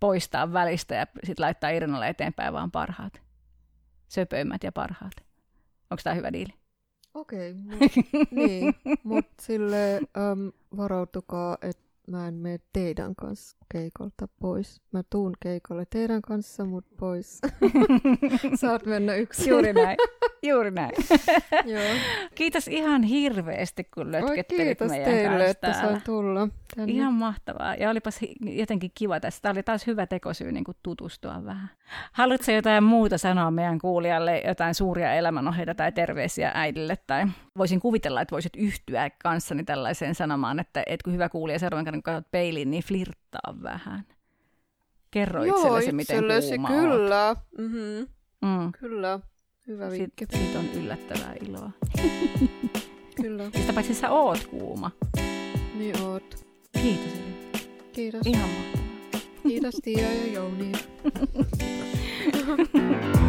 poistaa 0.00 0.52
välistä 0.52 0.94
ja 0.94 1.06
sitten 1.24 1.44
laittaa 1.44 1.70
Irinalle 1.70 2.08
eteenpäin 2.08 2.52
vaan 2.52 2.70
parhaat. 2.70 3.22
Söpöimmät 4.08 4.64
ja 4.64 4.72
parhaat. 4.72 5.12
Onko 5.90 6.00
tämä 6.04 6.14
hyvä 6.14 6.32
diili? 6.32 6.52
Okei, 7.14 7.54
okay, 7.66 7.88
niin, 8.30 8.74
mutta 9.02 9.42
sille 9.42 10.00
varautukaa, 10.76 11.58
että 11.62 11.87
mä 12.10 12.28
en 12.28 12.34
mene 12.34 12.58
teidän 12.72 13.14
kanssa 13.14 13.56
keikolta 13.72 14.28
pois. 14.40 14.82
Mä 14.92 15.02
tuun 15.10 15.32
keikolle 15.40 15.86
teidän 15.90 16.22
kanssa, 16.22 16.64
mutta 16.64 16.94
pois. 16.98 17.40
Saat 18.60 18.86
mennä 18.86 19.14
yksin. 19.14 19.48
Juuri 19.48 19.72
näin. 19.72 19.96
Juuri 20.48 20.70
näin. 20.70 20.92
Joo. 21.74 21.82
Kiitos 22.34 22.68
ihan 22.68 23.02
hirveästi, 23.02 23.84
kun 23.84 24.12
lötkettelit 24.12 24.66
kiitos 24.66 24.88
meidän 24.88 25.12
teille, 25.12 25.28
kanssa 25.28 25.50
että 25.50 25.72
sain 25.72 26.02
tulla 26.04 26.48
tänne. 26.76 26.92
Ihan 26.92 27.14
mahtavaa. 27.14 27.74
Ja 27.74 27.90
olipas 27.90 28.20
jotenkin 28.40 28.90
kiva 28.94 29.20
tässä. 29.20 29.42
Tämä 29.42 29.52
oli 29.52 29.62
taas 29.62 29.86
hyvä 29.86 30.06
tekosyy 30.06 30.52
niin 30.52 30.64
tutustua 30.82 31.44
vähän. 31.44 31.70
Haluatko 32.12 32.52
jotain 32.52 32.84
muuta 32.84 33.18
sanoa 33.18 33.50
meidän 33.50 33.78
kuulijalle, 33.78 34.42
jotain 34.46 34.74
suuria 34.74 35.14
elämänohjeita 35.14 35.74
tai 35.74 35.92
terveisiä 35.92 36.50
äidille? 36.54 36.96
Tai 37.06 37.26
voisin 37.58 37.80
kuvitella, 37.80 38.20
että 38.20 38.32
voisit 38.32 38.52
yhtyä 38.56 39.10
kanssani 39.22 39.64
tällaiseen 39.64 40.14
sanomaan, 40.14 40.60
että 40.60 40.82
et 40.86 41.02
kun 41.02 41.12
hyvä 41.12 41.28
kuulija 41.28 41.58
seuraavan 41.58 41.84
kerran, 41.84 42.02
katsot 42.02 42.30
peiliin, 42.30 42.70
niin 42.70 42.82
flirttaa 42.82 43.54
vähän. 43.62 44.04
Kerro 45.10 45.44
Joo, 45.44 45.56
itsellesi, 45.56 45.92
miten 45.92 46.24
kuuma 46.56 46.68
kyllä. 46.68 47.36
Mm-hmm. 47.58 47.98
oot. 48.42 48.64
Mm. 48.64 48.72
Kyllä. 48.72 49.20
Hyvä 49.66 49.90
vinkki. 49.90 50.26
Siitä, 50.30 50.36
siitä 50.36 50.58
on 50.58 50.82
yllättävää 50.82 51.34
iloa. 51.40 51.70
Kyllä. 53.22 53.44
Sitä 53.56 53.72
paitsi 53.72 53.94
sä 53.94 54.10
oot 54.10 54.46
kuuma. 54.46 54.90
Niin 55.78 56.02
oot. 56.02 56.46
Kiitos. 56.82 57.20
Kiitos. 57.92 58.26
Ihan 58.26 58.48
mahtavaa. 58.48 58.77
Kiitos 59.48 59.74
Tiia 59.82 60.12
ja 60.12 60.32
Jouni. 60.32 60.72